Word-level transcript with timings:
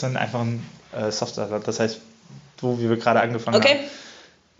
sondern 0.00 0.22
einfach 0.22 0.40
ein 0.40 0.64
äh, 0.96 1.10
Software. 1.10 1.60
Das 1.64 1.80
heißt, 1.80 1.98
wo 2.60 2.78
wir 2.78 2.96
gerade 2.96 3.20
angefangen 3.20 3.56
Okay. 3.56 3.68
haben 3.78 3.80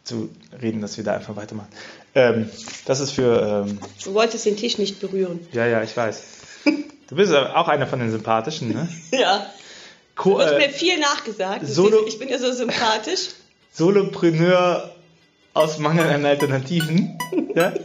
zu 0.04 0.30
reden, 0.60 0.80
dass 0.80 0.96
wir 0.96 1.04
da 1.04 1.14
einfach 1.14 1.36
weitermachen. 1.36 1.68
Ähm, 2.14 2.50
das 2.86 3.00
ist 3.00 3.12
für, 3.12 3.64
ähm, 3.68 3.78
Du 4.04 4.14
wolltest 4.14 4.44
den 4.46 4.56
Tisch 4.56 4.76
nicht 4.78 5.00
berühren. 5.00 5.46
ja, 5.52 5.66
ja, 5.66 5.82
ich 5.82 5.96
weiß. 5.96 6.22
Du 7.08 7.16
bist 7.16 7.34
auch 7.34 7.68
einer 7.68 7.86
von 7.86 7.98
den 7.98 8.10
Sympathischen, 8.10 8.70
ne? 8.72 8.88
Ja. 9.10 9.46
Co 10.16 10.38
Wird 10.38 10.56
mir 10.58 10.66
äh, 10.68 10.70
viel 10.70 10.98
nachgesagt. 10.98 11.66
Solo- 11.66 12.06
Ich 12.06 12.18
bin 12.18 12.28
ja 12.30 12.38
so 12.38 12.50
sympathisch. 12.52 13.28
Solopreneur 13.72 14.90
aus 15.54 15.78
Mangel 15.78 16.08
an 16.08 16.24
Alternativen. 16.24 17.18
Ja? 17.54 17.72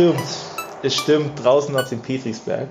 Stimmt. 0.00 0.18
Es 0.82 0.96
stimmt 0.96 1.44
draußen 1.44 1.76
auf 1.76 1.90
dem 1.90 2.00
Petrichsberg. 2.00 2.68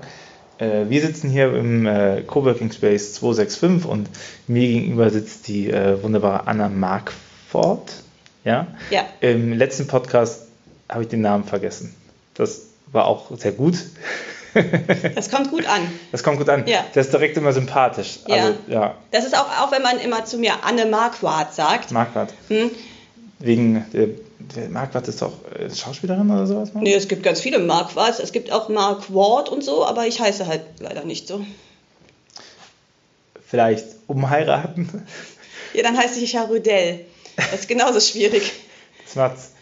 Äh, 0.58 0.86
wir 0.88 1.00
sitzen 1.00 1.30
hier 1.30 1.54
im 1.54 1.86
äh, 1.86 2.22
Coworking 2.22 2.72
Space 2.72 3.14
265 3.14 3.88
und 3.88 4.08
mir 4.48 4.66
gegenüber 4.66 5.10
sitzt 5.10 5.46
die 5.46 5.70
äh, 5.70 6.02
wunderbare 6.02 6.48
Anna 6.48 6.68
Markford. 6.68 7.92
Ja? 8.42 8.66
Ja. 8.90 9.04
Im 9.20 9.52
letzten 9.52 9.86
Podcast 9.86 10.48
habe 10.88 11.02
ich 11.02 11.08
den 11.08 11.20
Namen 11.20 11.44
vergessen. 11.44 11.94
Das 12.34 12.62
war 12.90 13.04
auch 13.06 13.30
sehr 13.38 13.52
gut. 13.52 13.76
Das 15.14 15.30
kommt 15.30 15.52
gut 15.52 15.64
an. 15.68 15.82
Das 16.10 16.24
kommt 16.24 16.38
gut 16.38 16.48
an. 16.48 16.66
Ja. 16.66 16.84
Das 16.92 17.06
ist 17.06 17.12
direkt 17.12 17.36
immer 17.36 17.52
sympathisch. 17.52 18.18
Ja. 18.26 18.34
Also, 18.34 18.54
ja, 18.66 18.94
Das 19.12 19.24
ist 19.24 19.38
auch, 19.38 19.46
auch 19.60 19.70
wenn 19.70 19.82
man 19.82 20.00
immer 20.00 20.24
zu 20.24 20.38
mir 20.38 20.64
Anne 20.64 20.86
Marquardt 20.86 21.54
sagt. 21.54 21.92
Marquardt. 21.92 22.34
Hm? 22.48 22.72
Wegen, 23.38 23.84
der 23.92 24.08
Marquardt 24.68 25.08
ist 25.08 25.22
doch 25.22 25.32
äh, 25.58 25.74
Schauspielerin 25.74 26.30
oder 26.30 26.46
sowas? 26.46 26.74
ne? 26.74 26.82
Nee, 26.82 26.94
es 26.94 27.08
gibt 27.08 27.22
ganz 27.22 27.40
viele 27.40 27.58
Marquardts. 27.58 28.18
Es 28.18 28.32
gibt 28.32 28.50
auch 28.52 28.68
Mark 28.68 29.12
Ward 29.14 29.48
und 29.48 29.62
so, 29.64 29.84
aber 29.84 30.06
ich 30.06 30.20
heiße 30.20 30.46
halt 30.46 30.62
leider 30.80 31.04
nicht 31.04 31.26
so. 31.28 31.44
Vielleicht 33.46 33.86
umheiraten. 34.06 35.06
Ja, 35.74 35.82
dann 35.82 35.96
heiße 35.96 36.20
ich 36.20 36.32
ja 36.34 36.42
Rudel. 36.42 37.00
Das 37.36 37.52
ist 37.60 37.68
genauso 37.68 38.00
schwierig. 38.00 38.52
Das 39.04 39.16
macht's. 39.16 39.52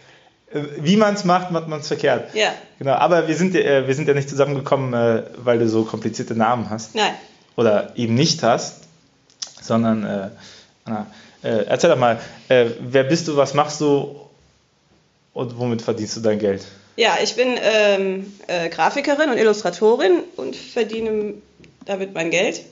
äh, 0.53 0.63
Wie 0.79 0.97
man 0.97 1.15
es 1.15 1.25
macht, 1.25 1.51
macht 1.51 1.69
man 1.69 1.81
es 1.81 1.89
verkehrt. 1.89 2.35
Ja. 2.35 2.53
Genau, 2.79 2.93
aber 2.93 3.29
wir 3.29 3.37
sind, 3.37 3.55
ja, 3.55 3.61
äh, 3.61 3.87
wir 3.87 3.95
sind 3.95 4.09
ja 4.09 4.15
nicht 4.15 4.29
zusammengekommen, 4.29 4.93
äh, 4.95 5.25
weil 5.37 5.59
du 5.59 5.69
so 5.69 5.85
komplizierte 5.85 6.35
Namen 6.35 6.71
hast. 6.71 6.95
Nein. 6.95 7.15
Oder 7.57 7.93
eben 7.97 8.15
nicht 8.15 8.43
hast, 8.43 8.83
sondern, 9.63 10.05
äh, 10.05 10.29
Anna, 10.85 11.07
äh, 11.43 11.65
erzähl 11.67 11.91
doch 11.91 11.99
mal, 11.99 12.19
äh, 12.49 12.67
wer 12.81 13.05
bist 13.05 13.29
du, 13.29 13.37
was 13.37 13.55
machst 13.55 13.81
du 13.81 14.17
und 15.39 15.57
womit 15.57 15.83
verdienst 15.83 16.17
du 16.17 16.21
dein 16.21 16.41
Geld? 16.41 16.67
Ja, 16.97 17.19
ich 17.23 17.37
bin 17.37 17.57
ähm, 17.63 18.33
äh, 18.49 18.69
Grafikerin 18.71 19.31
und 19.31 19.39
Illustratorin 19.39 20.25
und 20.35 20.57
verdiene 20.57 21.35
damit 21.85 22.13
mein 22.13 22.31
Geld. 22.31 22.63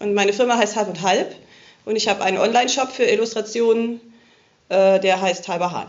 Und 0.00 0.12
meine 0.12 0.32
Firma 0.32 0.58
heißt 0.58 0.74
Halb 0.74 0.88
und 0.88 1.02
Halb. 1.02 1.36
Und 1.84 1.94
ich 1.94 2.08
habe 2.08 2.24
einen 2.24 2.38
Online-Shop 2.38 2.90
für 2.90 3.04
Illustrationen, 3.04 4.00
äh, 4.70 4.98
der 4.98 5.20
heißt 5.20 5.46
Halber 5.46 5.70
Hahn. 5.70 5.88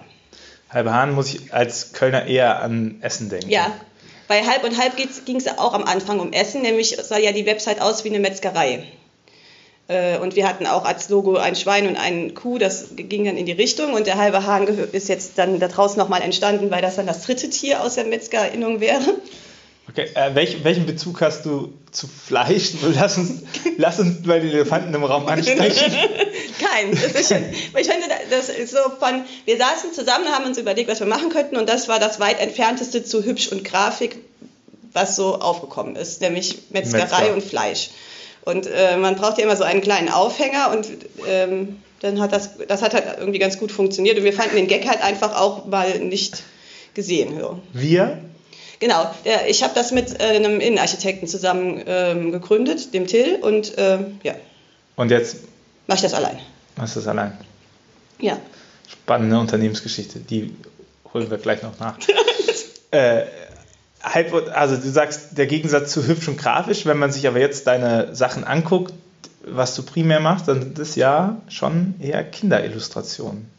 Halbe 0.70 0.94
Hahn 0.94 1.16
muss 1.16 1.34
ich 1.34 1.52
als 1.52 1.94
Kölner 1.94 2.28
eher 2.28 2.62
an 2.62 3.00
Essen 3.02 3.30
denken. 3.30 3.50
Ja, 3.50 3.72
bei 4.28 4.44
Halb 4.44 4.64
und 4.64 4.80
Halb 4.80 4.96
ging 4.96 5.38
es 5.38 5.48
auch 5.48 5.74
am 5.74 5.86
Anfang 5.86 6.20
um 6.20 6.34
Essen, 6.34 6.62
nämlich 6.62 6.96
sah 7.02 7.18
ja 7.18 7.32
die 7.32 7.48
Website 7.48 7.82
aus 7.82 8.04
wie 8.04 8.10
eine 8.10 8.20
Metzgerei. 8.20 8.84
Äh, 9.88 10.18
Und 10.18 10.36
wir 10.36 10.48
hatten 10.48 10.66
auch 10.68 10.86
als 10.86 11.10
Logo 11.10 11.38
ein 11.38 11.56
Schwein 11.56 11.88
und 11.88 11.96
einen 11.96 12.34
Kuh, 12.34 12.58
das 12.58 12.90
ging 12.96 13.26
dann 13.26 13.38
in 13.38 13.46
die 13.46 13.54
Richtung. 13.54 13.94
Und 13.94 14.08
der 14.08 14.18
halbe 14.18 14.46
Hahn 14.46 14.68
ist 14.68 15.08
jetzt 15.10 15.38
dann 15.38 15.60
da 15.60 15.68
draußen 15.68 15.98
nochmal 15.98 16.22
entstanden, 16.22 16.72
weil 16.72 16.82
das 16.82 16.96
dann 16.98 17.08
das 17.08 17.24
dritte 17.24 17.50
Tier 17.50 17.82
aus 17.82 17.96
der 17.96 18.06
Metzgerinnung 18.06 18.80
wäre. 18.82 19.16
Okay, 19.90 20.10
äh, 20.16 20.36
welch, 20.36 20.64
welchen 20.66 20.86
Bezug 20.86 21.22
hast 21.22 21.46
du 21.46 21.74
zu 21.92 22.08
Fleisch? 22.08 22.72
Lass 22.96 23.18
uns, 23.18 23.44
lass 23.78 24.00
uns 24.00 24.26
mal 24.26 24.42
den 24.42 24.52
Elefanten 24.52 24.94
im 24.94 25.04
Raum 25.04 25.26
ansprechen. 25.28 25.94
Kein. 26.60 26.92
Ist 26.92 27.16
ich 27.16 27.28
finde, 27.88 28.08
das 28.30 28.50
ist 28.50 28.72
so 28.72 28.80
von, 29.00 29.24
wir 29.46 29.58
saßen 29.58 29.94
zusammen, 29.94 30.26
haben 30.28 30.46
uns 30.46 30.58
überlegt, 30.58 30.90
was 30.90 31.00
wir 31.00 31.08
machen 31.08 31.30
könnten 31.30 31.56
und 31.56 31.70
das 31.70 31.88
war 31.88 32.00
das 32.00 32.20
weit 32.20 32.42
entfernteste 32.42 33.04
zu 33.06 33.24
hübsch 33.24 33.48
und 33.48 33.64
Grafik, 33.64 34.18
was 34.92 35.16
so 35.16 35.36
aufgekommen 35.36 35.96
ist, 35.96 36.20
nämlich 36.22 36.64
Metzgerei 36.70 37.22
Metzger. 37.22 37.34
und 37.34 37.44
Fleisch. 37.44 37.90
Und 38.48 38.68
äh, 38.68 38.98
man 38.98 39.16
braucht 39.16 39.38
ja 39.38 39.44
immer 39.44 39.56
so 39.56 39.64
einen 39.64 39.82
kleinen 39.82 40.10
Aufhänger 40.10 40.72
und 40.72 40.88
ähm, 41.28 41.78
dann 42.00 42.20
hat 42.20 42.32
das, 42.32 42.52
das 42.68 42.82
hat 42.82 42.94
halt 42.94 43.06
irgendwie 43.20 43.40
ganz 43.40 43.58
gut 43.58 43.72
funktioniert 43.72 44.18
und 44.18 44.24
wir 44.24 44.34
fanden 44.34 44.56
den 44.56 44.68
Gag 44.68 44.88
halt 44.88 45.04
einfach 45.04 45.36
auch 45.36 45.66
mal 45.66 46.00
nicht 46.00 46.44
gesehen. 46.94 47.40
So. 47.40 47.60
Wir, 47.74 48.20
Genau, 48.80 49.10
der, 49.26 49.50
ich 49.50 49.64
habe 49.64 49.74
das 49.74 49.92
mit 49.92 50.20
äh, 50.20 50.24
einem 50.24 50.60
Innenarchitekten 50.60 51.28
zusammen 51.28 51.82
ähm, 51.88 52.32
gegründet, 52.32 52.94
dem 52.94 53.08
Till, 53.08 53.38
und 53.42 53.74
ähm, 53.78 54.20
ja, 54.22 54.36
und 54.96 55.10
jetzt 55.10 55.38
mache 55.88 55.98
ich 55.98 56.02
das 56.04 56.14
allein. 56.14 56.40
machst 56.76 56.96
du 56.96 57.00
es 57.00 57.08
allein. 57.08 57.36
Ja. 58.20 58.38
Spannende 58.88 59.40
Unternehmensgeschichte, 59.40 60.20
die 60.20 60.54
holen 61.14 61.30
wir 61.30 61.38
gleich 61.38 61.64
noch 61.64 61.80
nach. 61.80 61.98
äh, 62.92 63.24
also 64.54 64.76
du 64.76 64.90
sagst, 64.90 65.38
der 65.38 65.48
Gegensatz 65.48 65.92
zu 65.92 66.06
hübsch 66.06 66.28
und 66.28 66.38
grafisch, 66.38 66.86
wenn 66.86 66.98
man 66.98 67.12
sich 67.12 67.28
aber 67.28 67.40
jetzt 67.40 67.68
deine 67.68 68.16
Sachen 68.16 68.44
anguckt, 68.44 68.94
was 69.44 69.76
du 69.76 69.84
primär 69.84 70.20
machst, 70.20 70.48
dann 70.48 70.62
sind 70.62 70.80
das 70.80 70.96
ja 70.96 71.42
schon 71.50 71.96
eher 72.00 72.24
Kinderillustrationen. 72.24 73.50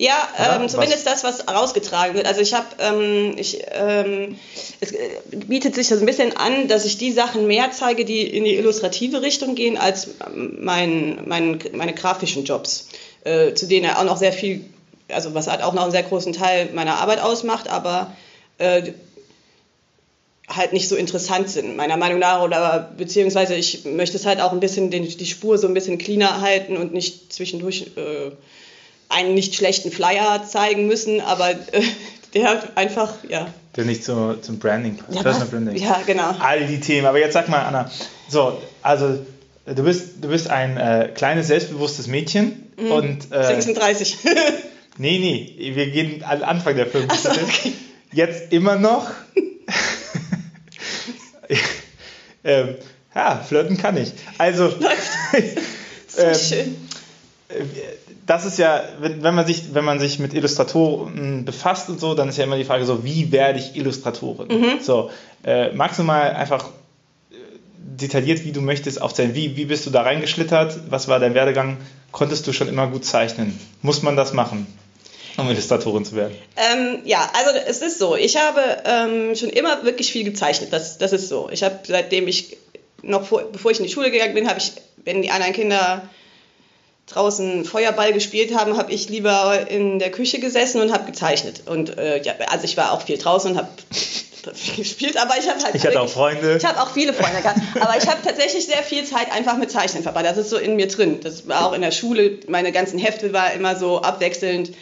Ja, 0.00 0.28
ähm, 0.38 0.68
zumindest 0.68 1.08
das, 1.08 1.24
was 1.24 1.48
rausgetragen 1.48 2.14
wird. 2.14 2.26
Also 2.26 2.40
ich 2.40 2.54
habe, 2.54 2.66
ähm, 2.78 3.34
ich, 3.36 3.64
ähm, 3.72 4.38
es 4.78 4.92
äh, 4.92 5.08
bietet 5.32 5.74
sich 5.74 5.88
so 5.88 5.96
ein 5.96 6.06
bisschen 6.06 6.36
an, 6.36 6.68
dass 6.68 6.84
ich 6.84 6.98
die 6.98 7.10
Sachen 7.10 7.48
mehr 7.48 7.72
zeige, 7.72 8.04
die 8.04 8.22
in 8.22 8.44
die 8.44 8.54
illustrative 8.54 9.22
Richtung 9.22 9.56
gehen, 9.56 9.76
als 9.76 10.10
mein, 10.32 11.22
mein, 11.26 11.58
meine 11.72 11.94
grafischen 11.94 12.44
Jobs, 12.44 12.90
äh, 13.24 13.54
zu 13.54 13.66
denen 13.66 13.86
er 13.86 13.98
auch 13.98 14.04
noch 14.04 14.18
sehr 14.18 14.32
viel, 14.32 14.64
also 15.08 15.34
was 15.34 15.48
halt 15.48 15.64
auch 15.64 15.74
noch 15.74 15.82
einen 15.82 15.90
sehr 15.90 16.04
großen 16.04 16.32
Teil 16.32 16.68
meiner 16.74 16.98
Arbeit 16.98 17.20
ausmacht, 17.20 17.68
aber 17.68 18.12
äh, 18.58 18.92
halt 20.48 20.72
nicht 20.72 20.88
so 20.88 20.96
interessant 20.96 21.48
sind, 21.50 21.76
meiner 21.76 21.96
Meinung 21.96 22.18
nach. 22.18 22.42
Oder 22.42 22.90
beziehungsweise 22.96 23.54
ich 23.54 23.84
möchte 23.84 24.16
es 24.16 24.26
halt 24.26 24.40
auch 24.40 24.52
ein 24.52 24.60
bisschen 24.60 24.90
den, 24.90 25.04
die 25.06 25.26
Spur 25.26 25.58
so 25.58 25.66
ein 25.66 25.74
bisschen 25.74 25.98
cleaner 25.98 26.40
halten 26.40 26.76
und 26.76 26.92
nicht 26.92 27.32
zwischendurch 27.32 27.92
äh, 27.96 28.30
einen 29.08 29.34
nicht 29.34 29.54
schlechten 29.54 29.90
Flyer 29.90 30.44
zeigen 30.46 30.86
müssen, 30.86 31.20
aber 31.20 31.50
äh, 31.50 31.82
der 32.34 32.62
einfach, 32.76 33.14
ja. 33.28 33.46
Der 33.76 33.84
nicht 33.84 34.04
so 34.04 34.34
zum 34.34 34.58
Branding 34.58 34.96
passt. 34.96 35.14
Ja, 35.14 35.22
Personal? 35.22 35.48
Branding. 35.48 35.76
Ja, 35.76 36.00
genau. 36.06 36.34
All 36.40 36.66
die 36.66 36.80
Themen. 36.80 37.06
Aber 37.06 37.18
jetzt 37.18 37.34
sag 37.34 37.48
mal, 37.48 37.62
Anna, 37.62 37.90
so, 38.28 38.60
also 38.82 39.18
du 39.66 39.82
bist, 39.82 40.14
du 40.22 40.28
bist 40.28 40.48
ein 40.50 40.76
äh, 40.76 41.10
kleines, 41.14 41.46
selbstbewusstes 41.46 42.06
Mädchen 42.06 42.64
Mhm. 42.78 42.92
und 42.92 43.32
äh, 43.32 43.44
36. 43.44 44.18
nee, 44.98 45.18
nee, 45.18 45.72
wir 45.74 45.88
gehen 45.88 46.22
an 46.22 46.42
Anfang 46.44 46.76
der 46.76 46.86
50. 46.86 47.10
Ach 47.10 47.34
so, 47.34 47.40
okay. 47.40 47.72
Jetzt 48.12 48.52
immer 48.52 48.76
noch. 48.76 49.10
ähm, 52.44 52.74
ja, 53.14 53.36
flirten 53.36 53.76
kann 53.76 53.96
ich. 53.96 54.12
Also, 54.38 54.70
so 56.08 56.22
ähm, 56.22 56.34
schön. 56.34 56.76
das 58.26 58.44
ist 58.44 58.58
ja, 58.58 58.82
wenn, 59.00 59.22
wenn, 59.22 59.34
man 59.34 59.46
sich, 59.46 59.74
wenn 59.74 59.84
man 59.84 59.98
sich 59.98 60.18
mit 60.18 60.34
Illustratoren 60.34 61.44
befasst 61.44 61.88
und 61.88 62.00
so, 62.00 62.14
dann 62.14 62.28
ist 62.28 62.38
ja 62.38 62.44
immer 62.44 62.56
die 62.56 62.64
Frage 62.64 62.84
so, 62.84 63.04
wie 63.04 63.32
werde 63.32 63.58
ich 63.58 63.76
Illustratorin? 63.76 64.48
Mhm. 64.48 64.80
So, 64.80 65.10
äh, 65.44 65.72
magst 65.72 65.98
du 65.98 66.02
mal 66.04 66.32
einfach 66.32 66.66
äh, 67.30 67.34
detailliert, 67.76 68.44
wie 68.44 68.52
du 68.52 68.60
möchtest, 68.60 69.00
aufzählen? 69.00 69.34
Wie, 69.34 69.56
wie 69.56 69.64
bist 69.64 69.86
du 69.86 69.90
da 69.90 70.02
reingeschlittert? 70.02 70.78
Was 70.90 71.08
war 71.08 71.18
dein 71.18 71.34
Werdegang? 71.34 71.78
Konntest 72.12 72.46
du 72.46 72.52
schon 72.52 72.68
immer 72.68 72.86
gut 72.86 73.04
zeichnen? 73.04 73.58
Muss 73.82 74.02
man 74.02 74.16
das 74.16 74.32
machen, 74.32 74.66
um 75.38 75.48
Illustratorin 75.48 76.04
zu 76.04 76.16
werden? 76.16 76.36
Ähm, 76.56 77.00
ja, 77.04 77.30
also 77.32 77.58
es 77.66 77.80
ist 77.80 77.98
so. 77.98 78.16
Ich 78.16 78.36
habe 78.36 78.60
ähm, 78.84 79.36
schon 79.36 79.50
immer 79.50 79.84
wirklich 79.84 80.12
viel 80.12 80.24
gezeichnet. 80.24 80.72
Das, 80.72 80.98
das 80.98 81.12
ist 81.12 81.28
so. 81.28 81.48
Ich 81.50 81.62
habe 81.62 81.78
seitdem 81.86 82.26
ich 82.26 82.56
noch 83.02 83.24
vor, 83.26 83.44
bevor 83.44 83.70
ich 83.70 83.78
in 83.78 83.84
die 83.86 83.92
Schule 83.92 84.10
gegangen 84.10 84.34
bin, 84.34 84.48
habe 84.48 84.58
ich, 84.58 84.72
wenn 85.04 85.22
die 85.22 85.30
anderen 85.30 85.52
Kinder 85.52 86.02
draußen 87.06 87.64
Feuerball 87.64 88.12
gespielt 88.12 88.54
haben, 88.54 88.76
habe 88.76 88.92
ich 88.92 89.08
lieber 89.08 89.66
in 89.70 89.98
der 89.98 90.10
Küche 90.10 90.40
gesessen 90.40 90.80
und 90.80 90.92
habe 90.92 91.04
gezeichnet. 91.04 91.62
Und 91.66 91.96
äh, 91.96 92.20
ja, 92.22 92.34
also 92.48 92.64
ich 92.64 92.76
war 92.76 92.92
auch 92.92 93.02
viel 93.02 93.16
draußen 93.16 93.52
und 93.52 93.56
habe 93.56 93.68
viel 94.54 94.76
gespielt, 94.82 95.16
aber 95.16 95.38
ich 95.38 95.48
habe 95.48 95.62
halt 95.62 95.74
Ich 95.74 95.86
hatte 95.86 96.00
auch 96.00 96.08
Freunde. 96.08 96.56
Ich 96.56 96.64
habe 96.64 96.80
auch 96.82 96.92
viele 96.92 97.12
Freunde 97.12 97.40
gehabt, 97.40 97.60
aber 97.80 97.96
ich 97.96 98.06
habe 98.08 98.18
tatsächlich 98.24 98.66
sehr 98.66 98.82
viel 98.82 99.04
Zeit 99.04 99.32
einfach 99.32 99.56
mit 99.56 99.70
Zeichnen 99.70 100.02
verbracht. 100.02 100.26
Das 100.26 100.36
ist 100.36 100.50
so 100.50 100.58
in 100.58 100.76
mir 100.76 100.88
drin. 100.88 101.20
Das 101.22 101.48
war 101.48 101.66
auch 101.66 101.72
in 101.72 101.80
der 101.80 101.92
Schule. 101.92 102.38
Meine 102.48 102.72
ganzen 102.72 102.98
Hefte 102.98 103.32
war 103.32 103.52
immer 103.52 103.76
so 103.76 104.02
abwechselnd 104.02 104.72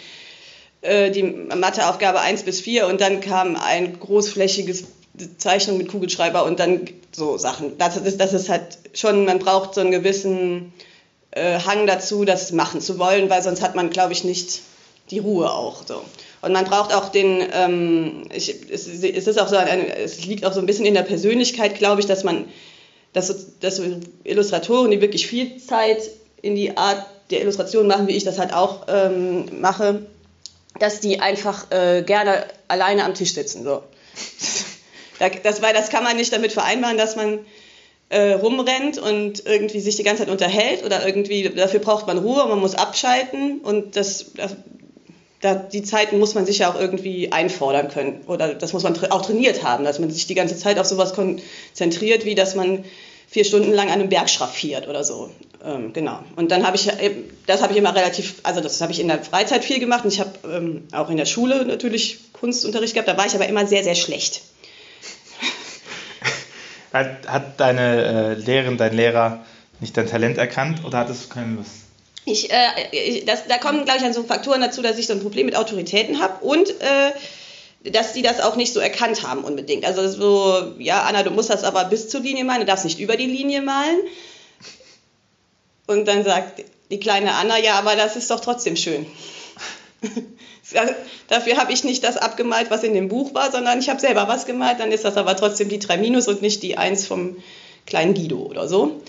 äh, 0.87 1.11
die 1.11 1.23
Matheaufgabe 1.23 2.21
1 2.21 2.45
bis 2.45 2.61
4 2.61 2.87
und 2.87 3.01
dann 3.01 3.21
kam 3.21 3.57
ein 3.57 3.99
großflächiges 3.99 4.85
Zeichnung 5.39 5.79
mit 5.79 5.89
Kugelschreiber 5.89 6.45
und 6.45 6.61
dann 6.61 6.89
so 7.13 7.39
Sachen. 7.39 7.79
Das 7.79 7.97
ist, 7.97 8.21
das 8.21 8.33
ist 8.33 8.49
halt 8.49 8.79
schon, 8.95 9.25
man 9.25 9.39
braucht 9.39 9.75
so 9.75 9.81
einen 9.81 9.91
gewissen 9.91 10.73
äh, 11.31 11.59
Hang 11.61 11.87
dazu, 11.87 12.25
das 12.25 12.53
machen 12.53 12.81
zu 12.81 12.99
wollen, 12.99 13.31
weil 13.31 13.43
sonst 13.43 13.63
hat 13.63 13.75
man, 13.75 13.91
glaube 13.91 14.13
ich, 14.13 14.25
nicht 14.25 14.61
die 15.11 15.19
Ruhe 15.19 15.51
auch 15.51 15.87
so. 15.87 16.03
Und 16.43 16.53
man 16.53 16.65
braucht 16.65 16.95
auch 16.95 17.09
den, 17.09 17.43
ähm, 17.53 18.25
ich, 18.33 18.55
es, 18.71 18.87
es, 18.87 19.27
ist 19.27 19.41
auch 19.41 19.49
so 19.49 19.57
ein, 19.57 19.89
es 19.89 20.25
liegt 20.25 20.45
auch 20.45 20.53
so 20.53 20.61
ein 20.61 20.67
bisschen 20.67 20.87
in 20.87 20.95
der 20.95 21.03
Persönlichkeit, 21.03 21.77
glaube 21.77 22.01
ich, 22.01 22.07
dass 22.07 22.25
man, 22.25 22.45
dass, 23.13 23.59
dass 23.61 23.81
Illustratoren, 24.25 24.91
die 24.91 25.01
wirklich 25.01 25.27
viel 25.27 25.57
Zeit 25.57 26.11
in 26.43 26.55
die 26.55 26.77
Art 26.77 27.05
der 27.31 27.41
Illustration 27.41 27.87
machen, 27.87 28.07
wie 28.07 28.17
ich 28.17 28.25
das 28.25 28.39
halt 28.39 28.53
auch 28.53 28.87
ähm, 28.89 29.61
mache, 29.61 30.03
dass 30.79 31.01
die 31.01 31.21
einfach 31.21 31.71
äh, 31.71 32.03
gerne 32.03 32.47
alleine 32.69 33.05
am 33.05 33.15
Tisch 33.15 33.35
sitzen. 33.35 33.65
So. 33.65 33.83
das, 35.43 35.63
weil 35.63 35.75
das 35.75 35.91
kann 35.91 36.05
man 36.05 36.17
nicht 36.17 36.33
damit 36.33 36.53
vereinbaren, 36.53 36.97
dass 36.97 37.17
man 37.17 37.41
äh, 38.09 38.33
rumrennt 38.33 38.99
und 38.99 39.45
irgendwie 39.47 39.81
sich 39.81 39.97
die 39.97 40.03
ganze 40.03 40.25
Zeit 40.25 40.33
unterhält 40.33 40.85
oder 40.85 41.07
irgendwie, 41.07 41.51
dafür 41.51 41.81
braucht 41.81 42.07
man 42.07 42.19
Ruhe, 42.19 42.47
man 42.47 42.61
muss 42.61 42.75
abschalten 42.75 43.61
und 43.61 43.97
das, 43.97 44.33
das 44.35 44.57
da, 45.41 45.55
die 45.55 45.83
Zeiten 45.83 46.19
muss 46.19 46.35
man 46.35 46.47
sich 46.47 46.59
ja 46.59 46.71
auch 46.71 46.79
irgendwie 46.79 47.31
einfordern 47.33 47.89
können. 47.89 48.23
Oder 48.27 48.55
das 48.55 48.73
muss 48.73 48.83
man 48.83 48.97
auch 49.11 49.23
trainiert 49.23 49.63
haben, 49.63 49.85
dass 49.85 49.99
man 49.99 50.11
sich 50.11 50.27
die 50.27 50.35
ganze 50.35 50.57
Zeit 50.57 50.79
auf 50.79 50.87
sowas 50.87 51.15
konzentriert, 51.15 52.25
wie 52.25 52.35
dass 52.35 52.55
man 52.55 52.85
vier 53.29 53.45
Stunden 53.45 53.73
lang 53.73 53.89
an 53.89 54.01
einem 54.01 54.09
Berg 54.09 54.31
schraffiert 54.31 54.89
oder 54.89 55.05
so. 55.05 55.31
Ähm, 55.67 55.93
genau. 55.93 56.21
Und 56.37 56.53
dann 56.53 56.65
habe 56.65 56.77
ich, 56.77 56.89
das 57.47 57.61
habe 57.61 57.73
ich 57.73 57.79
immer 57.79 57.95
relativ, 57.95 58.37
also 58.45 58.61
das 58.61 58.81
habe 58.81 58.93
ich 58.93 59.01
in 59.01 59.09
der 59.09 59.25
Freizeit 59.25 59.65
viel 59.65 59.81
gemacht 59.81 60.05
und 60.05 60.13
ich 60.13 60.21
habe 60.21 60.31
ähm, 60.45 60.87
auch 60.93 61.11
in 61.11 61.17
der 61.17 61.27
Schule 61.27 61.65
natürlich 61.67 62.33
Kunstunterricht 62.33 62.95
gehabt, 62.95 63.09
da 63.09 63.17
war 63.17 63.27
ich 63.27 63.35
aber 63.35 63.49
immer 63.49 63.67
sehr, 63.67 63.83
sehr 63.83 63.97
schlecht. 63.97 64.43
Hat, 66.93 67.27
hat 67.27 67.59
deine 67.61 68.05
äh, 68.05 68.35
Lehrerin, 68.35 68.79
dein 68.79 68.95
Lehrer 68.95 69.45
nicht 69.81 69.97
dein 69.97 70.09
Talent 70.09 70.39
erkannt 70.39 70.85
oder 70.85 70.99
hattest 70.99 71.25
du 71.25 71.29
keine 71.29 71.57
Lust? 71.57 71.71
Ich, 72.25 72.51
äh, 72.51 72.67
ich, 72.93 73.25
das, 73.25 73.47
da 73.47 73.59
kommen, 73.59 73.85
glaube 73.85 73.99
ich, 73.99 74.05
an 74.05 74.13
so 74.13 74.23
Faktoren 74.23 74.61
dazu, 74.61 74.83
dass 74.83 74.99
ich 74.99 75.07
so 75.07 75.13
ein 75.13 75.21
Problem 75.21 75.47
mit 75.47 75.57
Autoritäten 75.57 76.21
habe 76.21 76.45
und 76.45 76.71
äh, 76.71 77.91
dass 77.91 78.13
die 78.13 78.23
das 78.23 78.41
auch 78.41 78.57
nicht 78.57 78.73
so 78.73 78.81
erkannt 78.81 79.27
haben 79.27 79.45
unbedingt. 79.45 79.85
Also 79.85 80.09
so, 80.09 80.75
ja, 80.79 81.03
Anna, 81.03 81.23
du 81.23 81.31
musst 81.31 81.51
das 81.51 81.65
aber 81.65 81.85
bis 81.85 82.09
zur 82.09 82.21
Linie 82.21 82.45
malen, 82.45 82.61
du 82.61 82.67
darfst 82.67 82.85
nicht 82.85 83.01
über 83.01 83.17
die 83.17 83.27
Linie 83.27 83.63
malen. 83.63 83.99
Und 85.87 86.07
dann 86.07 86.25
sagt 86.25 86.65
die 86.91 87.01
kleine 87.01 87.35
Anna, 87.35 87.59
ja, 87.59 87.79
aber 87.79 87.97
das 87.97 88.17
ist 88.17 88.31
doch 88.31 88.41
trotzdem 88.41 88.77
schön. 88.77 89.07
Dafür 91.29 91.57
habe 91.57 91.73
ich 91.73 91.85
nicht 91.85 92.03
das 92.05 92.17
abgemalt, 92.17 92.71
was 92.71 92.83
in 92.83 92.95
dem 92.95 93.09
Buch 93.09 93.35
war, 93.35 93.53
sondern 93.53 93.79
ich 93.79 93.89
habe 93.89 94.01
selber 94.01 94.29
was 94.29 94.47
gemalt, 94.47 94.81
dann 94.81 94.93
ist 94.93 95.05
das 95.05 95.17
aber 95.17 95.37
trotzdem 95.37 95.69
die 95.69 95.79
3 95.79 95.97
Minus 95.97 96.29
und 96.29 96.43
nicht 96.43 96.63
die 96.63 96.77
1 96.77 97.07
vom 97.07 97.37
kleinen 97.87 98.15
Guido 98.15 98.39
oder 98.39 98.69
so, 98.69 99.01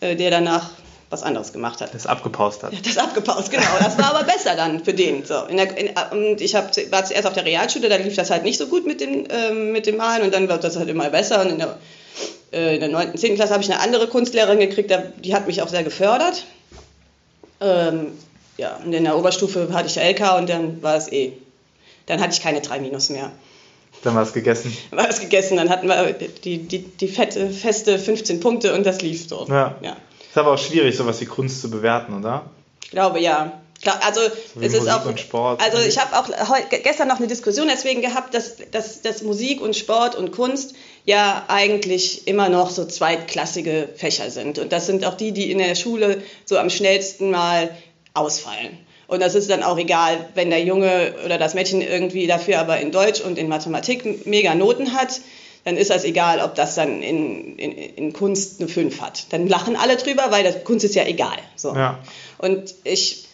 äh, 0.00 0.16
der 0.16 0.30
danach 0.30 0.70
was 1.12 1.22
anderes 1.22 1.52
gemacht 1.52 1.80
hat. 1.80 1.94
Das 1.94 2.06
abgepaust 2.06 2.62
hat. 2.62 2.72
Das 2.84 2.98
abgepaust, 2.98 3.50
genau. 3.50 3.62
Das 3.78 3.98
war 3.98 4.14
aber 4.14 4.24
besser 4.24 4.56
dann 4.56 4.84
für 4.84 4.94
den. 4.94 5.24
So, 5.24 5.44
in 5.44 5.58
der, 5.58 5.76
in, 5.76 5.90
und 6.10 6.40
ich 6.40 6.54
hab, 6.54 6.74
war 6.90 7.04
zuerst 7.04 7.26
auf 7.26 7.34
der 7.34 7.44
Realschule, 7.44 7.88
da 7.88 7.96
lief 7.96 8.16
das 8.16 8.30
halt 8.30 8.44
nicht 8.44 8.58
so 8.58 8.66
gut 8.66 8.86
mit 8.86 9.00
dem, 9.00 9.26
ähm, 9.30 9.72
mit 9.72 9.86
dem 9.86 9.98
Malen 9.98 10.22
und 10.22 10.34
dann 10.34 10.48
wird 10.48 10.64
das 10.64 10.76
halt 10.76 10.88
immer 10.88 11.10
besser. 11.10 11.42
Und 11.42 11.50
in 11.50 11.58
der, 11.58 11.78
äh, 12.52 12.74
in 12.74 12.80
der 12.80 12.88
9., 12.88 13.16
10. 13.16 13.36
Klasse 13.36 13.52
habe 13.52 13.62
ich 13.62 13.70
eine 13.70 13.80
andere 13.80 14.08
Kunstlehrerin 14.08 14.58
gekriegt, 14.58 14.92
die 15.22 15.34
hat 15.34 15.46
mich 15.46 15.62
auch 15.62 15.68
sehr 15.68 15.84
gefördert. 15.84 16.44
Ähm, 17.60 18.12
ja, 18.56 18.80
und 18.84 18.92
in 18.92 19.04
der 19.04 19.16
Oberstufe 19.16 19.68
hatte 19.72 19.86
ich 19.86 19.96
LK 19.96 20.38
und 20.38 20.48
dann 20.48 20.82
war 20.82 20.96
es 20.96 21.10
eh. 21.12 21.32
Dann 22.06 22.20
hatte 22.20 22.32
ich 22.32 22.42
keine 22.42 22.60
3 22.60 22.80
Minus 22.80 23.10
mehr. 23.10 23.30
Dann 24.02 24.14
war 24.14 24.22
es 24.22 24.32
gegessen. 24.32 24.76
War 24.90 25.08
es 25.08 25.20
gegessen, 25.20 25.56
dann 25.56 25.70
hatten 25.70 25.86
wir 25.86 26.12
die, 26.12 26.58
die, 26.58 26.80
die 26.80 27.08
fette, 27.08 27.50
feste 27.50 27.98
15 27.98 28.40
Punkte 28.40 28.74
und 28.74 28.84
das 28.84 29.00
lief 29.00 29.28
so. 29.28 29.46
Ja. 29.48 29.76
ja. 29.80 29.96
Ist 30.32 30.38
aber 30.38 30.52
auch 30.52 30.58
schwierig, 30.58 30.96
sowas 30.96 31.20
wie 31.20 31.26
Kunst 31.26 31.60
zu 31.60 31.68
bewerten, 31.68 32.18
oder? 32.18 32.46
Ich 32.82 32.88
glaube 32.88 33.20
ja. 33.20 33.60
Klar, 33.82 34.00
also 34.02 34.22
so 34.22 34.60
es 34.62 34.72
ist 34.72 34.88
auch. 34.88 35.04
Also 35.58 35.78
ich 35.86 35.98
habe 35.98 36.16
auch 36.16 36.26
gestern 36.70 37.08
noch 37.08 37.18
eine 37.18 37.26
Diskussion 37.26 37.68
deswegen 37.68 38.00
gehabt, 38.00 38.32
dass, 38.32 38.56
dass, 38.70 39.02
dass 39.02 39.20
Musik 39.20 39.60
und 39.60 39.76
Sport 39.76 40.14
und 40.14 40.32
Kunst 40.32 40.74
ja 41.04 41.44
eigentlich 41.48 42.26
immer 42.26 42.48
noch 42.48 42.70
so 42.70 42.86
zweitklassige 42.86 43.90
Fächer 43.94 44.30
sind. 44.30 44.58
Und 44.58 44.72
das 44.72 44.86
sind 44.86 45.04
auch 45.04 45.18
die, 45.18 45.32
die 45.32 45.50
in 45.50 45.58
der 45.58 45.74
Schule 45.74 46.22
so 46.46 46.56
am 46.56 46.70
schnellsten 46.70 47.30
mal 47.30 47.68
ausfallen. 48.14 48.78
Und 49.08 49.20
das 49.20 49.34
ist 49.34 49.50
dann 49.50 49.62
auch 49.62 49.76
egal, 49.76 50.30
wenn 50.34 50.48
der 50.48 50.64
Junge 50.64 51.12
oder 51.26 51.36
das 51.36 51.52
Mädchen 51.52 51.82
irgendwie 51.82 52.26
dafür 52.26 52.58
aber 52.58 52.80
in 52.80 52.90
Deutsch 52.90 53.20
und 53.20 53.36
in 53.36 53.48
Mathematik 53.48 54.26
mega 54.26 54.54
Noten 54.54 54.94
hat 54.94 55.20
dann 55.64 55.76
ist 55.76 55.90
das 55.90 56.04
egal, 56.04 56.40
ob 56.40 56.54
das 56.54 56.74
dann 56.74 57.02
in, 57.02 57.56
in, 57.56 57.72
in 57.72 58.12
Kunst 58.12 58.60
eine 58.60 58.68
5 58.68 59.00
hat. 59.00 59.26
Dann 59.30 59.46
lachen 59.46 59.76
alle 59.76 59.96
drüber, 59.96 60.30
weil 60.30 60.42
das, 60.44 60.64
Kunst 60.64 60.84
ist 60.84 60.94
ja 60.94 61.04
egal. 61.04 61.38
So. 61.56 61.74
Ja. 61.74 61.98
Und 62.38 62.74
ich 62.84 63.28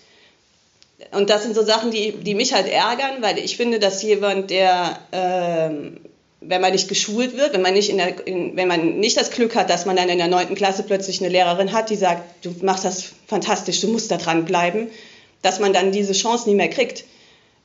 und 1.13 1.31
das 1.31 1.45
sind 1.45 1.55
so 1.55 1.65
Sachen, 1.65 1.91
die, 1.91 2.13
die 2.13 2.35
mich 2.35 2.53
halt 2.53 2.67
ärgern, 2.67 3.23
weil 3.23 3.39
ich 3.39 3.57
finde, 3.57 3.79
dass 3.79 4.03
jemand, 4.03 4.51
der, 4.51 4.99
ähm, 5.13 6.01
wenn 6.41 6.61
man 6.61 6.73
nicht 6.73 6.89
geschult 6.89 7.37
wird, 7.37 7.53
wenn 7.55 7.63
man 7.63 7.73
nicht, 7.73 7.89
in 7.89 7.99
der, 7.99 8.27
in, 8.27 8.57
wenn 8.57 8.69
man 8.69 8.99
nicht 8.99 9.17
das 9.17 9.31
Glück 9.31 9.55
hat, 9.55 9.71
dass 9.71 9.87
man 9.87 9.97
dann 9.97 10.09
in 10.09 10.19
der 10.19 10.29
neunten 10.29 10.55
Klasse 10.55 10.83
plötzlich 10.83 11.21
eine 11.21 11.31
Lehrerin 11.31 11.73
hat, 11.73 11.91
die 11.91 11.97
sagt, 11.97 12.45
du 12.45 12.55
machst 12.63 12.85
das 12.85 13.13
fantastisch, 13.27 13.81
du 13.81 13.89
musst 13.89 14.11
da 14.11 14.17
dranbleiben, 14.17 14.89
dass 15.43 15.61
man 15.61 15.73
dann 15.73 15.93
diese 15.93 16.13
Chance 16.13 16.49
nie 16.49 16.57
mehr 16.57 16.69
kriegt. 16.69 17.05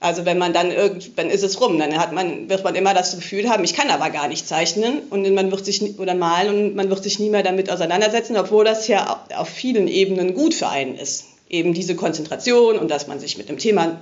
Also 0.04 0.26
wenn 0.26 0.38
man 0.38 0.52
dann 0.52 0.70
irgend, 0.70 1.18
dann 1.18 1.30
ist 1.30 1.44
es 1.44 1.62
rum, 1.62 1.80
dann 1.80 1.98
hat 1.98 2.12
man, 2.12 2.50
wird 2.50 2.66
man 2.66 2.76
immer 2.76 2.94
das 2.94 3.16
Gefühl 3.16 3.48
haben, 3.48 3.64
ich 3.64 3.74
kann 3.74 3.90
aber 3.90 4.10
gar 4.10 4.28
nicht 4.28 4.46
zeichnen 4.46 5.00
und 5.10 5.34
man 5.34 5.50
wird 5.50 5.64
sich 5.64 5.98
oder 5.98 6.14
malen 6.14 6.50
und 6.50 6.76
man 6.76 6.90
wird 6.90 7.02
sich 7.02 7.20
nie 7.20 7.30
mehr 7.30 7.42
damit 7.42 7.72
auseinandersetzen, 7.72 8.36
obwohl 8.36 8.66
das 8.66 8.90
ja 8.90 9.26
auf 9.34 9.48
vielen 9.48 9.88
Ebenen 9.88 10.34
gut 10.34 10.54
für 10.54 10.68
einen 10.68 10.96
ist. 10.96 11.28
Eben 11.50 11.74
diese 11.74 11.96
Konzentration 11.96 12.78
und 12.78 12.92
dass 12.92 13.08
man 13.08 13.22
sich 13.22 13.38
mit 13.38 13.48
dem 13.48 13.58
Thema 13.58 14.02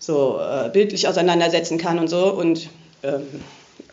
so 0.00 0.40
äh, 0.40 0.68
bildlich 0.68 1.06
auseinandersetzen 1.06 1.78
kann 1.78 2.00
und 2.00 2.08
so. 2.08 2.32
Und 2.32 2.68
ähm, 3.04 3.22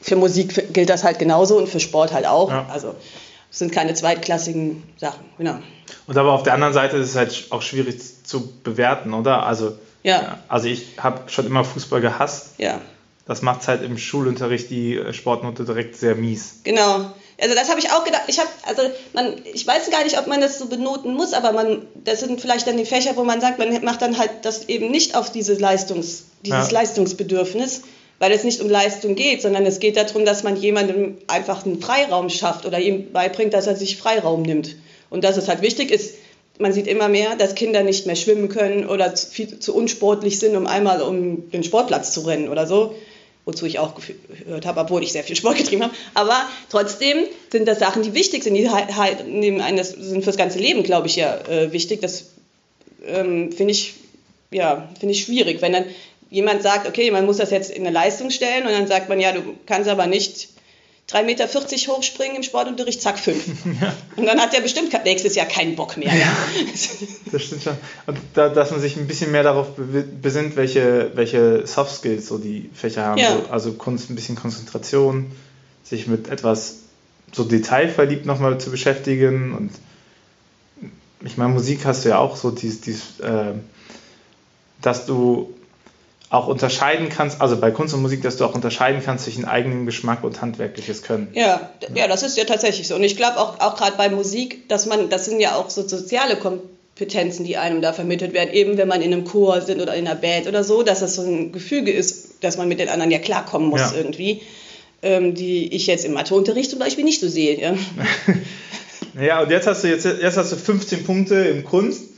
für 0.01 0.15
Musik 0.15 0.73
gilt 0.73 0.89
das 0.89 1.03
halt 1.03 1.19
genauso 1.19 1.55
und 1.59 1.69
für 1.69 1.79
Sport 1.79 2.13
halt 2.13 2.25
auch. 2.25 2.49
Ja. 2.49 2.65
Also 2.73 2.95
es 3.51 3.59
sind 3.59 3.71
keine 3.71 3.93
zweitklassigen 3.93 4.81
Sachen, 4.97 5.23
genau. 5.37 5.59
Und 6.07 6.17
aber 6.17 6.31
auf 6.31 6.41
der 6.41 6.55
anderen 6.55 6.73
Seite 6.73 6.97
ist 6.97 7.09
es 7.09 7.15
halt 7.15 7.45
auch 7.51 7.61
schwierig 7.61 7.99
zu 8.23 8.51
bewerten, 8.63 9.13
oder? 9.13 9.45
Also 9.45 9.73
ja. 10.03 10.39
Also 10.47 10.67
ich 10.67 10.97
habe 10.97 11.29
schon 11.29 11.45
immer 11.47 11.63
Fußball 11.63 12.01
gehasst. 12.01 12.51
Ja. 12.57 12.81
Das 13.25 13.41
macht 13.41 13.67
halt 13.67 13.81
im 13.83 13.97
Schulunterricht 13.97 14.69
die 14.69 14.97
äh, 14.97 15.13
Sportnote 15.13 15.63
direkt 15.63 15.95
sehr 15.95 16.15
mies. 16.15 16.59
Genau. 16.63 17.13
Also 17.41 17.55
das 17.55 17.69
habe 17.69 17.79
ich 17.79 17.89
auch 17.91 18.03
gedacht. 18.03 18.23
Ich 18.27 18.39
habe, 18.39 18.49
also 18.67 18.83
man, 19.13 19.35
ich 19.53 19.65
weiß 19.65 19.89
gar 19.89 20.03
nicht, 20.03 20.19
ob 20.19 20.27
man 20.27 20.41
das 20.41 20.59
so 20.59 20.67
benoten 20.67 21.13
muss, 21.13 21.33
aber 21.33 21.51
man, 21.51 21.81
das 22.03 22.19
sind 22.19 22.39
vielleicht 22.39 22.67
dann 22.67 22.77
die 22.77 22.85
Fächer, 22.85 23.15
wo 23.15 23.23
man 23.23 23.41
sagt, 23.41 23.59
man 23.59 23.83
macht 23.83 24.01
dann 24.01 24.17
halt 24.17 24.29
das 24.43 24.67
eben 24.69 24.91
nicht 24.91 25.15
auf 25.15 25.31
diese 25.31 25.53
Leistungs, 25.53 26.25
dieses 26.45 26.69
ja. 26.69 26.79
Leistungsbedürfnis, 26.79 27.83
weil 28.19 28.31
es 28.33 28.43
nicht 28.43 28.61
um 28.61 28.69
Leistung 28.69 29.15
geht, 29.15 29.41
sondern 29.41 29.65
es 29.65 29.79
geht 29.79 29.97
darum, 29.97 30.25
dass 30.25 30.43
man 30.43 30.57
jemandem 30.57 31.17
einfach 31.27 31.65
einen 31.65 31.81
Freiraum 31.81 32.29
schafft 32.29 32.65
oder 32.65 32.79
ihm 32.79 33.11
beibringt, 33.11 33.53
dass 33.53 33.67
er 33.67 33.75
sich 33.75 33.97
Freiraum 33.97 34.43
nimmt. 34.43 34.75
Und 35.09 35.23
dass 35.23 35.37
es 35.37 35.47
halt 35.47 35.61
wichtig 35.61 35.91
ist, 35.91 36.15
man 36.63 36.73
sieht 36.73 36.87
immer 36.87 37.09
mehr, 37.09 37.35
dass 37.35 37.55
Kinder 37.55 37.83
nicht 37.83 38.07
mehr 38.07 38.15
schwimmen 38.15 38.47
können 38.47 38.87
oder 38.87 39.13
zu, 39.13 39.27
viel, 39.27 39.59
zu 39.59 39.75
unsportlich 39.75 40.39
sind, 40.39 40.55
um 40.55 40.65
einmal 40.65 41.01
um 41.01 41.51
den 41.51 41.63
Sportplatz 41.63 42.13
zu 42.13 42.21
rennen 42.21 42.47
oder 42.47 42.65
so. 42.65 42.95
Wozu 43.45 43.65
ich 43.65 43.79
auch 43.79 43.95
gehört 44.45 44.65
habe, 44.65 44.79
obwohl 44.79 45.03
ich 45.03 45.11
sehr 45.11 45.25
viel 45.25 45.35
Sport 45.35 45.57
getrieben 45.57 45.83
habe. 45.83 45.93
Aber 46.13 46.41
trotzdem 46.71 47.25
sind 47.51 47.67
das 47.67 47.79
Sachen, 47.79 48.01
die 48.01 48.13
wichtig 48.13 48.43
sind. 48.43 48.55
Die 48.55 48.69
halt 48.69 49.27
neben 49.27 49.59
eines 49.59 49.89
sind 49.89 50.23
fürs 50.23 50.37
ganze 50.37 50.59
Leben, 50.59 50.83
glaube 50.83 51.07
ich, 51.07 51.17
ja 51.17 51.35
äh, 51.49 51.73
wichtig. 51.73 51.99
Das 51.99 52.27
ähm, 53.05 53.51
finde 53.51 53.73
ich, 53.73 53.95
ja, 54.49 54.87
finde 54.97 55.13
ich 55.13 55.23
schwierig, 55.23 55.61
wenn 55.61 55.73
dann 55.73 55.85
jemand 56.29 56.63
sagt, 56.63 56.87
okay, 56.87 57.11
man 57.11 57.25
muss 57.25 57.37
das 57.37 57.51
jetzt 57.51 57.71
in 57.71 57.85
eine 57.85 57.93
Leistung 57.93 58.29
stellen 58.29 58.65
und 58.65 58.71
dann 58.71 58.87
sagt 58.87 59.09
man, 59.09 59.19
ja, 59.19 59.33
du 59.33 59.41
kannst 59.65 59.89
aber 59.89 60.07
nicht 60.07 60.47
3,40 61.11 61.23
Meter 61.23 61.47
hochspringen 61.47 62.37
im 62.37 62.43
Sportunterricht, 62.43 63.01
zack, 63.01 63.19
5. 63.19 63.45
Ja. 63.81 63.93
Und 64.15 64.25
dann 64.25 64.39
hat 64.39 64.53
er 64.53 64.61
bestimmt 64.61 64.93
nächstes 65.03 65.35
Jahr 65.35 65.45
keinen 65.45 65.75
Bock 65.75 65.97
mehr. 65.97 66.13
Ja. 66.13 66.35
das 67.31 67.43
stimmt 67.43 67.63
schon. 67.63 67.77
Und 68.07 68.17
da, 68.33 68.49
dass 68.49 68.71
man 68.71 68.79
sich 68.79 68.95
ein 68.95 69.07
bisschen 69.07 69.31
mehr 69.31 69.43
darauf 69.43 69.67
besinnt, 69.75 70.55
welche, 70.55 71.11
welche 71.15 71.67
Soft 71.67 71.95
Skills 71.95 72.27
so 72.27 72.37
die 72.37 72.69
Fächer 72.73 73.05
haben. 73.05 73.19
Ja. 73.19 73.31
So, 73.31 73.51
also 73.51 73.73
Kunst, 73.73 74.09
ein 74.09 74.15
bisschen 74.15 74.35
Konzentration, 74.35 75.31
sich 75.83 76.07
mit 76.07 76.29
etwas 76.29 76.77
so 77.31 77.43
detailverliebt 77.43 78.25
nochmal 78.25 78.59
zu 78.59 78.71
beschäftigen. 78.71 79.53
Und 79.53 79.71
ich 81.25 81.37
meine, 81.37 81.53
Musik 81.53 81.85
hast 81.85 82.05
du 82.05 82.09
ja 82.09 82.17
auch 82.17 82.37
so 82.37 82.51
dieses, 82.51 82.81
dieses 82.81 83.19
äh, 83.19 83.53
dass 84.81 85.05
du 85.05 85.53
auch 86.33 86.47
unterscheiden 86.47 87.09
kannst, 87.09 87.41
also 87.41 87.57
bei 87.57 87.69
Kunst 87.69 87.93
und 87.93 88.01
Musik, 88.01 88.23
dass 88.23 88.37
du 88.37 88.45
auch 88.45 88.55
unterscheiden 88.55 89.01
kannst 89.05 89.25
zwischen 89.25 89.45
eigenem 89.45 89.85
Geschmack 89.85 90.23
und 90.23 90.41
handwerkliches 90.41 91.03
Können. 91.03 91.27
Ja, 91.33 91.69
ja, 91.93 92.07
das 92.07 92.23
ist 92.23 92.37
ja 92.37 92.43
tatsächlich 92.43 92.87
so. 92.87 92.95
Und 92.95 93.03
ich 93.03 93.15
glaube 93.15 93.37
auch, 93.39 93.59
auch 93.59 93.75
gerade 93.75 93.97
bei 93.97 94.09
Musik, 94.09 94.67
dass 94.67 94.87
man, 94.87 95.09
das 95.09 95.25
sind 95.25 95.39
ja 95.39 95.55
auch 95.55 95.69
so 95.69 95.87
soziale 95.87 96.35
Kompetenzen, 96.35 97.45
die 97.45 97.57
einem 97.57 97.81
da 97.81 97.93
vermittelt 97.93 98.33
werden, 98.33 98.51
eben 98.51 98.77
wenn 98.77 98.87
man 98.87 99.01
in 99.01 99.13
einem 99.13 99.25
Chor 99.25 99.61
sind 99.61 99.79
oder 99.79 99.93
in 99.93 100.07
einer 100.07 100.15
Band 100.15 100.47
oder 100.47 100.63
so, 100.63 100.81
dass 100.81 101.01
das 101.01 101.15
so 101.15 101.21
ein 101.21 101.51
Gefüge 101.51 101.91
ist, 101.91 102.43
dass 102.43 102.57
man 102.57 102.67
mit 102.67 102.79
den 102.79 102.89
anderen 102.89 103.11
ja 103.11 103.19
klarkommen 103.19 103.69
muss 103.69 103.81
ja. 103.81 103.93
irgendwie. 103.95 104.41
ähm, 105.03 105.35
die 105.35 105.71
ich 105.73 105.85
jetzt 105.85 106.05
im 106.05 106.13
Matheunterricht 106.13 106.71
zum 106.71 106.79
Beispiel 106.79 107.03
nicht 107.03 107.19
so 107.19 107.27
sehe. 107.27 107.59
Ja. 107.59 107.75
ja, 109.21 109.43
und 109.43 109.51
jetzt 109.51 109.67
hast 109.67 109.83
du 109.83 109.89
jetzt, 109.89 110.05
jetzt 110.05 110.37
hast 110.37 110.51
du 110.51 110.55
15 110.55 111.03
Punkte 111.03 111.35
im 111.35 111.63
Kunst 111.63 112.12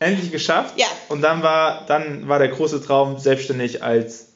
endlich 0.00 0.32
geschafft. 0.32 0.74
Ja. 0.76 0.86
Und 1.08 1.22
dann 1.22 1.42
war, 1.42 1.86
dann 1.86 2.26
war 2.28 2.38
der 2.38 2.48
große 2.48 2.82
Traum, 2.84 3.18
selbstständig 3.18 3.82
als 3.82 4.28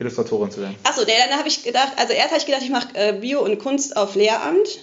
Illustratorin 0.00 0.50
zu 0.50 0.62
werden. 0.62 0.74
Achso, 0.82 1.02
dann 1.04 1.38
habe 1.38 1.46
ich 1.46 1.62
gedacht, 1.62 1.92
also 1.96 2.12
erst 2.12 2.30
habe 2.30 2.38
ich 2.38 2.46
gedacht, 2.46 2.62
ich 2.62 2.70
mache 2.70 2.88
äh, 2.94 3.12
Bio 3.12 3.40
und 3.40 3.58
Kunst 3.58 3.96
auf 3.96 4.16
Lehramt. 4.16 4.80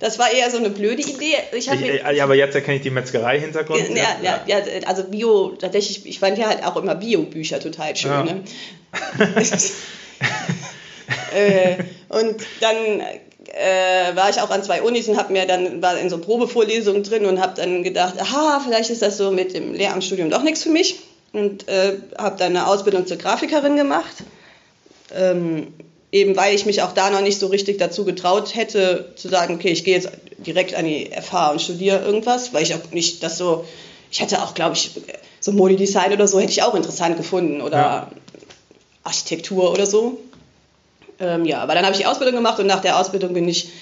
Das 0.00 0.18
war 0.18 0.30
eher 0.32 0.50
so 0.50 0.56
eine 0.56 0.70
blöde 0.70 1.02
Idee. 1.02 1.34
Ich 1.52 1.70
ich, 1.70 2.02
ja, 2.14 2.24
aber 2.24 2.34
jetzt 2.34 2.54
erkenne 2.54 2.78
ich 2.78 2.82
die 2.82 2.90
Metzgerei-Hintergrund. 2.90 3.90
Ja, 3.90 4.16
ja, 4.22 4.40
ja, 4.46 4.58
also 4.86 5.04
Bio, 5.04 5.50
tatsächlich, 5.50 6.06
ich 6.06 6.18
fand 6.18 6.36
ja 6.38 6.48
halt 6.48 6.64
auch 6.64 6.76
immer 6.76 6.94
Bio-Bücher 6.96 7.60
total 7.60 7.94
schön. 7.94 8.10
Ja. 8.10 8.22
Ne? 8.24 8.44
äh, 11.34 11.76
und 12.08 12.36
dann 12.60 13.02
äh, 13.58 14.14
war 14.14 14.30
ich 14.30 14.40
auch 14.40 14.50
an 14.50 14.62
zwei 14.62 14.82
Unis 14.82 15.08
und 15.08 15.16
habe 15.16 15.32
mir 15.32 15.46
dann 15.46 15.82
war 15.82 15.98
in 15.98 16.08
so 16.08 16.18
Probevorlesungen 16.18 17.02
drin 17.02 17.26
und 17.26 17.40
habe 17.40 17.54
dann 17.56 17.82
gedacht, 17.82 18.14
aha, 18.20 18.60
vielleicht 18.64 18.90
ist 18.90 19.02
das 19.02 19.16
so 19.16 19.30
mit 19.30 19.54
dem 19.54 19.74
Lehramtsstudium 19.74 20.30
doch 20.30 20.42
nichts 20.42 20.62
für 20.62 20.70
mich 20.70 21.00
und 21.32 21.68
äh, 21.68 21.96
habe 22.16 22.36
dann 22.38 22.56
eine 22.56 22.66
Ausbildung 22.66 23.06
zur 23.06 23.16
Grafikerin 23.16 23.76
gemacht. 23.76 24.14
Ähm, 25.14 25.68
eben 26.12 26.36
weil 26.36 26.54
ich 26.54 26.66
mich 26.66 26.82
auch 26.82 26.92
da 26.92 27.10
noch 27.10 27.20
nicht 27.20 27.38
so 27.38 27.48
richtig 27.48 27.78
dazu 27.78 28.04
getraut 28.04 28.54
hätte, 28.54 29.12
zu 29.16 29.28
sagen, 29.28 29.54
okay, 29.54 29.70
ich 29.70 29.84
gehe 29.84 29.94
jetzt 29.94 30.10
direkt 30.38 30.74
an 30.74 30.84
die 30.84 31.10
FH 31.10 31.50
und 31.50 31.62
studiere 31.62 32.04
irgendwas, 32.04 32.54
weil 32.54 32.62
ich 32.62 32.74
auch 32.74 32.92
nicht 32.92 33.22
das 33.22 33.38
so, 33.38 33.64
ich 34.10 34.20
hätte 34.20 34.42
auch, 34.42 34.54
glaube 34.54 34.74
ich, 34.74 34.92
so 35.40 35.52
Modedesign 35.52 36.12
oder 36.12 36.28
so 36.28 36.38
hätte 36.38 36.52
ich 36.52 36.62
auch 36.62 36.74
interessant 36.74 37.16
gefunden 37.16 37.60
oder 37.60 37.76
ja. 37.76 38.10
Architektur 39.02 39.72
oder 39.72 39.86
so. 39.86 40.18
Ähm, 41.20 41.44
ja, 41.44 41.60
aber 41.60 41.74
dann 41.74 41.84
habe 41.84 41.92
ich 41.92 42.00
die 42.00 42.06
Ausbildung 42.06 42.36
gemacht 42.36 42.58
und 42.60 42.66
nach 42.66 42.80
der 42.80 42.98
Ausbildung 42.98 43.34
bin 43.34 43.48
ich 43.48 43.72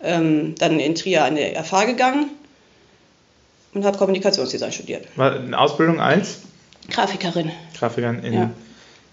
ähm, 0.00 0.54
dann 0.58 0.78
in 0.78 0.94
Trier 0.94 1.24
an 1.24 1.34
der 1.34 1.62
FH 1.64 1.84
gegangen 1.84 2.30
und 3.74 3.84
habe 3.84 3.98
Kommunikationsdesign 3.98 4.72
studiert. 4.72 5.06
War 5.16 5.32
eine 5.32 5.58
Ausbildung 5.58 6.00
als? 6.00 6.38
Grafikerin. 6.90 7.50
Grafikerin 7.78 8.22
in 8.22 8.32
ja. 8.32 8.50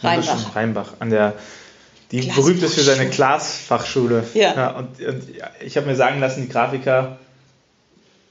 Rheinbach. 0.01 0.55
Rheinbach 0.55 0.93
an 0.99 1.09
der 1.09 1.33
die 2.11 2.21
berühmt 2.21 2.61
ist 2.61 2.75
für 2.75 2.81
seine 2.81 3.09
Glasfachschule. 3.09 4.23
Ja. 4.35 4.53
ja 4.53 4.69
und, 4.71 5.01
und 5.01 5.23
ich 5.59 5.75
habe 5.75 5.87
mir 5.87 5.95
sagen 5.95 6.19
lassen, 6.19 6.43
die 6.43 6.49
Grafiker 6.49 7.17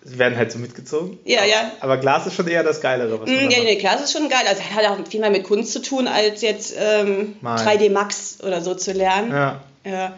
werden 0.04 0.36
halt 0.36 0.52
so 0.52 0.58
mitgezogen. 0.58 1.18
Ja, 1.24 1.44
ja. 1.44 1.72
Aber 1.80 1.96
Glas 1.96 2.26
ist 2.26 2.34
schon 2.34 2.46
eher 2.46 2.62
das 2.62 2.80
Geilere. 2.80 3.20
Was 3.20 3.28
mm, 3.28 3.50
ja, 3.50 3.62
nee, 3.62 3.76
Glas 3.76 4.02
ist 4.02 4.12
schon 4.12 4.28
geil. 4.28 4.44
Also 4.46 4.62
hat 4.62 4.84
auch 4.84 4.98
viel 5.08 5.20
mehr 5.20 5.30
mit 5.30 5.44
Kunst 5.44 5.72
zu 5.72 5.80
tun, 5.80 6.06
als 6.06 6.42
jetzt 6.42 6.74
ähm, 6.78 7.36
3D 7.42 7.90
Max 7.90 8.38
oder 8.42 8.60
so 8.60 8.74
zu 8.74 8.92
lernen. 8.92 9.32
Ja. 9.32 9.60
ja. 9.84 10.14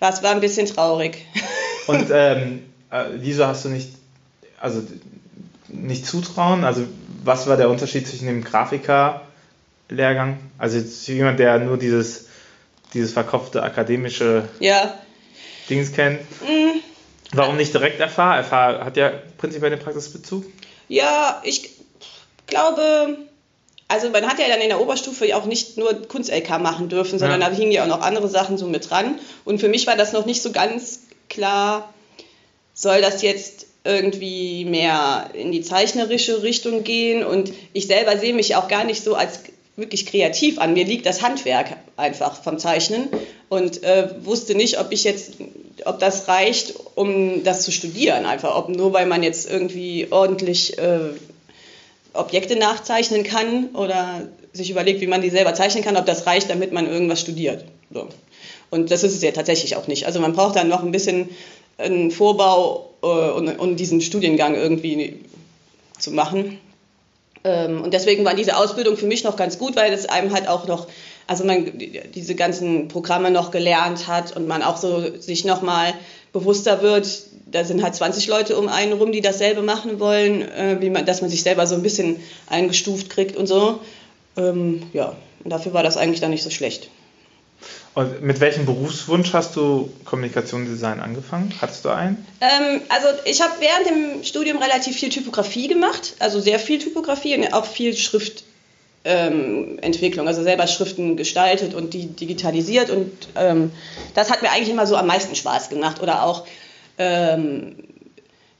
Das 0.00 0.22
war 0.22 0.32
ein 0.32 0.40
bisschen 0.40 0.66
traurig. 0.66 1.24
Und 1.86 2.08
ähm, 2.12 2.64
äh, 2.90 3.04
wieso 3.16 3.46
hast 3.46 3.64
du 3.64 3.70
nicht, 3.70 3.88
also 4.60 4.82
nicht 5.68 6.04
zutrauen? 6.06 6.64
Also 6.64 6.84
was 7.24 7.46
war 7.46 7.56
der 7.56 7.70
Unterschied 7.70 8.06
zwischen 8.06 8.26
dem 8.26 8.44
Grafiker-Lehrgang? 8.44 10.38
Also 10.58 10.78
jemand, 11.10 11.38
der 11.38 11.58
nur 11.58 11.78
dieses, 11.78 12.26
dieses 12.92 13.12
verkopfte 13.12 13.62
akademische 13.62 14.48
ja. 14.60 14.94
Dings 15.70 15.92
kennt. 15.92 16.20
Mhm. 16.42 16.82
Warum 17.32 17.56
nicht 17.56 17.72
direkt 17.72 18.00
FH? 18.00 18.42
FH 18.44 18.84
hat 18.84 18.96
ja 18.96 19.12
prinzipiell 19.38 19.70
den 19.70 19.80
Praxisbezug. 19.80 20.44
Ja, 20.88 21.40
ich 21.44 21.70
glaube, 22.46 23.16
also 23.88 24.10
man 24.10 24.26
hat 24.26 24.38
ja 24.38 24.48
dann 24.48 24.60
in 24.60 24.68
der 24.68 24.80
Oberstufe 24.80 25.34
auch 25.36 25.46
nicht 25.46 25.78
nur 25.78 26.06
Kunst-LK 26.08 26.60
machen 26.60 26.88
dürfen, 26.88 27.18
sondern 27.18 27.40
ja. 27.40 27.48
da 27.48 27.54
hingen 27.54 27.72
ja 27.72 27.84
auch 27.84 27.88
noch 27.88 28.02
andere 28.02 28.28
Sachen 28.28 28.58
so 28.58 28.66
mit 28.66 28.90
dran. 28.90 29.18
Und 29.44 29.60
für 29.60 29.68
mich 29.68 29.86
war 29.86 29.96
das 29.96 30.12
noch 30.12 30.26
nicht 30.26 30.42
so 30.42 30.52
ganz 30.52 31.00
klar, 31.28 31.92
soll 32.74 33.00
das 33.00 33.22
jetzt 33.22 33.66
irgendwie 33.84 34.64
mehr 34.64 35.30
in 35.34 35.52
die 35.52 35.62
zeichnerische 35.62 36.42
Richtung 36.42 36.84
gehen. 36.84 37.24
Und 37.24 37.52
ich 37.72 37.86
selber 37.86 38.16
sehe 38.16 38.34
mich 38.34 38.56
auch 38.56 38.68
gar 38.68 38.84
nicht 38.84 39.02
so 39.02 39.14
als 39.14 39.40
wirklich 39.76 40.06
kreativ 40.06 40.58
an. 40.58 40.74
Mir 40.74 40.84
liegt 40.84 41.06
das 41.06 41.22
Handwerk 41.22 41.76
einfach 41.96 42.42
vom 42.42 42.58
Zeichnen 42.58 43.08
und 43.48 43.82
äh, 43.82 44.08
wusste 44.24 44.54
nicht, 44.54 44.78
ob 44.78 44.92
ich 44.92 45.04
jetzt, 45.04 45.34
ob 45.84 45.98
das 45.98 46.28
reicht, 46.28 46.74
um 46.94 47.42
das 47.44 47.62
zu 47.62 47.72
studieren. 47.72 48.26
Einfach, 48.26 48.56
ob 48.56 48.68
nur 48.68 48.92
weil 48.92 49.06
man 49.06 49.22
jetzt 49.22 49.50
irgendwie 49.50 50.08
ordentlich 50.10 50.78
äh, 50.78 51.10
Objekte 52.12 52.56
nachzeichnen 52.56 53.24
kann 53.24 53.70
oder 53.74 54.28
sich 54.52 54.70
überlegt, 54.70 55.00
wie 55.00 55.06
man 55.06 55.22
die 55.22 55.30
selber 55.30 55.54
zeichnen 55.54 55.82
kann, 55.82 55.96
ob 55.96 56.04
das 56.04 56.26
reicht, 56.26 56.50
damit 56.50 56.72
man 56.72 56.86
irgendwas 56.86 57.20
studiert. 57.20 57.64
So. 57.92 58.08
Und 58.70 58.90
das 58.90 59.02
ist 59.04 59.14
es 59.14 59.22
ja 59.22 59.30
tatsächlich 59.30 59.76
auch 59.76 59.86
nicht. 59.86 60.06
Also 60.06 60.20
man 60.20 60.34
braucht 60.34 60.56
dann 60.56 60.68
noch 60.68 60.82
ein 60.82 60.92
bisschen 60.92 61.30
einen 61.78 62.10
Vorbau, 62.10 62.90
äh, 63.02 63.06
um, 63.06 63.48
um 63.48 63.76
diesen 63.76 64.00
Studiengang 64.00 64.54
irgendwie 64.54 65.20
zu 65.98 66.10
machen. 66.10 66.58
Ähm, 67.44 67.82
und 67.82 67.94
deswegen 67.94 68.24
war 68.24 68.34
diese 68.34 68.56
Ausbildung 68.56 68.96
für 68.96 69.06
mich 69.06 69.24
noch 69.24 69.36
ganz 69.36 69.58
gut, 69.58 69.76
weil 69.76 69.92
es 69.92 70.08
einem 70.08 70.32
halt 70.32 70.48
auch 70.48 70.66
noch, 70.66 70.86
also 71.26 71.44
man 71.44 71.72
diese 72.14 72.34
ganzen 72.34 72.88
Programme 72.88 73.30
noch 73.30 73.50
gelernt 73.50 74.06
hat 74.06 74.36
und 74.36 74.46
man 74.46 74.62
auch 74.62 74.76
so 74.76 75.18
sich 75.18 75.44
nochmal 75.44 75.94
bewusster 76.32 76.82
wird, 76.82 77.06
da 77.46 77.64
sind 77.64 77.82
halt 77.82 77.94
20 77.94 78.26
Leute 78.28 78.56
um 78.56 78.68
einen 78.68 78.94
rum, 78.94 79.12
die 79.12 79.20
dasselbe 79.20 79.62
machen 79.62 80.00
wollen, 80.00 80.42
äh, 80.42 80.78
wie 80.80 80.90
man, 80.90 81.04
dass 81.04 81.20
man 81.20 81.30
sich 81.30 81.42
selber 81.42 81.66
so 81.66 81.74
ein 81.74 81.82
bisschen 81.82 82.16
eingestuft 82.48 83.10
kriegt 83.10 83.36
und 83.36 83.46
so. 83.46 83.80
Ähm, 84.36 84.84
ja, 84.92 85.14
und 85.44 85.50
dafür 85.50 85.74
war 85.74 85.82
das 85.82 85.96
eigentlich 85.96 86.20
dann 86.20 86.30
nicht 86.30 86.42
so 86.42 86.50
schlecht. 86.50 86.88
Und 87.94 88.22
mit 88.22 88.40
welchem 88.40 88.64
Berufswunsch 88.64 89.34
hast 89.34 89.54
du 89.56 89.92
Kommunikationsdesign 90.06 91.00
angefangen? 91.00 91.52
Hattest 91.60 91.84
du 91.84 91.90
einen? 91.90 92.26
Ähm, 92.40 92.80
also 92.88 93.08
ich 93.26 93.42
habe 93.42 93.52
während 93.60 93.86
dem 93.86 94.24
Studium 94.24 94.56
relativ 94.56 94.96
viel 94.96 95.10
Typografie 95.10 95.68
gemacht, 95.68 96.14
also 96.18 96.40
sehr 96.40 96.58
viel 96.58 96.78
Typografie 96.78 97.36
und 97.36 97.52
auch 97.52 97.66
viel 97.66 97.94
Schriftentwicklung, 97.94 100.24
ähm, 100.24 100.28
also 100.28 100.42
selber 100.42 100.66
Schriften 100.66 101.18
gestaltet 101.18 101.74
und 101.74 101.92
die 101.92 102.06
digitalisiert 102.06 102.88
und 102.88 103.12
ähm, 103.36 103.70
das 104.14 104.30
hat 104.30 104.40
mir 104.40 104.50
eigentlich 104.50 104.70
immer 104.70 104.86
so 104.86 104.96
am 104.96 105.06
meisten 105.06 105.34
Spaß 105.34 105.68
gemacht 105.68 106.00
oder 106.00 106.24
auch 106.24 106.46
ähm, 106.96 107.76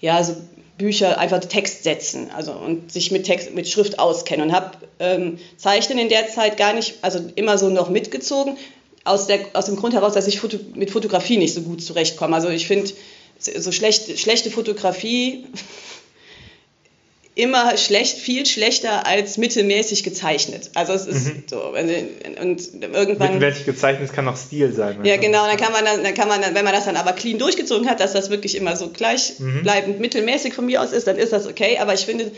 ja 0.00 0.22
so 0.22 0.36
Bücher 0.76 1.18
einfach 1.18 1.40
Text 1.40 1.84
setzen, 1.84 2.30
also 2.36 2.52
und 2.52 2.92
sich 2.92 3.10
mit 3.12 3.24
Text 3.24 3.54
mit 3.54 3.66
Schrift 3.66 3.98
auskennen 3.98 4.48
und 4.48 4.54
habe 4.54 4.72
ähm, 4.98 5.38
Zeichnen 5.56 5.98
in 5.98 6.10
der 6.10 6.28
Zeit 6.28 6.58
gar 6.58 6.74
nicht, 6.74 7.02
also 7.02 7.18
immer 7.34 7.56
so 7.56 7.70
noch 7.70 7.88
mitgezogen, 7.88 8.58
aus, 9.04 9.26
der, 9.26 9.40
aus 9.54 9.66
dem 9.66 9.76
Grund 9.76 9.94
heraus, 9.94 10.14
dass 10.14 10.26
ich 10.26 10.40
Foto, 10.40 10.58
mit 10.74 10.90
Fotografie 10.90 11.36
nicht 11.36 11.54
so 11.54 11.62
gut 11.62 11.82
zurechtkomme. 11.82 12.34
Also 12.34 12.48
ich 12.48 12.66
finde 12.66 12.90
so 13.38 13.72
schlecht, 13.72 14.18
schlechte 14.18 14.50
Fotografie 14.50 15.46
immer 17.34 17.76
schlecht, 17.78 18.18
viel 18.18 18.44
schlechter 18.44 19.06
als 19.06 19.38
mittelmäßig 19.38 20.04
gezeichnet. 20.04 20.70
Also 20.74 20.92
es 20.92 21.06
ist 21.06 21.26
mhm. 21.26 21.42
so. 21.46 21.64
Und 21.68 21.88
irgendwann. 21.88 23.34
Mittelmäßig 23.34 23.64
gezeichnet 23.64 24.12
kann 24.12 24.28
auch 24.28 24.36
Stil 24.36 24.72
sein. 24.72 25.04
Ja, 25.04 25.16
genau. 25.16 25.46
Dann 25.46 25.56
kann 25.56 25.72
man 25.72 25.84
dann, 25.84 26.04
dann 26.04 26.14
kann 26.14 26.28
man 26.28 26.42
dann, 26.42 26.54
wenn 26.54 26.64
man 26.64 26.74
das 26.74 26.84
dann 26.84 26.96
aber 26.96 27.12
clean 27.12 27.38
durchgezogen 27.38 27.88
hat, 27.88 28.00
dass 28.00 28.12
das 28.12 28.30
wirklich 28.30 28.54
immer 28.54 28.76
so 28.76 28.90
gleichbleibend 28.90 29.96
mhm. 29.96 30.00
mittelmäßig 30.00 30.52
von 30.52 30.66
mir 30.66 30.82
aus 30.82 30.92
ist, 30.92 31.06
dann 31.06 31.16
ist 31.16 31.32
das 31.32 31.46
okay. 31.46 31.78
Aber 31.78 31.94
ich 31.94 32.04
finde, 32.04 32.30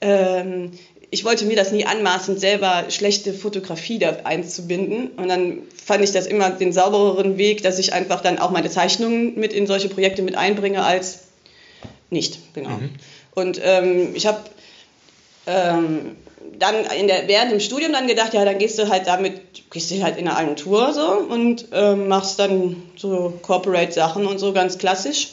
ähm, 0.00 0.70
ich 1.10 1.24
wollte 1.24 1.46
mir 1.46 1.56
das 1.56 1.72
nie 1.72 1.86
anmaßen, 1.86 2.38
selber 2.38 2.84
schlechte 2.90 3.32
Fotografie 3.32 3.98
da 3.98 4.18
einzubinden. 4.24 5.08
Und 5.16 5.28
dann 5.28 5.62
fand 5.82 6.04
ich 6.04 6.12
das 6.12 6.26
immer 6.26 6.50
den 6.50 6.72
saubereren 6.72 7.38
Weg, 7.38 7.62
dass 7.62 7.78
ich 7.78 7.92
einfach 7.92 8.20
dann 8.20 8.38
auch 8.38 8.50
meine 8.50 8.68
Zeichnungen 8.68 9.38
mit 9.38 9.52
in 9.52 9.66
solche 9.66 9.88
Projekte 9.88 10.22
mit 10.22 10.36
einbringe, 10.36 10.84
als 10.84 11.20
nicht. 12.10 12.54
Genau. 12.54 12.70
Mhm. 12.70 12.90
Und 13.34 13.60
ähm, 13.62 14.14
ich 14.14 14.26
habe 14.26 14.38
ähm, 15.46 16.16
dann 16.58 16.74
in 16.98 17.06
der, 17.06 17.26
während 17.26 17.52
dem 17.52 17.60
Studium 17.60 17.92
dann 17.92 18.06
gedacht, 18.06 18.34
ja, 18.34 18.44
dann 18.44 18.58
gehst 18.58 18.78
du 18.78 18.88
halt 18.88 19.06
damit, 19.06 19.70
gehst 19.70 19.90
du 19.90 20.02
halt 20.02 20.18
in 20.18 20.28
eine 20.28 20.36
Agentur 20.36 20.92
so 20.92 21.06
und 21.06 21.68
ähm, 21.72 22.08
machst 22.08 22.38
dann 22.38 22.82
so 22.96 23.38
Corporate-Sachen 23.42 24.26
und 24.26 24.38
so 24.38 24.52
ganz 24.52 24.76
klassisch. 24.76 25.28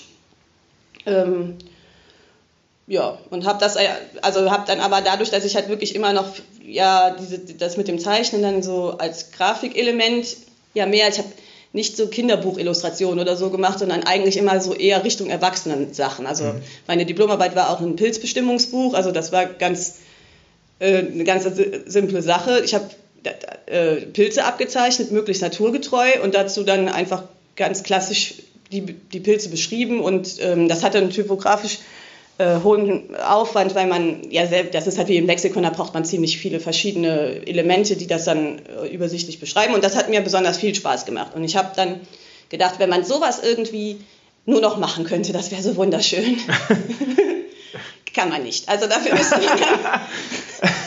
Ähm, 1.06 1.58
ja, 2.88 3.18
und 3.32 3.46
habe 3.46 3.60
das, 3.60 3.78
also 4.22 4.52
habe 4.52 4.64
dann 4.68 4.80
aber 4.80 5.02
dadurch, 5.02 5.32
dass 5.32 5.44
ich 5.44 5.56
halt 5.56 5.70
wirklich 5.70 5.96
immer 5.96 6.14
noch, 6.14 6.28
ja, 6.64 7.16
diese, 7.20 7.40
das 7.40 7.78
mit 7.78 7.88
dem 7.88 7.98
Zeichnen 7.98 8.44
dann 8.44 8.62
so 8.62 8.92
als 8.98 9.32
Grafikelement, 9.32 10.38
ja 10.76 10.86
mehr, 10.86 11.10
ich 11.10 11.18
habe 11.18 11.30
nicht 11.74 11.98
so 11.98 12.08
Kinderbuchillustrationen 12.08 13.20
oder 13.20 13.36
so 13.36 13.50
gemacht, 13.50 13.80
sondern 13.80 14.04
eigentlich 14.04 14.38
immer 14.38 14.62
so 14.62 14.74
eher 14.74 15.04
Richtung 15.04 15.30
Erwachsenen-Sachen. 15.30 16.26
Also 16.26 16.46
mhm. 16.46 16.62
meine 16.88 17.06
Diplomarbeit 17.06 17.56
war 17.56 17.70
auch 17.70 17.82
ein 17.82 17.96
Pilzbestimmungsbuch, 17.96 18.94
also 18.94 19.12
das 19.12 19.32
war 19.32 19.46
ganz, 19.46 19.98
äh, 20.80 21.00
eine 21.00 21.24
ganz 21.24 21.46
simple 21.88 22.22
Sache. 22.22 22.62
Ich 22.64 22.76
habe 22.76 22.86
äh, 23.66 23.96
Pilze 23.96 24.46
abgezeichnet, 24.46 25.12
möglichst 25.12 25.42
naturgetreu 25.42 26.22
und 26.24 26.36
dazu 26.36 26.64
dann 26.64 26.88
einfach 26.88 27.24
ganz 27.56 27.84
klassisch 27.84 28.36
die, 28.72 28.82
die 28.82 29.20
Pilze 29.20 29.50
beschrieben 29.50 30.02
und 30.02 30.38
ähm, 30.40 30.68
das 30.70 30.84
hat 30.84 30.96
dann 30.96 31.10
typografisch 31.10 31.80
äh, 32.38 32.60
hohen 32.64 33.16
Aufwand, 33.16 33.76
weil 33.76 33.88
man 33.88 34.30
ja 34.30 34.46
selbst, 34.46 34.74
das 34.74 34.88
ist 34.88 34.98
halt 34.98 35.08
wie 35.08 35.18
im 35.18 35.26
Lexikon, 35.26 35.64
da 35.64 35.70
braucht 35.70 35.94
man 35.94 36.04
ziemlich 36.04 36.38
viele 36.38 36.60
verschiedene 36.60 37.48
Elemente, 37.48 37.96
die 37.96 38.08
das 38.08 38.26
dann 38.26 38.60
äh, 38.60 38.88
übersichtlich 38.88 39.40
beschreiben. 39.40 39.74
Und 39.74 39.84
das 39.84 39.96
hat 39.96 40.10
mir 40.10 40.20
besonders 40.22 40.58
viel 40.58 40.76
Spaß 40.76 41.06
gemacht. 41.06 41.34
Und 41.34 41.46
ich 41.46 41.56
habe 41.56 41.72
dann 41.76 42.02
gedacht, 42.50 42.76
wenn 42.80 42.90
man 42.90 43.06
sowas 43.06 43.40
irgendwie 43.42 44.02
nur 44.46 44.60
noch 44.60 44.78
machen 44.78 45.06
könnte, 45.06 45.32
das 45.32 45.52
wäre 45.52 45.62
so 45.62 45.78
wunderschön. 45.78 46.38
Kann 48.14 48.30
man 48.30 48.44
nicht. 48.44 48.70
Also 48.70 48.88
dafür 48.88 49.14
müsste 49.16 49.38
man 49.38 49.58
dann, 49.60 50.02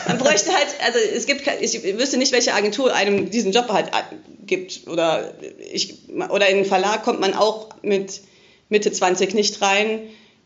man 0.07 0.17
bräuchte 0.17 0.51
halt, 0.51 0.67
also 0.83 0.99
es 0.99 1.25
gibt, 1.25 1.43
ich 1.61 1.83
wüsste 1.97 2.17
nicht, 2.17 2.31
welche 2.31 2.53
Agentur 2.53 2.93
einem 2.93 3.29
diesen 3.29 3.51
Job 3.51 3.69
halt 3.69 3.89
gibt. 4.45 4.87
Oder, 4.87 5.33
ich, 5.71 5.95
oder 6.29 6.47
in 6.47 6.57
den 6.57 6.65
Verlag 6.65 7.03
kommt 7.03 7.19
man 7.19 7.33
auch 7.33 7.69
mit 7.81 8.21
Mitte 8.69 8.91
20 8.91 9.33
nicht 9.33 9.61
rein 9.61 10.01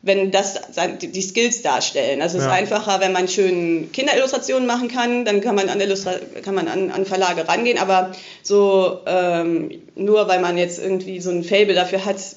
wenn 0.05 0.31
das 0.31 0.59
die 1.01 1.21
Skills 1.21 1.61
darstellen. 1.61 2.21
Also 2.21 2.37
es 2.37 2.43
ja. 2.43 2.49
ist 2.49 2.55
einfacher, 2.55 2.99
wenn 2.99 3.13
man 3.13 3.29
schön 3.29 3.89
Kinderillustrationen 3.93 4.67
machen 4.67 4.89
kann, 4.89 5.23
dann 5.23 5.39
kann 5.39 5.55
man 5.55 5.69
an, 5.69 5.79
Illustra 5.79 6.15
kann 6.43 6.53
man 6.53 6.67
an, 6.67 6.91
an 6.91 7.05
Verlage 7.05 7.47
rangehen, 7.47 7.79
aber 7.79 8.11
so 8.43 8.99
ähm, 9.05 9.81
nur 9.95 10.27
weil 10.27 10.41
man 10.41 10.57
jetzt 10.57 10.77
irgendwie 10.77 11.21
so 11.21 11.31
ein 11.31 11.45
Fable 11.45 11.73
dafür 11.73 12.03
hat. 12.03 12.17
Das 12.17 12.35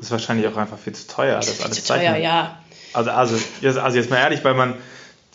ist 0.00 0.10
wahrscheinlich 0.10 0.48
auch 0.48 0.56
einfach 0.56 0.78
viel 0.78 0.94
zu 0.94 1.06
teuer, 1.06 1.36
das 1.36 1.60
alles 1.60 1.84
zu 1.84 1.92
teuer, 1.92 2.16
ja. 2.16 2.58
Also, 2.94 3.10
also, 3.10 3.36
also 3.80 3.98
jetzt 3.98 4.08
mal 4.08 4.16
ehrlich, 4.16 4.42
weil 4.42 4.54
man 4.54 4.74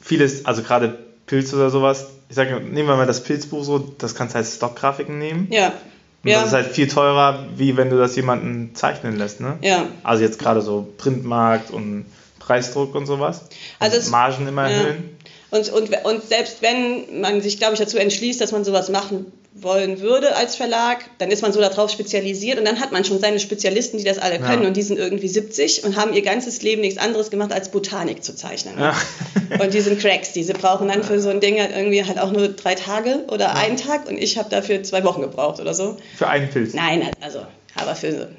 vieles, 0.01 0.45
also 0.47 0.63
gerade 0.63 0.97
Pilz 1.27 1.53
oder 1.53 1.69
sowas, 1.69 2.07
ich 2.29 2.35
sage, 2.35 2.59
nehmen 2.61 2.87
wir 2.87 2.95
mal 2.95 3.05
das 3.05 3.23
Pilzbuch 3.23 3.63
so, 3.63 3.77
das 3.77 4.15
kannst 4.15 4.33
du 4.33 4.39
als 4.39 4.55
Stockgrafiken 4.55 5.19
nehmen. 5.19 5.49
Ja. 5.51 5.73
Und 6.23 6.29
ja. 6.29 6.39
das 6.39 6.47
ist 6.47 6.53
halt 6.53 6.67
viel 6.67 6.87
teurer, 6.87 7.45
wie 7.57 7.75
wenn 7.75 7.89
du 7.89 7.97
das 7.97 8.15
jemanden 8.15 8.73
zeichnen 8.75 9.17
lässt, 9.17 9.41
ne? 9.41 9.57
Ja. 9.61 9.87
Also 10.03 10.23
jetzt 10.23 10.39
gerade 10.39 10.61
so 10.61 10.93
Printmarkt 10.97 11.71
und 11.71 12.05
Preisdruck 12.39 12.95
und 12.95 13.05
sowas. 13.05 13.45
Also 13.79 13.97
es, 13.97 14.09
Margen 14.09 14.47
immer 14.47 14.69
erhöhen. 14.69 15.17
Und, 15.53 15.69
und, 15.69 15.91
und 16.03 16.27
selbst 16.27 16.63
wenn 16.63 17.21
man 17.21 17.39
sich, 17.41 17.59
glaube 17.59 17.73
ich, 17.73 17.79
dazu 17.79 17.97
entschließt, 17.97 18.41
dass 18.41 18.51
man 18.51 18.63
sowas 18.63 18.89
machen 18.89 19.31
wollen 19.53 19.99
würde 20.01 20.35
als 20.35 20.55
Verlag, 20.55 21.05
dann 21.19 21.29
ist 21.29 21.43
man 21.43 21.53
so 21.53 21.59
darauf 21.59 21.91
spezialisiert 21.91 22.57
und 22.57 22.65
dann 22.65 22.79
hat 22.79 22.91
man 22.91 23.05
schon 23.05 23.19
seine 23.19 23.39
Spezialisten, 23.39 23.99
die 23.99 24.03
das 24.03 24.17
alle 24.17 24.39
können 24.39 24.63
ja. 24.63 24.67
und 24.67 24.75
die 24.75 24.81
sind 24.81 24.97
irgendwie 24.97 25.27
70 25.27 25.83
und 25.83 25.95
haben 25.95 26.11
ihr 26.13 26.23
ganzes 26.23 26.63
Leben 26.63 26.81
nichts 26.81 26.97
anderes 26.97 27.29
gemacht, 27.29 27.53
als 27.53 27.69
Botanik 27.69 28.23
zu 28.23 28.35
zeichnen. 28.35 28.79
Ja. 28.79 28.95
und 29.63 29.75
die 29.75 29.81
sind 29.81 29.99
Cracks, 29.99 30.33
diese 30.33 30.53
brauchen 30.53 30.87
dann 30.87 31.03
für 31.03 31.21
so 31.21 31.29
ein 31.29 31.39
Ding 31.39 31.59
halt 31.59 31.69
irgendwie 31.75 32.03
halt 32.03 32.17
auch 32.17 32.31
nur 32.31 32.47
drei 32.47 32.73
Tage 32.73 33.23
oder 33.27 33.45
ja. 33.45 33.53
einen 33.53 33.77
Tag 33.77 34.09
und 34.09 34.17
ich 34.17 34.39
habe 34.39 34.49
dafür 34.49 34.81
zwei 34.81 35.03
Wochen 35.03 35.21
gebraucht 35.21 35.59
oder 35.59 35.75
so. 35.75 35.97
Für 36.17 36.27
einen 36.29 36.49
Pilz? 36.49 36.73
Nein, 36.73 37.07
also, 37.21 37.45
aber 37.75 37.93
für 37.93 38.29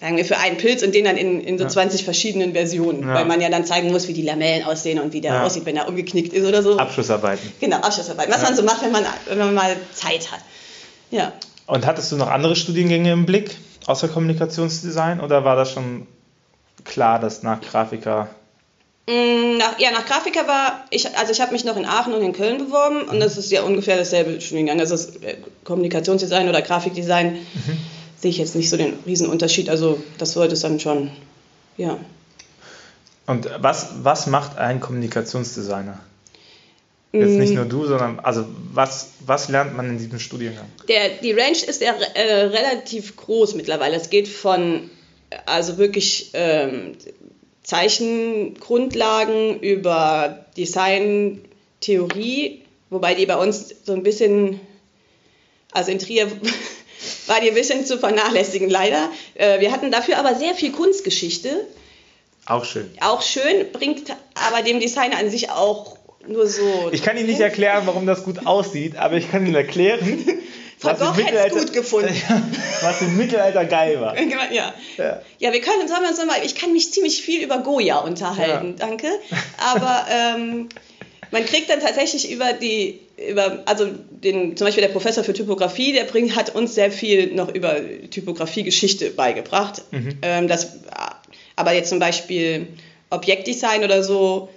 sagen 0.00 0.16
wir, 0.16 0.24
für 0.24 0.38
einen 0.38 0.56
Pilz 0.56 0.82
und 0.82 0.94
den 0.94 1.04
dann 1.04 1.16
in, 1.16 1.40
in 1.40 1.58
so 1.58 1.64
ja. 1.64 1.70
20 1.70 2.04
verschiedenen 2.04 2.52
Versionen, 2.52 3.02
ja. 3.02 3.14
weil 3.14 3.24
man 3.24 3.40
ja 3.40 3.50
dann 3.50 3.64
zeigen 3.64 3.90
muss, 3.90 4.06
wie 4.08 4.12
die 4.12 4.22
Lamellen 4.22 4.64
aussehen 4.64 5.00
und 5.00 5.12
wie 5.12 5.20
der 5.20 5.34
ja. 5.34 5.44
aussieht, 5.44 5.66
wenn 5.66 5.76
er 5.76 5.88
umgeknickt 5.88 6.32
ist 6.32 6.46
oder 6.46 6.62
so. 6.62 6.78
Abschlussarbeiten. 6.78 7.52
Genau, 7.60 7.78
Abschlussarbeiten. 7.78 8.32
Was 8.32 8.42
man 8.42 8.54
so 8.54 8.62
macht, 8.62 8.82
wenn 8.82 8.92
man, 8.92 9.04
wenn 9.26 9.38
man 9.38 9.54
mal 9.54 9.76
Zeit 9.92 10.30
hat. 10.30 10.40
Ja. 11.10 11.32
Und 11.66 11.84
hattest 11.84 12.12
du 12.12 12.16
noch 12.16 12.28
andere 12.28 12.54
Studiengänge 12.54 13.12
im 13.12 13.26
Blick, 13.26 13.56
außer 13.86 14.08
Kommunikationsdesign, 14.08 15.20
oder 15.20 15.44
war 15.44 15.56
das 15.56 15.72
schon 15.72 16.06
klar, 16.84 17.18
dass 17.18 17.42
nach 17.42 17.60
Grafiker 17.60 18.28
mm, 19.08 19.58
nach, 19.58 19.78
ja, 19.78 19.90
nach 19.90 20.06
Grafiker 20.06 20.46
war 20.46 20.84
ich, 20.90 21.18
also 21.18 21.32
ich 21.32 21.40
habe 21.40 21.52
mich 21.52 21.64
noch 21.64 21.76
in 21.76 21.84
Aachen 21.84 22.14
und 22.14 22.22
in 22.22 22.32
Köln 22.32 22.58
beworben 22.58 23.02
und 23.02 23.18
das 23.20 23.36
ist 23.36 23.50
ja 23.50 23.62
ungefähr 23.62 23.96
dasselbe 23.96 24.40
Studiengang. 24.40 24.78
Das 24.78 24.92
ist 24.92 25.22
äh, 25.24 25.38
Kommunikationsdesign 25.64 26.48
oder 26.48 26.62
Grafikdesign. 26.62 27.32
Mhm 27.32 27.78
sehe 28.20 28.30
ich 28.30 28.38
jetzt 28.38 28.54
nicht 28.54 28.70
so 28.70 28.76
den 28.76 28.94
Riesenunterschied. 29.06 29.68
Also 29.68 30.02
das 30.18 30.32
sollte 30.32 30.54
es 30.54 30.60
dann 30.60 30.80
schon, 30.80 31.10
ja. 31.76 31.98
Und 33.26 33.48
was, 33.60 33.90
was 34.02 34.26
macht 34.26 34.56
ein 34.56 34.80
Kommunikationsdesigner? 34.80 36.00
Jetzt 37.12 37.38
nicht 37.38 37.52
mm. 37.52 37.56
nur 37.56 37.64
du, 37.64 37.86
sondern 37.86 38.20
also 38.20 38.44
was, 38.72 39.12
was 39.24 39.48
lernt 39.48 39.76
man 39.76 39.88
in 39.88 39.98
diesem 39.98 40.18
Studiengang? 40.18 40.66
Der, 40.88 41.08
die 41.22 41.32
Range 41.32 41.58
ist 41.66 41.80
ja 41.80 41.94
äh, 42.14 42.44
relativ 42.44 43.16
groß 43.16 43.54
mittlerweile. 43.54 43.96
Es 43.96 44.10
geht 44.10 44.28
von 44.28 44.90
also 45.46 45.78
wirklich 45.78 46.30
ähm, 46.34 46.92
Zeichengrundlagen 47.62 49.60
über 49.60 50.46
Designtheorie, 50.56 52.62
wobei 52.90 53.14
die 53.14 53.26
bei 53.26 53.36
uns 53.36 53.74
so 53.84 53.92
ein 53.92 54.02
bisschen, 54.02 54.60
also 55.72 55.90
in 55.90 55.98
Trier 55.98 56.28
war 57.26 57.40
die 57.40 57.48
ein 57.48 57.54
bisschen 57.54 57.84
zu 57.86 57.98
vernachlässigen, 57.98 58.70
leider. 58.70 59.10
Äh, 59.34 59.60
wir 59.60 59.72
hatten 59.72 59.90
dafür 59.90 60.18
aber 60.18 60.34
sehr 60.34 60.54
viel 60.54 60.72
Kunstgeschichte. 60.72 61.66
Auch 62.46 62.64
schön. 62.64 62.90
Auch 63.00 63.22
schön, 63.22 63.70
bringt 63.72 64.10
aber 64.34 64.62
dem 64.62 64.80
Designer 64.80 65.18
an 65.18 65.30
sich 65.30 65.50
auch 65.50 65.98
nur 66.26 66.46
so. 66.46 66.90
Ich 66.92 67.02
kann 67.02 67.16
Ihnen 67.16 67.26
nicht 67.26 67.40
erklären, 67.40 67.82
warum 67.86 68.06
das 68.06 68.24
gut 68.24 68.46
aussieht, 68.46 68.96
aber 68.96 69.16
ich 69.16 69.30
kann 69.30 69.46
Ihnen 69.46 69.54
erklären. 69.54 70.24
Van 70.80 70.96
Gogh 70.96 71.16
hätte 71.16 71.36
es 71.36 71.52
gut 71.52 71.72
gefunden. 71.72 72.14
was 72.82 73.02
im 73.02 73.16
Mittelalter 73.16 73.64
geil 73.64 74.00
war. 74.00 74.16
Ja. 74.50 74.72
ja. 74.96 75.22
ja 75.38 75.52
wir 75.52 75.60
können, 75.60 75.88
sollen 75.88 76.02
wir 76.02 76.08
uns 76.08 76.44
ich 76.44 76.54
kann 76.54 76.72
mich 76.72 76.92
ziemlich 76.92 77.22
viel 77.22 77.42
über 77.42 77.58
Goya 77.58 77.98
unterhalten, 77.98 78.76
ja. 78.78 78.86
danke. 78.86 79.08
Aber 79.58 80.06
ähm, 80.10 80.68
man 81.30 81.44
kriegt 81.44 81.68
dann 81.70 81.80
tatsächlich 81.80 82.30
über 82.30 82.52
die, 82.52 83.00
über, 83.26 83.62
also 83.66 83.86
den, 84.10 84.56
zum 84.56 84.66
Beispiel 84.66 84.82
der 84.82 84.90
Professor 84.92 85.24
für 85.24 85.32
Typografie, 85.32 85.92
der 85.92 86.04
bringt, 86.04 86.36
hat 86.36 86.54
uns 86.54 86.74
sehr 86.74 86.90
viel 86.90 87.34
noch 87.34 87.52
über 87.52 87.76
Typografie-Geschichte 88.10 89.10
beigebracht. 89.10 89.82
Mhm. 89.90 90.18
Ähm, 90.22 90.48
das, 90.48 90.74
aber 91.56 91.72
jetzt 91.72 91.88
zum 91.88 91.98
Beispiel 91.98 92.68
Objektdesign 93.10 93.82
oder 93.84 94.02
so 94.02 94.48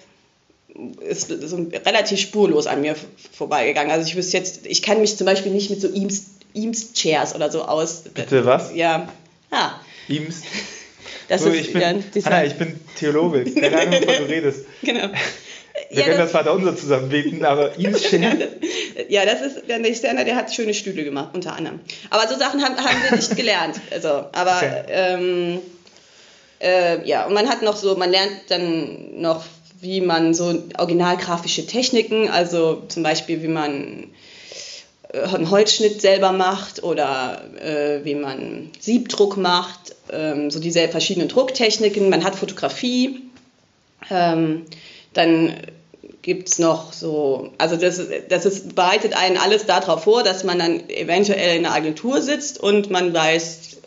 ist 1.02 1.28
so 1.28 1.68
relativ 1.86 2.20
spurlos 2.20 2.68
an 2.68 2.82
mir 2.82 2.96
vorbeigegangen. 3.34 3.92
Also 3.92 4.08
ich 4.08 4.16
wüsste 4.16 4.38
jetzt, 4.38 4.66
ich 4.66 4.82
kann 4.82 5.02
mich 5.02 5.18
zum 5.18 5.26
Beispiel 5.26 5.52
nicht 5.52 5.70
mit 5.70 5.82
so 5.82 5.94
Eames, 5.94 6.26
Eames 6.54 6.94
Chairs 6.94 7.36
oder 7.36 7.52
so 7.52 7.64
aus. 7.64 8.04
Bitte 8.14 8.46
was? 8.46 8.74
Ja. 8.74 9.10
Ah. 9.50 9.72
Eames. 10.08 10.44
Das 11.28 11.44
so, 11.44 11.50
ist 11.50 11.68
ich 11.68 11.74
bin, 11.74 12.04
Hanna, 12.26 12.44
ich 12.44 12.56
bin 12.56 12.80
Theologe. 12.98 13.46
Keine 13.46 13.80
Ahnung, 13.80 14.02
wovon 14.02 14.16
du 14.18 14.24
redest. 14.30 14.66
Genau. 14.82 15.10
Wir 15.90 16.00
ja, 16.00 16.06
können 16.06 16.18
das, 16.18 16.32
das 16.32 16.42
Vaterunser 16.42 16.76
zusammen 16.76 17.10
beten, 17.10 17.46
aber 17.46 17.76
ihm 17.78 17.96
Stern. 17.96 18.42
ja, 19.10 19.26
das 19.26 19.42
ist 19.42 19.64
der 19.68 19.94
Sterner, 19.94 20.26
der 20.26 20.36
hat 20.36 20.54
schöne 20.54 20.74
Stühle 20.74 21.04
gemacht, 21.04 21.30
unter 21.34 21.56
anderem. 21.56 21.80
Aber 22.10 22.28
so 22.28 22.38
Sachen 22.38 22.64
haben, 22.64 22.78
haben 22.78 23.04
wir 23.10 23.18
nicht 23.18 23.36
gelernt. 23.36 23.80
Also, 23.92 24.10
aber 24.10 24.58
okay. 24.58 24.84
ähm, 24.90 25.60
äh, 26.62 27.08
ja, 27.08 27.26
und 27.26 27.34
man 27.34 27.50
hat 27.50 27.62
noch 27.62 27.76
so, 27.76 27.96
man 27.96 28.12
lernt 28.12 28.32
dann 28.50 29.20
noch, 29.22 29.44
wie 29.80 30.02
man 30.02 30.34
so 30.34 30.64
originalgrafische 30.78 31.66
Techniken, 31.66 32.30
also 32.30 32.84
zum 32.88 33.04
Beispiel, 33.04 33.42
wie 33.42 33.48
man 33.48 34.12
äh, 35.12 35.22
einen 35.22 35.50
Holzschnitt 35.50 36.02
selber 36.02 36.32
macht 36.32 36.84
oder 36.84 37.44
äh, 37.60 38.06
wie 38.06 38.16
man 38.16 38.70
Siebdruck 38.80 39.38
macht, 39.38 39.96
ähm, 40.12 40.52
so 40.52 40.60
diese 40.60 40.88
verschiedenen 40.88 41.30
Drucktechniken. 41.30 42.10
Man 42.10 42.24
hat 42.24 42.36
Fotografie. 42.36 43.22
Ähm, 44.10 44.66
dann 45.14 45.56
gibt 46.22 46.50
es 46.50 46.60
noch 46.60 46.94
so, 46.94 47.52
also 47.58 47.76
das, 47.76 48.00
das 48.30 48.46
ist, 48.46 48.76
bereitet 48.76 49.14
einen 49.14 49.38
alles 49.38 49.66
darauf 49.66 50.04
vor, 50.04 50.24
dass 50.24 50.44
man 50.44 50.60
dann 50.60 50.90
eventuell 50.90 51.58
in 51.58 51.66
einer 51.66 51.76
Agentur 51.76 52.22
sitzt 52.22 52.60
und 52.60 52.90
man 52.92 53.14
weiß, 53.14 53.78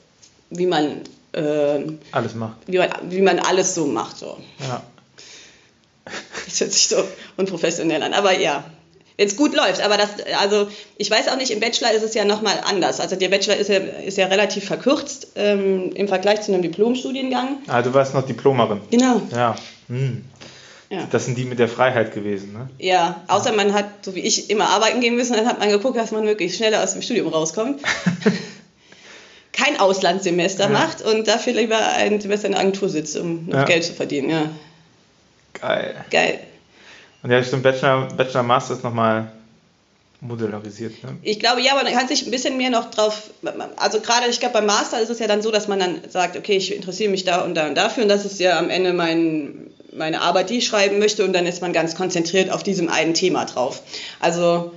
wie 0.51 0.67
man 0.67 1.03
äh, 1.33 1.81
alles 2.13 2.35
macht. 2.35 2.57
Wie 2.67 2.79
man, 2.79 2.91
wie 3.09 3.23
man 3.23 3.39
alles 3.39 3.75
so 3.75 3.87
macht. 3.87 4.19
So. 4.19 4.37
Ja. 4.61 4.83
Das 6.47 6.61
hört 6.61 6.73
sich 6.73 6.89
so 6.89 6.97
unprofessionell 7.37 8.03
an, 8.03 8.13
aber 8.13 8.39
ja. 8.39 8.65
Wenn 9.17 9.29
es 9.29 9.37
gut 9.37 9.55
läuft, 9.55 9.81
aber 9.81 9.97
das, 9.97 10.11
also 10.41 10.69
ich 10.99 11.09
weiß 11.09 11.29
auch 11.29 11.37
nicht, 11.37 11.53
im 11.53 11.61
Bachelor 11.61 11.93
ist 11.93 12.03
es 12.03 12.15
ja 12.15 12.25
nochmal 12.25 12.61
anders. 12.65 12.99
Also 12.99 13.15
der 13.15 13.29
Bachelor 13.29 13.57
ist 13.57 13.69
ja, 13.69 13.77
ist 13.77 14.19
ja 14.19 14.27
relativ 14.27 14.65
verkürzt 14.67 15.29
ähm, 15.37 15.93
im 15.95 16.09
Vergleich 16.09 16.43
zu 16.43 16.53
einem 16.53 16.63
Diplomstudiengang. 16.63 17.59
Ah, 17.69 17.81
du 17.81 17.95
warst 17.95 18.13
noch 18.13 18.27
Diplomerin. 18.27 18.81
Genau. 18.91 19.23
Ja. 19.33 19.55
Hm. 19.89 20.25
Ja. 20.91 21.09
Das 21.11 21.25
sind 21.25 21.37
die 21.39 21.45
mit 21.45 21.59
der 21.59 21.69
Freiheit 21.69 22.13
gewesen, 22.15 22.53
ne? 22.53 22.69
Ja, 22.79 23.23
außer 23.29 23.53
man 23.53 23.73
hat, 23.73 24.05
so 24.05 24.15
wie 24.15 24.21
ich, 24.21 24.51
immer 24.51 24.69
arbeiten 24.69 25.01
gehen 25.01 25.17
müssen, 25.17 25.35
dann 25.35 25.47
hat 25.47 25.59
man 25.59 25.71
geguckt, 25.71 25.97
dass 25.97 26.13
man 26.13 26.27
wirklich 26.27 26.55
schneller 26.55 26.83
aus 26.83 26.93
dem 26.93 27.03
Studium 27.03 27.29
rauskommt. 27.29 27.81
Kein 29.53 29.79
Auslandssemester 29.79 30.65
ja. 30.65 30.71
macht 30.71 31.03
und 31.03 31.27
dafür 31.27 31.55
lieber 31.55 31.79
ein 31.79 32.21
Semester 32.21 32.49
in 32.49 32.53
der 32.53 32.61
Agentur 32.61 32.89
sitzt, 32.89 33.17
um 33.17 33.47
noch 33.47 33.59
ja. 33.59 33.65
Geld 33.65 33.85
zu 33.85 33.95
verdienen, 33.95 34.31
ja. 34.31 34.51
Geil. 35.55 36.05
Geil. 36.11 36.41
Und 37.23 37.31
ja, 37.31 37.43
stimmt, 37.43 37.63
Bachelor, 37.63 38.09
Bachelor 38.17 38.43
Master 38.43 38.75
ist 38.75 38.85
nochmal 38.85 39.33
modularisiert. 40.25 41.03
Ne? 41.05 41.17
Ich 41.23 41.39
glaube, 41.39 41.61
ja, 41.61 41.73
aber 41.73 41.85
man 41.85 41.93
kann 41.93 42.09
sich 42.09 42.25
ein 42.27 42.31
bisschen 42.31 42.57
mehr 42.57 42.71
noch 42.71 42.91
drauf, 42.91 43.31
also 43.77 44.01
gerade, 44.01 44.29
ich 44.29 44.41
glaube, 44.41 44.55
beim 44.55 44.67
Master 44.67 45.01
ist 45.01 45.11
es 45.11 45.19
ja 45.19 45.27
dann 45.27 45.43
so, 45.43 45.51
dass 45.51 45.69
man 45.69 45.79
dann 45.79 46.01
sagt, 46.09 46.37
okay, 46.37 46.57
ich 46.57 46.75
interessiere 46.75 47.11
mich 47.11 47.25
da 47.25 47.43
und 47.43 47.55
da 47.55 47.67
und 47.69 47.75
dafür 47.77 48.03
und 48.03 48.09
das 48.09 48.25
ist 48.25 48.41
ja 48.41 48.59
am 48.59 48.71
Ende 48.71 48.93
mein, 48.93 49.71
meine 49.93 50.21
Arbeit, 50.23 50.51
die 50.51 50.59
ich 50.59 50.67
schreiben 50.67 50.99
möchte 50.99 51.25
und 51.25 51.33
dann 51.33 51.47
ist 51.47 51.63
man 51.63 51.73
ganz 51.73 51.95
konzentriert 51.95 52.51
auf 52.51 52.63
diesem 52.63 52.89
einen 52.89 53.15
Thema 53.15 53.45
drauf. 53.45 53.83
Also 54.21 54.73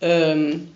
ähm, 0.00 0.68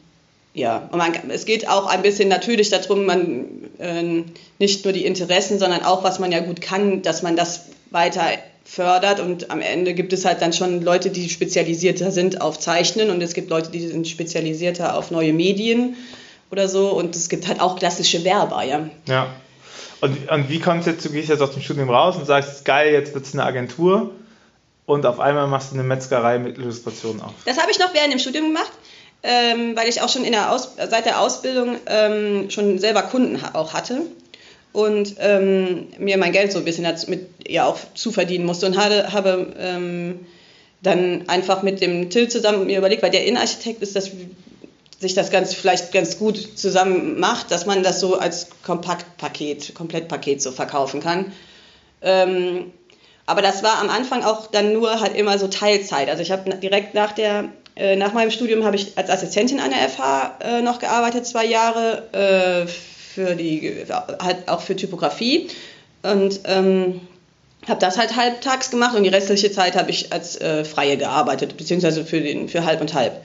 ja, 0.55 0.89
und 0.93 0.99
man, 0.99 1.13
es 1.31 1.45
geht 1.45 1.69
auch 1.69 1.87
ein 1.87 2.03
bisschen 2.03 2.29
natürlich 2.29 2.71
darum, 2.71 3.07
man 3.07 3.47
äh, 3.79 4.25
nicht 4.59 4.85
nur 4.85 4.93
die 4.93 5.07
Interessen, 5.07 5.59
sondern 5.59 5.83
auch, 5.83 6.05
was 6.05 6.19
man 6.19 6.31
ja 6.31 6.41
gut 6.41 6.61
kann, 6.61 7.03
dass 7.03 7.23
man 7.23 7.37
das 7.37 7.67
weiter 7.91 8.25
fördert 8.73 9.21
und 9.21 9.51
am 9.51 9.61
Ende 9.61 9.93
gibt 9.93 10.15
es 10.15 10.25
halt 10.25 10.41
dann 10.41 10.55
schon 10.55 10.81
Leute, 10.81 11.11
die 11.11 11.29
spezialisierter 11.29 12.11
sind 12.11 12.41
auf 12.41 12.59
Zeichnen 12.59 13.11
und 13.11 13.23
es 13.23 13.35
gibt 13.35 13.51
Leute, 13.51 13.71
die 13.71 13.87
sind 13.87 14.09
spezialisierter 14.09 14.97
auf 14.97 15.11
neue 15.11 15.35
Medien 15.35 15.95
oder 16.51 16.69
so 16.69 16.89
und 16.89 17.15
es 17.15 17.29
gibt 17.29 17.49
halt 17.49 17.61
auch 17.61 17.79
klassische 17.79 18.25
Werber, 18.25 18.63
ja. 18.63 18.89
Ja. 19.07 19.27
Und, 20.01 20.31
und 20.31 20.49
wie 20.49 20.59
kommst 20.59 20.87
du 20.87 20.93
jetzt, 20.93 21.05
du 21.05 21.11
gehst 21.11 21.29
jetzt 21.29 21.43
aus 21.43 21.53
dem 21.53 21.61
Studium 21.61 21.91
raus 21.91 22.17
und 22.17 22.25
sagst, 22.25 22.65
geil, 22.65 22.95
jetzt 22.95 23.13
wird 23.13 23.27
es 23.27 23.35
eine 23.35 23.45
Agentur 23.45 24.11
und 24.87 25.05
auf 25.05 25.21
einmal 25.21 25.47
machst 25.49 25.73
du 25.73 25.75
eine 25.75 25.85
Metzgerei 25.85 26.39
mit 26.39 26.57
Illustrationen 26.57 27.21
auf? 27.21 27.35
Das 27.45 27.61
habe 27.61 27.71
ich 27.71 27.79
noch 27.79 27.93
während 27.93 28.15
dem 28.15 28.21
Studium 28.21 28.47
gemacht, 28.47 28.73
ähm, 29.23 29.77
weil 29.77 29.87
ich 29.91 30.01
auch 30.01 30.09
schon 30.09 30.25
in 30.25 30.33
der 30.33 30.51
Aus 30.51 30.77
seit 30.77 31.05
der 31.05 31.21
Ausbildung 31.21 31.77
ähm, 31.87 32.49
schon 32.49 32.79
selber 32.79 33.03
Kunden 33.03 33.39
auch 33.53 33.75
hatte 33.75 34.01
und 34.73 35.17
ähm, 35.19 35.89
mir 35.99 36.17
mein 36.17 36.33
Geld 36.33 36.53
so 36.53 36.59
ein 36.59 36.65
bisschen 36.65 36.87
mit 37.09 37.29
ja 37.49 37.67
auch 37.67 37.79
zuverdienen 37.95 38.47
musste 38.47 38.67
und 38.67 38.77
hatte, 38.77 39.13
habe 39.13 39.55
ähm, 39.59 40.21
dann 40.83 41.29
einfach 41.29 41.63
mit 41.63 41.81
dem 41.81 42.11
Till 42.11 42.29
zusammen 42.29 42.67
mir 42.67 42.79
überlegt, 42.79 43.03
weil 43.03 43.11
der 43.11 43.25
Innenarchitekt 43.25 43.83
ist, 43.83 43.95
dass 43.95 44.11
sich 44.99 45.15
das 45.15 45.31
ganz 45.31 45.53
vielleicht 45.55 45.93
ganz 45.93 46.19
gut 46.19 46.59
zusammen 46.59 47.19
macht, 47.21 47.51
dass 47.51 47.67
man 47.67 47.83
das 47.83 48.01
so 48.01 48.19
als 48.19 48.49
Kompaktpaket, 48.65 49.75
Komplettpaket 49.75 50.41
so 50.41 50.53
verkaufen 50.53 51.01
kann. 51.01 51.33
Ähm, 52.01 52.73
aber 53.27 53.43
das 53.43 53.63
war 53.63 53.81
am 53.81 53.91
Anfang 53.91 54.23
auch 54.23 54.47
dann 54.49 54.73
nur 54.73 55.01
halt 55.01 55.17
immer 55.17 55.39
so 55.39 55.49
Teilzeit. 55.49 56.09
Also 56.09 56.23
ich 56.23 56.31
habe 56.31 56.57
direkt 56.57 56.95
nach 56.95 57.13
der 57.13 57.51
äh, 57.75 57.97
nach 57.97 58.13
meinem 58.13 58.31
Studium 58.31 58.65
habe 58.65 58.77
ich 58.77 58.99
als 58.99 59.09
Assistentin 59.09 59.61
an 59.61 59.71
der 59.71 59.89
FH 59.89 60.39
äh, 60.41 60.63
noch 60.63 60.79
gearbeitet, 60.79 61.27
zwei 61.27 61.47
Jahre. 61.47 62.67
Äh, 62.67 62.71
für 63.15 63.35
die, 63.35 63.85
halt 64.21 64.49
auch 64.49 64.61
für 64.61 64.77
Typografie 64.77 65.49
und 66.03 66.41
ähm, 66.45 67.01
habe 67.69 67.81
das 67.81 67.99
halt 67.99 68.17
halbtags 68.17 68.71
gemacht 68.71 68.97
und 68.97 69.05
die 69.05 69.11
restliche 69.11 69.53
Zeit 69.53 69.77
habe 69.77 69.91
ich 69.91 70.13
als 70.13 70.41
äh, 70.41 70.65
Freie 70.65 70.97
gearbeitet, 70.97 71.57
beziehungsweise 71.57 72.05
für, 72.05 72.21
den, 72.21 72.49
für 72.49 72.65
halb 72.65 72.81
und 72.81 72.95
halb. 72.95 73.21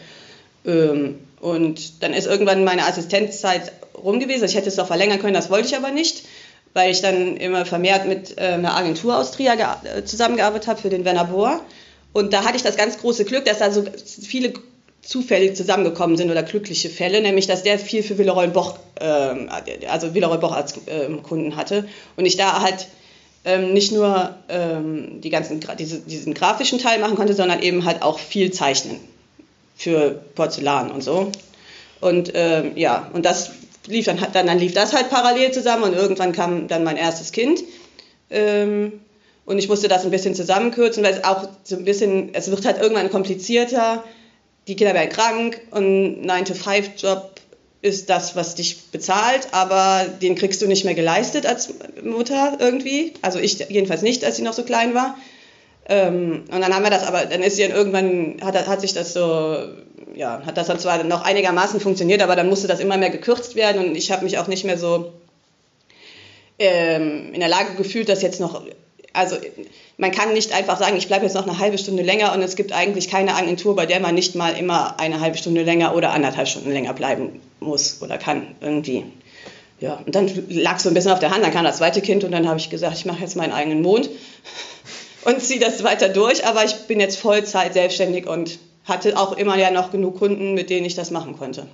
Ähm, 0.66 1.20
und 1.40 2.04
dann 2.04 2.14
ist 2.14 2.28
irgendwann 2.28 2.64
meine 2.64 2.86
Assistenzzeit 2.86 3.72
rum 3.96 4.20
gewesen. 4.20 4.46
Ich 4.46 4.56
hätte 4.56 4.70
es 4.70 4.80
auch 4.80 4.88
verlängern 4.88 5.20
können, 5.20 5.34
das 5.34 5.50
wollte 5.50 5.68
ich 5.68 5.76
aber 5.76 5.92
nicht, 5.92 6.24
weil 6.74 6.92
ich 6.92 7.02
dann 7.02 7.38
immer 7.38 7.66
vermehrt 7.66 8.08
mit 8.08 8.38
äh, 8.38 8.42
einer 8.42 8.76
Agentur 8.76 9.18
aus 9.18 9.32
Trier 9.32 9.54
äh, 9.54 10.04
zusammengearbeitet 10.04 10.68
habe 10.68 10.82
für 10.82 10.90
den 10.90 11.06
Werner 11.06 11.26
Bohr. 11.26 11.62
Und 12.14 12.34
da 12.34 12.44
hatte 12.44 12.58
ich 12.58 12.64
das 12.64 12.78
ganz 12.78 12.98
große 13.00 13.26
Glück, 13.26 13.46
dass 13.46 13.60
da 13.60 13.72
so 13.72 13.86
viele 14.22 14.54
zufällig 15.08 15.56
zusammengekommen 15.56 16.18
sind 16.18 16.30
oder 16.30 16.44
glückliche 16.44 16.90
Fälle, 16.90 17.22
nämlich 17.22 17.48
dass 17.48 17.64
der 17.64 17.80
viel 17.80 18.04
für 18.04 18.18
Villeroy 18.18 18.48
Boch, 18.48 18.78
ähm, 19.00 19.50
also 19.88 20.14
Villeroy 20.14 20.38
Boch 20.38 20.52
als 20.52 20.74
ähm, 20.88 21.24
Kunden 21.24 21.56
hatte 21.56 21.88
und 22.18 22.26
ich 22.26 22.36
da 22.36 22.62
halt 22.62 22.88
ähm, 23.46 23.72
nicht 23.72 23.94
nur 23.94 24.36
ähm, 24.50 25.22
die 25.22 25.30
ganzen, 25.30 25.62
diese, 25.80 26.00
diesen 26.00 26.34
grafischen 26.34 26.78
Teil 26.78 27.00
machen 27.00 27.16
konnte, 27.16 27.34
sondern 27.34 27.62
eben 27.62 27.86
halt 27.86 28.02
auch 28.02 28.20
viel 28.20 28.52
zeichnen 28.52 29.00
für 29.78 30.22
Porzellan 30.36 30.92
und 30.92 31.02
so. 31.02 31.32
Und 32.02 32.34
ähm, 32.36 32.74
ja, 32.76 33.10
und 33.14 33.26
das 33.26 33.52
lief 33.88 34.06
dann, 34.06 34.20
dann, 34.34 34.46
dann 34.46 34.60
lief 34.60 34.74
das 34.74 34.92
halt 34.92 35.10
parallel 35.10 35.52
zusammen 35.52 35.84
und 35.84 35.94
irgendwann 35.94 36.34
kam 36.34 36.68
dann 36.68 36.84
mein 36.84 36.98
erstes 36.98 37.32
Kind. 37.32 37.64
Und 38.30 39.60
ich 39.60 39.70
musste 39.70 39.88
das 39.88 40.04
ein 40.04 40.12
bisschen 40.12 40.36
zusammenkürzen, 40.36 41.02
weil 41.02 41.14
es 41.14 41.24
auch 41.24 41.48
so 41.64 41.78
ein 41.78 41.86
bisschen, 41.86 42.34
es 42.34 42.52
wird 42.52 42.66
halt 42.66 42.82
irgendwann 42.82 43.10
komplizierter 43.10 44.04
die 44.68 44.76
Kinder 44.76 44.94
werden 44.94 45.10
krank 45.10 45.62
und 45.72 46.26
9-to-5-Job 46.26 47.38
ist 47.82 48.10
das, 48.10 48.36
was 48.36 48.56
dich 48.56 48.92
bezahlt, 48.92 49.50
aber 49.52 50.06
den 50.22 50.36
kriegst 50.36 50.62
du 50.62 50.68
nicht 50.68 50.84
mehr 50.84 50.96
geleistet 50.96 51.46
als 51.46 51.74
Mutter 52.04 52.58
irgendwie. 52.60 53.14
Also 53.22 53.40
ich 53.40 53.60
jedenfalls 53.70 54.02
nicht, 54.02 54.26
als 54.26 54.36
sie 54.36 54.42
noch 54.42 54.54
so 54.54 54.64
klein 54.64 54.94
war. 54.94 55.18
Ähm, 55.88 56.44
und 56.52 56.62
dann 56.62 56.74
haben 56.74 56.84
wir 56.84 56.90
das, 56.90 57.04
aber 57.04 57.26
dann 57.26 57.42
ist 57.44 57.56
sie 57.56 57.62
dann 57.62 57.72
irgendwann, 57.72 58.38
hat, 58.42 58.68
hat 58.68 58.82
sich 58.82 58.94
das 58.94 59.14
so, 59.14 59.58
ja, 60.16 60.42
hat 60.46 60.58
das 60.58 60.68
dann 60.68 60.80
zwar 60.80 61.04
noch 61.04 61.24
einigermaßen 61.24 61.80
funktioniert, 61.80 62.22
aber 62.22 62.36
dann 62.36 62.50
musste 62.50 62.68
das 62.68 62.80
immer 62.80 62.98
mehr 62.98 63.12
gekürzt 63.12 63.56
werden 63.56 63.86
und 63.86 63.96
ich 63.96 64.12
habe 64.12 64.26
mich 64.26 64.38
auch 64.38 64.48
nicht 64.48 64.66
mehr 64.66 64.78
so 64.78 65.14
ähm, 66.60 67.34
in 67.34 67.40
der 67.40 67.48
Lage 67.48 67.76
gefühlt, 67.76 68.10
das 68.10 68.22
jetzt 68.22 68.42
noch 68.42 68.64
also 69.14 69.38
man 69.98 70.12
kann 70.12 70.34
nicht 70.34 70.54
einfach 70.54 70.78
sagen, 70.80 70.96
ich 70.96 71.08
bleibe 71.08 71.26
jetzt 71.26 71.34
noch 71.34 71.48
eine 71.48 71.58
halbe 71.58 71.78
Stunde 71.78 72.04
länger 72.04 72.34
und 72.34 72.42
es 72.42 72.56
gibt 72.56 72.72
eigentlich 72.72 73.10
keine 73.10 73.36
Agentur, 73.36 73.76
bei 73.76 73.88
der 73.88 74.00
man 74.00 74.14
nicht 74.14 74.36
mal 74.36 74.52
immer 74.52 75.00
eine 75.00 75.20
halbe 75.20 75.38
Stunde 75.38 75.64
länger 75.64 75.96
oder 75.96 76.12
anderthalb 76.12 76.48
Stunden 76.48 76.72
länger 76.72 76.94
bleiben 76.94 77.42
muss 77.60 78.02
oder 78.02 78.18
kann 78.18 78.56
irgendwie. 78.62 79.06
Ja, 79.80 80.02
und 80.06 80.16
dann 80.16 80.30
lag 80.50 80.78
es 80.78 80.84
so 80.84 80.90
ein 80.90 80.96
bisschen 80.96 81.12
auf 81.12 81.20
der 81.20 81.32
Hand, 81.32 81.44
dann 81.44 81.54
kam 81.54 81.64
das 81.64 81.78
zweite 81.78 82.02
Kind 82.02 82.24
und 82.24 82.32
dann 82.32 82.48
habe 82.48 82.60
ich 82.60 82.70
gesagt, 82.70 82.98
ich 82.98 83.06
mache 83.06 83.22
jetzt 83.22 83.36
meinen 83.36 83.52
eigenen 83.52 83.82
Mond 83.82 84.10
und 85.26 85.42
ziehe 85.42 85.60
das 85.60 85.84
weiter 85.84 86.10
durch, 86.10 86.46
aber 86.46 86.64
ich 86.64 86.76
bin 86.88 87.00
jetzt 87.00 87.18
Vollzeit 87.18 87.74
selbstständig 87.74 88.28
und 88.28 88.60
hatte 88.86 89.18
auch 89.18 89.34
immer 89.34 89.58
ja 89.58 89.72
noch 89.72 89.92
genug 89.92 90.18
Kunden, 90.20 90.54
mit 90.54 90.70
denen 90.70 90.86
ich 90.86 90.96
das 90.96 91.12
machen 91.12 91.38
konnte. 91.38 91.68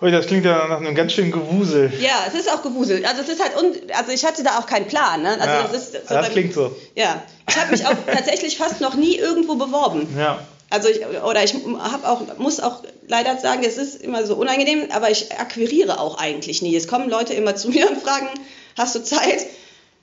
Das 0.00 0.26
klingt 0.26 0.44
ja 0.44 0.68
nach 0.68 0.78
einem 0.78 0.94
ganz 0.94 1.12
schönen 1.12 1.32
Gewusel. 1.32 1.90
Ja, 2.00 2.24
es 2.28 2.34
ist 2.34 2.52
auch 2.52 2.62
Gewusel. 2.62 3.04
Also 3.06 3.22
es 3.22 3.28
ist 3.30 3.42
halt 3.42 3.56
un 3.56 3.72
also 3.96 4.12
ich 4.12 4.24
hatte 4.26 4.42
da 4.42 4.58
auch 4.58 4.66
keinen 4.66 4.86
Plan. 4.86 5.22
Ne? 5.22 5.30
Also 5.30 5.46
ja, 5.46 5.62
das, 5.62 5.72
ist 5.72 6.08
so 6.08 6.14
das 6.14 6.30
klingt 6.30 6.52
so. 6.52 6.76
Ja, 6.94 7.22
ich 7.48 7.56
habe 7.56 7.70
mich 7.70 7.86
auch 7.86 7.94
tatsächlich 8.06 8.58
fast 8.58 8.80
noch 8.82 8.94
nie 8.94 9.16
irgendwo 9.16 9.54
beworben. 9.54 10.06
Ja. 10.18 10.38
Also 10.68 10.88
ich, 10.88 11.00
oder 11.06 11.44
ich 11.44 11.54
habe 11.54 12.08
auch 12.08 12.38
muss 12.38 12.60
auch 12.60 12.82
leider 13.08 13.38
sagen, 13.38 13.62
es 13.64 13.78
ist 13.78 14.02
immer 14.02 14.26
so 14.26 14.34
unangenehm, 14.34 14.88
aber 14.90 15.10
ich 15.10 15.32
akquiriere 15.32 15.98
auch 15.98 16.18
eigentlich 16.18 16.60
nie. 16.60 16.76
Es 16.76 16.88
kommen 16.88 17.08
Leute 17.08 17.32
immer 17.32 17.56
zu 17.56 17.68
mir 17.70 17.88
und 17.90 18.02
fragen, 18.02 18.28
hast 18.76 18.94
du 18.94 19.02
Zeit? 19.02 19.46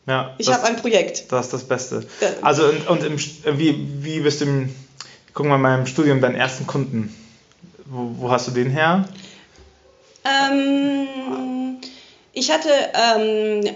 Ja. 0.07 0.33
Ich 0.39 0.51
habe 0.51 0.63
ein 0.63 0.77
Projekt. 0.77 1.31
Das 1.31 1.45
ist 1.45 1.53
das 1.53 1.63
Beste. 1.65 2.05
Also 2.41 2.65
und, 2.65 2.87
und 2.87 3.03
im, 3.03 3.17
wie, 3.59 3.87
wie 3.99 4.19
bist 4.21 4.41
du 4.41 4.45
im, 4.45 4.75
gucken 5.33 5.51
wir 5.51 5.57
mal 5.57 5.77
im 5.79 5.85
Studium 5.85 6.19
deinen 6.19 6.35
ersten 6.35 6.65
Kunden. 6.65 7.15
Wo, 7.85 8.15
wo 8.17 8.31
hast 8.31 8.47
du 8.47 8.51
den 8.51 8.69
her? 8.69 9.07
Ähm, 10.25 11.77
ich 12.33 12.51
hatte 12.51 12.69
ähm, 12.93 13.75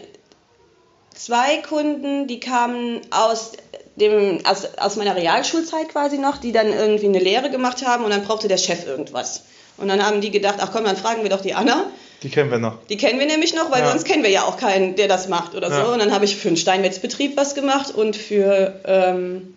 zwei 1.14 1.58
Kunden, 1.58 2.28
die 2.28 2.40
kamen 2.40 3.02
aus 3.12 3.54
dem, 3.96 4.46
aus, 4.46 4.66
aus 4.78 4.96
meiner 4.96 5.16
Realschulzeit 5.16 5.90
quasi 5.90 6.18
noch, 6.18 6.38
die 6.38 6.52
dann 6.52 6.72
irgendwie 6.72 7.08
eine 7.08 7.20
Lehre 7.20 7.50
gemacht 7.50 7.86
haben 7.86 8.04
und 8.04 8.12
dann 8.12 8.24
brauchte 8.24 8.48
der 8.48 8.58
Chef 8.58 8.86
irgendwas. 8.86 9.44
Und 9.78 9.90
dann 9.90 10.06
haben 10.06 10.22
die 10.22 10.32
gedacht, 10.32 10.58
ach 10.60 10.72
komm, 10.72 10.86
dann 10.86 10.98
fragen 10.98 11.24
wir 11.24 11.30
doch 11.30 11.42
die 11.42 11.54
Anna. 11.54 11.86
Die 12.24 12.30
kennen 12.30 12.50
wir 12.50 12.58
noch. 12.58 12.84
Die 12.90 12.98
kennen 12.98 13.20
wir 13.20 13.28
nämlich 13.28 13.54
noch, 13.54 13.70
weil 13.72 13.82
ja. 13.82 13.90
sonst 13.90 14.06
kennen 14.06 14.24
wir 14.24 14.32
ja 14.32 14.44
auch 14.44 14.58
keinen, 14.58 14.96
der 14.96 15.08
das 15.08 15.28
macht 15.28 15.54
oder 15.54 15.70
ja. 15.70 15.86
so. 15.86 15.92
Und 15.92 16.00
dann 16.00 16.12
habe 16.12 16.26
ich 16.26 16.36
für 16.36 16.48
einen 16.48 16.58
Steinmetzbetrieb 16.58 17.38
was 17.38 17.54
gemacht 17.54 17.94
und 17.94 18.16
für 18.16 18.80
ähm, 18.86 19.56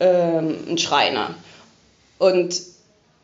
ähm, 0.00 0.58
einen 0.68 0.78
Schreiner. 0.78 1.34
Und 2.18 2.54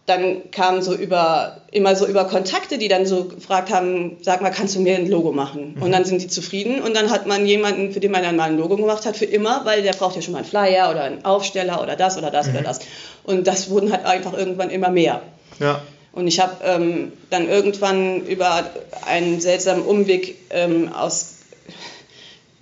dann 0.06 0.50
kam 0.50 0.82
so 0.82 0.94
über, 0.94 1.62
immer 1.70 1.96
so 1.96 2.06
über 2.06 2.24
Kontakte, 2.24 2.76
die 2.76 2.88
dann 2.88 3.06
so 3.06 3.24
gefragt 3.24 3.72
haben, 3.72 4.18
sag 4.20 4.42
mal, 4.42 4.50
kannst 4.50 4.74
du 4.74 4.80
mir 4.80 4.96
ein 4.96 5.08
Logo 5.08 5.32
machen? 5.32 5.74
Mhm. 5.76 5.82
Und 5.82 5.92
dann 5.92 6.04
sind 6.04 6.20
die 6.20 6.28
zufrieden 6.28 6.82
und 6.82 6.94
dann 6.94 7.10
hat 7.10 7.26
man 7.26 7.46
jemanden, 7.46 7.90
für 7.92 8.00
den 8.00 8.10
man 8.10 8.22
dann 8.22 8.36
mal 8.36 8.50
ein 8.50 8.58
Logo 8.58 8.76
gemacht 8.76 9.06
hat, 9.06 9.16
für 9.16 9.24
immer, 9.24 9.64
weil 9.64 9.82
der 9.82 9.92
braucht 9.92 10.16
ja 10.16 10.22
schon 10.22 10.32
mal 10.32 10.40
einen 10.40 10.46
Flyer 10.46 10.90
oder 10.90 11.04
einen 11.04 11.24
Aufsteller 11.24 11.82
oder 11.82 11.96
das 11.96 12.18
oder 12.18 12.30
das 12.30 12.48
mhm. 12.48 12.54
oder 12.54 12.62
das. 12.62 12.80
Und 13.22 13.46
das 13.46 13.70
wurden 13.70 13.92
halt 13.92 14.04
einfach 14.04 14.34
irgendwann 14.34 14.68
immer 14.68 14.90
mehr. 14.90 15.22
Ja. 15.58 15.80
Und 16.12 16.28
ich 16.28 16.38
habe 16.38 16.62
ähm, 16.64 17.12
dann 17.30 17.48
irgendwann 17.48 18.26
über 18.26 18.70
einen 19.06 19.40
seltsamen 19.40 19.82
Umweg 19.82 20.36
ähm, 20.50 20.92
aus, 20.92 21.36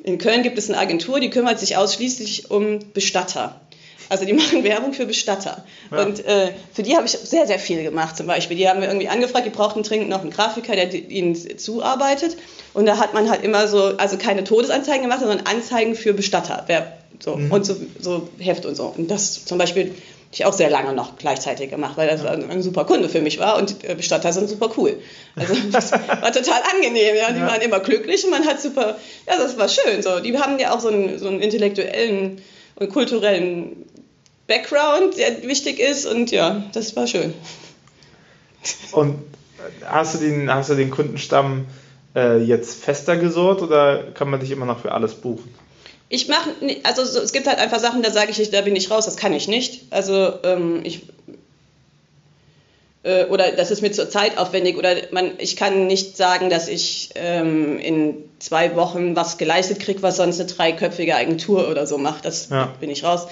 in 0.04 0.18
Köln 0.18 0.42
gibt 0.42 0.58
es 0.58 0.70
eine 0.70 0.78
Agentur, 0.78 1.20
die 1.20 1.30
kümmert 1.30 1.58
sich 1.58 1.76
ausschließlich 1.76 2.50
um 2.50 2.78
Bestatter. 2.92 3.60
Also 4.12 4.26
die 4.26 4.34
machen 4.34 4.62
Werbung 4.64 4.92
für 4.92 5.06
Bestatter. 5.06 5.64
Ja. 5.90 6.02
Und 6.02 6.22
äh, 6.26 6.52
für 6.74 6.82
die 6.82 6.94
habe 6.94 7.06
ich 7.06 7.12
sehr, 7.12 7.46
sehr 7.46 7.58
viel 7.58 7.82
gemacht 7.82 8.14
zum 8.14 8.26
Beispiel. 8.26 8.58
Die 8.58 8.68
haben 8.68 8.82
wir 8.82 8.88
irgendwie 8.88 9.08
angefragt, 9.08 9.46
die 9.46 9.50
brauchten 9.50 9.82
dringend 9.82 10.10
noch 10.10 10.20
einen 10.20 10.30
Grafiker, 10.30 10.76
der 10.76 10.92
ihnen 10.92 11.34
zuarbeitet. 11.58 12.36
Und 12.74 12.84
da 12.84 12.98
hat 12.98 13.14
man 13.14 13.30
halt 13.30 13.42
immer 13.42 13.66
so, 13.68 13.96
also 13.96 14.18
keine 14.18 14.44
Todesanzeigen 14.44 15.02
gemacht, 15.02 15.20
sondern 15.20 15.46
Anzeigen 15.46 15.94
für 15.94 16.12
Bestatter. 16.12 16.64
Wer, 16.66 16.92
so, 17.20 17.36
mhm. 17.36 17.50
Und 17.50 17.64
so, 17.64 17.74
so 17.98 18.28
Heft 18.38 18.66
und 18.66 18.74
so. 18.74 18.92
Und 18.94 19.10
das 19.10 19.46
zum 19.46 19.56
Beispiel 19.56 19.84
habe 19.84 19.94
ich 20.30 20.44
auch 20.44 20.52
sehr 20.52 20.68
lange 20.68 20.92
noch 20.92 21.16
gleichzeitig 21.16 21.70
gemacht, 21.70 21.96
weil 21.96 22.08
das 22.08 22.22
ja. 22.22 22.32
ein 22.32 22.62
super 22.62 22.84
Kunde 22.84 23.08
für 23.08 23.22
mich 23.22 23.38
war 23.38 23.56
und 23.56 23.82
äh, 23.82 23.94
Bestatter 23.94 24.30
sind 24.34 24.48
super 24.48 24.70
cool. 24.76 24.98
Also 25.36 25.54
das 25.72 25.92
war 25.92 26.32
total 26.32 26.60
angenehm, 26.74 27.16
ja. 27.16 27.32
Die 27.32 27.40
ja. 27.40 27.46
waren 27.46 27.62
immer 27.62 27.80
glücklich 27.80 28.24
und 28.24 28.30
man 28.30 28.46
hat 28.46 28.60
super, 28.60 28.98
ja, 29.26 29.38
das 29.38 29.56
war 29.56 29.68
schön. 29.70 30.02
So. 30.02 30.20
Die 30.20 30.38
haben 30.38 30.58
ja 30.58 30.74
auch 30.74 30.80
so 30.80 30.88
einen, 30.88 31.18
so 31.18 31.28
einen 31.28 31.40
intellektuellen 31.40 32.42
und 32.76 32.88
kulturellen 32.90 33.81
Background, 34.52 35.16
der 35.16 35.42
wichtig 35.44 35.80
ist 35.80 36.04
und 36.04 36.30
ja, 36.30 36.62
das 36.74 36.94
war 36.94 37.06
schön. 37.06 37.32
Und 38.92 39.18
hast 39.84 40.14
du 40.14 40.18
den, 40.18 40.52
hast 40.52 40.68
du 40.68 40.74
den 40.74 40.90
Kundenstamm 40.90 41.66
äh, 42.14 42.38
jetzt 42.38 42.84
fester 42.84 43.16
gesorgt 43.16 43.62
oder 43.62 44.10
kann 44.12 44.28
man 44.28 44.40
dich 44.40 44.50
immer 44.50 44.66
noch 44.66 44.80
für 44.80 44.92
alles 44.92 45.14
buchen? 45.14 45.54
Ich 46.10 46.28
mache, 46.28 46.50
also 46.82 47.02
so, 47.04 47.20
es 47.20 47.32
gibt 47.32 47.46
halt 47.46 47.58
einfach 47.58 47.80
Sachen, 47.80 48.02
da 48.02 48.10
sage 48.10 48.30
ich, 48.30 48.50
da 48.50 48.60
bin 48.60 48.76
ich 48.76 48.90
raus, 48.90 49.06
das 49.06 49.16
kann 49.16 49.32
ich 49.32 49.48
nicht. 49.48 49.86
Also 49.90 50.34
ähm, 50.44 50.80
ich 50.84 51.00
äh, 53.04 53.24
oder 53.24 53.52
das 53.52 53.70
ist 53.70 53.80
mir 53.80 53.92
zur 53.92 54.10
Zeit 54.10 54.36
aufwendig 54.36 54.76
oder 54.76 54.94
man, 55.12 55.32
ich 55.38 55.56
kann 55.56 55.86
nicht 55.86 56.18
sagen, 56.18 56.50
dass 56.50 56.68
ich 56.68 57.10
ähm, 57.14 57.78
in 57.78 58.16
zwei 58.38 58.76
Wochen 58.76 59.16
was 59.16 59.38
geleistet 59.38 59.80
kriege, 59.80 60.02
was 60.02 60.18
sonst 60.18 60.40
eine 60.40 60.50
dreiköpfige 60.50 61.16
Agentur 61.16 61.70
oder 61.70 61.86
so 61.86 61.96
macht. 61.96 62.26
Das 62.26 62.50
ja. 62.50 62.74
bin 62.78 62.90
ich 62.90 63.04
raus. 63.04 63.26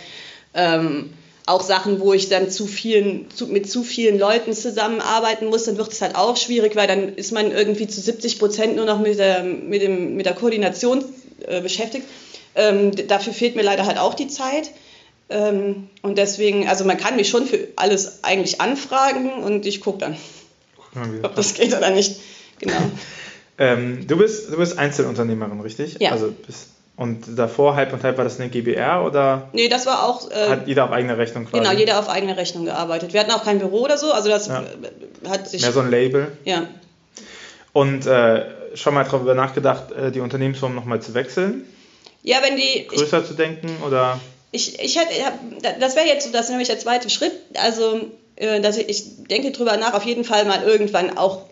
Ähm, 0.54 1.10
auch 1.46 1.62
Sachen, 1.62 2.00
wo 2.00 2.12
ich 2.12 2.28
dann 2.28 2.50
zu 2.50 2.66
vielen, 2.66 3.30
zu, 3.30 3.46
mit 3.46 3.68
zu 3.68 3.82
vielen 3.82 4.18
Leuten 4.18 4.52
zusammenarbeiten 4.52 5.46
muss, 5.46 5.64
dann 5.64 5.76
wird 5.78 5.92
es 5.92 6.00
halt 6.00 6.14
auch 6.14 6.36
schwierig, 6.36 6.76
weil 6.76 6.86
dann 6.86 7.14
ist 7.14 7.32
man 7.32 7.50
irgendwie 7.50 7.88
zu 7.88 8.00
70 8.00 8.38
Prozent 8.38 8.76
nur 8.76 8.84
noch 8.84 9.00
mit 9.00 9.18
der, 9.18 9.42
mit 9.42 9.82
dem, 9.82 10.16
mit 10.16 10.26
der 10.26 10.34
Koordination 10.34 11.04
äh, 11.46 11.60
beschäftigt. 11.60 12.06
Ähm, 12.54 12.92
dafür 13.08 13.32
fehlt 13.32 13.56
mir 13.56 13.62
leider 13.62 13.86
halt 13.86 13.98
auch 13.98 14.14
die 14.14 14.28
Zeit. 14.28 14.70
Ähm, 15.28 15.88
und 16.02 16.18
deswegen, 16.18 16.68
also 16.68 16.84
man 16.84 16.96
kann 16.96 17.16
mich 17.16 17.28
schon 17.28 17.46
für 17.46 17.68
alles 17.76 18.22
eigentlich 18.22 18.60
anfragen 18.60 19.32
und 19.32 19.66
ich 19.66 19.80
gucke 19.80 19.98
dann, 19.98 20.16
ob 21.22 21.34
das 21.36 21.54
geht 21.54 21.74
oder 21.74 21.90
nicht. 21.90 22.20
Genau. 22.58 22.74
ähm, 23.58 24.06
du, 24.06 24.16
bist, 24.16 24.52
du 24.52 24.56
bist 24.56 24.78
Einzelunternehmerin, 24.78 25.60
richtig? 25.60 25.96
Ja. 26.00 26.10
Also 26.10 26.32
bist, 26.46 26.68
und 27.00 27.38
davor 27.38 27.76
halb 27.76 27.94
und 27.94 28.04
halb 28.04 28.18
war 28.18 28.24
das 28.24 28.38
eine 28.38 28.50
GBR 28.50 29.02
oder? 29.06 29.48
Nee, 29.54 29.68
das 29.68 29.86
war 29.86 30.06
auch. 30.06 30.30
Äh, 30.30 30.50
hat 30.50 30.68
jeder 30.68 30.84
auf 30.84 30.90
eigene 30.90 31.16
Rechnung 31.16 31.46
quasi? 31.46 31.62
Genau, 31.62 31.72
jeder 31.74 31.98
auf 31.98 32.10
eigene 32.10 32.36
Rechnung 32.36 32.66
gearbeitet. 32.66 33.14
Wir 33.14 33.20
hatten 33.20 33.30
auch 33.30 33.42
kein 33.42 33.58
Büro 33.58 33.84
oder 33.84 33.96
so, 33.96 34.12
also 34.12 34.28
das 34.28 34.48
ja. 34.48 34.62
hat 35.26 35.48
sich. 35.48 35.62
Mehr 35.62 35.72
so 35.72 35.80
ein 35.80 35.90
Label. 35.90 36.30
Ja. 36.44 36.66
Und 37.72 38.04
äh, 38.04 38.44
schon 38.74 38.92
mal 38.92 39.04
darüber 39.04 39.32
nachgedacht, 39.34 39.92
äh, 39.92 40.12
die 40.12 40.20
Unternehmensform 40.20 40.74
nochmal 40.74 41.00
zu 41.00 41.14
wechseln? 41.14 41.64
Ja, 42.22 42.42
wenn 42.42 42.56
die. 42.56 42.86
Größer 42.86 43.20
ich, 43.20 43.26
zu 43.28 43.32
denken 43.32 43.70
oder? 43.82 44.20
ich, 44.52 44.78
ich 44.78 44.98
hätte, 44.98 45.14
das 45.80 45.96
wäre 45.96 46.06
jetzt 46.06 46.26
so, 46.26 46.32
das 46.32 46.42
ist 46.42 46.50
nämlich 46.50 46.68
der 46.68 46.78
zweite 46.78 47.08
Schritt. 47.08 47.32
Also, 47.54 48.10
äh, 48.36 48.60
dass 48.60 48.76
ich, 48.76 48.90
ich 48.90 49.04
denke 49.26 49.52
drüber 49.52 49.78
nach, 49.78 49.94
auf 49.94 50.04
jeden 50.04 50.24
Fall 50.24 50.44
mal 50.44 50.62
irgendwann 50.64 51.16
auch 51.16 51.38
äh, 51.38 51.49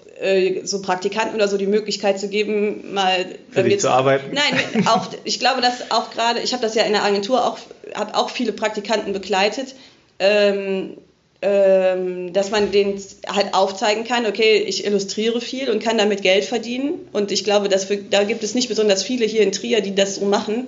so 0.65 0.83
Praktikanten 0.83 1.35
oder 1.35 1.49
so 1.49 1.57
die 1.57 1.67
Möglichkeit 1.67 2.19
zu 2.19 2.29
geben, 2.29 2.93
mal 2.93 3.27
für 3.51 3.63
dich 3.63 3.81
zu 3.81 3.91
arbeiten. 3.91 4.35
Nein, 4.35 4.87
auch 4.89 5.09
ich 5.25 5.39
glaube, 5.39 5.61
dass 5.61 5.91
auch 5.91 6.11
gerade, 6.11 6.41
ich 6.41 6.53
habe 6.53 6.63
das 6.63 6.75
ja 6.75 6.83
in 6.85 6.93
der 6.93 7.05
Agentur 7.05 7.47
auch, 7.47 7.59
habe 7.95 8.17
auch 8.17 8.31
viele 8.31 8.53
Praktikanten 8.53 9.13
begleitet. 9.13 9.75
Ähm, 10.19 10.97
ähm, 11.41 12.33
dass 12.33 12.51
man 12.51 12.73
denen 12.73 13.01
halt 13.29 13.55
aufzeigen 13.55 14.03
kann, 14.03 14.27
okay, 14.27 14.57
ich 14.57 14.85
illustriere 14.85 15.41
viel 15.41 15.71
und 15.71 15.81
kann 15.81 15.97
damit 15.97 16.23
Geld 16.23 16.45
verdienen. 16.45 16.95
Und 17.13 17.31
ich 17.31 17.45
glaube, 17.45 17.69
dass 17.69 17.85
für, 17.85 17.97
da 17.97 18.25
gibt 18.25 18.43
es 18.43 18.57
nicht 18.57 18.69
besonders 18.69 19.05
viele 19.05 19.25
hier 19.25 19.43
in 19.43 19.53
Trier, 19.53 19.81
die 19.81 19.95
das 19.95 20.17
so 20.17 20.25
machen 20.25 20.67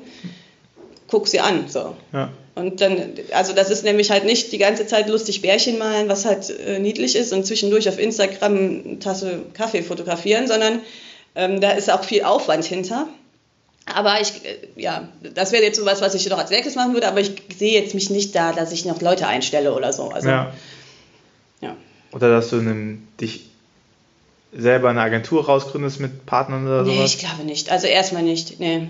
guck 1.10 1.28
sie 1.28 1.40
an. 1.40 1.68
So. 1.68 1.96
Ja. 2.12 2.30
Und 2.54 2.80
dann, 2.80 3.14
also 3.32 3.52
das 3.52 3.70
ist 3.70 3.84
nämlich 3.84 4.10
halt 4.10 4.24
nicht 4.24 4.52
die 4.52 4.58
ganze 4.58 4.86
Zeit 4.86 5.08
lustig 5.08 5.40
Bärchen 5.40 5.78
malen, 5.78 6.08
was 6.08 6.24
halt 6.24 6.50
äh, 6.50 6.78
niedlich 6.78 7.14
ist 7.14 7.32
und 7.32 7.46
zwischendurch 7.46 7.88
auf 7.88 7.98
Instagram 7.98 8.54
eine 8.54 8.98
Tasse 8.98 9.42
Kaffee 9.54 9.82
fotografieren, 9.82 10.48
sondern 10.48 10.80
ähm, 11.36 11.60
da 11.60 11.70
ist 11.70 11.90
auch 11.90 12.02
viel 12.02 12.24
Aufwand 12.24 12.64
hinter. 12.64 13.06
Aber 13.86 14.20
ich, 14.20 14.44
äh, 14.44 14.58
ja, 14.76 15.08
das 15.34 15.52
wäre 15.52 15.62
jetzt 15.62 15.78
so 15.78 15.86
was, 15.86 16.00
was 16.00 16.14
ich 16.14 16.28
noch 16.28 16.38
als 16.38 16.50
nächstes 16.50 16.74
machen 16.74 16.92
würde, 16.92 17.06
aber 17.06 17.20
ich 17.20 17.32
sehe 17.56 17.80
jetzt 17.80 17.94
mich 17.94 18.10
nicht 18.10 18.34
da, 18.34 18.52
dass 18.52 18.72
ich 18.72 18.84
noch 18.84 19.00
Leute 19.00 19.28
einstelle 19.28 19.72
oder 19.72 19.92
so. 19.92 20.08
Also, 20.08 20.28
ja. 20.28 20.52
ja. 21.60 21.76
Oder 22.10 22.30
dass 22.30 22.50
du 22.50 22.58
einen, 22.58 23.06
dich 23.20 23.44
selber 24.52 24.90
eine 24.90 25.02
Agentur 25.02 25.46
rausgründest 25.46 26.00
mit 26.00 26.26
Partnern 26.26 26.66
oder 26.66 26.84
so? 26.84 26.90
Nee, 26.90 27.04
ich 27.04 27.18
glaube 27.18 27.44
nicht. 27.44 27.70
Also 27.70 27.86
erstmal 27.86 28.24
nicht. 28.24 28.58
Nee 28.58 28.88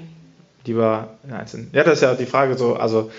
lieber 0.65 1.17
in 1.25 1.33
Einzelnen. 1.33 1.71
Ja, 1.73 1.85
das 1.85 1.95
ist 1.95 2.03
ja 2.03 2.15
die 2.15 2.27
Frage 2.27 2.57
so, 2.57 2.75
also 2.75 3.11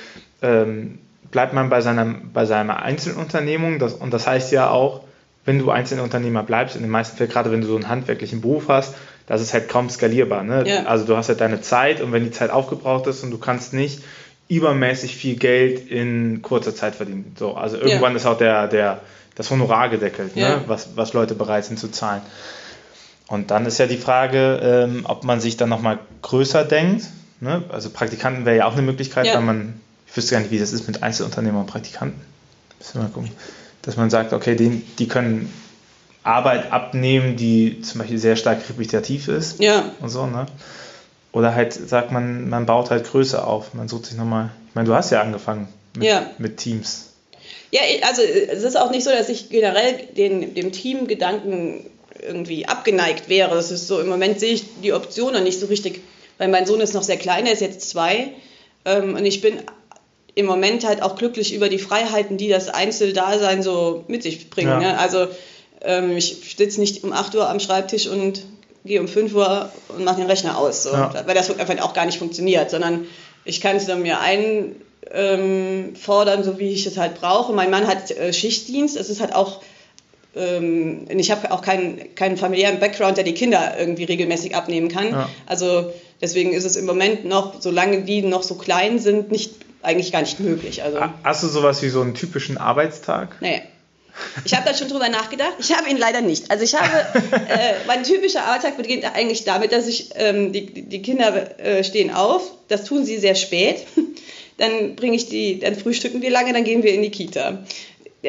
ähm, 0.42 1.00
bleibt 1.30 1.54
man 1.54 1.70
bei 1.70 1.82
seiner, 1.82 2.06
bei 2.34 2.46
seiner 2.46 2.82
Einzelunternehmung 2.82 3.80
das, 3.80 3.94
und 3.94 4.12
das 4.14 4.28
heißt 4.28 4.52
ja 4.52 4.70
auch, 4.70 5.02
wenn 5.46 5.58
du 5.58 5.72
Einzelunternehmer 5.72 6.44
bleibst, 6.44 6.76
in 6.76 6.82
den 6.82 6.92
meisten 6.92 7.18
Fällen, 7.18 7.30
gerade 7.30 7.52
wenn 7.52 7.62
du 7.62 7.68
so 7.68 7.76
einen 7.76 7.90
handwerklichen 7.90 8.42
Beruf 8.42 8.68
hast, 8.68 8.96
das 9.28 9.42
ist 9.42 9.54
halt 9.54 9.70
kaum 9.70 9.90
skalierbar. 9.90 10.44
Ne? 10.44 10.64
Ja. 10.68 10.84
Also 10.84 11.06
du 11.06 11.16
hast 11.16 11.30
halt 11.30 11.42
deine 11.42 11.62
Zeit 11.62 12.02
und 12.02 12.12
wenn 12.12 12.24
die 12.24 12.32
Zeit 12.32 12.52
aufgebraucht 12.52 13.08
ist 13.08 13.24
und 13.24 13.32
du 13.32 13.38
kannst 13.38 13.74
nicht 13.74 14.04
übermäßig 14.50 15.16
viel 15.16 15.38
Geld 15.38 15.90
in 15.90 16.42
kurzer 16.42 16.76
Zeit 16.76 16.96
verdienen. 16.96 17.36
So, 17.40 17.54
also 17.54 17.78
irgendwann 17.78 18.12
ja. 18.12 18.18
ist 18.18 18.26
auch 18.26 18.38
der, 18.38 18.68
der, 18.68 19.00
das 19.36 19.50
Honorar 19.50 19.90
gedeckelt, 19.90 20.36
ne? 20.36 20.42
ja. 20.42 20.50
ne? 20.58 20.64
was, 20.68 20.90
was 20.96 21.14
Leute 21.14 21.34
bereit 21.34 21.66
sind 21.66 21.80
zu 21.80 21.90
zahlen. 21.90 22.22
Und 23.28 23.50
dann 23.50 23.66
ist 23.66 23.78
ja 23.78 23.88
die 23.88 23.98
Frage, 23.98 24.60
ähm, 24.62 25.06
ob 25.08 25.24
man 25.24 25.40
sich 25.40 25.56
dann 25.56 25.70
nochmal 25.70 26.00
größer 26.22 26.66
denkt 26.66 27.06
Ne? 27.42 27.64
Also 27.70 27.90
Praktikanten 27.90 28.46
wäre 28.46 28.58
ja 28.58 28.66
auch 28.68 28.74
eine 28.74 28.84
Möglichkeit, 28.84 29.26
weil 29.26 29.42
man, 29.42 29.82
ich 30.12 30.18
wüsste 30.18 30.34
gar 30.34 30.42
nicht, 30.42 30.52
wie 30.52 30.60
das 30.60 30.74
ist 30.74 30.88
mit 30.88 31.02
Einzelunternehmern 31.02 31.62
und 31.62 31.68
Praktikanten. 31.68 32.22
Müssen 32.78 32.96
wir 32.96 33.04
mal 33.04 33.10
gucken. 33.10 33.32
Dass 33.82 33.98
man 33.98 34.10
sagt, 34.10 34.34
okay, 34.34 34.56
die, 34.56 34.82
die 35.00 35.08
können 35.08 35.52
Arbeit 36.24 36.72
abnehmen, 36.72 37.38
die 37.38 37.82
zum 37.82 38.00
Beispiel 38.00 38.20
sehr 38.20 38.36
stark 38.36 38.60
repetitiv 38.70 39.28
ist. 39.28 39.60
Ja. 39.60 39.92
Und 40.02 40.10
so, 40.10 40.26
ne? 40.26 40.46
Oder 41.32 41.56
halt 41.56 41.74
sagt 41.74 42.12
man, 42.12 42.50
man 42.50 42.66
baut 42.66 42.92
halt 42.92 43.06
Größe 43.10 43.46
auf. 43.46 43.74
Man 43.74 43.88
sucht 43.88 44.08
sich 44.08 44.18
nochmal. 44.18 44.52
Ich 44.68 44.76
meine, 44.76 44.88
du 44.88 44.94
hast 44.94 45.12
ja 45.12 45.22
angefangen 45.22 45.70
mit, 45.96 46.04
ja. 46.04 46.30
mit 46.38 46.58
Teams. 46.58 47.14
Ja, 47.72 47.82
also 48.06 48.22
es 48.22 48.64
ist 48.64 48.78
auch 48.78 48.92
nicht 48.92 49.06
so, 49.06 49.12
dass 49.12 49.30
ich 49.30 49.50
generell 49.50 50.08
den, 50.18 50.54
dem 50.54 50.74
Teamgedanken 50.74 51.86
irgendwie 52.22 52.68
abgeneigt 52.68 53.30
wäre. 53.30 53.56
Das 53.56 53.72
ist 53.72 53.88
so, 53.88 54.00
im 54.02 54.10
Moment 54.10 54.40
sehe 54.42 54.54
ich 54.54 54.66
die 54.84 54.92
Optionen 54.92 55.44
nicht 55.44 55.60
so 55.60 55.68
richtig 55.68 56.02
weil 56.42 56.48
mein 56.48 56.66
Sohn 56.66 56.82
ist 56.82 56.96
noch 56.96 57.04
sehr 57.04 57.18
klein, 57.18 57.46
er 57.46 57.54
ist 57.54 57.62
jetzt 57.62 57.88
zwei. 57.88 58.32
Ähm, 58.84 59.14
und 59.14 59.24
ich 59.28 59.42
bin 59.42 59.62
im 60.36 60.46
Moment 60.46 60.86
halt 60.86 61.02
auch 61.02 61.16
glücklich 61.16 61.54
über 61.54 61.70
die 61.70 61.80
Freiheiten, 61.80 62.38
die 62.38 62.48
das 62.48 62.70
Einzeldasein 62.70 63.64
so 63.64 64.06
mit 64.08 64.24
sich 64.24 64.50
bringt. 64.50 64.70
Ja. 64.70 64.80
Ne? 64.80 64.98
Also 64.98 65.28
ähm, 65.82 66.16
ich 66.16 66.56
sitze 66.58 66.80
nicht 66.80 67.04
um 67.04 67.12
8 67.12 67.36
Uhr 67.36 67.50
am 67.50 67.60
Schreibtisch 67.60 68.08
und 68.08 68.44
gehe 68.86 69.00
um 69.00 69.08
5 69.08 69.34
Uhr 69.36 69.70
und 69.90 70.04
mache 70.04 70.18
den 70.18 70.28
Rechner 70.28 70.58
aus, 70.58 70.84
so. 70.84 70.92
ja. 70.92 71.14
weil 71.26 71.36
das 71.36 71.50
einfach 71.50 71.80
auch 71.82 71.94
gar 71.94 72.06
nicht 72.06 72.18
funktioniert, 72.18 72.72
sondern 72.72 73.06
ich 73.44 73.62
kann 73.62 73.76
es 73.76 73.86
dann 73.86 74.02
mir 74.02 74.20
einfordern, 74.20 76.40
ähm, 76.40 76.44
so 76.44 76.60
wie 76.60 76.70
ich 76.70 76.86
es 76.86 76.98
halt 76.98 77.20
brauche. 77.20 77.54
Mein 77.54 77.70
Mann 77.70 77.88
hat 77.88 78.12
äh, 78.12 78.34
Schichtdienst, 78.34 78.98
es 78.98 79.10
ist 79.10 79.22
halt 79.22 79.36
auch 79.36 79.62
ähm, 80.36 81.08
ich 81.10 81.32
habe 81.32 81.52
auch 81.52 81.62
keinen, 81.62 82.16
keinen 82.16 82.38
familiären 82.38 82.80
Background, 82.80 83.18
der 83.18 83.24
die 83.24 83.34
Kinder 83.34 83.76
irgendwie 83.78 84.06
regelmäßig 84.06 84.56
abnehmen 84.56 84.88
kann. 84.88 85.12
Ja. 85.12 85.30
Also 85.46 85.92
deswegen 86.22 86.54
ist 86.54 86.66
es 86.66 86.76
im 86.76 86.86
Moment 86.86 87.26
noch, 87.26 87.62
solange 87.62 88.04
die 88.04 88.22
noch 88.22 88.44
so 88.44 88.56
klein 88.56 89.00
sind, 89.00 89.32
nicht, 89.32 89.52
eigentlich 89.84 90.12
gar 90.12 90.22
nicht 90.22 90.40
möglich. 90.40 90.84
Also, 90.84 91.00
Hast 91.24 91.44
du 91.44 91.48
sowas 91.48 91.82
wie 91.82 91.90
so 91.90 92.02
einen 92.02 92.14
typischen 92.14 92.58
Arbeitstag? 92.58 93.38
Nee. 93.42 93.62
Ich 94.44 94.54
habe 94.54 94.68
da 94.68 94.76
schon 94.76 94.90
drüber 94.90 95.10
nachgedacht. 95.10 95.54
Ich 95.60 95.76
habe 95.76 95.90
ihn 95.90 95.98
leider 95.98 96.22
nicht. 96.22 96.52
Also 96.52 96.64
ich 96.64 96.76
habe, 96.76 96.90
äh, 97.50 97.74
mein 97.88 98.04
typischer 98.04 98.44
Arbeitstag 98.44 98.78
beginnt 98.78 99.06
eigentlich 99.06 99.46
damit, 99.46 99.72
dass 99.72 99.88
ich, 99.88 100.10
ähm, 100.16 100.52
die, 100.52 100.66
die 100.66 101.02
Kinder 101.02 101.60
äh, 101.60 101.84
stehen 101.84 102.12
auf, 102.14 102.52
das 102.68 102.84
tun 102.84 103.06
sie 103.06 103.18
sehr 103.18 103.36
spät. 103.36 103.86
Dann 104.58 104.96
bringe 104.96 105.16
ich 105.16 105.28
die, 105.28 105.58
dann 105.58 105.76
frühstücken 105.76 106.22
wir 106.22 106.30
lange, 106.30 106.54
dann 106.54 106.64
gehen 106.64 106.84
wir 106.84 106.94
in 106.94 107.02
die 107.02 107.10
Kita 107.10 107.64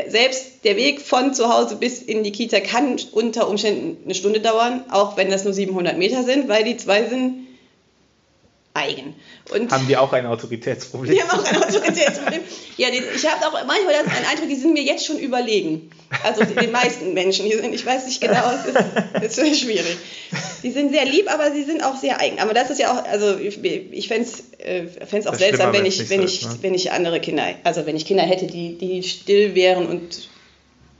selbst 0.08 0.64
der 0.64 0.76
Weg 0.76 1.00
von 1.00 1.34
zu 1.34 1.52
Hause 1.52 1.76
bis 1.76 2.00
in 2.00 2.24
die 2.24 2.32
Kita 2.32 2.60
kann 2.60 2.96
unter 3.12 3.48
Umständen 3.48 4.02
eine 4.04 4.14
Stunde 4.14 4.40
dauern, 4.40 4.84
auch 4.90 5.16
wenn 5.16 5.30
das 5.30 5.44
nur 5.44 5.52
700 5.52 5.98
Meter 5.98 6.22
sind, 6.22 6.48
weil 6.48 6.64
die 6.64 6.76
zwei 6.76 7.04
sind 7.04 7.46
eigen. 8.74 9.14
Und 9.50 9.72
haben 9.72 9.87
die 9.88 9.96
auch 9.96 10.12
ein 10.12 10.26
Autoritätsproblem? 10.26 11.14
Die 11.14 11.22
haben 11.22 11.31
auch 11.31 11.44
ein 11.44 11.62
Autoritätsproblem. 11.62 12.42
ja, 12.76 12.90
die, 12.90 13.02
ich 13.14 13.26
habe 13.28 13.46
auch 13.46 13.52
manchmal 13.66 13.94
den 13.94 14.26
Eindruck, 14.31 14.48
die 14.48 14.55
sind 14.55 14.72
mir 14.72 14.83
jetzt 14.83 15.05
schon 15.05 15.18
überlegen. 15.18 15.90
Also 16.22 16.44
die, 16.44 16.55
den 16.55 16.70
meisten 16.70 17.12
Menschen 17.12 17.46
hier 17.46 17.61
sind, 17.61 17.74
ich 17.74 17.85
weiß 17.85 18.07
nicht 18.07 18.20
genau, 18.20 18.42
es 19.14 19.37
ist, 19.37 19.38
ist 19.38 19.61
schwierig. 19.61 19.96
Die 20.62 20.70
sind 20.70 20.92
sehr 20.92 21.05
lieb, 21.05 21.33
aber 21.33 21.52
sie 21.52 21.64
sind 21.64 21.83
auch 21.83 21.96
sehr 21.96 22.20
eigen. 22.20 22.38
Aber 22.38 22.55
das 22.55 22.70
ist 22.70 22.78
ja 22.78 22.92
auch, 22.92 23.05
also 23.05 23.37
ich, 23.38 23.62
ich 23.64 24.09
fände 24.09 24.28
es 24.28 24.44
äh, 24.59 25.26
auch 25.26 25.35
seltsam, 25.35 25.72
wenn 25.72 25.87
ich, 25.87 26.09
wenn, 26.09 26.22
ich, 26.22 26.42
ne? 26.42 26.59
wenn 26.61 26.74
ich 26.74 26.92
andere 26.92 27.20
Kinder, 27.20 27.44
also 27.64 27.85
wenn 27.85 27.96
ich 27.96 28.07
Kinder 28.07 28.22
hätte, 28.22 28.46
die, 28.46 28.78
die 28.78 29.02
still 29.02 29.55
wären 29.55 29.87
und 29.87 30.28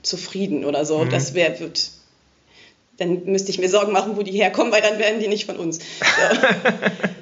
zufrieden 0.03 0.65
oder 0.65 0.85
so. 0.85 0.99
Mhm. 0.99 1.11
Das 1.11 1.35
wäre, 1.35 1.55
dann 2.97 3.25
müsste 3.25 3.51
ich 3.51 3.59
mir 3.59 3.69
Sorgen 3.69 3.93
machen, 3.93 4.17
wo 4.17 4.23
die 4.23 4.33
herkommen, 4.33 4.73
weil 4.73 4.83
dann 4.83 4.99
wären 4.99 5.21
die 5.21 5.29
nicht 5.29 5.47
von 5.47 5.57
uns. 5.57 5.79
So. 5.79 5.85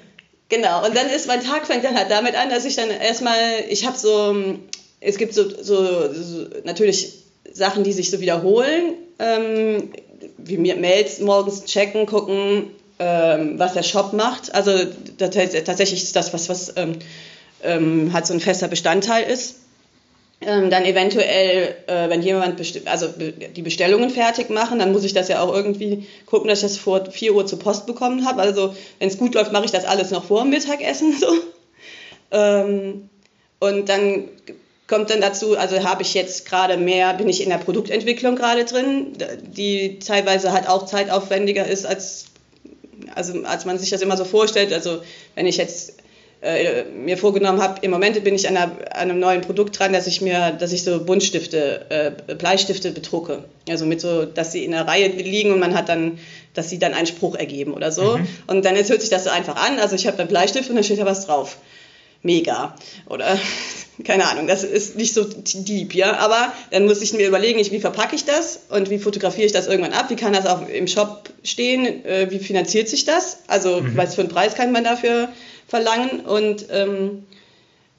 Genau, 0.50 0.84
und 0.84 0.96
dann 0.96 1.08
ist 1.08 1.28
mein 1.28 1.42
Tag 1.42 1.66
fängt 1.66 1.84
dann 1.84 1.96
halt 1.96 2.10
damit 2.10 2.34
an, 2.34 2.50
dass 2.50 2.64
ich 2.64 2.74
dann 2.74 2.90
erstmal, 2.90 3.36
ich 3.68 3.86
habe 3.86 3.96
so, 3.96 4.34
es 5.00 5.16
gibt 5.16 5.32
so, 5.32 5.48
so, 5.48 6.12
so, 6.12 6.46
natürlich 6.64 7.14
Sachen, 7.52 7.84
die 7.84 7.92
sich 7.92 8.10
so 8.10 8.20
wiederholen, 8.20 8.94
ähm, 9.20 9.92
wie 10.38 10.58
mir 10.58 10.74
Mails 10.74 11.20
morgens 11.20 11.64
checken, 11.66 12.04
gucken, 12.04 12.70
ähm, 12.98 13.60
was 13.60 13.74
der 13.74 13.84
Shop 13.84 14.12
macht. 14.12 14.52
Also 14.52 14.72
tatsächlich 15.18 16.02
ist 16.02 16.16
das 16.16 16.32
was, 16.34 16.48
was 16.48 16.74
ähm, 17.62 18.12
halt 18.12 18.26
so 18.26 18.34
ein 18.34 18.40
fester 18.40 18.66
Bestandteil 18.66 19.30
ist. 19.30 19.56
Ähm, 20.42 20.70
dann 20.70 20.86
eventuell, 20.86 21.74
äh, 21.86 22.08
wenn 22.08 22.22
jemand 22.22 22.58
also 22.86 23.08
die 23.08 23.62
Bestellungen 23.62 24.08
fertig 24.08 24.48
machen, 24.48 24.78
dann 24.78 24.92
muss 24.92 25.04
ich 25.04 25.12
das 25.12 25.28
ja 25.28 25.42
auch 25.42 25.54
irgendwie 25.54 26.06
gucken, 26.24 26.48
dass 26.48 26.60
ich 26.60 26.62
das 26.62 26.76
vor 26.78 27.10
4 27.10 27.34
Uhr 27.34 27.46
zur 27.46 27.58
Post 27.58 27.86
bekommen 27.86 28.24
habe. 28.24 28.40
Also 28.40 28.74
wenn 28.98 29.08
es 29.08 29.18
gut 29.18 29.34
läuft, 29.34 29.52
mache 29.52 29.66
ich 29.66 29.70
das 29.70 29.84
alles 29.84 30.10
noch 30.10 30.24
vor 30.24 30.42
dem 30.42 30.50
Mittagessen 30.50 31.12
so. 31.20 31.26
Ähm, 32.30 33.10
und 33.58 33.88
dann 33.90 34.28
kommt 34.86 35.10
dann 35.10 35.20
dazu, 35.20 35.58
also 35.58 35.84
habe 35.84 36.02
ich 36.02 36.14
jetzt 36.14 36.46
gerade 36.46 36.78
mehr, 36.78 37.12
bin 37.14 37.28
ich 37.28 37.42
in 37.42 37.50
der 37.50 37.58
Produktentwicklung 37.58 38.34
gerade 38.34 38.64
drin, 38.64 39.12
die 39.42 39.98
teilweise 39.98 40.52
halt 40.52 40.68
auch 40.68 40.86
zeitaufwendiger 40.86 41.66
ist, 41.66 41.84
als, 41.84 42.24
also 43.14 43.42
als 43.44 43.66
man 43.66 43.78
sich 43.78 43.90
das 43.90 44.00
immer 44.00 44.16
so 44.16 44.24
vorstellt. 44.24 44.72
Also 44.72 45.02
wenn 45.34 45.46
ich 45.46 45.58
jetzt 45.58 45.99
äh, 46.42 46.84
mir 46.84 47.18
vorgenommen 47.18 47.60
habe, 47.60 47.80
im 47.82 47.90
Moment 47.90 48.22
bin 48.24 48.34
ich 48.34 48.48
an, 48.48 48.56
einer, 48.56 48.72
an, 48.92 49.10
einem 49.10 49.18
neuen 49.18 49.42
Produkt 49.42 49.78
dran, 49.78 49.92
dass 49.92 50.06
ich 50.06 50.22
mir, 50.22 50.52
dass 50.52 50.72
ich 50.72 50.84
so 50.84 51.04
Buntstifte, 51.04 52.14
äh, 52.28 52.34
Bleistifte 52.34 52.92
bedrucke. 52.92 53.44
Also 53.68 53.84
mit 53.84 54.00
so, 54.00 54.24
dass 54.24 54.52
sie 54.52 54.64
in 54.64 54.70
der 54.70 54.86
Reihe 54.86 55.08
liegen 55.08 55.52
und 55.52 55.60
man 55.60 55.74
hat 55.74 55.90
dann, 55.90 56.18
dass 56.54 56.70
sie 56.70 56.78
dann 56.78 56.94
einen 56.94 57.06
Spruch 57.06 57.34
ergeben 57.34 57.74
oder 57.74 57.92
so. 57.92 58.16
Mhm. 58.16 58.26
Und 58.46 58.64
dann 58.64 58.74
jetzt 58.74 58.88
hört 58.88 59.02
sich 59.02 59.10
das 59.10 59.24
so 59.24 59.30
einfach 59.30 59.56
an. 59.56 59.78
Also 59.78 59.96
ich 59.96 60.06
habe 60.06 60.18
einen 60.18 60.28
Bleistift 60.28 60.70
und 60.70 60.76
dann 60.76 60.84
steht 60.84 60.98
da 60.98 61.04
was 61.04 61.26
drauf. 61.26 61.58
Mega. 62.22 62.74
Oder 63.06 63.38
keine 64.04 64.26
Ahnung, 64.26 64.46
das 64.46 64.64
ist 64.64 64.96
nicht 64.96 65.12
so 65.12 65.24
deep, 65.24 65.94
ja. 65.94 66.16
Aber 66.16 66.54
dann 66.70 66.86
muss 66.86 67.02
ich 67.02 67.12
mir 67.12 67.28
überlegen, 67.28 67.58
wie 67.70 67.80
verpacke 67.80 68.16
ich 68.16 68.24
das 68.24 68.60
und 68.70 68.88
wie 68.88 68.98
fotografiere 68.98 69.44
ich 69.44 69.52
das 69.52 69.66
irgendwann 69.66 69.92
ab? 69.92 70.06
Wie 70.08 70.16
kann 70.16 70.32
das 70.32 70.46
auch 70.46 70.66
im 70.66 70.86
Shop 70.86 71.28
stehen? 71.44 72.02
Äh, 72.06 72.30
wie 72.30 72.38
finanziert 72.38 72.88
sich 72.88 73.04
das? 73.04 73.40
Also, 73.46 73.82
mhm. 73.82 73.94
was 73.96 74.14
für 74.14 74.22
einen 74.22 74.30
Preis 74.30 74.54
kann 74.54 74.72
man 74.72 74.84
dafür 74.84 75.28
verlangen 75.70 76.20
und 76.20 76.66
ähm, 76.70 77.24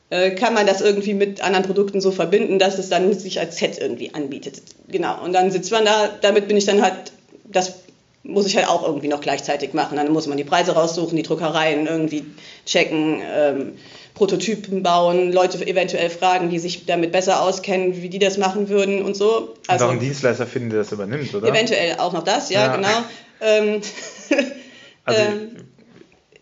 äh, 0.10 0.32
kann 0.32 0.54
man 0.54 0.68
das 0.68 0.82
irgendwie 0.82 1.14
mit 1.14 1.42
anderen 1.42 1.66
Produkten 1.66 2.02
so 2.02 2.12
verbinden, 2.12 2.60
dass 2.60 2.78
es 2.78 2.90
dann 2.90 3.18
sich 3.18 3.40
als 3.40 3.58
Set 3.58 3.80
irgendwie 3.80 4.14
anbietet. 4.14 4.62
Genau. 4.90 5.24
Und 5.24 5.34
dann 5.34 5.50
sitzt 5.52 5.72
man 5.72 5.86
da, 5.86 6.10
damit 6.22 6.50
bin 6.50 6.58
ich 6.58 6.66
dann 6.66 6.82
halt, 6.82 7.14
das 7.46 7.76
muss 8.24 8.46
ich 8.46 8.58
halt 8.58 8.68
auch 8.68 8.86
irgendwie 8.86 9.08
noch 9.08 9.22
gleichzeitig 9.22 9.74
machen. 9.74 9.96
Dann 9.96 10.12
muss 10.12 10.28
man 10.28 10.38
die 10.38 10.44
Preise 10.44 10.74
raussuchen, 10.74 11.16
die 11.16 11.24
Druckereien 11.24 11.88
irgendwie 11.88 12.26
checken, 12.66 13.22
ähm, 13.34 13.74
Prototypen 14.14 14.84
bauen, 14.84 15.32
Leute 15.32 15.66
eventuell 15.66 16.10
fragen, 16.10 16.50
die 16.50 16.60
sich 16.60 16.86
damit 16.86 17.14
besser 17.14 17.42
auskennen, 17.42 18.02
wie 18.02 18.10
die 18.10 18.20
das 18.20 18.38
machen 18.38 18.68
würden 18.68 19.02
und 19.02 19.16
so. 19.16 19.56
Also, 19.68 19.86
und 19.86 19.90
auch 19.90 19.92
einen 19.94 20.02
Dienstleister 20.02 20.46
finden, 20.46 20.72
der 20.72 20.80
das 20.80 20.92
übernimmt, 20.92 21.34
oder? 21.34 21.48
Eventuell 21.48 21.96
auch 21.98 22.12
noch 22.12 22.24
das, 22.24 22.50
ja, 22.50 22.66
ja. 22.66 22.76
genau. 22.76 22.90
Ähm, 23.44 23.82
also, 25.06 25.20
ähm, 25.20 25.56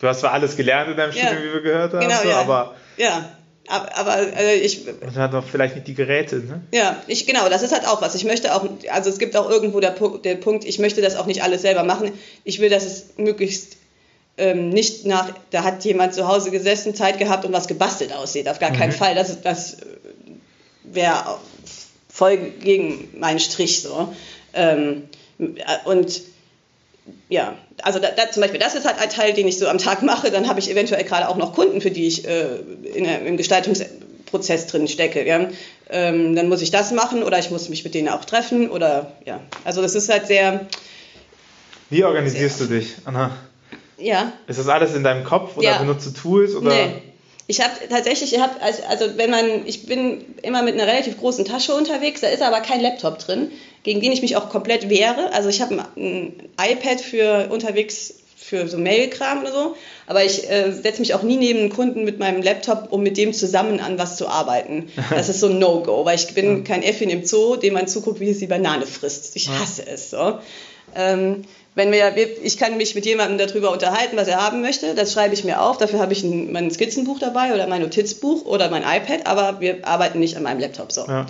Du 0.00 0.08
hast 0.08 0.20
zwar 0.20 0.32
alles 0.32 0.56
gelernt 0.56 0.90
in 0.90 0.96
deinem 0.96 1.14
ja, 1.14 1.26
Studium, 1.26 1.44
wie 1.44 1.54
wir 1.54 1.60
gehört 1.60 1.92
haben, 1.92 2.00
genau, 2.00 2.22
so, 2.22 2.28
ja. 2.28 2.40
aber. 2.40 2.74
Ja, 2.96 3.30
aber, 3.68 3.96
aber 3.96 4.36
äh, 4.36 4.56
ich. 4.56 4.88
Und 4.88 5.14
hat 5.14 5.34
auch 5.34 5.44
vielleicht 5.44 5.74
nicht 5.74 5.86
die 5.86 5.94
Geräte, 5.94 6.36
ne? 6.36 6.62
Ja, 6.72 7.00
ich, 7.06 7.26
genau, 7.26 7.48
das 7.48 7.62
ist 7.62 7.72
halt 7.72 7.86
auch 7.86 8.00
was. 8.02 8.14
Ich 8.14 8.24
möchte 8.24 8.54
auch, 8.54 8.66
also 8.90 9.10
es 9.10 9.18
gibt 9.18 9.36
auch 9.36 9.48
irgendwo 9.48 9.78
der, 9.78 9.94
der 10.24 10.34
Punkt, 10.36 10.64
ich 10.64 10.78
möchte 10.78 11.02
das 11.02 11.16
auch 11.16 11.26
nicht 11.26 11.42
alles 11.42 11.62
selber 11.62 11.84
machen. 11.84 12.12
Ich 12.44 12.60
will, 12.60 12.70
dass 12.70 12.84
es 12.84 13.18
möglichst 13.18 13.76
ähm, 14.38 14.70
nicht 14.70 15.04
nach, 15.04 15.32
da 15.50 15.64
hat 15.64 15.84
jemand 15.84 16.14
zu 16.14 16.26
Hause 16.26 16.50
gesessen, 16.50 16.94
Zeit 16.94 17.18
gehabt 17.18 17.44
und 17.44 17.52
was 17.52 17.68
gebastelt 17.68 18.14
aussieht. 18.14 18.48
Auf 18.48 18.58
gar 18.58 18.70
mhm. 18.70 18.76
keinen 18.76 18.92
Fall. 18.92 19.14
Das, 19.14 19.42
das 19.42 19.76
wäre 20.82 21.38
voll 22.08 22.38
gegen 22.38 23.10
meinen 23.18 23.38
Strich 23.38 23.82
so. 23.82 24.14
Ähm, 24.54 25.04
und 25.84 26.22
ja, 27.28 27.54
also 27.82 27.98
da, 27.98 28.08
da, 28.10 28.30
zum 28.30 28.40
Beispiel, 28.40 28.60
das 28.60 28.74
ist 28.74 28.86
halt 28.86 28.98
ein 28.98 29.10
Teil, 29.10 29.32
den 29.32 29.46
ich 29.46 29.58
so 29.58 29.68
am 29.68 29.78
Tag 29.78 30.02
mache. 30.02 30.30
Dann 30.30 30.48
habe 30.48 30.58
ich 30.58 30.70
eventuell 30.70 31.04
gerade 31.04 31.28
auch 31.28 31.36
noch 31.36 31.54
Kunden, 31.54 31.80
für 31.80 31.90
die 31.90 32.06
ich 32.06 32.26
äh, 32.26 32.56
in, 32.94 33.04
im 33.04 33.36
Gestaltungsprozess 33.36 34.66
drin 34.66 34.88
stecke. 34.88 35.26
Ja? 35.26 35.48
Ähm, 35.88 36.34
dann 36.34 36.48
muss 36.48 36.62
ich 36.62 36.70
das 36.70 36.92
machen 36.92 37.22
oder 37.22 37.38
ich 37.38 37.50
muss 37.50 37.68
mich 37.68 37.84
mit 37.84 37.94
denen 37.94 38.08
auch 38.08 38.24
treffen 38.24 38.70
oder 38.70 39.12
ja. 39.24 39.40
Also 39.64 39.82
das 39.82 39.94
ist 39.94 40.08
halt 40.08 40.26
sehr. 40.26 40.66
Wie 41.88 42.04
organisierst 42.04 42.58
sehr, 42.58 42.66
du 42.66 42.74
dich, 42.74 42.94
Anna? 43.04 43.36
Ja. 43.98 44.32
Ist 44.46 44.58
das 44.58 44.68
alles 44.68 44.94
in 44.94 45.04
deinem 45.04 45.24
Kopf 45.24 45.56
oder 45.56 45.66
ja. 45.66 45.78
benutzt 45.78 46.06
du 46.06 46.10
Tools 46.10 46.54
oder? 46.54 46.70
Nee. 46.70 47.02
Ich 47.46 47.60
habe 47.60 47.72
tatsächlich, 47.88 48.32
ich 48.32 48.40
hab, 48.40 48.62
also 48.62 49.06
wenn 49.16 49.28
man, 49.28 49.66
ich 49.66 49.84
bin 49.86 50.24
immer 50.42 50.62
mit 50.62 50.74
einer 50.74 50.86
relativ 50.86 51.18
großen 51.18 51.44
Tasche 51.44 51.74
unterwegs, 51.74 52.20
da 52.20 52.28
ist 52.28 52.42
aber 52.42 52.60
kein 52.60 52.80
Laptop 52.80 53.18
drin 53.18 53.50
gegen 53.82 54.00
den 54.00 54.12
ich 54.12 54.22
mich 54.22 54.36
auch 54.36 54.48
komplett 54.48 54.88
wehre. 54.88 55.32
Also 55.32 55.48
ich 55.48 55.60
habe 55.60 55.84
ein 55.96 56.34
iPad 56.60 57.00
für 57.00 57.48
unterwegs 57.50 58.14
für 58.36 58.66
so 58.66 58.78
Mailkram 58.78 59.42
oder 59.42 59.52
so, 59.52 59.76
aber 60.06 60.24
ich 60.24 60.50
äh, 60.50 60.72
setze 60.72 61.00
mich 61.00 61.14
auch 61.14 61.22
nie 61.22 61.36
neben 61.36 61.60
einen 61.60 61.70
Kunden 61.70 62.04
mit 62.04 62.18
meinem 62.18 62.42
Laptop, 62.42 62.88
um 62.90 63.02
mit 63.02 63.16
dem 63.16 63.32
zusammen 63.32 63.78
an 63.80 63.98
was 63.98 64.16
zu 64.16 64.28
arbeiten. 64.28 64.88
Das 65.10 65.28
ist 65.28 65.40
so 65.40 65.48
ein 65.48 65.58
No-Go, 65.58 66.04
weil 66.04 66.16
ich 66.16 66.34
bin 66.34 66.64
kein 66.64 66.82
Äffchen 66.82 67.10
im 67.10 67.24
Zoo, 67.24 67.56
dem 67.56 67.74
man 67.74 67.86
zuguckt, 67.86 68.18
wie 68.18 68.30
es 68.30 68.38
die 68.38 68.46
Banane 68.46 68.86
frisst. 68.86 69.36
Ich 69.36 69.48
hasse 69.48 69.86
es 69.86 70.10
so. 70.10 70.38
Ähm, 70.96 71.44
wenn 71.76 71.92
wir, 71.92 72.12
ich 72.42 72.58
kann 72.58 72.76
mich 72.76 72.96
mit 72.96 73.06
jemandem 73.06 73.46
darüber 73.46 73.70
unterhalten, 73.70 74.16
was 74.16 74.26
er 74.26 74.44
haben 74.44 74.60
möchte, 74.60 74.94
das 74.94 75.12
schreibe 75.12 75.34
ich 75.34 75.44
mir 75.44 75.62
auf. 75.62 75.78
Dafür 75.78 76.00
habe 76.00 76.12
ich 76.12 76.24
ein, 76.24 76.50
mein 76.50 76.70
Skizzenbuch 76.70 77.20
dabei 77.20 77.54
oder 77.54 77.68
mein 77.68 77.82
Notizbuch 77.82 78.44
oder 78.44 78.70
mein 78.70 78.82
iPad, 78.82 79.26
aber 79.26 79.60
wir 79.60 79.86
arbeiten 79.86 80.18
nicht 80.18 80.36
an 80.36 80.42
meinem 80.42 80.58
Laptop 80.58 80.90
so. 80.90 81.06
Ja. 81.06 81.26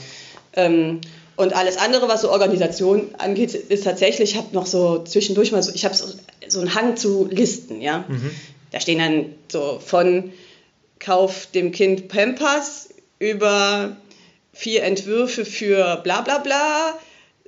Ähm, 0.55 1.01
und 1.41 1.55
alles 1.55 1.77
andere, 1.77 2.09
was 2.09 2.21
so 2.23 2.31
Organisation 2.31 3.15
angeht, 3.19 3.55
ist 3.55 3.85
tatsächlich, 3.85 4.33
ich 4.33 4.37
habe 4.37 4.49
noch 4.53 4.67
so 4.67 5.03
zwischendurch 5.05 5.53
mal 5.53 5.63
so, 5.63 5.73
ich 5.75 5.85
habe 5.85 5.95
so, 5.95 6.07
so 6.47 6.61
einen 6.61 6.75
Hang 6.75 6.97
zu 6.97 7.27
Listen, 7.31 7.81
ja. 7.81 8.05
Mhm. 8.09 8.31
Da 8.71 8.81
stehen 8.81 8.99
dann 8.99 9.35
so 9.51 9.81
von 9.85 10.33
Kauf 10.99 11.47
dem 11.47 11.73
Kind 11.73 12.09
Pampers 12.09 12.91
über 13.19 13.97
vier 14.53 14.83
Entwürfe 14.85 15.45
für 15.45 15.97
bla 16.05 16.21
bla 16.21 16.39
bla, 16.39 16.99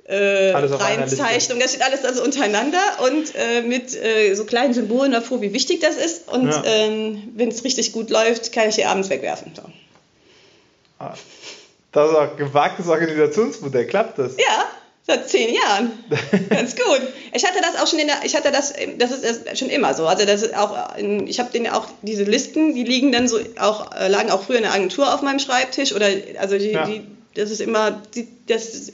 äh, 0.05 0.51
Reinzeichnung, 0.51 1.59
das 1.59 1.71
steht 1.71 1.83
alles 1.83 2.03
also 2.03 2.23
untereinander 2.23 2.81
und 3.05 3.33
äh, 3.35 3.61
mit 3.61 3.95
äh, 3.95 4.33
so 4.33 4.43
kleinen 4.43 4.73
Symbolen 4.73 5.13
davor, 5.13 5.41
wie 5.41 5.53
wichtig 5.53 5.79
das 5.79 5.95
ist. 5.95 6.27
Und 6.27 6.49
ja. 6.49 6.63
ähm, 6.65 7.31
wenn 7.35 7.49
es 7.49 7.63
richtig 7.63 7.93
gut 7.93 8.09
läuft, 8.09 8.51
kann 8.51 8.67
ich 8.67 8.75
die 8.75 8.85
abends 8.85 9.09
wegwerfen. 9.09 9.53
So. 9.55 9.61
Ah. 10.99 11.13
Das 11.93 12.09
ist 12.09 12.15
auch 12.15 12.31
ein 12.31 12.37
gewagtes 12.37 12.87
Organisationsmodell. 12.87 13.85
Klappt 13.85 14.19
das? 14.19 14.35
Ja, 14.37 14.65
seit 15.03 15.29
zehn 15.29 15.53
Jahren. 15.53 15.91
Ganz 16.49 16.75
gut. 16.75 17.01
Ich 17.33 17.45
hatte 17.45 17.59
das 17.61 17.81
auch 17.81 17.87
schon 17.87 17.99
in 17.99 18.07
der, 18.07 18.17
ich 18.23 18.35
hatte 18.35 18.51
das, 18.51 18.73
das 18.97 19.11
ist 19.11 19.57
schon 19.57 19.69
immer 19.69 19.93
so. 19.93 20.07
Also 20.07 20.25
das 20.25 20.41
ist 20.41 20.55
auch, 20.55 20.97
ich 20.97 21.39
habe 21.39 21.51
den 21.51 21.69
auch 21.69 21.87
diese 22.01 22.23
Listen, 22.23 22.73
die 22.73 22.83
liegen 22.83 23.11
dann 23.11 23.27
so 23.27 23.39
auch 23.59 23.95
äh, 23.95 24.07
lagen 24.07 24.31
auch 24.31 24.43
früher 24.43 24.57
in 24.57 24.63
der 24.63 24.73
Agentur 24.73 25.13
auf 25.13 25.21
meinem 25.21 25.39
Schreibtisch 25.39 25.93
oder 25.93 26.07
also 26.39 26.57
die, 26.57 26.71
ja. 26.71 26.85
die 26.85 27.05
das 27.35 27.51
ist 27.51 27.61
immer 27.61 28.01
die, 28.15 28.27
das 28.47 28.91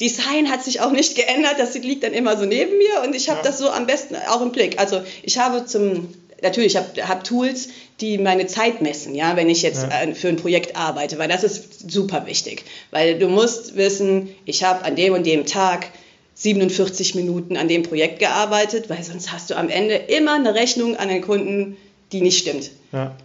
Design 0.00 0.50
hat 0.50 0.64
sich 0.64 0.80
auch 0.80 0.90
nicht 0.90 1.14
geändert, 1.14 1.54
das 1.58 1.74
liegt 1.74 2.02
dann 2.02 2.12
immer 2.12 2.36
so 2.36 2.46
neben 2.46 2.76
mir 2.78 3.02
und 3.04 3.14
ich 3.14 3.28
habe 3.28 3.38
ja. 3.38 3.44
das 3.44 3.58
so 3.58 3.70
am 3.70 3.86
besten 3.86 4.16
auch 4.28 4.42
im 4.42 4.50
Blick. 4.50 4.80
Also 4.80 5.02
ich 5.22 5.38
habe 5.38 5.66
zum 5.66 6.12
natürlich, 6.44 6.74
ich 6.74 6.78
habe 6.78 7.08
hab 7.08 7.24
Tools, 7.24 7.68
die 8.00 8.18
meine 8.18 8.46
Zeit 8.46 8.80
messen, 8.80 9.14
ja, 9.14 9.36
wenn 9.36 9.50
ich 9.50 9.62
jetzt 9.62 9.82
ja. 9.82 10.02
Äh, 10.02 10.14
für 10.14 10.28
ein 10.28 10.36
Projekt 10.36 10.76
arbeite, 10.76 11.18
weil 11.18 11.28
das 11.28 11.42
ist 11.42 11.90
super 11.90 12.26
wichtig. 12.26 12.64
Weil 12.90 13.18
du 13.18 13.28
musst 13.28 13.76
wissen, 13.76 14.28
ich 14.44 14.62
habe 14.62 14.84
an 14.84 14.94
dem 14.94 15.14
und 15.14 15.26
dem 15.26 15.46
Tag 15.46 15.88
47 16.34 17.14
Minuten 17.14 17.56
an 17.56 17.68
dem 17.68 17.82
Projekt 17.82 18.18
gearbeitet, 18.18 18.88
weil 18.90 19.02
sonst 19.02 19.32
hast 19.32 19.50
du 19.50 19.56
am 19.56 19.68
Ende 19.68 19.94
immer 19.94 20.34
eine 20.34 20.54
Rechnung 20.54 20.96
an 20.96 21.08
den 21.08 21.22
Kunden, 21.22 21.76
die 22.12 22.20
nicht 22.20 22.38
stimmt. 22.38 22.70
Ja. 22.92 23.16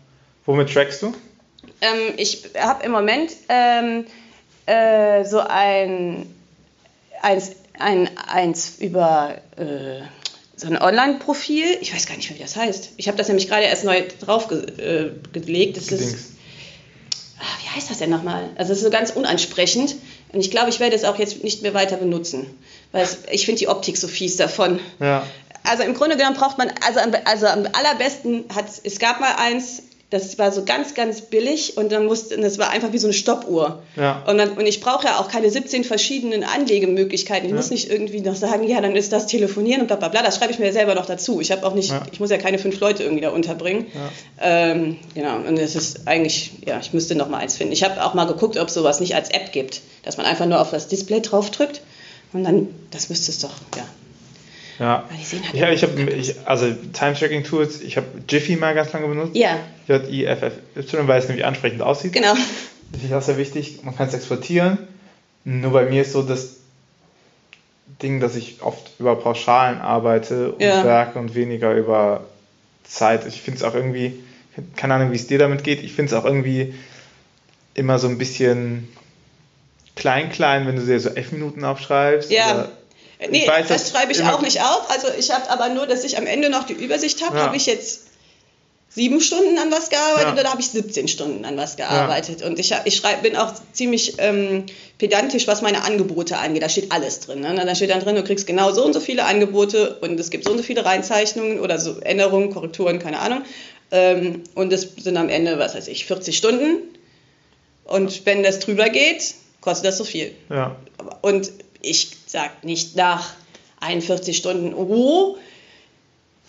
Womit 0.45 0.73
trackst 0.73 1.03
du? 1.03 1.13
Ähm, 1.81 2.13
ich 2.17 2.43
habe 2.57 2.83
im 2.83 2.91
Moment 2.91 3.31
ähm, 3.49 4.05
äh, 4.65 5.25
so 5.25 5.39
ein 5.39 6.27
eins, 7.21 7.51
ein, 7.77 8.09
eins 8.17 8.77
über 8.79 9.35
äh, 9.57 10.01
so 10.59 10.67
ein 10.67 10.77
Online-Profil. 10.77 11.77
Ich 11.79 11.93
weiß 11.93 12.05
gar 12.05 12.17
nicht 12.17 12.29
mehr, 12.29 12.37
wie 12.37 12.43
das 12.43 12.57
heißt. 12.57 12.91
Ich 12.97 13.07
habe 13.07 13.17
das 13.17 13.29
nämlich 13.29 13.47
gerade 13.47 13.63
erst 13.63 13.85
neu 13.85 14.03
draufgelegt. 14.19 14.77
Äh, 14.77 15.71
das 15.79 15.87
ist, 15.87 16.33
ach, 17.39 17.63
wie 17.63 17.69
heißt 17.77 17.89
das 17.89 17.99
denn 17.99 18.09
nochmal? 18.09 18.49
Also 18.55 18.73
es 18.73 18.79
ist 18.79 18.83
so 18.83 18.89
ganz 18.89 19.11
unansprechend. 19.11 19.95
Und 20.33 20.41
ich 20.41 20.51
glaube, 20.51 20.69
ich 20.69 20.81
werde 20.81 20.97
es 20.97 21.05
auch 21.05 21.17
jetzt 21.17 21.45
nicht 21.45 21.61
mehr 21.61 21.73
weiter 21.73 21.95
benutzen. 21.95 22.45
Weil 22.91 23.03
es, 23.03 23.19
ich 23.31 23.45
finde 23.45 23.59
die 23.59 23.69
Optik 23.69 23.95
so 23.95 24.09
fies 24.09 24.35
davon. 24.35 24.81
Ja. 24.99 25.25
Also 25.63 25.83
im 25.83 25.93
Grunde 25.93 26.17
genommen 26.17 26.35
braucht 26.35 26.57
man, 26.57 26.71
also, 26.85 26.99
also 27.23 27.47
am 27.47 27.65
allerbesten 27.71 28.43
hat 28.53 28.65
es 28.83 28.99
gab 28.99 29.21
mal 29.21 29.35
eins, 29.37 29.83
das 30.09 30.39
war 30.39 30.51
so 30.51 30.65
ganz, 30.65 30.95
ganz 30.95 31.21
billig 31.21 31.77
und 31.77 31.91
dann 31.91 32.05
musste, 32.05 32.35
das 32.39 32.57
war 32.57 32.71
einfach 32.71 32.91
wie 32.93 32.97
so 32.97 33.05
eine 33.05 33.13
Stoppuhr. 33.13 33.83
Ja. 33.95 34.23
Und, 34.27 34.39
dann, 34.39 34.53
und 34.53 34.65
ich 34.65 34.81
brauche 34.81 35.05
ja 35.05 35.19
auch 35.19 35.27
keine 35.27 35.51
17 35.51 35.83
verschiedenen 35.83 36.43
Anlegemöglichkeiten. 36.43 37.45
Ich 37.45 37.51
ja. 37.51 37.55
muss 37.55 37.69
nicht 37.69 37.91
irgendwie 37.91 38.21
noch 38.21 38.35
sagen, 38.35 38.67
ja, 38.67 38.81
dann 38.81 38.95
ist 38.95 39.13
das 39.13 39.27
Telefonieren 39.27 39.81
und 39.81 39.87
bla 39.87 39.97
bla 39.97 40.07
bla. 40.07 40.23
Das 40.23 40.37
schreibe 40.37 40.51
ich 40.51 40.57
mir 40.57 40.65
ja 40.65 40.71
selber 40.71 40.95
noch 40.95 41.05
dazu. 41.05 41.41
Ich 41.41 41.51
habe 41.51 41.65
auch 41.65 41.75
nicht, 41.75 41.91
ja. 41.91 42.01
ich 42.11 42.19
muss 42.19 42.31
ja 42.31 42.37
keine 42.37 42.57
fünf 42.57 42.79
Leute 42.79 43.03
irgendwie 43.03 43.21
da 43.21 43.29
unterbringen. 43.29 43.85
Ähm, 44.41 44.97
genau, 45.13 45.35
und 45.47 45.59
das 45.59 45.75
ist 45.75 46.07
eigentlich, 46.07 46.53
ja, 46.65 46.79
ich 46.79 46.91
müsste 46.91 47.13
noch 47.13 47.29
mal 47.29 47.37
eins 47.37 47.57
finden. 47.57 47.73
Ich 47.73 47.83
habe 47.83 48.03
auch 48.03 48.15
mal 48.15 48.25
geguckt, 48.25 48.57
ob 48.57 48.71
sowas 48.71 48.99
nicht 48.99 49.13
als 49.13 49.29
App 49.29 49.51
gibt, 49.51 49.81
dass 50.03 50.17
man 50.17 50.25
einfach 50.25 50.47
nur 50.47 50.59
auf 50.59 50.71
das 50.71 50.87
Display 50.87 51.21
drauf 51.21 51.51
drückt 51.51 51.81
und 52.33 52.43
dann, 52.43 52.67
das 52.89 53.09
müsste 53.09 53.31
es 53.31 53.39
doch, 53.39 53.53
ja. 53.75 53.83
Ja, 54.79 55.03
halt 55.09 55.53
ja 55.53 55.71
ich 55.71 55.83
habe, 55.83 56.01
ich, 56.01 56.35
also 56.45 56.73
Time-Tracking-Tools, 56.93 57.81
ich 57.81 57.97
habe 57.97 58.07
Jiffy 58.27 58.55
mal 58.55 58.73
ganz 58.73 58.93
lange 58.93 59.07
benutzt. 59.07 59.35
Ja. 59.35 59.59
J-I-F-F-Y, 59.87 61.07
weil 61.07 61.19
es 61.19 61.27
nämlich 61.27 61.45
ansprechend 61.45 61.81
aussieht. 61.81 62.13
Genau. 62.13 62.33
Das 62.93 63.03
ist 63.03 63.13
auch 63.13 63.21
sehr 63.21 63.37
wichtig. 63.37 63.83
Man 63.83 63.95
kann 63.95 64.07
es 64.07 64.13
exportieren. 64.13 64.77
Nur 65.43 65.71
bei 65.71 65.85
mir 65.85 66.01
ist 66.01 66.13
so 66.13 66.21
das 66.21 66.55
Ding, 68.01 68.19
dass 68.19 68.35
ich 68.35 68.61
oft 68.61 68.91
über 68.99 69.15
Pauschalen 69.15 69.79
arbeite 69.81 70.53
und 70.53 70.61
ja. 70.61 70.83
Werke 70.85 71.19
und 71.19 71.35
weniger 71.35 71.73
über 71.73 72.25
Zeit. 72.83 73.27
Ich 73.27 73.41
finde 73.41 73.57
es 73.57 73.63
auch 73.63 73.75
irgendwie, 73.75 74.23
keine 74.75 74.93
Ahnung, 74.95 75.11
wie 75.11 75.17
es 75.17 75.27
dir 75.27 75.39
damit 75.39 75.63
geht, 75.63 75.83
ich 75.83 75.93
finde 75.93 76.13
es 76.13 76.19
auch 76.19 76.25
irgendwie 76.25 76.73
immer 77.73 77.99
so 77.99 78.07
ein 78.07 78.17
bisschen 78.17 78.87
klein, 79.95 80.31
klein, 80.31 80.65
wenn 80.67 80.77
du 80.77 80.85
dir 80.85 80.99
so 80.99 81.09
elf 81.09 81.31
Minuten 81.31 81.65
aufschreibst? 81.65 82.31
Ja. 82.31 82.53
Oder? 82.53 82.71
Nee, 83.27 83.47
weiß, 83.47 83.67
das 83.67 83.89
schreibe 83.89 84.13
ich 84.13 84.23
auch 84.23 84.41
nicht 84.41 84.61
auf. 84.61 84.89
Also 84.89 85.07
ich 85.17 85.31
habe 85.31 85.49
aber 85.49 85.69
nur, 85.69 85.87
dass 85.87 86.03
ich 86.03 86.17
am 86.17 86.25
Ende 86.25 86.49
noch 86.49 86.63
die 86.63 86.73
Übersicht 86.73 87.21
habe, 87.25 87.37
ja. 87.37 87.43
habe 87.43 87.57
ich 87.57 87.65
jetzt 87.65 88.03
sieben 88.89 89.21
Stunden 89.21 89.57
an 89.59 89.71
was 89.71 89.89
gearbeitet 89.89 90.35
ja. 90.35 90.41
oder 90.41 90.51
habe 90.51 90.61
ich 90.61 90.69
17 90.69 91.07
Stunden 91.07 91.45
an 91.45 91.57
was 91.57 91.75
gearbeitet. 91.75 92.41
Ja. 92.41 92.47
Und 92.47 92.57
ich, 92.57 92.73
ich 92.85 92.95
schreib, 92.95 93.21
bin 93.21 93.35
auch 93.35 93.53
ziemlich 93.71 94.15
ähm, 94.17 94.65
pedantisch, 94.97 95.47
was 95.47 95.61
meine 95.61 95.83
Angebote 95.83 96.37
angeht. 96.37 96.63
Da 96.63 96.69
steht 96.69 96.91
alles 96.91 97.19
drin. 97.19 97.41
Ne? 97.41 97.53
Da 97.53 97.75
steht 97.75 97.91
dann 97.91 97.99
drin, 97.99 98.15
du 98.15 98.23
kriegst 98.23 98.47
genau 98.47 98.71
so 98.71 98.83
und 98.83 98.93
so 98.93 98.99
viele 98.99 99.25
Angebote 99.25 99.97
und 100.01 100.19
es 100.19 100.31
gibt 100.31 100.45
so 100.45 100.51
und 100.51 100.57
so 100.57 100.63
viele 100.63 100.85
Reinzeichnungen 100.85 101.59
oder 101.59 101.77
so 101.77 101.99
Änderungen, 101.99 102.51
Korrekturen, 102.51 102.99
keine 102.99 103.19
Ahnung. 103.19 103.43
Ähm, 103.91 104.43
und 104.55 104.73
es 104.73 104.87
sind 104.97 105.17
am 105.17 105.29
Ende, 105.29 105.59
was 105.59 105.75
weiß 105.75 105.87
ich, 105.87 106.05
40 106.05 106.35
Stunden. 106.37 106.81
Und 107.83 108.25
wenn 108.25 108.43
das 108.43 108.59
drüber 108.59 108.89
geht, 108.89 109.35
kostet 109.61 109.87
das 109.87 109.97
so 109.97 110.03
viel. 110.03 110.31
Ja. 110.49 110.75
Und 111.21 111.51
ich 111.81 112.11
sage 112.27 112.51
nicht 112.63 112.95
nach 112.95 113.33
41 113.79 114.35
Stunden, 114.35 114.73
oh, 114.73 115.37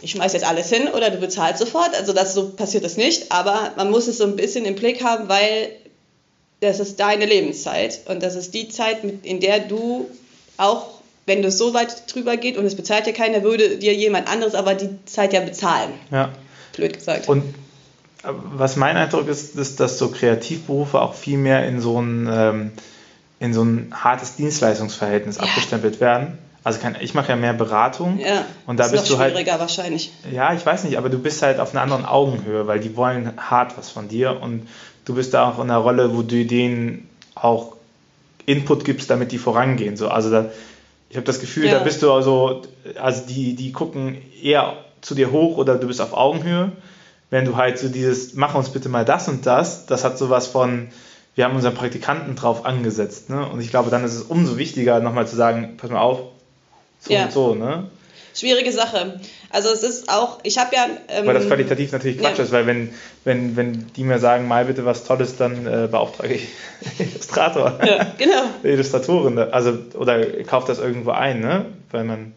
ich 0.03 0.13
schmeiß 0.13 0.33
jetzt 0.33 0.45
alles 0.45 0.69
hin 0.71 0.89
oder 0.89 1.11
du 1.11 1.19
bezahlst 1.19 1.59
sofort. 1.59 1.95
Also 1.95 2.13
das 2.13 2.35
so 2.35 2.51
passiert 2.51 2.85
das 2.85 2.97
nicht, 2.97 3.31
aber 3.31 3.73
man 3.77 3.91
muss 3.91 4.07
es 4.07 4.19
so 4.19 4.25
ein 4.25 4.37
bisschen 4.37 4.65
im 4.65 4.75
Blick 4.75 5.05
haben, 5.05 5.29
weil 5.29 5.71
das 6.61 6.81
ist 6.81 7.01
deine 7.01 7.27
Lebenszeit 7.27 8.01
und 8.07 8.23
das 8.23 8.35
ist 8.35 8.55
die 8.55 8.69
Zeit, 8.69 8.99
in 9.23 9.41
der 9.41 9.61
du 9.61 10.09
auch, 10.57 10.87
wenn 11.27 11.43
du 11.43 11.51
so 11.51 11.75
weit 11.75 12.13
drüber 12.13 12.37
geht 12.37 12.57
und 12.57 12.67
es 12.67 12.75
bezahlt 12.75 13.07
dir 13.07 13.13
keiner, 13.13 13.43
würde 13.43 13.79
dir 13.79 13.95
jemand 13.95 14.29
anderes 14.29 14.55
aber 14.55 14.75
die 14.75 14.91
Zeit 15.07 15.33
ja 15.33 15.41
bezahlen. 15.41 15.93
Ja. 16.11 16.33
Blöd 16.75 16.95
gesagt. 16.95 17.29
Und 17.29 17.55
äh, 18.23 18.29
was 18.33 18.77
mein 18.77 18.97
Eindruck 18.97 19.29
ist, 19.29 19.57
ist, 19.57 19.81
dass 19.81 19.99
so 19.99 20.11
Kreativberufe 20.11 21.01
auch 21.01 21.15
viel 21.15 21.39
mehr 21.39 21.67
in 21.67 21.81
so 21.81 22.01
ein, 22.01 22.29
ähm, 22.31 22.73
in 23.41 23.53
so 23.53 23.65
ein 23.65 23.93
hartes 23.93 24.37
Dienstleistungsverhältnis 24.37 25.39
ja. 25.39 25.43
abgestempelt 25.43 26.01
werden 26.01 26.39
also 26.63 26.79
kann, 26.79 26.97
ich 27.01 27.15
mache 27.15 27.31
ja 27.31 27.37
mehr 27.37 27.55
Beratung. 27.55 28.19
Ja, 28.19 28.45
und 28.67 28.79
da 28.79 28.85
ist 28.85 28.93
bist 28.93 29.05
noch 29.05 29.17
du 29.17 29.19
halt. 29.19 29.33
schwieriger 29.33 29.59
wahrscheinlich. 29.59 30.13
Ja, 30.31 30.53
ich 30.53 30.65
weiß 30.65 30.85
nicht, 30.85 30.99
aber 30.99 31.09
du 31.09 31.19
bist 31.19 31.43
halt 31.43 31.59
auf 31.59 31.73
einer 31.73 31.81
anderen 31.81 32.05
Augenhöhe, 32.05 32.67
weil 32.67 32.81
die 32.81 32.97
wollen 32.97 33.33
hart 33.39 33.79
was 33.79 33.91
von 33.91 34.09
dir 34.09 34.41
und 34.43 34.69
du 35.05 35.15
bist 35.15 35.33
da 35.33 35.49
auch 35.49 35.57
in 35.57 35.71
einer 35.71 35.79
Rolle, 35.79 36.15
wo 36.15 36.23
du 36.23 36.45
denen 36.45 37.09
auch 37.35 37.77
Input 38.45 38.85
gibst, 38.85 39.09
damit 39.09 39.33
die 39.33 39.39
vorangehen. 39.39 39.97
So, 39.97 40.09
also 40.09 40.31
da, 40.31 40.51
ich 41.09 41.17
habe 41.17 41.27
das 41.27 41.41
Gefühl, 41.41 41.67
ja. 41.67 41.79
da 41.79 41.85
bist 41.85 42.03
du 42.03 42.13
also, 42.13 42.63
also 43.01 43.27
die, 43.27 43.55
die 43.55 43.73
gucken 43.73 44.21
eher 44.43 44.77
zu 45.01 45.15
dir 45.15 45.31
hoch 45.31 45.57
oder 45.57 45.77
du 45.77 45.87
bist 45.87 46.01
auf 46.03 46.13
Augenhöhe. 46.13 46.73
Wenn 47.31 47.45
du 47.45 47.57
halt 47.57 47.79
so 47.79 47.89
dieses, 47.89 48.35
mach 48.35 48.55
uns 48.55 48.71
bitte 48.71 48.89
mal 48.89 49.05
das 49.05 49.29
und 49.29 49.47
das, 49.47 49.87
das 49.87 50.05
hat 50.05 50.19
sowas 50.19 50.47
von, 50.49 50.89
wir 51.35 51.45
haben 51.45 51.55
unseren 51.55 51.75
Praktikanten 51.75 52.37
drauf 52.37 52.65
angesetzt. 52.65 53.31
Ne? 53.31 53.47
Und 53.49 53.61
ich 53.61 53.71
glaube, 53.71 53.91
dann 53.91 54.05
ist 54.05 54.15
es 54.15 54.23
umso 54.23 54.59
wichtiger, 54.59 55.01
nochmal 55.01 55.27
zu 55.27 55.37
sagen, 55.37 55.77
pass 55.77 55.91
mal 55.91 56.01
auf, 56.01 56.21
so 57.01 57.13
ja. 57.13 57.25
und 57.25 57.33
so, 57.33 57.55
ne? 57.55 57.89
Schwierige 58.35 58.71
Sache. 58.71 59.21
Also 59.51 59.71
es 59.71 59.83
ist 59.83 60.09
auch, 60.09 60.39
ich 60.45 60.59
habe 60.59 60.75
ja... 60.75 60.87
Ähm, 61.09 61.27
weil 61.27 61.35
das 61.35 61.47
qualitativ 61.47 61.91
natürlich 61.91 62.19
Quatsch 62.19 62.39
ja. 62.39 62.45
ist, 62.45 62.53
weil 62.53 62.67
wenn, 62.67 62.95
wenn, 63.25 63.57
wenn 63.57 63.87
die 63.97 64.05
mir 64.05 64.19
sagen, 64.19 64.47
mal 64.47 64.67
bitte 64.67 64.85
was 64.85 65.05
Tolles, 65.05 65.37
dann 65.37 65.67
äh, 65.67 65.89
beauftrage 65.91 66.35
ich 66.35 66.49
Illustrator. 66.99 67.79
Ja, 67.85 68.15
genau. 68.17 68.43
Illustratorin, 68.63 69.39
also 69.39 69.77
oder 69.95 70.25
kauft 70.45 70.69
das 70.69 70.79
irgendwo 70.79 71.11
ein, 71.11 71.41
ne? 71.41 71.67
Weil 71.91 72.05
man... 72.05 72.33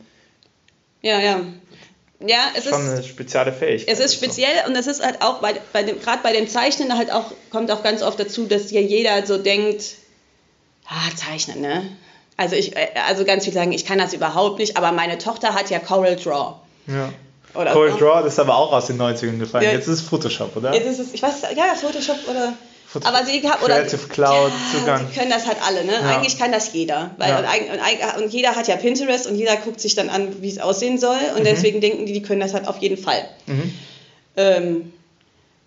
Ja, 1.02 1.20
ja. 1.20 1.42
Ja, 2.26 2.48
es 2.56 2.64
schon 2.64 2.82
ist 2.82 2.94
eine 2.94 3.04
spezielle 3.04 3.52
Fähigkeit. 3.52 3.94
Es 3.94 4.04
ist 4.04 4.14
speziell 4.14 4.66
und 4.68 4.76
es 4.76 4.88
ist 4.88 5.04
halt 5.04 5.22
auch 5.22 5.40
bei, 5.40 5.56
bei 5.74 5.84
dem, 5.84 6.00
gerade 6.00 6.24
bei 6.24 6.32
dem 6.32 6.48
Zeichnen 6.48 6.98
halt 6.98 7.12
auch, 7.12 7.32
kommt 7.50 7.70
auch 7.72 7.84
ganz 7.84 8.02
oft 8.02 8.20
dazu, 8.20 8.46
dass 8.46 8.70
hier 8.70 8.82
jeder 8.82 9.26
so 9.26 9.38
denkt, 9.38 9.84
ah, 10.88 11.16
Zeichnen, 11.16 11.62
ne? 11.62 11.84
Also 12.38 12.56
ich, 12.56 12.76
äh, 12.76 12.90
also 13.08 13.26
ganz 13.26 13.44
viel 13.44 13.54
sagen, 13.54 13.72
ich 13.72 13.86
kann 13.86 13.98
das 13.98 14.14
überhaupt 14.14 14.60
nicht, 14.60 14.78
aber 14.78 14.92
meine 14.92 15.18
Tochter 15.18 15.54
hat 15.54 15.70
ja 15.70 15.80
Coral 15.80 16.16
Draw. 16.16 16.56
Ja. 16.88 17.14
Oder 17.54 17.74
Coral 17.74 17.92
so. 17.92 17.98
Draw, 17.98 18.24
das 18.24 18.34
ist 18.34 18.40
aber 18.40 18.56
auch 18.56 18.72
aus 18.72 18.88
den 18.88 19.00
90ern 19.00 19.38
gefallen. 19.38 19.66
Ja. 19.66 19.72
Jetzt 19.72 19.88
ist 19.88 20.00
es 20.00 20.02
Photoshop, 20.02 20.56
oder? 20.56 20.74
Jetzt 20.74 20.88
ist 20.88 21.00
es, 21.00 21.14
ich 21.14 21.22
weiß, 21.22 21.42
ja, 21.56 21.76
Photoshop 21.76 22.18
oder. 22.30 22.54
Aber 23.04 23.26
sie 23.26 23.48
haben, 23.48 23.64
oder 23.64 23.82
Creative 23.82 24.08
Cloud 24.08 24.52
ja, 24.52 24.80
Zugang. 24.80 25.08
Die 25.08 25.18
können 25.18 25.32
das 25.32 25.48
halt 25.48 25.58
alle, 25.66 25.86
ne? 25.86 25.94
Ja. 25.94 26.18
Eigentlich 26.18 26.38
kann 26.38 26.52
das 26.52 26.74
jeder. 26.74 27.12
Weil, 27.18 27.30
ja. 27.30 27.40
und, 27.40 28.24
und, 28.24 28.34
jeder 28.34 28.56
hat 28.56 28.68
ja 28.68 28.76
Pinterest 28.76 29.28
und 29.28 29.36
jeder 29.36 29.56
guckt 29.58 29.80
sich 29.80 29.96
dann 29.96 30.10
an, 30.10 30.42
wie 30.42 30.50
es 30.50 30.60
aussehen 30.60 30.98
soll. 30.98 31.18
Und 31.36 31.42
mhm. 31.42 31.46
deswegen 31.46 31.82
denken 31.82 32.06
die, 32.06 32.14
die 32.14 32.22
können 32.22 32.42
das 32.42 32.54
halt 32.54 32.68
auf 32.68 32.78
jeden 32.78 32.98
Fall. 32.98 33.28
Mhm. 33.48 33.74
Ähm, 34.38 34.94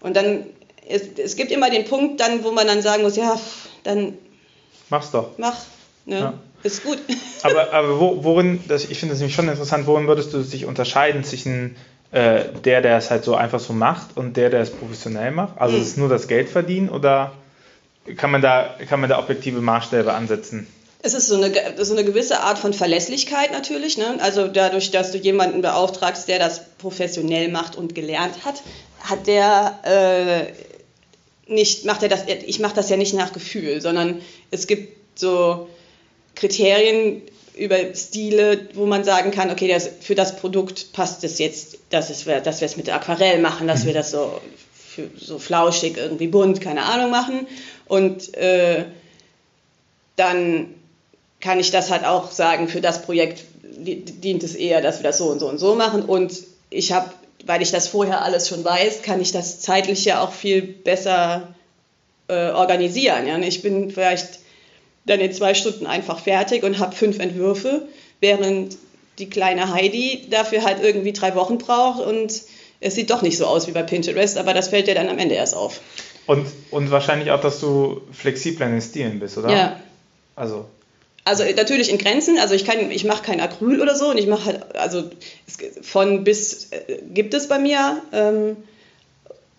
und 0.00 0.16
dann, 0.16 0.46
es, 0.88 1.02
es 1.18 1.36
gibt 1.36 1.50
immer 1.50 1.70
den 1.70 1.84
Punkt 1.84 2.20
dann, 2.20 2.44
wo 2.44 2.52
man 2.52 2.66
dann 2.66 2.82
sagen 2.82 3.02
muss, 3.02 3.16
ja, 3.16 3.38
dann. 3.82 4.16
Mach's 4.88 5.10
doch. 5.10 5.30
Mach. 5.38 5.56
Ne? 6.04 6.34
ist 6.66 6.84
gut. 6.84 6.98
aber 7.42 7.72
aber 7.72 8.00
wo, 8.00 8.24
worin, 8.24 8.60
das, 8.68 8.84
ich 8.84 8.98
finde 8.98 9.14
das 9.14 9.20
nämlich 9.20 9.34
schon 9.34 9.48
interessant, 9.48 9.86
worin 9.86 10.06
würdest 10.06 10.32
du 10.32 10.42
dich 10.42 10.66
unterscheiden 10.66 11.24
zwischen 11.24 11.76
äh, 12.12 12.44
der, 12.64 12.82
der 12.82 12.96
es 12.96 13.10
halt 13.10 13.24
so 13.24 13.34
einfach 13.34 13.60
so 13.60 13.72
macht 13.72 14.16
und 14.16 14.36
der, 14.36 14.50
der 14.50 14.60
es 14.60 14.70
professionell 14.70 15.30
macht? 15.30 15.60
Also 15.60 15.76
mhm. 15.76 15.82
ist 15.82 15.88
es 15.88 15.96
nur 15.96 16.08
das 16.08 16.28
Geld 16.28 16.48
verdienen 16.48 16.88
oder 16.88 17.32
kann 18.16 18.30
man 18.30 18.42
da, 18.42 18.76
kann 18.88 19.00
man 19.00 19.10
da 19.10 19.18
objektive 19.18 19.60
Maßstäbe 19.60 20.12
ansetzen? 20.12 20.66
Es 21.02 21.14
ist 21.14 21.28
so 21.28 21.36
eine, 21.36 21.52
so 21.84 21.92
eine 21.92 22.04
gewisse 22.04 22.40
Art 22.40 22.58
von 22.58 22.72
Verlässlichkeit 22.72 23.52
natürlich. 23.52 23.98
Ne? 23.98 24.16
Also 24.20 24.48
dadurch, 24.48 24.90
dass 24.90 25.12
du 25.12 25.18
jemanden 25.18 25.62
beauftragst, 25.62 26.28
der 26.28 26.38
das 26.38 26.62
professionell 26.78 27.48
macht 27.48 27.76
und 27.76 27.94
gelernt 27.94 28.44
hat, 28.44 28.62
hat 29.00 29.26
der 29.26 29.78
äh, 29.84 31.52
nicht, 31.52 31.84
macht 31.84 32.02
er 32.02 32.08
das, 32.08 32.24
ich 32.26 32.58
mache 32.58 32.74
das 32.74 32.88
ja 32.88 32.96
nicht 32.96 33.14
nach 33.14 33.32
Gefühl, 33.32 33.80
sondern 33.80 34.20
es 34.50 34.66
gibt 34.66 35.18
so 35.18 35.68
Kriterien 36.36 37.22
über 37.56 37.76
Stile, 37.94 38.68
wo 38.74 38.86
man 38.86 39.02
sagen 39.02 39.30
kann, 39.30 39.50
okay, 39.50 39.66
das, 39.66 39.88
für 40.00 40.14
das 40.14 40.36
Produkt 40.36 40.92
passt 40.92 41.24
es 41.24 41.38
jetzt, 41.38 41.78
dass, 41.90 42.10
es, 42.10 42.24
dass 42.24 42.60
wir 42.60 42.66
es 42.66 42.76
mit 42.76 42.90
Aquarell 42.90 43.40
machen, 43.40 43.66
dass 43.66 43.86
wir 43.86 43.94
das 43.94 44.10
so, 44.10 44.40
für, 44.74 45.10
so 45.18 45.38
flauschig, 45.38 45.96
irgendwie 45.96 46.28
bunt, 46.28 46.60
keine 46.60 46.84
Ahnung 46.84 47.10
machen. 47.10 47.46
Und 47.86 48.34
äh, 48.34 48.84
dann 50.16 50.74
kann 51.40 51.58
ich 51.58 51.70
das 51.70 51.90
halt 51.90 52.04
auch 52.04 52.30
sagen, 52.30 52.68
für 52.68 52.80
das 52.80 53.02
Projekt 53.02 53.44
dient 53.62 54.42
es 54.42 54.54
eher, 54.54 54.80
dass 54.80 54.98
wir 54.98 55.04
das 55.04 55.18
so 55.18 55.26
und 55.26 55.38
so 55.38 55.48
und 55.48 55.58
so 55.58 55.74
machen. 55.74 56.02
Und 56.02 56.34
ich 56.70 56.92
habe, 56.92 57.10
weil 57.44 57.62
ich 57.62 57.70
das 57.70 57.88
vorher 57.88 58.22
alles 58.22 58.48
schon 58.48 58.64
weiß, 58.64 59.02
kann 59.02 59.20
ich 59.20 59.32
das 59.32 59.60
zeitlich 59.60 60.04
ja 60.04 60.22
auch 60.22 60.32
viel 60.32 60.62
besser 60.62 61.54
äh, 62.28 62.50
organisieren. 62.50 63.26
Ja? 63.26 63.38
Ich 63.38 63.62
bin 63.62 63.90
vielleicht 63.90 64.40
dann 65.06 65.20
in 65.20 65.32
zwei 65.32 65.54
Stunden 65.54 65.86
einfach 65.86 66.20
fertig 66.20 66.62
und 66.62 66.78
habe 66.78 66.94
fünf 66.94 67.18
Entwürfe, 67.18 67.82
während 68.20 68.76
die 69.18 69.30
kleine 69.30 69.72
Heidi 69.72 70.26
dafür 70.30 70.62
halt 70.64 70.82
irgendwie 70.82 71.12
drei 71.12 71.34
Wochen 71.34 71.58
braucht 71.58 72.04
und 72.04 72.42
es 72.80 72.94
sieht 72.94 73.10
doch 73.10 73.22
nicht 73.22 73.38
so 73.38 73.46
aus 73.46 73.66
wie 73.66 73.72
bei 73.72 73.82
Pinterest, 73.82 74.36
aber 74.36 74.52
das 74.52 74.68
fällt 74.68 74.86
dir 74.86 74.94
dann 74.94 75.08
am 75.08 75.18
Ende 75.18 75.34
erst 75.34 75.54
auf. 75.54 75.80
Und, 76.26 76.46
und 76.70 76.90
wahrscheinlich 76.90 77.30
auch, 77.30 77.40
dass 77.40 77.60
du 77.60 78.02
flexibler 78.12 78.66
in 78.66 78.72
den 78.72 78.82
Stilen 78.82 79.20
bist, 79.20 79.38
oder? 79.38 79.50
Ja. 79.50 79.80
Also. 80.34 80.66
Also 81.24 81.44
natürlich 81.56 81.90
in 81.90 81.98
Grenzen, 81.98 82.38
also 82.38 82.54
ich 82.54 82.64
kann, 82.64 82.90
ich 82.90 83.04
mache 83.04 83.24
kein 83.24 83.40
Acryl 83.40 83.80
oder 83.80 83.96
so 83.96 84.10
und 84.10 84.18
ich 84.18 84.26
mache 84.26 84.44
halt, 84.44 84.76
also 84.76 85.04
von 85.82 86.22
bis 86.22 86.70
äh, 86.70 86.98
gibt 87.12 87.34
es 87.34 87.48
bei 87.48 87.58
mir, 87.58 88.00
ähm, 88.12 88.56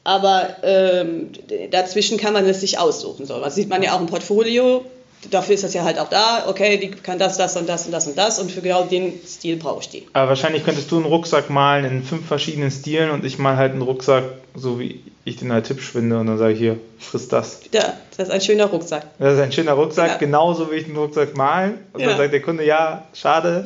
aber 0.05 0.55
ähm, 0.63 1.31
dazwischen 1.71 2.17
kann 2.17 2.31
man 2.31 2.45
es 2.47 2.61
sich 2.61 2.79
aussuchen. 2.79 3.25
So, 3.25 3.41
das 3.41 3.55
sieht 3.55 3.67
man 3.67 3.83
ja 3.83 3.95
auch 3.95 3.99
im 3.99 4.05
Portfolio, 4.05 4.85
dafür 5.31 5.55
ist 5.55 5.63
das 5.63 5.73
ja 5.73 5.83
halt 5.83 5.99
auch 5.99 6.09
da, 6.09 6.45
okay, 6.47 6.77
die 6.77 6.91
kann 6.91 7.19
das, 7.19 7.37
das 7.37 7.57
und 7.57 7.67
das 7.67 7.85
und 7.85 7.91
das 7.91 8.07
und 8.07 8.17
das 8.17 8.39
und 8.39 8.51
für 8.51 8.61
genau 8.61 8.83
den 8.83 9.13
Stil 9.25 9.57
brauche 9.57 9.81
ich 9.81 9.89
die. 9.89 10.07
Aber 10.13 10.29
wahrscheinlich 10.29 10.63
könntest 10.63 10.91
du 10.91 10.97
einen 10.97 11.05
Rucksack 11.05 11.49
malen 11.49 11.85
in 11.85 12.03
fünf 12.03 12.27
verschiedenen 12.27 12.71
Stilen 12.71 13.11
und 13.11 13.25
ich 13.25 13.37
mal 13.37 13.57
halt 13.57 13.73
einen 13.73 13.81
Rucksack, 13.81 14.23
so 14.55 14.79
wie 14.79 15.03
ich 15.25 15.37
den 15.37 15.51
halt 15.51 15.69
hübsch 15.69 15.91
finde 15.91 16.19
und 16.19 16.27
dann 16.27 16.37
sage 16.37 16.53
ich 16.53 16.59
hier, 16.59 16.79
frisst 16.99 17.33
das. 17.33 17.61
Ja, 17.73 17.93
das 18.15 18.27
ist 18.27 18.33
ein 18.33 18.41
schöner 18.41 18.65
Rucksack. 18.65 19.07
Das 19.19 19.33
ist 19.33 19.39
ein 19.39 19.51
schöner 19.51 19.73
Rucksack, 19.73 20.11
ja. 20.11 20.17
genauso 20.17 20.71
wie 20.71 20.75
ich 20.75 20.85
den 20.85 20.95
Rucksack 20.95 21.35
malen. 21.35 21.79
Und 21.93 22.01
ja. 22.01 22.09
dann 22.09 22.17
sagt 22.17 22.33
der 22.33 22.41
Kunde, 22.41 22.65
ja, 22.65 23.05
schade, 23.13 23.65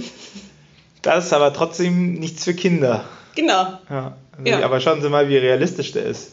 das 1.02 1.26
ist 1.26 1.34
aber 1.34 1.54
trotzdem 1.54 2.16
nichts 2.16 2.46
für 2.46 2.54
Kinder. 2.54 3.04
Genau. 3.36 3.68
Ja, 3.90 4.16
ja. 4.44 4.64
aber 4.64 4.80
schauen 4.80 5.02
Sie 5.02 5.10
mal, 5.10 5.30
wie 5.30 5.38
realistisch 5.38 5.92
der 5.92 6.06
ist. 6.06 6.32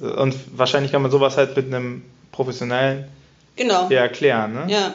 Und 0.00 0.36
wahrscheinlich 0.56 0.92
kann 0.92 1.02
man 1.02 1.10
sowas 1.10 1.36
halt 1.36 1.56
mit 1.56 1.66
einem 1.66 2.02
professionellen 2.32 3.08
genau. 3.56 3.88
dir 3.88 3.98
erklären. 3.98 4.54
Ne? 4.54 4.72
Ja. 4.72 4.94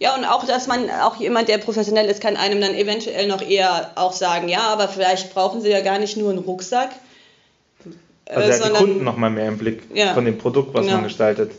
Ja, 0.00 0.14
und 0.14 0.24
auch, 0.24 0.46
dass 0.46 0.68
man, 0.68 0.88
auch 0.90 1.16
jemand, 1.16 1.48
der 1.48 1.58
professionell 1.58 2.06
ist, 2.06 2.20
kann 2.20 2.36
einem 2.36 2.60
dann 2.60 2.72
eventuell 2.74 3.26
noch 3.26 3.42
eher 3.42 3.90
auch 3.96 4.12
sagen, 4.12 4.48
ja, 4.48 4.60
aber 4.60 4.86
vielleicht 4.86 5.34
brauchen 5.34 5.60
sie 5.60 5.70
ja 5.70 5.80
gar 5.80 5.98
nicht 5.98 6.16
nur 6.16 6.30
einen 6.30 6.38
Rucksack. 6.38 6.90
Also 8.26 8.48
er 8.48 8.64
hat 8.64 8.72
die 8.72 8.76
Kunden 8.76 9.04
nochmal 9.04 9.30
mehr 9.30 9.48
im 9.48 9.58
Blick 9.58 9.82
ja, 9.92 10.14
von 10.14 10.24
dem 10.24 10.38
Produkt, 10.38 10.72
was 10.74 10.82
genau. 10.82 10.96
man 10.96 11.04
gestaltet. 11.04 11.50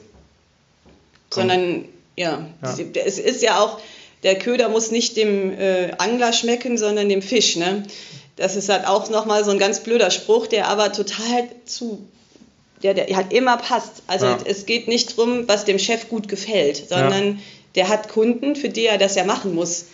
Sondern, 1.32 1.86
ja, 2.16 2.46
ja, 2.64 2.78
es 3.06 3.20
ist 3.20 3.42
ja 3.42 3.60
auch, 3.60 3.80
der 4.24 4.38
Köder 4.38 4.70
muss 4.70 4.92
nicht 4.92 5.18
dem 5.18 5.52
äh, 5.52 5.92
Angler 5.98 6.32
schmecken, 6.32 6.78
sondern 6.78 7.10
dem 7.10 7.22
Fisch. 7.22 7.56
Ne? 7.56 7.84
Das 8.36 8.56
ist 8.56 8.70
halt 8.70 8.88
auch 8.88 9.10
nochmal 9.10 9.44
so 9.44 9.52
ein 9.52 9.60
ganz 9.60 9.82
blöder 9.82 10.12
Spruch, 10.12 10.48
der 10.48 10.68
aber 10.68 10.92
total 10.94 11.50
zu 11.66 12.08
der, 12.84 12.94
der 12.94 13.16
halt 13.16 13.34
immer 13.34 13.58
passt. 13.58 14.04
Also 14.08 14.26
Ja. 14.26 14.38
es 14.46 14.66
geht 14.66 14.88
nicht 14.88 15.18
drum, 15.18 15.48
was 15.48 15.66
dem 15.66 15.80
Chef 15.80 16.10
gut 16.10 16.28
gefällt, 16.28 16.90
sondern 16.90 17.40
der 17.76 17.90
hat 17.90 18.10
Kunden, 18.10 18.56
für 18.56 18.70
die 18.70 18.86
er 18.86 18.98
das 18.98 19.16
ja 19.16 19.24
machen 19.26 19.54
muss. 19.54 19.86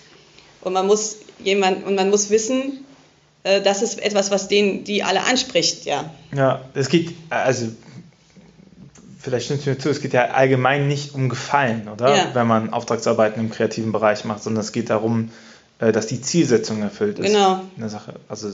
Und 0.61 0.73
man 0.73 0.87
muss 0.87 1.17
jemand 1.43 1.85
und 1.85 1.95
man 1.95 2.09
muss 2.09 2.29
wissen, 2.29 2.85
äh, 3.43 3.61
das 3.61 3.81
ist 3.81 4.01
etwas, 4.01 4.31
was 4.31 4.47
denen 4.47 4.83
die 4.83 5.03
alle 5.03 5.23
anspricht, 5.23 5.85
ja. 5.85 6.09
Ja, 6.35 6.61
es 6.73 6.89
geht, 6.89 7.13
also, 7.29 7.67
vielleicht 9.19 9.45
stimmst 9.45 9.65
du 9.65 9.71
mir 9.71 9.77
zu, 9.77 9.89
es 9.89 10.01
geht 10.01 10.13
ja 10.13 10.31
allgemein 10.31 10.87
nicht 10.87 11.13
um 11.13 11.29
Gefallen, 11.29 11.87
oder? 11.87 12.15
Ja. 12.15 12.29
Wenn 12.33 12.47
man 12.47 12.73
Auftragsarbeiten 12.73 13.39
im 13.39 13.51
kreativen 13.51 13.91
Bereich 13.91 14.25
macht, 14.25 14.43
sondern 14.43 14.61
es 14.63 14.71
geht 14.71 14.89
darum, 14.89 15.31
äh, 15.79 15.91
dass 15.91 16.07
die 16.07 16.21
Zielsetzung 16.21 16.81
erfüllt 16.81 17.19
ist. 17.19 17.27
Genau. 17.33 17.61
Eine 17.77 17.89
Sache. 17.89 18.15
Also, 18.29 18.49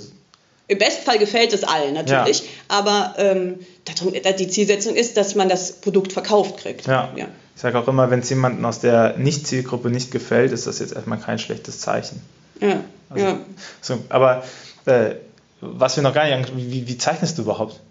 Im 0.71 0.77
besten 0.77 1.03
Fall 1.03 1.19
gefällt 1.19 1.51
es 1.51 1.65
allen 1.65 1.93
natürlich, 1.93 2.39
Ja. 2.43 2.45
aber 2.69 3.15
ähm, 3.17 3.59
darum, 3.83 4.13
die 4.13 4.47
Zielsetzung 4.47 4.95
ist, 4.95 5.17
dass 5.17 5.35
man 5.35 5.49
das 5.49 5.73
Produkt 5.73 6.13
verkauft 6.13 6.59
kriegt. 6.59 6.87
ja. 6.87 7.11
ja. 7.17 7.27
Ich 7.53 7.61
sage 7.61 7.77
auch 7.77 7.87
immer, 7.89 8.09
wenn 8.09 8.21
es 8.21 8.29
jemandem 8.29 8.63
aus 8.63 8.79
der 8.79 9.17
Nicht-Zielgruppe 9.17 9.89
nicht 9.89 10.09
gefällt, 10.11 10.53
ist 10.53 10.65
das 10.67 10.79
jetzt 10.79 10.93
erstmal 10.93 11.19
kein 11.19 11.37
schlechtes 11.39 11.79
Zeichen. 11.81 12.21
Ja, 12.61 12.79
Also, 13.09 13.25
ja. 13.25 13.39
So, 13.81 13.97
aber 14.07 14.43
äh, 14.85 15.15
was 15.59 15.97
wir 15.97 16.03
noch 16.03 16.13
gar 16.13 16.25
nicht 16.25 16.55
wie, 16.55 16.87
wie 16.87 16.97
zeichnest 16.97 17.37
du 17.37 17.41
überhaupt? 17.41 17.81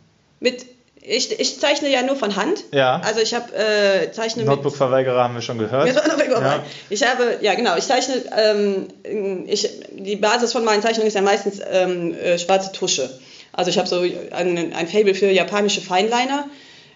Mit, 0.41 0.65
ich, 1.03 1.39
ich 1.39 1.61
zeichne 1.61 1.89
ja 1.89 2.03
nur 2.03 2.17
von 2.17 2.37
Hand. 2.37 2.65
Ja. 2.73 3.01
Also 3.05 3.21
ich 3.21 3.35
habe 3.35 3.55
äh, 3.55 4.13
zeichne 4.13 4.45
Notebook-Verweigerer 4.45 5.25
haben 5.25 5.35
wir 5.35 5.43
schon 5.43 5.59
gehört. 5.59 5.89
Ja. 5.89 6.65
Ich 6.91 7.03
habe, 7.07 7.39
ja 7.41 7.55
genau, 7.55 7.77
ich 7.77 7.85
zeichne, 7.87 8.23
ähm, 8.37 9.47
ich, 9.47 9.69
die 9.93 10.17
Basis 10.17 10.53
von 10.53 10.65
meinen 10.65 10.83
Zeichnungen 10.83 11.09
ist 11.09 11.15
ja 11.15 11.23
meistens 11.23 11.61
ähm, 11.71 12.15
äh, 12.15 12.39
schwarze 12.39 12.73
Tusche. 12.73 13.11
Also 13.53 13.71
ich 13.71 13.79
habe 13.79 13.89
so 13.89 14.01
ein, 14.01 14.75
ein 14.75 14.89
Fable 14.89 15.15
für 15.15 15.31
japanische 15.31 15.81
Feinliner 15.81 16.49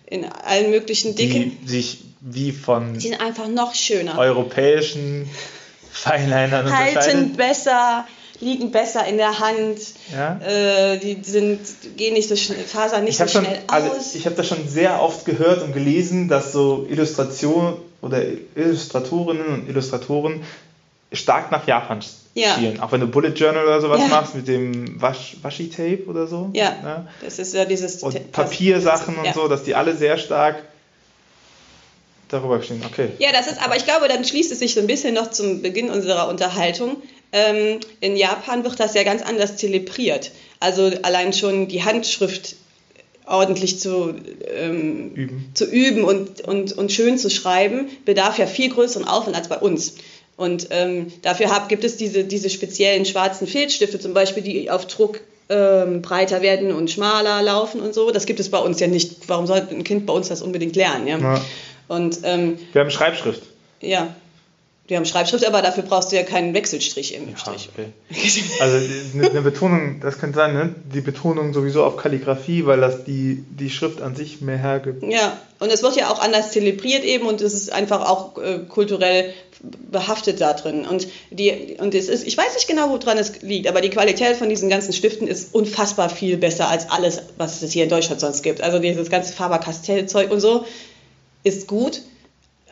in 0.07 0.25
allen 0.25 0.71
möglichen 0.71 1.17
Dicken. 1.17 1.59
Die 1.63 1.69
sich 1.69 1.99
wie 2.21 2.53
von 2.53 2.95
Die 2.95 3.01
sind 3.01 3.21
einfach 3.21 3.49
noch 3.49 3.75
schöner. 3.75 4.19
europäischen 4.19 5.29
Feinlinern 5.91 6.77
Halten 6.77 7.37
besser, 7.37 8.07
liegen 8.41 8.71
besser 8.73 9.07
in 9.07 9.17
der 9.17 9.39
Hand. 9.39 9.79
Ja. 10.13 10.39
Äh, 10.41 10.99
die 10.99 11.19
sind, 11.23 11.61
gehen 11.97 12.15
nicht 12.15 12.29
so 12.29 12.37
schnell, 12.37 12.59
fasern 12.65 13.05
nicht 13.05 13.15
Ich 13.15 13.21
habe 13.21 13.31
so 13.31 13.39
schon, 13.39 13.47
schnell 13.47 13.63
also 13.69 13.91
aus. 13.91 14.15
ich 14.15 14.27
habe 14.27 14.35
das 14.37 14.49
schon 14.49 14.67
sehr 14.69 15.01
oft 15.03 15.25
gehört 15.25 15.63
und 15.63 15.73
gelesen, 15.73 16.29
dass 16.29 16.53
so 16.53 16.87
Illustration 16.89 17.77
oder 18.03 18.23
Illustratorinnen 18.55 19.47
und 19.47 19.69
Illustratoren 19.69 20.43
stark 21.13 21.53
nach 21.53 21.67
Japan 21.67 22.01
Ja. 22.35 22.55
schielen. 22.57 22.81
Auch 22.81 22.91
wenn 22.93 23.01
du 23.01 23.07
Bullet 23.07 23.31
Journal 23.35 23.63
oder 23.65 23.81
sowas 23.81 24.01
Ja. 24.01 24.09
machst 24.09 24.35
mit 24.35 24.49
dem 24.49 25.01
Wasch, 25.01 25.37
Washi-Tape 25.43 26.05
oder 26.09 26.27
so. 26.27 26.51
ja, 26.55 26.71
ne? 26.83 27.09
das 27.23 27.39
ist 27.39 27.55
ja 27.55 27.65
dieses 27.65 28.03
Und 28.03 28.33
Papiersachen 28.33 29.17
und 29.17 29.25
ja. 29.27 29.33
so, 29.33 29.47
dass 29.47 29.63
die 29.63 29.75
alle 29.77 29.97
sehr 29.97 30.19
stark 30.19 30.57
darüber 32.31 32.61
stehen. 32.63 32.83
Okay. 32.85 33.11
Ja, 33.19 33.31
das 33.33 33.47
ist, 33.47 33.63
aber 33.65 33.77
ich 33.77 33.85
glaube, 33.85 34.09
dann 34.09 34.25
schließt 34.25 34.51
es 34.51 34.59
sich 34.59 34.75
so 34.75 34.81
ein 34.81 34.87
bisschen 34.89 35.15
noch 35.15 35.31
zum 35.31 35.63
Beginn 35.63 35.89
unserer 35.91 36.29
Unterhaltung. 36.29 36.97
Ähm, 37.37 37.81
in 38.01 38.17
Japan 38.17 38.63
wird 38.63 38.79
das 38.79 38.95
ja 38.95 39.03
ganz 39.03 39.21
anders 39.21 39.57
zelebriert. 39.57 40.31
Also 40.61 40.91
allein 41.03 41.33
schon 41.33 41.67
die 41.67 41.83
Handschrift 41.83 42.55
ordentlich 43.27 43.81
zu, 43.81 44.15
ähm, 44.57 45.11
Üben. 45.15 45.51
zu 45.53 45.65
üben 45.65 46.05
und, 46.05 46.43
und, 46.43 46.73
und 46.73 46.93
schön 46.93 47.19
zu 47.19 47.31
schreiben, 47.31 47.89
bedarf 48.05 48.39
ja 48.39 48.47
viel 48.47 48.71
größeren 48.71 49.07
Aufwand 49.09 49.37
als 49.37 49.49
bei 49.49 49.59
uns. 49.59 49.97
Und 50.37 50.69
ähm, 50.71 51.13
dafür 51.23 51.51
hab, 51.51 51.69
gibt 51.69 51.83
es 51.83 51.97
diese, 51.97 52.23
diese 52.23 52.51
speziellen 52.51 53.05
schwarzen 53.05 53.47
Filzstifte 53.49 53.99
zum 53.99 54.15
Beispiel, 54.15 54.43
die 54.43 54.71
auf 54.71 54.87
Druck 54.87 55.21
ähm, 55.49 56.03
breiter 56.03 56.41
werden 56.41 56.73
und 56.73 56.89
schmaler 56.91 57.43
laufen 57.43 57.81
und 57.81 57.95
so. 57.95 58.13
Das 58.13 58.27
gibt 58.27 58.39
es 58.41 58.49
bei 58.49 58.59
uns 58.59 58.79
ja 58.79 58.87
nicht. 58.87 59.29
Warum 59.29 59.47
sollte 59.47 59.75
ein 59.75 59.83
Kind 59.85 60.07
bei 60.07 60.13
uns 60.13 60.29
das 60.29 60.41
unbedingt 60.41 60.77
lernen? 60.77 61.07
Ja? 61.09 61.19
Ja. 61.19 61.45
Und 61.89 62.19
ähm, 62.23 62.59
Wir 62.73 62.83
haben 62.83 62.91
Schreibschrift. 62.91 63.43
ja, 63.81 64.15
wir 64.87 64.99
haben 64.99 65.07
Schreibschrift, 65.07 65.47
aber 65.47 65.63
dafür 65.63 65.83
brauchst 65.83 66.13
du 66.13 66.17
ja 66.17 66.25
keinen 66.25 66.53
Wechselstrich 66.53 67.15
im 67.15 67.35
Strich. 67.37 67.71
okay. 67.73 67.89
Also 68.61 68.77
eine, 69.15 69.31
eine 69.31 69.41
Betonung, 69.41 70.01
das 70.01 70.19
könnte 70.19 70.37
sein, 70.37 70.53
ne? 70.53 70.75
die 70.93 71.01
Betonung 71.01 71.55
sowieso 71.55 71.85
auf 71.85 71.97
Kalligrafie, 71.97 72.67
weil 72.67 72.81
das 72.81 73.05
die, 73.05 73.43
die 73.49 73.71
Schrift 73.71 74.03
an 74.03 74.15
sich 74.15 74.43
mehr 74.43 74.59
hergibt. 74.59 75.03
Ja, 75.03 75.41
und 75.59 75.73
es 75.73 75.83
wird 75.83 75.97
ja 75.97 76.11
auch 76.11 76.21
anders 76.21 76.53
zelebriert 76.53 77.03
eben 77.05 77.27
und 77.27 77.41
es 77.41 77.55
ist 77.55 77.73
einfach 77.73 78.07
auch 78.07 78.37
äh, 78.37 78.59
kulturell 78.69 79.33
behaftet 79.91 80.43
da 80.43 80.53
drin. 80.53 80.87
Und, 80.87 81.09
die, 81.31 81.77
und 81.79 81.95
es 81.95 82.11
ist, 82.11 82.27
ich 82.27 82.37
weiß 82.37 82.53
nicht 82.55 82.69
genau, 82.69 82.91
woran 82.91 83.17
es 83.17 83.41
liegt, 83.41 83.67
aber 83.69 83.81
die 83.81 83.89
Qualität 83.89 84.37
von 84.37 84.51
diesen 84.51 84.69
ganzen 84.69 84.93
Stiften 84.93 85.27
ist 85.27 85.55
unfassbar 85.55 86.11
viel 86.11 86.37
besser 86.37 86.69
als 86.69 86.91
alles, 86.91 87.23
was 87.39 87.63
es 87.63 87.73
hier 87.73 87.85
in 87.85 87.91
Deutschland 87.91 88.21
sonst 88.21 88.43
gibt. 88.43 88.61
Also 88.61 88.79
dieses 88.81 89.09
ganze 89.09 89.33
Faber-Castell-Zeug 89.33 90.31
und 90.31 90.41
so 90.41 90.67
ist 91.43 91.67
gut. 91.67 92.03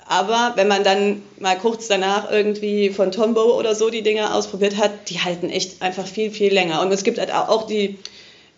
Aber 0.06 0.52
wenn 0.56 0.68
man 0.68 0.84
dann 0.84 1.22
mal 1.38 1.56
kurz 1.56 1.88
danach 1.88 2.30
irgendwie 2.30 2.90
von 2.90 3.12
Tombow 3.12 3.58
oder 3.58 3.74
so 3.74 3.90
die 3.90 4.02
Dinger 4.02 4.34
ausprobiert 4.34 4.76
hat, 4.76 5.08
die 5.08 5.20
halten 5.20 5.48
echt 5.50 5.80
einfach 5.80 6.06
viel, 6.06 6.30
viel 6.30 6.52
länger. 6.52 6.82
Und 6.82 6.92
es 6.92 7.04
gibt 7.04 7.18
halt 7.18 7.32
auch 7.32 7.66
die, 7.66 7.98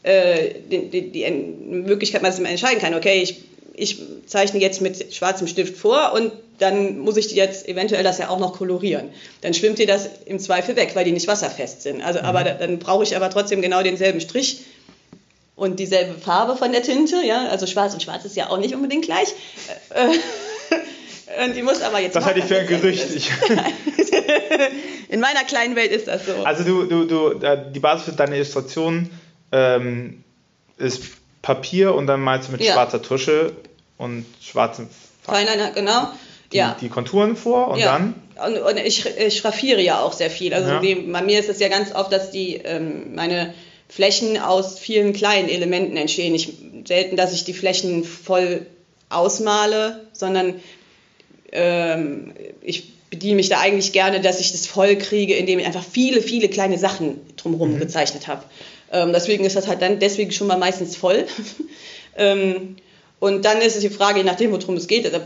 äh, 0.03 0.55
die, 0.71 0.89
die, 0.89 1.11
die 1.11 1.31
Möglichkeit, 1.31 2.23
dass 2.25 2.39
man 2.39 2.51
entscheiden 2.51 2.81
kann, 2.81 2.95
okay, 2.95 3.23
ich, 3.23 3.45
ich 3.75 3.99
zeichne 4.27 4.61
jetzt 4.61 4.81
mit 4.81 5.15
schwarzem 5.15 5.47
Stift 5.47 5.77
vor 5.77 6.13
und 6.15 6.33
dann 6.59 6.99
muss 6.99 7.17
ich 7.17 7.31
jetzt 7.33 7.69
eventuell 7.69 8.05
das 8.05 8.19
ja 8.19 8.29
auch 8.29 8.39
noch 8.39 8.55
kolorieren. 8.55 9.11
Dann 9.41 9.55
schwimmt 9.55 9.79
dir 9.79 9.87
das 9.87 10.09
im 10.27 10.39
Zweifel 10.39 10.77
weg, 10.77 10.93
weil 10.95 11.05
die 11.05 11.13
nicht 11.13 11.27
wasserfest 11.27 11.83
sind. 11.83 12.01
Also, 12.01 12.21
aber 12.21 12.45
da, 12.45 12.55
dann 12.55 12.79
brauche 12.79 13.03
ich 13.03 13.17
aber 13.17 13.29
trotzdem 13.31 13.61
genau 13.61 13.83
denselben 13.83 14.21
Strich 14.21 14.61
und 15.57 15.79
dieselbe 15.79 16.15
Farbe 16.15 16.57
von 16.57 16.73
der 16.73 16.83
Tinte, 16.83 17.17
ja, 17.25 17.49
also 17.49 17.67
schwarz 17.67 17.93
und 17.95 18.03
schwarz 18.03 18.25
ist 18.25 18.37
ja 18.37 18.51
auch 18.51 18.59
nicht 18.59 18.75
unbedingt 18.75 19.05
gleich. 19.05 19.29
Äh, 19.91 20.09
und 21.45 21.57
die 21.57 21.63
muss 21.63 21.81
aber 21.83 22.01
jetzt. 22.01 22.17
Das 22.17 22.25
halte 22.25 22.41
ich 22.41 22.47
für 22.47 22.59
ein 22.59 22.67
Gerücht. 22.67 23.07
In 25.09 25.21
meiner 25.21 25.45
kleinen 25.45 25.77
Welt 25.77 25.91
ist 25.93 26.09
das 26.09 26.27
so. 26.27 26.33
also 26.45 26.65
du, 26.65 26.85
du, 26.85 27.05
du, 27.05 27.35
die 27.73 27.81
Basis 27.81 28.05
für 28.07 28.13
deine 28.13 28.37
Illustration 28.37 29.11
ähm, 29.53 30.25
ist 30.79 31.03
Papier 31.43 31.95
und 31.95 32.07
dann 32.07 32.21
malst 32.21 32.49
du 32.49 32.53
mit 32.53 32.63
Ja. 32.63 32.73
schwarzer 32.73 33.03
Tusche 33.03 33.53
und 33.99 34.25
schwarzem 34.41 34.89
Feinliner, 35.23 35.71
genau. 35.73 36.09
die, 36.53 36.57
ja. 36.57 36.77
die 36.81 36.89
Konturen 36.89 37.37
vor 37.37 37.69
und 37.69 37.79
ja. 37.79 37.93
dann 37.93 38.15
Und, 38.45 38.59
und 38.59 38.77
ich, 38.79 39.07
ich 39.07 39.37
schraffiere 39.39 39.81
ja 39.81 40.01
auch 40.01 40.13
sehr 40.13 40.31
viel. 40.31 40.53
Also 40.55 40.71
Ja. 40.71 40.81
die, 40.81 40.95
bei 40.95 41.23
mir 41.23 41.39
ist 41.39 41.49
es 41.49 41.61
ja 41.61 41.69
ganz 41.69 41.95
oft, 41.95 42.13
dass 42.13 42.31
die 42.31 42.57
ähm, 42.57 43.15
meine 43.15 43.55
Flächen 43.89 44.39
aus 44.41 44.79
vielen 44.79 45.13
kleinen 45.13 45.49
Elementen 45.49 45.97
entstehen. 45.97 46.35
Ich, 46.35 46.53
selten, 46.87 47.17
dass 47.17 47.33
ich 47.33 47.45
die 47.45 47.55
Flächen 47.55 48.03
voll 48.05 48.67
ausmale, 49.11 50.07
sondern 50.13 50.61
ähm, 51.55 52.33
ich 52.61 52.93
bediene 53.11 53.37
mich 53.37 53.49
da 53.49 53.61
eigentlich 53.61 53.93
gerne, 53.93 54.21
dass 54.21 54.41
ich 54.41 54.53
das 54.53 54.67
voll 54.67 54.97
kriege, 54.97 55.35
indem 55.35 55.61
ich 55.61 55.67
einfach 55.67 55.85
viele, 55.85 56.21
viele 56.21 56.49
kleine 56.49 56.79
Sachen 56.79 57.21
drumherum 57.37 57.79
gezeichnet 57.79 58.27
habe. 58.27 58.43
Ähm, 58.93 59.13
deswegen 59.13 59.45
ist 59.45 59.57
das 59.57 59.69
halt 59.69 59.83
dann 59.83 60.01
deswegen 60.01 60.33
schon 60.33 60.47
mal 60.47 60.59
meistens 60.59 60.97
voll. 60.97 61.27
ähm, 62.17 62.77
und 63.21 63.45
dann 63.45 63.63
ist 63.63 63.77
es 63.77 63.81
die 63.81 63.89
Frage, 63.89 64.19
je 64.19 64.25
nachdem, 64.25 64.53
worum 64.53 64.77
es 64.77 64.87
geht, 64.87 65.07
also 65.07 65.25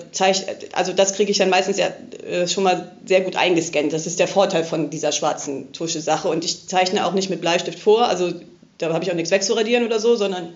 also 0.72 0.93
das 0.93 1.14
kriege 1.14 1.33
ich 1.33 1.39
dann 1.39 1.51
meistens 1.51 1.79
ja 1.79 1.89
äh, 2.24 2.47
schon 2.47 2.62
mal 2.62 2.93
sehr 3.05 3.22
gut 3.22 3.35
eingescannt. 3.35 3.93
Das 3.93 4.07
ist 4.07 4.20
der 4.20 4.29
Vorteil 4.29 4.62
von 4.64 4.91
dieser 4.91 5.11
schwarzen 5.11 5.72
Tusche-Sache. 5.72 6.29
Und 6.29 6.45
ich 6.45 6.68
zeichne 6.68 7.07
auch 7.07 7.12
nicht 7.12 7.31
mit 7.31 7.41
Bleistift 7.41 7.79
vor, 7.79 8.07
also 8.07 8.33
da 8.79 8.93
habe 8.93 9.03
ich 9.03 9.11
auch 9.11 9.16
nichts 9.16 9.31
wegzuradieren 9.31 9.85
oder 9.85 9.99
so, 9.99 10.14
sondern 10.14 10.53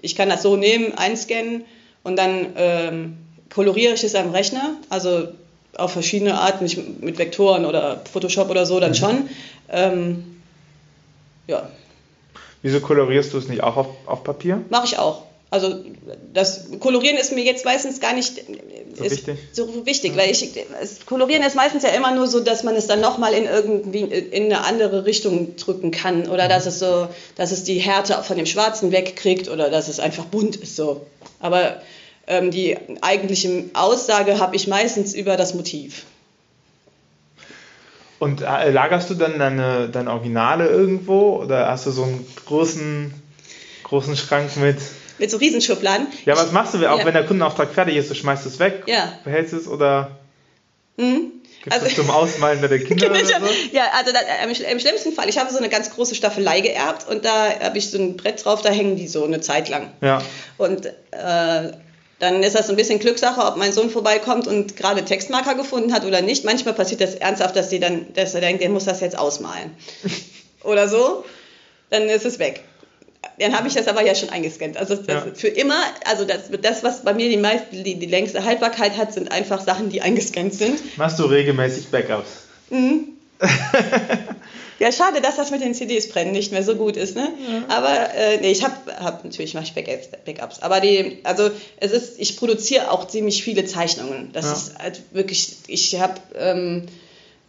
ich 0.00 0.16
kann 0.16 0.28
das 0.28 0.42
so 0.42 0.56
nehmen, 0.56 0.92
einscannen 0.92 1.64
und 2.02 2.18
dann 2.18 2.46
ähm, 2.56 3.16
koloriere 3.54 3.94
ich 3.94 4.04
es 4.04 4.14
am 4.14 4.30
Rechner, 4.30 4.76
also 4.88 5.28
auf 5.76 5.92
verschiedene 5.92 6.38
Arten, 6.38 6.64
nicht 6.64 7.02
mit 7.02 7.18
Vektoren 7.18 7.64
oder 7.64 8.02
Photoshop 8.10 8.50
oder 8.50 8.66
so, 8.66 8.78
dann 8.80 8.94
schon. 8.94 9.28
Ähm, 9.70 10.40
ja, 11.46 11.68
wieso 12.62 12.80
kolorierst 12.80 13.32
du 13.32 13.38
es 13.38 13.48
nicht 13.48 13.62
auch 13.62 13.76
auf, 13.76 13.86
auf 14.06 14.24
Papier? 14.24 14.62
Mache 14.70 14.86
ich 14.86 14.98
auch. 14.98 15.22
Also 15.50 15.84
das 16.32 16.64
Kolorieren 16.80 17.18
ist 17.18 17.32
mir 17.32 17.44
jetzt 17.44 17.66
meistens 17.66 18.00
gar 18.00 18.14
nicht 18.14 18.42
So 18.94 19.04
wichtig? 19.04 19.38
so 19.52 19.84
wichtig, 19.84 20.16
weil 20.16 20.30
ich 20.30 20.48
es, 20.80 21.04
Kolorieren 21.04 21.42
ist 21.42 21.56
meistens 21.56 21.82
ja 21.82 21.90
immer 21.90 22.14
nur 22.14 22.26
so, 22.26 22.40
dass 22.40 22.62
man 22.62 22.74
es 22.74 22.86
dann 22.86 23.02
nochmal 23.02 23.34
in 23.34 23.44
irgendwie 23.44 24.00
in 24.00 24.44
eine 24.44 24.64
andere 24.64 25.04
Richtung 25.04 25.56
drücken 25.56 25.90
kann 25.90 26.26
oder 26.28 26.48
dass 26.48 26.64
es 26.64 26.78
so, 26.78 27.06
dass 27.36 27.52
es 27.52 27.64
die 27.64 27.78
Härte 27.80 28.22
von 28.22 28.38
dem 28.38 28.46
Schwarzen 28.46 28.92
wegkriegt 28.92 29.50
oder 29.50 29.68
dass 29.68 29.88
es 29.88 30.00
einfach 30.00 30.24
bunt 30.24 30.56
ist 30.56 30.74
so. 30.74 31.02
Aber 31.38 31.82
die 32.28 32.78
eigentliche 33.00 33.64
Aussage 33.74 34.38
habe 34.38 34.56
ich 34.56 34.68
meistens 34.68 35.14
über 35.14 35.36
das 35.36 35.54
Motiv. 35.54 36.04
Und 38.22 38.40
äh, 38.40 38.70
lagerst 38.70 39.10
du 39.10 39.14
dann 39.14 39.40
deine, 39.40 39.88
deine 39.88 40.12
Originale 40.12 40.68
irgendwo 40.68 41.42
oder 41.42 41.68
hast 41.68 41.86
du 41.86 41.90
so 41.90 42.04
einen 42.04 42.24
großen, 42.46 43.12
großen 43.82 44.16
Schrank 44.16 44.56
mit? 44.58 44.76
Mit 45.18 45.28
so 45.28 45.38
Riesenschubladen. 45.38 46.06
Ja, 46.24 46.36
was 46.36 46.52
machst 46.52 46.74
du, 46.74 46.88
auch 46.88 47.00
Ja. 47.00 47.04
wenn 47.04 47.14
der 47.14 47.26
Kundenauftrag 47.26 47.72
fertig 47.72 47.96
ist, 47.96 48.10
du 48.10 48.14
schmeißt 48.14 48.46
es 48.46 48.60
weg, 48.60 48.84
Ja. 48.86 49.12
behältst 49.24 49.52
es 49.52 49.66
oder? 49.66 50.12
Mhm. 50.96 51.32
Gibt 51.64 51.74
also, 51.74 51.88
zum 51.88 52.10
Ausmalen 52.10 52.60
bei 52.60 52.68
den 52.68 52.84
Kindern 52.86 53.10
oder 53.10 53.24
so? 53.24 53.32
Ja, 53.72 53.86
also 53.96 54.12
da, 54.12 54.20
im, 54.44 54.50
im, 54.50 54.78
schlimmsten 54.80 55.12
Fall, 55.12 55.28
ich 55.28 55.38
habe 55.38 55.50
so 55.52 55.58
eine 55.58 55.68
ganz 55.68 55.90
große 55.90 56.14
Staffelei 56.14 56.60
geerbt 56.60 57.08
und 57.08 57.24
da 57.24 57.60
habe 57.60 57.78
ich 57.78 57.90
so 57.90 57.98
ein 57.98 58.16
Brett 58.16 58.44
drauf, 58.44 58.62
da 58.62 58.70
hängen 58.70 58.94
die 58.94 59.08
so 59.08 59.24
eine 59.24 59.40
Zeit 59.40 59.68
lang. 59.68 59.90
Ja. 60.00 60.22
Und 60.58 60.86
äh, 60.86 61.72
dann 62.22 62.40
ist 62.44 62.54
das 62.54 62.70
ein 62.70 62.76
bisschen 62.76 63.00
Glückssache, 63.00 63.40
ob 63.40 63.56
mein 63.56 63.72
Sohn 63.72 63.90
vorbeikommt 63.90 64.46
und 64.46 64.76
gerade 64.76 65.04
Textmarker 65.04 65.56
gefunden 65.56 65.92
hat 65.92 66.04
oder 66.04 66.22
nicht. 66.22 66.44
Manchmal 66.44 66.72
passiert 66.72 67.00
das 67.00 67.16
ernsthaft, 67.16 67.56
dass, 67.56 67.68
die 67.68 67.80
dann, 67.80 68.14
dass 68.14 68.32
er 68.34 68.40
denkt, 68.40 68.62
der 68.62 68.70
muss 68.70 68.84
das 68.84 69.00
jetzt 69.00 69.18
ausmalen. 69.18 69.72
oder 70.62 70.86
so. 70.88 71.24
Dann 71.90 72.04
ist 72.04 72.24
es 72.24 72.38
weg. 72.38 72.62
Dann 73.40 73.58
habe 73.58 73.66
ich 73.66 73.74
das 73.74 73.88
aber 73.88 74.04
ja 74.06 74.14
schon 74.14 74.28
eingescannt. 74.28 74.76
Also 74.76 74.94
ja. 74.94 75.26
für 75.34 75.48
immer, 75.48 75.74
also 76.04 76.24
das, 76.24 76.42
das, 76.62 76.84
was 76.84 77.02
bei 77.02 77.12
mir 77.12 77.28
die, 77.28 77.38
meiste, 77.38 77.82
die, 77.82 77.96
die 77.96 78.06
längste 78.06 78.44
Haltbarkeit 78.44 78.96
hat, 78.96 79.12
sind 79.12 79.32
einfach 79.32 79.60
Sachen, 79.60 79.90
die 79.90 80.00
eingescannt 80.00 80.54
sind. 80.54 80.96
Machst 80.96 81.18
du 81.18 81.24
regelmäßig 81.24 81.88
Backups? 81.88 82.44
Mhm. 82.70 83.08
ja, 84.78 84.90
schade, 84.92 85.20
dass 85.20 85.36
das 85.36 85.50
mit 85.50 85.60
den 85.60 85.74
CDs 85.74 86.08
brennen 86.08 86.32
nicht 86.32 86.52
mehr 86.52 86.62
so 86.62 86.74
gut 86.74 86.96
ist, 86.96 87.16
ne? 87.16 87.32
Ja. 87.48 87.76
Aber 87.76 88.14
äh, 88.14 88.38
nee, 88.40 88.50
ich 88.50 88.64
habe 88.64 88.74
hab, 88.98 89.24
natürlich 89.24 89.54
mache 89.54 89.64
ich 89.64 89.74
Backups, 89.74 90.08
Backups. 90.24 90.60
Aber 90.60 90.80
die, 90.80 91.18
also 91.24 91.50
es 91.78 91.92
ist, 91.92 92.18
ich 92.18 92.36
produziere 92.36 92.90
auch 92.90 93.06
ziemlich 93.06 93.42
viele 93.42 93.64
Zeichnungen. 93.64 94.30
Das 94.32 94.46
ja. 94.46 94.52
ist 94.52 94.78
halt 94.78 95.02
wirklich, 95.12 95.56
ich 95.66 96.00
habe 96.00 96.14
ähm, 96.36 96.86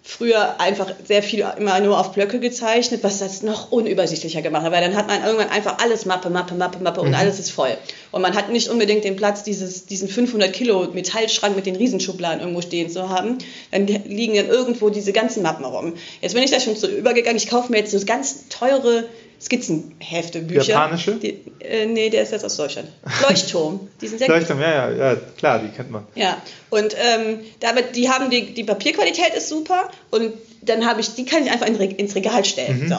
früher 0.05 0.59
einfach 0.59 0.91
sehr 1.07 1.23
viel 1.23 1.45
immer 1.57 1.79
nur 1.79 1.97
auf 1.97 2.11
Blöcke 2.11 2.41
gezeichnet, 2.41 3.03
was 3.03 3.19
das 3.19 3.41
noch 3.41 3.71
unübersichtlicher 3.71 4.41
gemacht 4.41 4.63
hat, 4.63 4.73
weil 4.73 4.81
dann 4.81 4.97
hat 4.97 5.07
man 5.07 5.23
irgendwann 5.23 5.49
einfach 5.49 5.77
alles 5.79 6.05
Mappe, 6.05 6.29
Mappe, 6.29 6.55
Mappe, 6.55 6.83
Mappe 6.83 6.99
und 6.99 7.09
mhm. 7.09 7.15
alles 7.15 7.39
ist 7.39 7.51
voll. 7.51 7.77
Und 8.11 8.21
man 8.21 8.35
hat 8.35 8.51
nicht 8.51 8.67
unbedingt 8.67 9.05
den 9.05 9.15
Platz, 9.15 9.43
dieses, 9.43 9.85
diesen 9.85 10.09
500 10.09 10.51
Kilo 10.51 10.89
Metallschrank 10.93 11.55
mit 11.55 11.65
den 11.65 11.77
Riesenschubladen 11.77 12.41
irgendwo 12.41 12.61
stehen 12.61 12.89
zu 12.89 13.07
haben. 13.07 13.37
Dann 13.71 13.87
liegen 13.87 14.35
dann 14.35 14.49
irgendwo 14.49 14.89
diese 14.89 15.13
ganzen 15.13 15.41
Mappen 15.41 15.63
rum. 15.63 15.93
Jetzt 16.21 16.33
bin 16.33 16.43
ich 16.43 16.51
da 16.51 16.59
schon 16.59 16.75
so 16.75 16.87
übergegangen, 16.87 17.37
ich 17.37 17.49
kaufe 17.49 17.71
mir 17.71 17.77
jetzt 17.77 17.91
so 17.91 18.05
ganz 18.05 18.49
teure 18.49 19.05
Skizzenhefte, 19.41 20.39
Bücher. 20.39 20.63
Japanische? 20.63 21.15
Die, 21.15 21.39
äh, 21.59 21.85
nee, 21.85 22.09
der 22.09 22.23
ist 22.23 22.31
jetzt 22.31 22.45
aus 22.45 22.55
Deutschland. 22.55 22.89
Leuchtturm. 23.27 23.87
Die 24.01 24.07
sind 24.07 24.19
sehr 24.19 24.29
Leuchtturm, 24.29 24.61
ja, 24.61 24.89
ja, 24.89 24.91
ja, 24.91 25.17
klar, 25.37 25.59
die 25.59 25.69
kennt 25.69 25.91
man. 25.91 26.05
Ja, 26.15 26.41
und 26.69 26.95
ähm, 26.97 27.39
damit, 27.59 27.95
die 27.95 28.09
haben 28.09 28.29
die, 28.29 28.53
die 28.53 28.63
Papierqualität 28.63 29.33
ist 29.35 29.49
super 29.49 29.89
und 30.11 30.33
dann 30.61 30.85
habe 30.85 31.01
ich, 31.01 31.15
die 31.15 31.25
kann 31.25 31.43
ich 31.43 31.51
einfach 31.51 31.67
in, 31.67 31.75
ins 31.75 32.15
Regal 32.15 32.45
stellen. 32.45 32.85
Mhm. 32.85 32.89
So. 32.89 32.97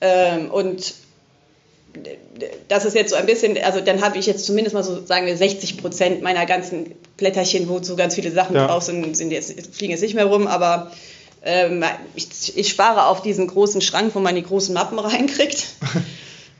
Ähm, 0.00 0.50
und 0.50 0.94
das 2.68 2.84
ist 2.84 2.94
jetzt 2.94 3.10
so 3.10 3.16
ein 3.16 3.26
bisschen, 3.26 3.56
also 3.62 3.80
dann 3.80 4.02
habe 4.02 4.18
ich 4.18 4.26
jetzt 4.26 4.44
zumindest 4.44 4.74
mal 4.74 4.82
so, 4.82 5.04
sagen 5.04 5.26
wir, 5.26 5.36
60 5.36 5.78
Prozent 5.78 6.22
meiner 6.22 6.46
ganzen 6.46 6.92
Blätterchen, 7.16 7.68
wo 7.68 7.82
so 7.82 7.96
ganz 7.96 8.14
viele 8.14 8.30
Sachen 8.30 8.54
ja. 8.54 8.66
drauf 8.66 8.82
sind, 8.82 9.16
sind 9.16 9.30
jetzt, 9.30 9.74
fliegen 9.74 9.92
jetzt 9.92 10.02
nicht 10.02 10.14
mehr 10.14 10.26
rum, 10.26 10.46
aber 10.46 10.92
ähm, 11.42 11.84
ich, 12.14 12.56
ich, 12.56 12.68
spare 12.68 13.06
auf 13.06 13.22
diesen 13.22 13.46
großen 13.46 13.80
Schrank, 13.80 14.14
wo 14.14 14.20
man 14.20 14.34
die 14.34 14.42
großen 14.42 14.74
Mappen 14.74 14.98
reinkriegt. 14.98 15.66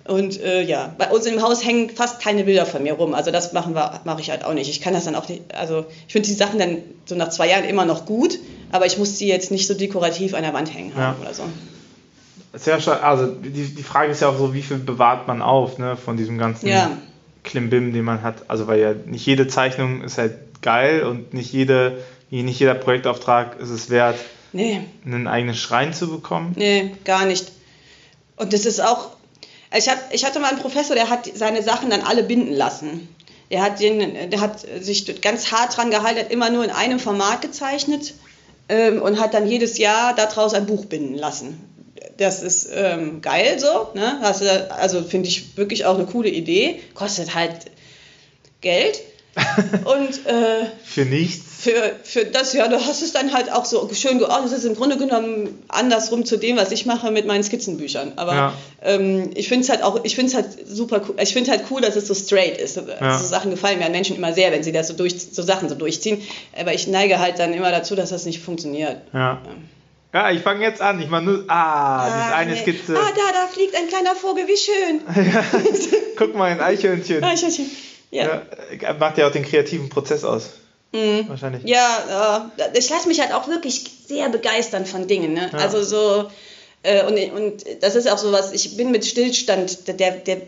Und 0.08 0.40
äh, 0.40 0.62
ja, 0.62 0.94
bei 0.98 1.10
uns 1.10 1.26
im 1.26 1.42
Haus 1.42 1.64
hängen 1.64 1.90
fast 1.90 2.20
keine 2.20 2.44
Bilder 2.44 2.64
von 2.64 2.82
mir 2.82 2.92
rum. 2.92 3.12
Also 3.12 3.32
das 3.32 3.52
machen 3.52 3.74
wir, 3.74 4.00
mache 4.04 4.20
ich 4.20 4.30
halt 4.30 4.44
auch 4.44 4.54
nicht. 4.54 4.70
Ich 4.70 4.80
kann 4.80 4.94
das 4.94 5.04
dann 5.04 5.16
auch 5.16 5.28
nicht, 5.28 5.42
also 5.54 5.86
ich 6.06 6.12
finde 6.12 6.28
die 6.28 6.34
Sachen 6.34 6.60
dann 6.60 6.78
so 7.06 7.16
nach 7.16 7.30
zwei 7.30 7.48
Jahren 7.48 7.64
immer 7.64 7.84
noch 7.84 8.06
gut, 8.06 8.38
aber 8.70 8.86
ich 8.86 8.98
muss 8.98 9.18
die 9.18 9.26
jetzt 9.26 9.50
nicht 9.50 9.66
so 9.66 9.74
dekorativ 9.74 10.34
an 10.34 10.42
der 10.42 10.54
Wand 10.54 10.72
hängen 10.72 10.94
haben 10.94 11.16
ja. 11.18 11.26
oder 11.26 11.34
so. 11.34 11.42
Sehr 12.54 12.80
schade. 12.80 13.02
Also 13.02 13.26
die, 13.26 13.74
die 13.74 13.82
Frage 13.82 14.12
ist 14.12 14.22
ja 14.22 14.28
auch 14.28 14.38
so, 14.38 14.54
wie 14.54 14.62
viel 14.62 14.78
bewahrt 14.78 15.26
man 15.26 15.42
auf, 15.42 15.78
ne, 15.78 15.96
von 15.96 16.16
diesem 16.16 16.38
ganzen 16.38 16.68
ja. 16.68 16.96
Klimbim, 17.42 17.92
den 17.92 18.04
man 18.04 18.22
hat. 18.22 18.48
Also 18.48 18.68
weil 18.68 18.80
ja 18.80 18.94
nicht 18.94 19.26
jede 19.26 19.48
Zeichnung 19.48 20.02
ist 20.02 20.18
halt 20.18 20.62
geil 20.62 21.02
und 21.02 21.34
nicht 21.34 21.52
jede, 21.52 21.98
nicht 22.30 22.60
jeder 22.60 22.74
Projektauftrag 22.74 23.58
ist 23.60 23.70
es 23.70 23.90
wert, 23.90 24.16
nee. 24.52 24.80
einen 25.04 25.26
eigenen 25.26 25.54
Schrein 25.54 25.92
zu 25.94 26.08
bekommen? 26.08 26.54
Nee, 26.56 26.92
gar 27.04 27.26
nicht. 27.26 27.52
Und 28.36 28.52
das 28.52 28.66
ist 28.66 28.80
auch, 28.80 29.10
ich, 29.76 29.88
hab, 29.88 30.12
ich 30.12 30.24
hatte 30.24 30.40
mal 30.40 30.50
einen 30.50 30.60
Professor, 30.60 30.94
der 30.94 31.10
hat 31.10 31.28
seine 31.34 31.62
Sachen 31.62 31.90
dann 31.90 32.02
alle 32.02 32.22
binden 32.22 32.52
lassen. 32.52 33.08
Der 33.50 33.62
hat, 33.62 33.80
den, 33.80 34.30
der 34.30 34.40
hat 34.40 34.66
sich 34.80 35.20
ganz 35.20 35.52
hart 35.52 35.76
dran 35.76 35.90
gehalten, 35.90 36.20
hat 36.20 36.32
immer 36.32 36.50
nur 36.50 36.64
in 36.64 36.70
einem 36.70 36.98
Format 36.98 37.42
gezeichnet 37.42 38.14
ähm, 38.68 39.00
und 39.00 39.20
hat 39.20 39.34
dann 39.34 39.46
jedes 39.46 39.78
Jahr 39.78 40.14
daraus 40.14 40.52
ein 40.52 40.66
Buch 40.66 40.86
binden 40.86 41.14
lassen. 41.14 41.60
Das 42.16 42.42
ist 42.42 42.68
ähm, 42.72 43.20
geil 43.20 43.58
so, 43.58 43.88
ne? 43.94 44.20
also 44.70 45.02
finde 45.02 45.28
ich 45.28 45.56
wirklich 45.56 45.84
auch 45.84 45.96
eine 45.96 46.06
coole 46.06 46.30
Idee. 46.30 46.80
Kostet 46.94 47.34
halt 47.34 47.70
Geld. 48.60 49.00
Und 49.84 50.26
äh, 50.26 50.66
für 50.82 51.04
nichts? 51.04 51.45
Für, 51.58 51.92
für 52.02 52.26
das, 52.26 52.52
ja, 52.52 52.68
du 52.68 52.76
hast 52.76 53.02
es 53.02 53.12
dann 53.12 53.32
halt 53.32 53.50
auch 53.50 53.64
so 53.64 53.88
schön 53.94 54.18
geordnet. 54.18 54.52
Das 54.52 54.58
ist 54.58 54.66
im 54.66 54.76
Grunde 54.76 54.98
genommen 54.98 55.64
andersrum 55.68 56.26
zu 56.26 56.36
dem, 56.36 56.58
was 56.58 56.70
ich 56.70 56.84
mache 56.84 57.10
mit 57.10 57.26
meinen 57.26 57.42
Skizzenbüchern. 57.42 58.12
Aber 58.16 58.34
ja. 58.34 58.54
ähm, 58.82 59.30
ich 59.34 59.48
finde 59.48 59.64
es 59.64 59.70
halt 59.70 59.82
auch, 59.82 60.04
ich 60.04 60.14
finde 60.14 60.30
es 60.30 60.34
halt 60.34 60.68
super 60.68 61.00
cool. 61.08 61.14
Ich 61.18 61.32
finde 61.32 61.50
halt 61.50 61.64
cool, 61.70 61.80
dass 61.80 61.96
es 61.96 62.06
so 62.06 62.14
straight 62.14 62.58
ist. 62.58 62.76
Ja. 62.76 63.18
So 63.18 63.26
Sachen 63.26 63.50
gefallen 63.50 63.78
mir 63.78 63.86
an 63.86 63.92
Menschen 63.92 64.16
immer 64.16 64.34
sehr, 64.34 64.52
wenn 64.52 64.62
sie 64.62 64.72
das 64.72 64.88
so 64.88 64.94
durch, 64.94 65.14
so 65.32 65.42
Sachen 65.42 65.70
so 65.70 65.74
durchziehen. 65.74 66.20
Aber 66.58 66.74
ich 66.74 66.86
neige 66.88 67.20
halt 67.20 67.38
dann 67.38 67.54
immer 67.54 67.70
dazu, 67.70 67.96
dass 67.96 68.10
das 68.10 68.26
nicht 68.26 68.42
funktioniert. 68.42 68.98
Ja. 69.14 69.40
Ja, 70.12 70.30
ich 70.30 70.42
fange 70.42 70.62
jetzt 70.62 70.82
an. 70.82 71.00
Ich 71.00 71.08
mache 71.08 71.22
nur. 71.22 71.44
Ah, 71.48 72.04
ah 72.04 72.22
diese 72.22 72.36
eine 72.36 72.52
nee. 72.52 72.60
Skizze. 72.60 72.98
Ah, 72.98 73.10
da, 73.14 73.32
da 73.32 73.46
fliegt 73.48 73.74
ein 73.74 73.88
kleiner 73.88 74.14
Vogel, 74.14 74.46
wie 74.46 74.56
schön. 74.56 75.26
ja. 75.32 75.44
Guck 76.16 76.34
mal, 76.34 76.50
ein 76.50 76.60
Eichhörnchen. 76.60 77.24
Eichhörnchen. 77.24 77.70
Ja. 78.10 78.42
ja. 78.80 78.92
Macht 78.94 79.18
ja 79.18 79.26
auch 79.26 79.32
den 79.32 79.44
kreativen 79.44 79.88
Prozess 79.88 80.24
aus. 80.24 80.50
Mhm. 80.96 81.28
Wahrscheinlich. 81.28 81.62
Ja, 81.64 82.50
äh, 82.56 82.78
ich 82.78 82.88
lasse 82.90 83.08
mich 83.08 83.20
halt 83.20 83.32
auch 83.32 83.48
wirklich 83.48 83.84
sehr 84.06 84.28
begeistern 84.28 84.86
von 84.86 85.06
Dingen. 85.06 85.34
Ne? 85.34 85.50
Ja. 85.52 85.58
Also 85.58 85.82
so, 85.82 86.30
äh, 86.82 87.04
und, 87.04 87.18
und 87.32 87.64
das 87.80 87.96
ist 87.96 88.10
auch 88.10 88.18
so 88.18 88.32
was, 88.32 88.52
ich 88.52 88.76
bin 88.76 88.90
mit 88.90 89.04
Stillstand, 89.04 89.88
der, 89.88 90.12
der 90.12 90.38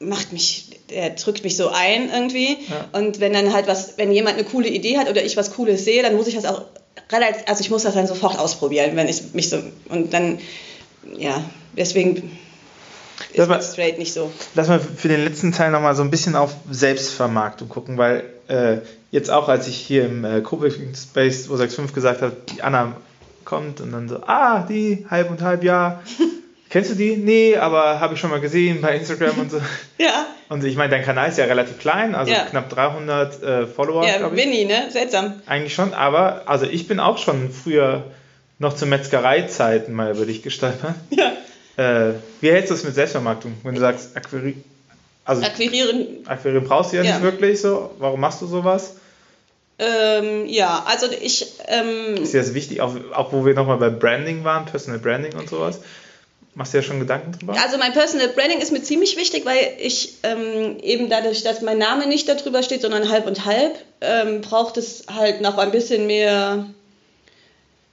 macht 0.00 0.32
mich, 0.32 0.66
der 0.90 1.10
drückt 1.10 1.44
mich 1.44 1.56
so 1.56 1.68
ein 1.68 2.10
irgendwie. 2.12 2.58
Ja. 2.68 2.88
Und 2.92 3.20
wenn 3.20 3.32
dann 3.32 3.52
halt 3.52 3.66
was, 3.66 3.98
wenn 3.98 4.12
jemand 4.12 4.36
eine 4.38 4.44
coole 4.44 4.68
Idee 4.68 4.98
hat 4.98 5.08
oder 5.10 5.24
ich 5.24 5.36
was 5.36 5.52
Cooles 5.52 5.84
sehe, 5.84 6.02
dann 6.02 6.16
muss 6.16 6.26
ich 6.28 6.34
das 6.34 6.44
auch 6.44 6.62
relativ, 7.10 7.42
also 7.46 7.60
ich 7.60 7.70
muss 7.70 7.82
das 7.82 7.94
dann 7.94 8.06
sofort 8.06 8.38
ausprobieren, 8.38 8.96
wenn 8.96 9.08
ich 9.08 9.34
mich 9.34 9.50
so, 9.50 9.58
und 9.88 10.12
dann, 10.12 10.38
ja, 11.16 11.44
deswegen 11.76 12.38
ist 13.32 13.48
mal, 13.48 13.62
straight 13.62 13.98
nicht 13.98 14.12
so. 14.12 14.32
Lass 14.54 14.68
mal 14.68 14.80
für 14.80 15.08
den 15.08 15.24
letzten 15.24 15.52
Teil 15.52 15.70
nochmal 15.70 15.94
so 15.94 16.02
ein 16.02 16.10
bisschen 16.10 16.36
auf 16.36 16.54
Selbstvermarktung 16.70 17.68
gucken, 17.68 17.98
weil 17.98 18.24
äh, 18.48 18.78
jetzt 19.10 19.30
auch, 19.30 19.48
als 19.48 19.68
ich 19.68 19.76
hier 19.76 20.06
im 20.06 20.24
äh, 20.24 20.40
Coworking 20.40 20.94
Space 20.94 21.44
265 21.44 21.94
gesagt 21.94 22.22
habe, 22.22 22.36
die 22.50 22.62
Anna 22.62 22.96
kommt 23.44 23.80
und 23.80 23.92
dann 23.92 24.08
so, 24.08 24.22
ah, 24.26 24.66
die, 24.68 25.06
halb 25.10 25.30
und 25.30 25.42
halb, 25.42 25.64
ja. 25.64 26.02
Kennst 26.70 26.90
du 26.90 26.94
die? 26.94 27.16
Nee, 27.16 27.56
aber 27.56 27.98
habe 27.98 28.12
ich 28.12 28.20
schon 28.20 28.28
mal 28.28 28.40
gesehen 28.40 28.82
bei 28.82 28.94
Instagram 28.94 29.38
und 29.38 29.50
so. 29.50 29.60
ja. 29.98 30.26
Und 30.50 30.64
ich 30.64 30.76
meine, 30.76 30.90
dein 30.90 31.02
Kanal 31.02 31.30
ist 31.30 31.38
ja 31.38 31.46
relativ 31.46 31.78
klein, 31.78 32.14
also 32.14 32.30
ja. 32.30 32.44
knapp 32.44 32.68
300 32.68 33.42
äh, 33.42 33.66
Follower. 33.66 34.06
Ja, 34.06 34.34
Winnie, 34.34 34.66
ne? 34.66 34.90
Seltsam. 34.90 35.40
Eigentlich 35.46 35.74
schon, 35.74 35.94
aber 35.94 36.42
also 36.46 36.66
ich 36.66 36.86
bin 36.86 37.00
auch 37.00 37.18
schon 37.18 37.50
früher 37.50 38.04
noch 38.58 38.74
zu 38.74 38.86
Metzgereizeiten 38.86 39.94
mal 39.94 40.14
über 40.14 40.26
dich 40.26 40.42
gestolpert. 40.42 40.94
Ja. 41.10 41.32
Äh, 41.78 42.14
wie 42.40 42.50
hältst 42.50 42.70
du 42.70 42.74
es 42.74 42.82
mit 42.82 42.94
Selbstvermarktung, 42.94 43.54
wenn 43.62 43.74
du 43.74 43.80
sagst, 43.80 44.16
akquiri 44.16 44.56
also, 45.24 45.42
akquirieren? 45.42 46.26
Akquirieren 46.26 46.64
brauchst 46.64 46.92
du 46.92 46.96
ja, 46.96 47.02
ja, 47.02 47.12
nicht 47.12 47.22
wirklich 47.22 47.60
so. 47.60 47.90
Warum 47.98 48.18
machst 48.18 48.42
du 48.42 48.46
sowas? 48.46 48.94
Ähm, 49.78 50.46
ja, 50.46 50.84
also 50.86 51.06
ich. 51.12 51.46
Ähm, 51.68 52.16
ist 52.22 52.34
dir 52.34 52.40
das 52.40 52.54
wichtig, 52.54 52.80
auch, 52.80 52.96
auch 53.14 53.32
wo 53.32 53.46
wir 53.46 53.54
nochmal 53.54 53.76
bei 53.76 53.90
Branding 53.90 54.42
waren, 54.42 54.64
Personal 54.64 54.98
Branding 54.98 55.34
und 55.34 55.48
sowas? 55.48 55.80
Machst 56.54 56.72
du 56.72 56.78
ja 56.78 56.82
schon 56.82 56.98
Gedanken 56.98 57.30
drüber? 57.30 57.54
Also 57.62 57.78
mein 57.78 57.92
Personal 57.92 58.28
Branding 58.28 58.60
ist 58.60 58.72
mir 58.72 58.82
ziemlich 58.82 59.16
wichtig, 59.16 59.44
weil 59.44 59.58
ich 59.78 60.14
ähm, 60.24 60.78
eben 60.82 61.08
dadurch, 61.08 61.44
dass 61.44 61.62
mein 61.62 61.78
Name 61.78 62.08
nicht 62.08 62.28
darüber 62.28 62.64
steht, 62.64 62.82
sondern 62.82 63.08
halb 63.08 63.28
und 63.28 63.44
halb, 63.44 63.78
ähm, 64.00 64.40
braucht 64.40 64.78
es 64.78 65.04
halt 65.14 65.42
noch 65.42 65.58
ein 65.58 65.70
bisschen 65.70 66.08
mehr 66.08 66.66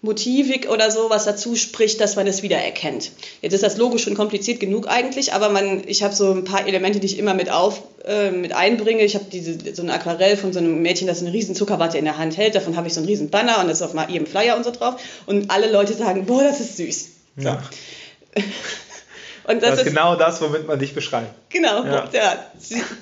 Motivik 0.06 0.70
oder 0.70 0.90
so, 0.90 1.10
was 1.10 1.26
dazu 1.26 1.56
spricht, 1.56 2.00
dass 2.00 2.16
man 2.16 2.26
es 2.28 2.42
wiedererkennt. 2.42 3.12
Jetzt 3.42 3.54
ist 3.54 3.64
das 3.64 3.76
Logo 3.76 3.98
schon 3.98 4.16
kompliziert 4.16 4.62
genug 4.62 4.88
eigentlich, 4.88 5.34
aber 5.34 5.50
man, 5.50 5.84
ich 5.86 6.04
habe 6.04 6.16
so 6.16 6.32
ein 6.32 6.46
paar 6.46 6.66
Elemente, 6.66 7.00
die 7.00 7.08
ich 7.08 7.20
immer 7.20 7.34
mit 7.34 7.52
auf, 7.52 7.82
äh, 8.06 8.32
mit 8.32 8.54
einbringe. 8.54 9.04
Ich 9.04 9.16
habe 9.16 9.26
diese 9.30 9.58
so 9.76 9.82
ein 9.82 9.90
Aquarell 9.90 10.38
von 10.38 10.54
so 10.54 10.60
einem 10.60 10.82
Mädchen, 10.82 11.08
das 11.08 11.22
eine 11.22 11.34
riesen 11.34 11.56
Zuckerwatte 11.56 11.98
in 11.98 12.06
der 12.06 12.18
Hand 12.18 12.38
hält. 12.38 12.56
Davon 12.56 12.78
habe 12.78 12.88
ich 12.88 12.94
so 12.94 13.02
einen 13.02 13.10
riesen 13.10 13.30
Banner 13.30 13.60
und 13.60 13.68
das 13.68 13.82
ist 13.82 13.84
auf 13.84 14.10
jedem 14.10 14.28
Flyer 14.28 14.56
und 14.56 14.64
so 14.64 14.72
drauf. 14.72 14.96
Und 15.26 15.52
alle 15.52 15.70
Leute 15.72 15.94
sagen, 15.94 16.26
boah, 16.26 16.44
das 16.44 16.62
ist 16.62 16.78
süß. 16.78 17.08
So. 17.38 17.44
Ja. 17.44 17.62
Und 19.48 19.62
das, 19.62 19.72
das 19.72 19.80
ist 19.80 19.86
genau 19.86 20.16
das, 20.16 20.42
womit 20.42 20.68
man 20.68 20.80
dich 20.80 20.94
beschreibt. 20.96 21.30
Genau, 21.50 21.84
ja. 21.84 22.10
ja 22.12 22.46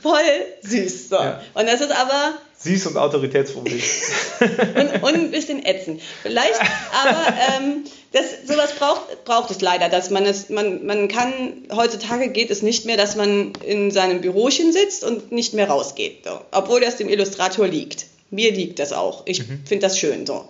voll 0.02 0.20
süß. 0.62 1.10
So. 1.10 1.16
Ja. 1.16 1.42
Und 1.54 1.68
das 1.68 1.82
ist 1.82 1.92
aber 1.92 2.34
Süß 2.64 2.88
und 2.88 2.98
Autoritätsproblem. 2.98 3.80
und, 4.76 5.04
und 5.04 5.14
ein 5.14 5.32
bisschen 5.32 5.66
ätzend. 5.66 6.02
Vielleicht, 6.22 6.60
aber 7.04 7.34
ähm, 7.58 7.84
das, 8.14 8.48
sowas 8.48 8.74
braucht, 8.74 9.26
braucht 9.26 9.52
es 9.52 9.60
leider, 9.62 9.90
dass 9.90 10.10
man 10.10 10.26
es, 10.26 10.50
man, 10.50 10.86
man 10.86 11.08
kann, 11.08 11.34
heutzutage 11.74 12.30
geht 12.30 12.52
es 12.52 12.62
nicht 12.62 12.86
mehr, 12.86 12.96
dass 12.96 13.16
man 13.16 13.54
in 13.66 13.92
seinem 13.92 14.22
Bürochen 14.22 14.72
sitzt 14.72 15.04
und 15.04 15.32
nicht 15.32 15.54
mehr 15.54 15.70
rausgeht. 15.70 16.24
So. 16.24 16.40
Obwohl 16.52 16.82
das 16.82 16.96
dem 16.96 17.10
Illustrator 17.10 17.68
liegt. 17.68 18.06
Mir 18.32 18.52
liegt 18.52 18.80
das 18.80 18.94
auch. 18.94 19.24
Ich 19.26 19.48
mhm. 19.48 19.64
finde 19.66 19.86
das 19.86 20.00
schön 20.00 20.26
so. 20.26 20.48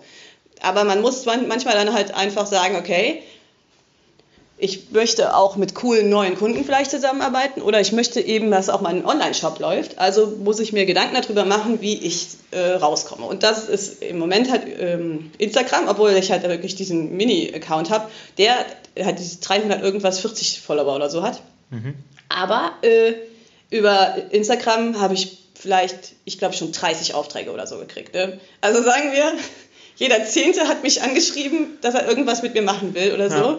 aber 0.62 0.84
man 0.84 1.00
muss 1.00 1.26
manchmal 1.26 1.74
dann 1.74 1.92
halt 1.92 2.14
einfach 2.14 2.46
sagen, 2.46 2.76
okay, 2.76 3.22
ich 4.56 4.92
möchte 4.92 5.36
auch 5.36 5.56
mit 5.56 5.74
coolen 5.74 6.08
neuen 6.08 6.36
Kunden 6.36 6.64
vielleicht 6.64 6.90
zusammenarbeiten 6.90 7.60
oder 7.60 7.80
ich 7.80 7.92
möchte 7.92 8.20
eben, 8.20 8.52
dass 8.52 8.68
auch 8.68 8.80
mein 8.80 9.04
Online-Shop 9.04 9.58
läuft. 9.58 9.98
Also 9.98 10.26
muss 10.42 10.60
ich 10.60 10.72
mir 10.72 10.86
Gedanken 10.86 11.16
darüber 11.20 11.44
machen, 11.44 11.80
wie 11.80 11.94
ich 11.94 12.28
äh, 12.52 12.74
rauskomme. 12.74 13.26
Und 13.26 13.42
das 13.42 13.68
ist 13.68 14.02
im 14.02 14.18
Moment 14.18 14.50
halt 14.50 14.62
ähm, 14.78 15.32
Instagram, 15.38 15.88
obwohl 15.88 16.12
ich 16.12 16.30
halt 16.30 16.44
wirklich 16.44 16.76
diesen 16.76 17.16
Mini-Account 17.16 17.90
habe, 17.90 18.08
der 18.38 18.54
hat 19.04 19.18
diese 19.18 19.40
300 19.40 19.82
irgendwas 19.82 20.20
40 20.20 20.60
Follower 20.60 20.94
oder 20.94 21.10
so 21.10 21.24
hat. 21.24 21.42
Mhm. 21.70 21.94
Aber 22.28 22.72
äh, 22.82 23.14
über 23.70 24.14
Instagram 24.30 25.00
habe 25.00 25.14
ich 25.14 25.38
vielleicht, 25.54 26.12
ich 26.24 26.38
glaube 26.38 26.54
schon 26.54 26.70
30 26.70 27.14
Aufträge 27.14 27.50
oder 27.50 27.66
so 27.66 27.78
gekriegt. 27.78 28.14
Ne? 28.14 28.38
Also 28.60 28.84
sagen 28.84 29.10
wir, 29.12 29.32
jeder 29.96 30.24
Zehnte 30.24 30.68
hat 30.68 30.84
mich 30.84 31.02
angeschrieben, 31.02 31.78
dass 31.80 31.94
er 31.94 32.06
irgendwas 32.08 32.44
mit 32.44 32.54
mir 32.54 32.62
machen 32.62 32.94
will 32.94 33.12
oder 33.12 33.30
so. 33.30 33.36
Ja 33.36 33.58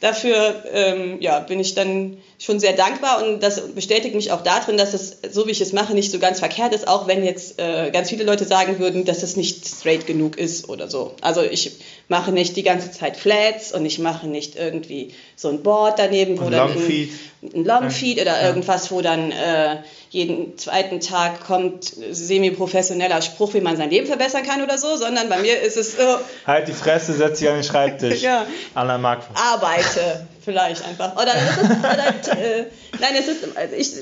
dafür 0.00 0.64
ähm, 0.72 1.20
ja, 1.20 1.40
bin 1.40 1.60
ich 1.60 1.74
dann 1.74 2.16
schon 2.38 2.58
sehr 2.58 2.72
dankbar 2.72 3.22
und 3.22 3.42
das 3.42 3.60
bestätigt 3.74 4.14
mich 4.14 4.32
auch 4.32 4.42
darin, 4.42 4.78
dass 4.78 4.94
es, 4.94 5.18
so 5.30 5.46
wie 5.46 5.50
ich 5.50 5.60
es 5.60 5.74
mache, 5.74 5.92
nicht 5.92 6.10
so 6.10 6.18
ganz 6.18 6.38
verkehrt 6.38 6.74
ist, 6.74 6.88
auch 6.88 7.06
wenn 7.06 7.22
jetzt 7.22 7.60
äh, 7.60 7.90
ganz 7.90 8.08
viele 8.08 8.24
Leute 8.24 8.46
sagen 8.46 8.78
würden, 8.78 9.04
dass 9.04 9.22
es 9.22 9.36
nicht 9.36 9.66
straight 9.66 10.06
genug 10.06 10.38
ist 10.38 10.68
oder 10.70 10.88
so. 10.88 11.14
Also 11.20 11.42
ich 11.42 11.72
mache 12.08 12.32
nicht 12.32 12.56
die 12.56 12.62
ganze 12.62 12.90
Zeit 12.90 13.18
Flats 13.18 13.72
und 13.72 13.84
ich 13.84 13.98
mache 13.98 14.26
nicht 14.26 14.56
irgendwie 14.56 15.12
so 15.36 15.48
ein 15.48 15.62
Board 15.62 15.98
daneben, 15.98 16.40
wo 16.40 16.46
und 16.46 16.52
dann 16.52 16.72
Longfeed. 16.72 17.10
ein 17.42 17.64
Longfeed 17.64 18.16
ja. 18.16 18.22
oder 18.22 18.42
irgendwas, 18.42 18.90
wo 18.90 19.02
dann 19.02 19.30
äh, 19.32 19.76
jeden 20.10 20.58
zweiten 20.58 20.98
Tag 20.98 21.46
kommt 21.46 21.84
semi-professioneller 22.10 23.22
Spruch, 23.22 23.54
wie 23.54 23.60
man 23.60 23.76
sein 23.76 23.90
Leben 23.90 24.08
verbessern 24.08 24.42
kann 24.42 24.60
oder 24.60 24.76
so, 24.76 24.96
sondern 24.96 25.28
bei 25.28 25.38
mir 25.38 25.60
ist 25.60 25.76
es 25.76 25.96
so. 25.96 26.18
Halt 26.44 26.66
die 26.66 26.72
Fresse, 26.72 27.14
setz 27.14 27.38
dich 27.38 27.48
an 27.48 27.54
den 27.54 27.64
Schreibtisch. 27.64 28.20
ja. 28.22 28.44
Anna 28.74 28.98
Mark. 28.98 29.22
Arbeite 29.34 30.26
vielleicht 30.44 30.84
einfach. 30.84 31.14
Oder 31.14 31.32
es 31.36 31.62
ist, 31.62 31.70
oder, 31.70 32.38
äh, 32.40 32.66
nein, 32.98 33.14
es 33.16 33.28
ist, 33.28 33.46
ich, 33.76 33.92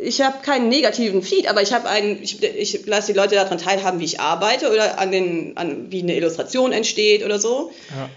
ich 0.00 0.20
habe 0.22 0.38
keinen 0.42 0.70
negativen 0.70 1.22
Feed, 1.22 1.50
aber 1.50 1.60
ich 1.60 1.74
habe 1.74 1.86
einen, 1.86 2.22
ich, 2.22 2.42
ich 2.42 2.86
lasse 2.86 3.12
die 3.12 3.18
Leute 3.18 3.34
daran 3.34 3.58
teilhaben, 3.58 4.00
wie 4.00 4.04
ich 4.06 4.20
arbeite 4.20 4.72
oder 4.72 4.98
an 4.98 5.10
den, 5.10 5.56
an 5.58 5.90
wie 5.90 6.02
eine 6.02 6.14
Illustration 6.14 6.72
entsteht 6.72 7.24
oder 7.26 7.38
so. 7.38 7.72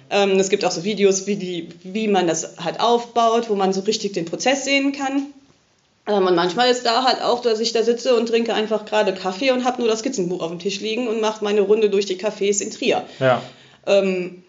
Ja. 0.09 0.23
Ähm, 0.23 0.39
es 0.39 0.49
gibt 0.49 0.63
auch 0.63 0.71
so 0.71 0.85
Videos, 0.85 1.27
wie, 1.27 1.35
die, 1.35 1.67
wie 1.83 2.07
man 2.07 2.27
das 2.27 2.55
halt 2.63 2.79
aufbaut, 2.79 3.49
wo 3.49 3.55
man 3.55 3.73
so 3.73 3.81
richtig 3.81 4.13
den 4.13 4.23
Prozess 4.23 4.63
sehen 4.63 4.93
kann. 4.93 5.33
Ähm, 6.07 6.25
und 6.25 6.35
manchmal 6.35 6.69
ist 6.69 6.85
da 6.85 7.03
halt 7.03 7.21
auch, 7.21 7.41
dass 7.41 7.59
ich 7.59 7.73
da 7.73 7.83
sitze 7.83 8.15
und 8.15 8.27
trinke 8.27 8.53
einfach 8.53 8.85
gerade 8.85 9.13
Kaffee 9.13 9.51
und 9.51 9.65
habe 9.65 9.81
nur 9.81 9.89
das 9.89 9.99
Skizzenbuch 9.99 10.41
auf 10.41 10.49
dem 10.49 10.59
Tisch 10.59 10.79
liegen 10.79 11.07
und 11.07 11.21
mache 11.21 11.43
meine 11.43 11.61
Runde 11.61 11.89
durch 11.89 12.05
die 12.05 12.19
Cafés 12.19 12.61
in 12.61 12.71
Trier. 12.71 13.03
Ja. 13.19 13.41
Ähm, 13.85 14.43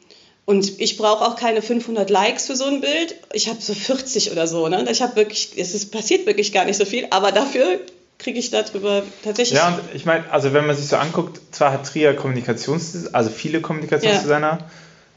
und 0.44 0.80
ich 0.80 0.96
brauche 0.96 1.24
auch 1.24 1.36
keine 1.36 1.62
500 1.62 2.10
Likes 2.10 2.46
für 2.46 2.56
so 2.56 2.64
ein 2.64 2.80
Bild. 2.80 3.14
Ich 3.32 3.48
habe 3.48 3.60
so 3.60 3.74
40 3.74 4.32
oder 4.32 4.46
so. 4.46 4.68
Ne? 4.68 4.84
Ich 4.90 5.00
habe 5.02 5.14
wirklich, 5.14 5.52
es 5.56 5.74
ist, 5.74 5.92
passiert 5.92 6.26
wirklich 6.26 6.52
gar 6.52 6.64
nicht 6.64 6.76
so 6.76 6.84
viel, 6.84 7.06
aber 7.10 7.30
dafür 7.30 7.80
kriege 8.18 8.38
ich 8.38 8.50
darüber 8.50 9.02
tatsächlich. 9.22 9.58
Ja, 9.58 9.68
und 9.68 9.80
ich 9.94 10.04
meine, 10.04 10.30
also 10.30 10.52
wenn 10.52 10.66
man 10.66 10.76
sich 10.76 10.88
so 10.88 10.96
anguckt, 10.96 11.40
zwar 11.52 11.72
hat 11.72 11.86
Trier 11.86 12.14
Kommunikations, 12.14 13.12
also 13.14 13.30
viele 13.30 13.60
Kommunikationsdesigner, 13.60 14.58
ja. 14.60 14.66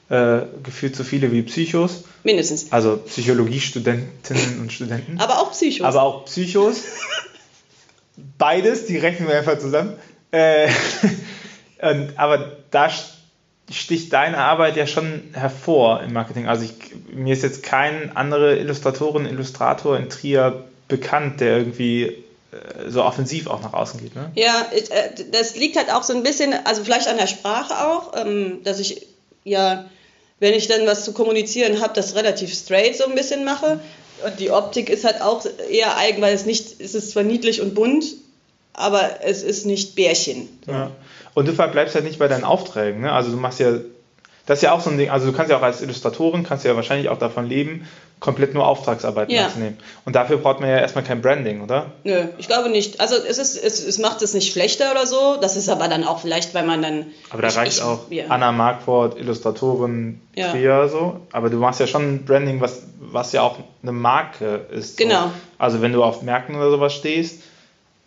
Äh, 0.10 0.42
gefühlt 0.64 0.96
so 0.96 1.04
viele 1.04 1.32
wie 1.32 1.42
Psychos. 1.42 2.04
Mindestens. 2.24 2.72
Also 2.72 2.98
Psychologiestudentinnen 2.98 4.60
und 4.60 4.72
Studenten. 4.72 5.20
Aber 5.20 5.40
auch 5.40 5.52
Psychos. 5.52 5.86
Aber 5.86 6.04
auch 6.04 6.26
Psychos. 6.26 6.84
Beides, 8.38 8.86
die 8.86 8.98
rechnen 8.98 9.28
wir 9.28 9.38
einfach 9.38 9.58
zusammen. 9.58 9.94
Äh, 10.32 10.70
und, 11.82 12.18
aber 12.18 12.58
da 12.72 12.90
sticht 13.72 14.14
deine 14.14 14.38
Arbeit 14.38 14.78
ja 14.78 14.86
schon 14.86 15.24
hervor 15.34 16.02
im 16.02 16.14
Marketing. 16.14 16.48
Also 16.48 16.66
ich, 16.66 16.74
mir 17.12 17.34
ist 17.34 17.44
jetzt 17.44 17.64
kein 17.64 18.16
anderer 18.16 18.58
Illustratorin, 18.58 19.26
Illustrator 19.26 19.98
in 19.98 20.10
Trier 20.10 20.66
bekannt, 20.88 21.42
der 21.42 21.58
irgendwie 21.58 22.04
äh, 22.04 22.90
so 22.90 23.04
offensiv 23.04 23.48
auch 23.48 23.64
nach 23.64 23.74
außen 23.74 24.00
geht. 24.00 24.16
Ne? 24.16 24.32
Ja, 24.36 24.68
äh, 24.72 25.10
das 25.32 25.56
liegt 25.56 25.78
halt 25.78 25.92
auch 25.92 26.04
so 26.04 26.14
ein 26.14 26.22
bisschen, 26.22 26.54
also 26.66 26.84
vielleicht 26.84 27.08
an 27.08 27.18
der 27.18 27.28
Sprache 27.28 27.88
auch, 27.88 28.14
ähm, 28.16 28.64
dass 28.64 28.80
ich 28.80 29.08
ja, 29.46 29.86
wenn 30.46 30.54
ich 30.54 30.68
dann 30.68 30.86
was 30.86 31.04
zu 31.04 31.12
kommunizieren 31.12 31.82
habe, 31.82 31.94
das 31.96 32.14
relativ 32.14 32.54
straight 32.54 32.96
so 32.96 33.06
ein 33.06 33.16
bisschen 33.16 33.44
mache. 33.44 33.80
Und 34.24 34.40
die 34.40 34.52
Optik 34.52 34.90
ist 34.90 35.04
halt 35.04 35.20
auch 35.20 35.44
eher 35.70 35.98
eigen, 35.98 36.22
weil 36.22 36.36
es 36.36 36.46
nicht, 36.46 36.80
es 36.80 36.94
ist 36.94 37.10
zwar 37.10 37.24
niedlich 37.24 37.62
und 37.62 37.74
bunt, 37.74 38.06
aber 38.74 39.24
es 39.24 39.42
ist 39.42 39.66
nicht 39.66 39.96
Bärchen. 39.96 40.48
Ja. 40.68 40.92
Und 41.34 41.48
du 41.48 41.54
verbleibst 41.54 41.96
halt 41.96 42.06
nicht 42.06 42.20
bei 42.20 42.28
deinen 42.28 42.44
Aufträgen. 42.44 43.02
Ne? 43.02 43.12
Also 43.12 43.32
du 43.32 43.38
machst 43.38 43.60
ja, 43.60 43.80
das 44.46 44.60
ist 44.60 44.62
ja 44.64 44.72
auch 44.74 44.82
so 44.82 44.90
ein 44.90 44.98
Ding, 44.98 45.10
also 45.10 45.26
du 45.26 45.34
kannst 45.36 45.52
ja 45.52 45.58
auch 45.58 45.64
als 45.64 45.82
Illustratorin, 45.82 46.44
kannst 46.44 46.66
ja 46.66 46.76
wahrscheinlich 46.76 47.10
auch 47.10 47.18
davon 47.18 47.48
leben, 47.48 47.88
komplett 48.20 48.54
nur 48.54 48.66
Auftragsarbeiten 48.66 49.34
ja. 49.34 49.46
anzunehmen. 49.46 49.78
Und 50.06 50.16
dafür 50.16 50.38
braucht 50.38 50.60
man 50.60 50.70
ja 50.70 50.78
erstmal 50.78 51.04
kein 51.04 51.22
Branding, 51.22 51.62
oder? 51.62 51.88
Nö, 52.04 52.26
ich 52.38 52.48
glaube 52.48 52.70
nicht. 52.70 53.00
Also 53.00 53.16
es, 53.16 53.38
ist, 53.38 53.62
es, 53.62 53.86
es 53.86 53.98
macht 54.00 54.22
es 54.22 54.34
nicht 54.34 54.52
schlechter 54.52 54.92
oder 54.92 55.06
so. 55.06 55.38
Das 55.42 55.58
ist 55.58 55.70
aber 55.70 55.88
dann 55.88 56.04
auch 56.04 56.20
vielleicht, 56.20 56.54
weil 56.54 56.66
man 56.66 56.82
dann... 56.82 57.08
Aber 57.30 57.42
da 57.42 57.50
ich, 57.50 57.58
reicht 57.58 57.78
ich, 57.78 57.84
auch 57.84 58.10
ja. 58.10 58.26
Anna 58.30 58.52
Markwort, 58.52 59.20
Illustratorin, 59.20 60.22
ja. 60.34 60.52
Trier, 60.52 60.88
so. 60.90 61.20
Aber 61.32 61.50
du 61.50 61.58
machst 61.58 61.80
ja 61.80 61.88
schon 61.88 62.16
ein 62.16 62.26
Branding, 62.26 62.62
was, 62.62 62.84
was 63.00 63.32
ja 63.32 63.42
auch 63.42 63.58
eine 63.84 63.92
Marke 63.92 64.66
ist. 64.72 64.98
Genau. 64.98 65.24
So. 65.24 65.32
Also 65.58 65.82
wenn 65.82 65.92
du 65.92 66.04
auf 66.04 66.22
Märkten 66.22 66.56
oder 66.56 66.72
sowas 66.72 66.94
stehst, 66.94 67.42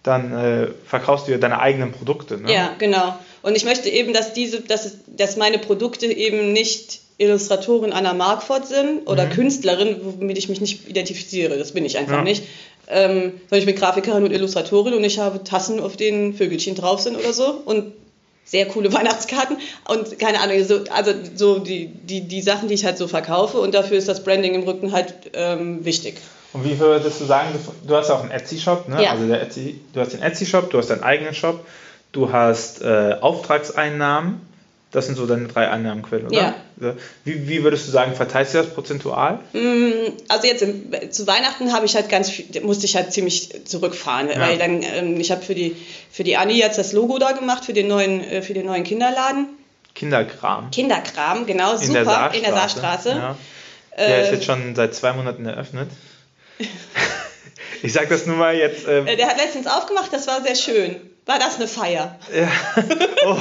dann 0.02 0.32
äh, 0.32 0.68
verkaufst 0.86 1.28
du 1.28 1.32
ja 1.32 1.38
deine 1.38 1.60
eigenen 1.60 1.92
Produkte. 1.92 2.38
Ne? 2.38 2.52
Ja, 2.52 2.70
genau. 2.78 3.14
Und 3.42 3.56
ich 3.56 3.64
möchte 3.64 3.88
eben, 3.88 4.12
dass 4.12 4.32
diese, 4.32 4.60
dass, 4.60 4.92
dass 5.06 5.36
meine 5.36 5.58
Produkte 5.58 6.06
eben 6.06 6.52
nicht 6.52 7.00
Illustratorin 7.18 7.92
Anna 7.92 8.14
Markford 8.14 8.66
sind 8.66 9.06
oder 9.08 9.26
mhm. 9.26 9.30
Künstlerin, 9.30 9.96
womit 10.02 10.38
ich 10.38 10.48
mich 10.48 10.60
nicht 10.60 10.88
identifiziere. 10.88 11.58
Das 11.58 11.72
bin 11.72 11.84
ich 11.84 11.98
einfach 11.98 12.18
ja. 12.18 12.22
nicht. 12.22 12.44
Ähm, 12.90 13.32
sondern 13.50 13.58
ich 13.58 13.66
bin 13.66 13.76
Grafikerin 13.76 14.24
und 14.24 14.32
Illustratorin 14.32 14.94
und 14.94 15.04
ich 15.04 15.18
habe 15.18 15.44
Tassen, 15.44 15.80
auf 15.80 15.96
denen 15.96 16.32
Vögelchen 16.32 16.74
drauf 16.74 17.00
sind 17.00 17.18
oder 17.18 17.34
so 17.34 17.60
und 17.64 17.92
sehr 18.46 18.66
coole 18.66 18.90
Weihnachtskarten 18.94 19.58
und 19.88 20.18
keine 20.18 20.40
Ahnung, 20.40 20.64
so, 20.64 20.80
also 20.90 21.12
so 21.34 21.58
die, 21.58 21.86
die, 21.86 22.22
die 22.22 22.40
Sachen, 22.40 22.68
die 22.68 22.74
ich 22.74 22.86
halt 22.86 22.96
so 22.96 23.06
verkaufe 23.06 23.58
und 23.58 23.74
dafür 23.74 23.98
ist 23.98 24.08
das 24.08 24.24
Branding 24.24 24.54
im 24.54 24.62
Rücken 24.62 24.92
halt 24.92 25.12
ähm, 25.34 25.84
wichtig. 25.84 26.16
Und 26.54 26.64
wie 26.64 26.78
würdest 26.78 27.20
du 27.20 27.26
sagen, 27.26 27.48
du 27.86 27.94
hast 27.94 28.10
auch 28.10 28.22
einen 28.22 28.30
Etsy-Shop, 28.30 28.88
ne? 28.88 29.02
Ja. 29.02 29.10
Also 29.10 29.26
der 29.26 29.42
Etsy, 29.42 29.78
du 29.92 30.00
hast 30.00 30.14
den 30.14 30.22
Etsy-Shop, 30.22 30.70
du 30.70 30.78
hast 30.78 30.88
deinen 30.88 31.02
eigenen 31.02 31.34
Shop, 31.34 31.60
du 32.12 32.32
hast 32.32 32.82
äh, 32.82 33.16
Auftragseinnahmen, 33.20 34.40
das 34.90 35.06
sind 35.06 35.16
so 35.16 35.26
deine 35.26 35.48
drei 35.48 35.68
Einnahmenquellen, 35.68 36.28
oder? 36.28 36.54
Ja. 36.80 36.94
Wie, 37.24 37.48
wie 37.48 37.62
würdest 37.62 37.88
du 37.88 37.90
sagen, 37.90 38.14
verteilst 38.14 38.54
du 38.54 38.58
das 38.58 38.72
prozentual? 38.72 39.40
Mm, 39.52 40.12
also 40.28 40.46
jetzt 40.46 40.64
zu 41.14 41.26
Weihnachten 41.26 41.72
habe 41.72 41.84
ich 41.84 41.94
halt 41.94 42.08
ganz 42.08 42.32
musste 42.62 42.86
ich 42.86 42.96
halt 42.96 43.12
ziemlich 43.12 43.66
zurückfahren, 43.66 44.28
ja. 44.30 44.40
weil 44.40 44.56
dann, 44.58 44.82
ähm, 44.82 45.20
ich 45.20 45.30
habe 45.30 45.42
für 45.42 45.54
die, 45.54 45.76
für 46.10 46.24
die 46.24 46.36
Anni 46.36 46.56
jetzt 46.56 46.78
das 46.78 46.92
Logo 46.92 47.18
da 47.18 47.32
gemacht, 47.32 47.64
für 47.64 47.72
den 47.72 47.88
neuen, 47.88 48.22
äh, 48.22 48.42
für 48.42 48.54
den 48.54 48.66
neuen 48.66 48.84
Kinderladen. 48.84 49.48
Kinderkram. 49.94 50.70
Kinderkram, 50.70 51.46
genau, 51.46 51.72
in 51.72 51.78
super, 51.78 52.04
der 52.04 52.34
in 52.34 52.42
der 52.42 52.52
Saarstraße. 52.52 53.10
Ja. 53.10 53.36
Der 53.96 54.22
ist 54.22 54.28
äh, 54.28 54.34
jetzt 54.34 54.44
schon 54.44 54.74
seit 54.76 54.94
zwei 54.94 55.12
Monaten 55.12 55.44
eröffnet. 55.44 55.90
ich 57.82 57.92
sag 57.92 58.08
das 58.08 58.24
nur 58.24 58.36
mal 58.36 58.54
jetzt. 58.54 58.86
Ähm, 58.86 59.06
äh, 59.06 59.16
der 59.16 59.26
hat 59.26 59.36
letztens 59.36 59.66
aufgemacht, 59.66 60.12
das 60.12 60.28
war 60.28 60.40
sehr 60.42 60.54
schön. 60.54 60.96
War 61.28 61.38
das 61.38 61.56
eine 61.56 61.68
Feier? 61.68 62.18
Ja. 62.34 62.50
Oh, 63.26 63.36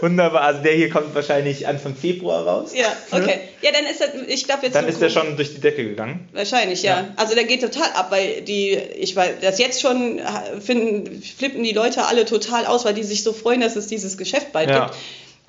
wunderbar. 0.00 0.42
Also 0.42 0.62
der 0.62 0.74
hier 0.74 0.90
kommt 0.90 1.12
wahrscheinlich 1.12 1.66
Anfang 1.66 1.96
Februar 1.96 2.46
raus. 2.46 2.70
Ja, 2.72 2.86
okay. 3.10 3.40
Ja, 3.62 3.72
dann 3.72 3.84
ist 3.84 4.00
er, 4.00 4.28
ich 4.28 4.44
glaube 4.44 4.66
jetzt. 4.66 4.76
Dann 4.76 4.86
ist 4.86 5.02
er 5.02 5.10
schon 5.10 5.34
durch 5.34 5.52
die 5.52 5.60
Decke 5.60 5.82
gegangen. 5.82 6.28
Wahrscheinlich, 6.32 6.84
ja. 6.84 7.00
ja. 7.00 7.08
Also 7.16 7.34
der 7.34 7.42
geht 7.42 7.62
total 7.62 7.90
ab, 7.94 8.12
weil 8.12 8.42
die, 8.42 8.70
ich 8.70 9.16
weiß, 9.16 9.40
das 9.40 9.58
jetzt 9.58 9.80
schon 9.80 10.20
finden, 10.60 11.20
flippen 11.20 11.64
die 11.64 11.72
Leute 11.72 12.04
alle 12.04 12.26
total 12.26 12.64
aus, 12.66 12.84
weil 12.84 12.94
die 12.94 13.02
sich 13.02 13.24
so 13.24 13.32
freuen, 13.32 13.60
dass 13.60 13.74
es 13.74 13.88
dieses 13.88 14.16
Geschäft 14.16 14.52
bald 14.52 14.70
ja. 14.70 14.84
gibt. 14.84 14.98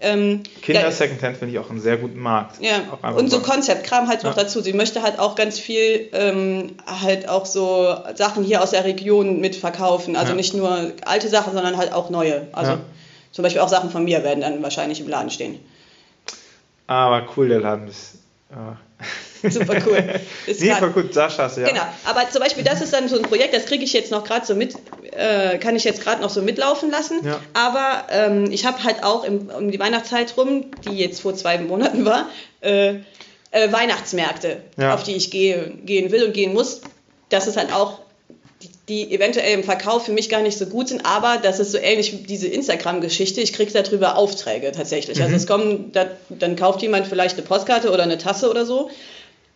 Ähm, 0.03 0.43
Kinder 0.61 0.81
ja, 0.81 0.91
Secondhand 0.91 1.37
finde 1.37 1.53
ich 1.53 1.59
auch 1.59 1.69
einen 1.69 1.79
sehr 1.79 1.97
guten 1.97 2.19
Markt. 2.19 2.57
Ja, 2.61 2.81
und 3.15 3.31
so 3.31 3.39
Konzeptkram 3.39 4.09
halt 4.09 4.23
noch 4.23 4.35
ja. 4.35 4.43
dazu. 4.43 4.61
Sie 4.61 4.73
möchte 4.73 5.01
halt 5.01 5.17
auch 5.17 5.35
ganz 5.35 5.59
viel 5.59 6.09
ähm, 6.11 6.75
halt 6.85 7.29
auch 7.29 7.45
so 7.45 7.95
Sachen 8.15 8.43
hier 8.43 8.61
aus 8.61 8.71
der 8.71 8.83
Region 8.83 9.39
mitverkaufen. 9.39 10.17
Also 10.17 10.31
ja. 10.31 10.35
nicht 10.35 10.53
nur 10.53 10.91
alte 11.05 11.29
Sachen, 11.29 11.53
sondern 11.53 11.77
halt 11.77 11.93
auch 11.93 12.09
neue. 12.09 12.47
Also 12.51 12.77
zum 13.31 13.43
Beispiel 13.43 13.61
auch 13.61 13.69
Sachen 13.69 13.89
von 13.89 14.03
mir 14.03 14.23
werden 14.23 14.41
dann 14.41 14.61
wahrscheinlich 14.61 14.99
im 14.99 15.07
Laden 15.07 15.31
stehen. 15.31 15.59
Aber 16.87 17.25
cool, 17.35 17.47
der 17.47 17.61
Laden 17.61 17.87
ist. 17.87 18.15
Super 19.49 19.81
cool. 19.85 20.21
Ist 20.47 20.61
nee, 20.61 20.73
voll 20.75 20.91
gut, 20.91 21.13
Sascha, 21.13 21.47
ja. 21.47 21.67
Genau, 21.67 21.81
aber 22.05 22.29
zum 22.29 22.41
Beispiel, 22.41 22.63
das 22.63 22.81
ist 22.81 22.93
dann 22.93 23.09
so 23.09 23.17
ein 23.17 23.23
Projekt, 23.23 23.53
das 23.53 23.65
kriege 23.65 23.83
ich 23.83 23.91
jetzt 23.91 24.11
noch 24.11 24.23
gerade 24.23 24.45
so 24.45 24.55
mit, 24.55 24.75
äh, 25.15 25.57
kann 25.57 25.75
ich 25.75 25.83
jetzt 25.83 26.01
gerade 26.01 26.21
noch 26.21 26.29
so 26.29 26.41
mitlaufen 26.41 26.91
lassen. 26.91 27.25
Ja. 27.25 27.39
Aber 27.53 28.07
ähm, 28.09 28.51
ich 28.51 28.65
habe 28.65 28.83
halt 28.83 29.03
auch 29.03 29.23
im, 29.23 29.49
um 29.49 29.71
die 29.71 29.79
Weihnachtszeit 29.79 30.35
rum, 30.37 30.65
die 30.85 30.97
jetzt 30.97 31.21
vor 31.21 31.35
zwei 31.35 31.57
Monaten 31.57 32.05
war, 32.05 32.27
äh, 32.61 32.95
äh, 33.51 33.71
Weihnachtsmärkte, 33.71 34.57
ja. 34.77 34.93
auf 34.93 35.03
die 35.03 35.15
ich 35.15 35.31
gehe, 35.31 35.71
gehen 35.85 36.11
will 36.11 36.23
und 36.23 36.33
gehen 36.33 36.53
muss. 36.53 36.81
Das 37.29 37.47
ist 37.47 37.57
halt 37.57 37.71
auch 37.73 37.99
die, 38.61 38.69
die 39.07 39.15
eventuell 39.15 39.53
im 39.53 39.63
Verkauf 39.63 40.05
für 40.05 40.11
mich 40.11 40.29
gar 40.29 40.41
nicht 40.41 40.57
so 40.57 40.65
gut 40.65 40.87
sind, 40.89 41.05
aber 41.05 41.37
das 41.41 41.59
ist 41.59 41.71
so 41.71 41.77
ähnlich 41.77 42.13
wie 42.13 42.17
diese 42.17 42.47
Instagram-Geschichte. 42.47 43.41
Ich 43.41 43.53
kriege 43.53 43.71
darüber 43.71 44.17
Aufträge 44.17 44.71
tatsächlich. 44.71 45.19
Also 45.19 45.29
Mhm. 45.29 45.35
es 45.35 45.47
kommen, 45.47 45.91
da, 45.91 46.07
dann 46.29 46.55
kauft 46.55 46.81
jemand 46.81 47.07
vielleicht 47.07 47.37
eine 47.37 47.45
Postkarte 47.45 47.91
oder 47.91 48.03
eine 48.03 48.17
Tasse 48.17 48.49
oder 48.49 48.65
so. 48.65 48.89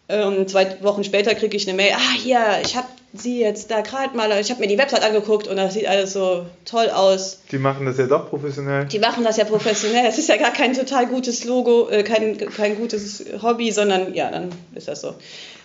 Ähm, 0.09 0.47
zwei 0.47 0.81
Wochen 0.83 1.03
später 1.03 1.35
kriege 1.35 1.57
ich 1.57 1.67
eine 1.67 1.75
Mail, 1.75 1.91
ah 1.93 2.13
hier, 2.17 2.39
ich 2.63 2.77
habe 2.77 2.87
sie 3.13 3.41
jetzt 3.41 3.71
da 3.71 3.81
gerade 3.81 4.15
mal, 4.15 4.31
ich 4.39 4.49
habe 4.51 4.61
mir 4.61 4.67
die 4.67 4.77
Website 4.77 5.03
angeguckt 5.03 5.47
und 5.47 5.57
das 5.57 5.73
sieht 5.73 5.87
alles 5.87 6.13
so 6.13 6.45
toll 6.65 6.89
aus. 6.89 7.41
Die 7.51 7.57
machen 7.57 7.85
das 7.85 7.97
ja 7.97 8.07
doch 8.07 8.29
professionell. 8.29 8.85
Die 8.85 8.99
machen 8.99 9.23
das 9.23 9.37
ja 9.37 9.43
professionell. 9.43 10.05
Das 10.05 10.17
ist 10.17 10.29
ja 10.29 10.37
gar 10.37 10.53
kein 10.53 10.73
total 10.73 11.07
gutes 11.07 11.43
Logo, 11.43 11.89
äh, 11.89 12.03
kein, 12.03 12.37
kein 12.37 12.77
gutes 12.77 13.25
Hobby, 13.41 13.71
sondern 13.71 14.13
ja, 14.13 14.31
dann 14.31 14.49
ist 14.75 14.87
das 14.87 15.01
so. 15.01 15.15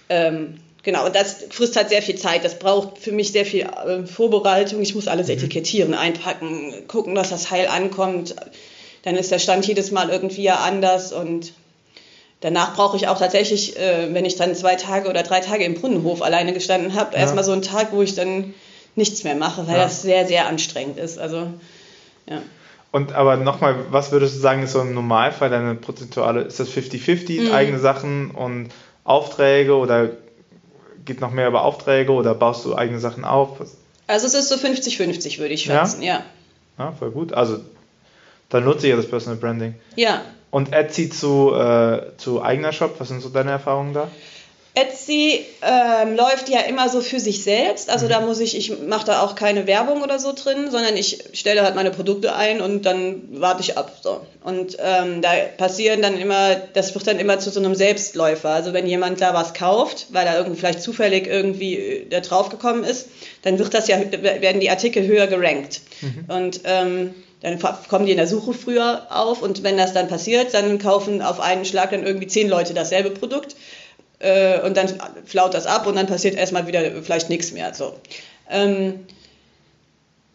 Ähm, 0.08 0.54
genau, 0.82 1.06
und 1.06 1.14
das 1.14 1.44
frisst 1.50 1.76
halt 1.76 1.90
sehr 1.90 2.02
viel 2.02 2.16
Zeit. 2.16 2.44
Das 2.44 2.58
braucht 2.58 2.98
für 2.98 3.12
mich 3.12 3.30
sehr 3.30 3.46
viel 3.46 3.62
äh, 3.62 4.06
Vorbereitung. 4.06 4.80
Ich 4.82 4.94
muss 4.94 5.06
alles 5.06 5.28
etikettieren, 5.28 5.94
einpacken, 5.94 6.72
gucken, 6.88 7.14
dass 7.14 7.30
das 7.30 7.50
heil 7.50 7.68
ankommt. 7.68 8.34
Dann 9.04 9.16
ist 9.16 9.30
der 9.30 9.38
Stand 9.38 9.66
jedes 9.66 9.90
Mal 9.90 10.10
irgendwie 10.10 10.42
ja 10.42 10.56
anders 10.56 11.12
und 11.12 11.52
Danach 12.42 12.74
brauche 12.74 12.96
ich 12.96 13.08
auch 13.08 13.18
tatsächlich, 13.18 13.78
äh, 13.78 14.12
wenn 14.12 14.24
ich 14.24 14.36
dann 14.36 14.54
zwei 14.54 14.74
Tage 14.74 15.08
oder 15.08 15.22
drei 15.22 15.40
Tage 15.40 15.64
im 15.64 15.74
Brunnenhof 15.74 16.20
alleine 16.22 16.52
gestanden 16.52 16.94
habe, 16.94 17.14
Ja. 17.14 17.20
erstmal 17.20 17.44
so 17.44 17.52
einen 17.52 17.62
Tag, 17.62 17.92
wo 17.92 18.02
ich 18.02 18.14
dann 18.14 18.52
nichts 18.96 19.24
mehr 19.24 19.36
mache, 19.36 19.66
weil 19.68 19.76
Ja. 19.76 19.84
das 19.84 20.02
sehr, 20.02 20.26
sehr 20.26 20.46
anstrengend 20.48 20.98
ist. 20.98 21.18
Also, 21.18 21.46
ja. 22.28 22.42
Und 22.90 23.12
aber 23.14 23.36
nochmal, 23.36 23.76
was 23.90 24.12
würdest 24.12 24.34
du 24.36 24.40
sagen, 24.40 24.64
ist 24.64 24.72
so 24.72 24.80
im 24.80 24.92
Normalfall 24.92 25.48
deine 25.48 25.74
prozentuale, 25.76 26.42
ist 26.42 26.60
das 26.60 26.68
50-50, 26.68 27.48
Mhm. 27.48 27.54
eigene 27.54 27.78
Sachen 27.78 28.32
und 28.32 28.68
Aufträge 29.04 29.74
oder 29.76 30.10
geht 31.04 31.20
noch 31.20 31.30
mehr 31.30 31.48
über 31.48 31.62
Aufträge 31.64 32.12
oder 32.12 32.34
baust 32.34 32.64
du 32.64 32.74
eigene 32.74 32.98
Sachen 32.98 33.24
auf? 33.24 33.60
Also 34.08 34.26
es 34.26 34.34
ist 34.34 34.48
so 34.48 34.56
50-50, 34.56 35.38
würde 35.38 35.54
ich 35.54 35.64
Ja? 35.64 35.86
schätzen, 35.86 36.02
ja. 36.02 36.22
Ja, 36.78 36.92
voll 36.98 37.12
gut. 37.12 37.32
Also 37.32 37.60
dann 38.52 38.64
nutze 38.64 38.86
ich 38.86 38.90
ja 38.90 38.96
das 38.96 39.08
Personal 39.08 39.38
Branding. 39.38 39.74
Ja. 39.96 40.22
Und 40.50 40.72
Etsy 40.72 41.08
zu, 41.08 41.54
äh, 41.54 42.16
zu 42.18 42.42
eigener 42.42 42.72
Shop, 42.72 42.96
was 42.98 43.08
sind 43.08 43.22
so 43.22 43.30
deine 43.30 43.50
Erfahrungen 43.50 43.94
da? 43.94 44.08
Etsy 44.74 45.44
ähm, 45.60 46.16
läuft 46.16 46.48
ja 46.48 46.60
immer 46.60 46.88
so 46.88 47.02
für 47.02 47.20
sich 47.20 47.42
selbst. 47.42 47.90
Also 47.90 48.08
da 48.08 48.20
muss 48.20 48.40
ich, 48.40 48.56
ich 48.56 48.80
mache 48.80 49.06
da 49.06 49.22
auch 49.22 49.34
keine 49.34 49.66
Werbung 49.66 50.02
oder 50.02 50.18
so 50.18 50.32
drin, 50.32 50.70
sondern 50.70 50.96
ich 50.96 51.24
stelle 51.34 51.62
halt 51.62 51.74
meine 51.74 51.90
Produkte 51.90 52.34
ein 52.34 52.62
und 52.62 52.86
dann 52.86 53.22
warte 53.32 53.60
ich 53.60 53.76
ab. 53.76 53.92
So. 54.02 54.20
Und 54.44 54.78
ähm, 54.80 55.20
da 55.20 55.30
passieren 55.58 56.00
dann 56.00 56.18
immer, 56.18 56.54
das 56.54 56.94
wird 56.94 57.06
dann 57.06 57.18
immer 57.18 57.38
zu 57.38 57.50
so 57.50 57.60
einem 57.60 57.74
Selbstläufer. 57.74 58.48
Also 58.48 58.72
wenn 58.72 58.86
jemand 58.86 59.20
da 59.20 59.34
was 59.34 59.52
kauft, 59.52 60.06
weil 60.10 60.26
er 60.26 60.38
irgendwie 60.38 60.58
vielleicht 60.58 60.82
zufällig 60.82 61.26
irgendwie 61.26 61.76
äh, 61.76 62.08
da 62.08 62.20
drauf 62.20 62.48
gekommen 62.48 62.84
ist, 62.84 63.08
dann 63.42 63.58
wird 63.58 63.74
das 63.74 63.88
ja, 63.88 63.98
werden 64.00 64.60
die 64.60 64.70
Artikel 64.70 65.06
höher 65.06 65.26
gerankt. 65.26 65.82
Und 66.28 66.60
ähm, 66.64 67.14
dann 67.42 67.58
kommen 67.88 68.06
die 68.06 68.12
in 68.12 68.18
der 68.18 68.26
Suche 68.26 68.54
früher 68.54 69.06
auf 69.10 69.42
und 69.42 69.62
wenn 69.62 69.76
das 69.76 69.92
dann 69.92 70.08
passiert, 70.08 70.54
dann 70.54 70.78
kaufen 70.78 71.20
auf 71.22 71.40
einen 71.40 71.64
Schlag 71.64 71.90
dann 71.90 72.06
irgendwie 72.06 72.28
zehn 72.28 72.48
Leute 72.48 72.72
dasselbe 72.72 73.10
Produkt 73.10 73.56
äh, 74.20 74.60
und 74.60 74.76
dann 74.76 74.88
flaut 75.24 75.54
das 75.54 75.66
ab 75.66 75.86
und 75.86 75.96
dann 75.96 76.06
passiert 76.06 76.36
erstmal 76.36 76.66
wieder 76.66 77.02
vielleicht 77.02 77.28
nichts 77.28 77.52
mehr. 77.52 77.74
So. 77.74 77.94
Ähm, 78.48 79.00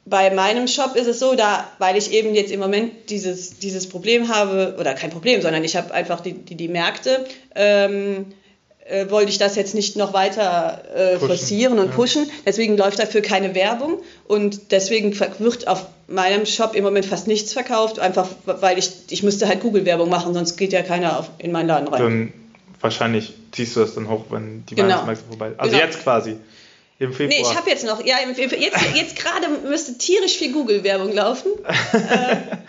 bei 0.06 0.30
meinem 0.30 0.68
Shop 0.68 0.96
ist 0.96 1.08
es 1.08 1.20
so, 1.20 1.36
da, 1.36 1.70
weil 1.80 1.98
ich 1.98 2.12
eben 2.12 2.34
jetzt 2.34 2.52
im 2.52 2.60
Moment 2.60 3.10
dieses, 3.10 3.60
dieses 3.60 3.88
Problem 3.90 4.30
habe, 4.30 4.76
oder 4.80 4.94
kein 4.94 5.10
Problem, 5.10 5.42
sondern 5.42 5.64
ich 5.64 5.76
habe 5.76 5.94
einfach 5.94 6.22
die, 6.22 6.34
die, 6.34 6.56
die 6.56 6.70
Märkte, 6.70 7.26
ähm, 7.56 8.28
äh, 8.90 9.10
wollte 9.10 9.32
ich 9.32 9.38
das 9.38 9.56
jetzt 9.56 9.76
nicht 9.76 9.96
noch 9.96 10.14
weiter 10.14 10.84
äh, 10.96 11.18
forcieren 11.18 11.80
und 11.80 11.88
ja. 11.88 11.92
pushen. 11.92 12.30
Deswegen 12.46 12.78
läuft 12.78 13.00
dafür 13.00 13.22
keine 13.22 13.56
Werbung 13.56 14.00
und 14.28 14.72
deswegen 14.72 15.18
wird 15.40 15.68
auf 15.68 15.86
meinem 16.08 16.46
Shop 16.46 16.76
im 16.76 16.84
Moment 16.84 17.06
fast 17.06 17.28
nichts 17.28 17.54
verkauft, 17.54 18.00
einfach 18.00 18.28
weil 18.46 18.78
ich, 18.78 18.92
ich 19.10 19.24
müsste 19.24 19.48
halt 19.48 19.62
Google-Werbung 19.62 20.10
machen, 20.10 20.34
sonst 20.34 20.58
geht 20.58 20.74
ja 20.74 20.82
keiner 20.82 21.20
auf, 21.20 21.30
in 21.38 21.52
meinen 21.52 21.68
Laden 21.68 21.88
rein. 21.90 22.02
Dann 22.02 22.34
wahrscheinlich 22.80 23.34
ziehst 23.52 23.76
du 23.76 23.82
das 23.82 23.96
dann 23.96 24.10
hoch, 24.10 24.26
wenn 24.30 24.66
die 24.66 24.76
Genau. 24.76 24.90
Weihnachtsmärkte 24.90 25.24
vorbei 25.28 25.50
sind. 25.50 25.60
Also 25.60 25.72
Genau. 25.76 25.86
jetzt 25.86 26.04
quasi. 26.04 26.38
Im 27.00 27.14
Februar. 27.14 27.40
Nee, 27.40 27.46
ich 27.48 27.56
habe 27.56 27.70
jetzt 27.70 27.86
noch, 27.86 28.04
ja, 28.04 28.16
jetzt, 28.26 28.56
jetzt 28.96 29.16
gerade 29.18 29.48
müsste 29.70 30.00
tierisch 30.00 30.36
viel 30.38 30.52
Google-Werbung 30.52 31.14
laufen. 31.14 31.52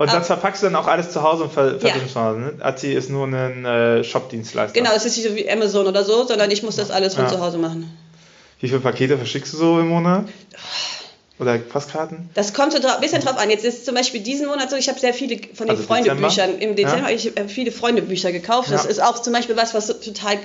Und 0.00 0.10
das 0.10 0.28
verpackst 0.28 0.62
du 0.62 0.66
dann 0.66 0.76
auch 0.76 0.86
alles 0.86 1.10
zu 1.10 1.22
Hause 1.22 1.44
und 1.44 1.52
ver 1.52 1.76
Ja. 1.76 1.92
zu 2.10 2.18
Hause. 2.18 2.38
Ne? 2.38 2.52
Etsy 2.64 2.94
ist 2.94 3.10
nur 3.10 3.26
ein 3.26 3.66
äh, 3.66 4.02
Shop-Dienstleister. 4.02 4.72
Genau, 4.80 4.92
es 4.96 5.04
ist 5.04 5.18
nicht 5.18 5.28
so 5.28 5.36
wie 5.36 5.48
Amazon 5.50 5.86
oder 5.86 6.04
so, 6.04 6.26
sondern 6.26 6.50
ich 6.50 6.62
muss 6.62 6.76
das 6.76 6.90
alles 6.90 7.14
von 7.16 7.24
Ja. 7.24 7.30
zu 7.30 7.38
Hause 7.40 7.58
machen. 7.58 7.94
Wie 8.60 8.68
viele 8.68 8.80
Pakete 8.80 9.18
verschickst 9.18 9.52
du 9.52 9.58
so 9.58 9.78
im 9.78 9.88
Monat? 9.88 10.24
Oder 11.38 11.58
Postkarten? 11.58 12.30
Das 12.32 12.54
kommt 12.54 12.72
so 12.72 12.78
ein 12.86 13.00
bisschen 13.02 13.20
drauf 13.20 13.36
an. 13.36 13.50
Jetzt 13.50 13.66
ist 13.66 13.84
zum 13.84 13.94
Beispiel 13.94 14.20
diesen 14.22 14.46
Monat 14.46 14.70
so, 14.70 14.76
ich 14.76 14.88
habe 14.88 14.98
sehr 14.98 15.12
viele 15.12 15.36
von 15.54 15.66
den 15.66 15.76
Also 15.76 15.82
Freundebüchern 15.82 16.58
im 16.58 16.76
Dezember, 16.76 17.10
Ja. 17.10 17.14
ich 17.14 17.26
habe 17.26 17.48
viele 17.50 17.70
Freundebücher 17.70 18.32
gekauft. 18.32 18.70
Das 18.72 18.84
Ja. 18.84 18.90
ist 18.90 19.02
auch 19.02 19.20
zum 19.20 19.34
Beispiel 19.34 19.56
was, 19.56 19.74
was 19.74 19.86
total 19.86 20.38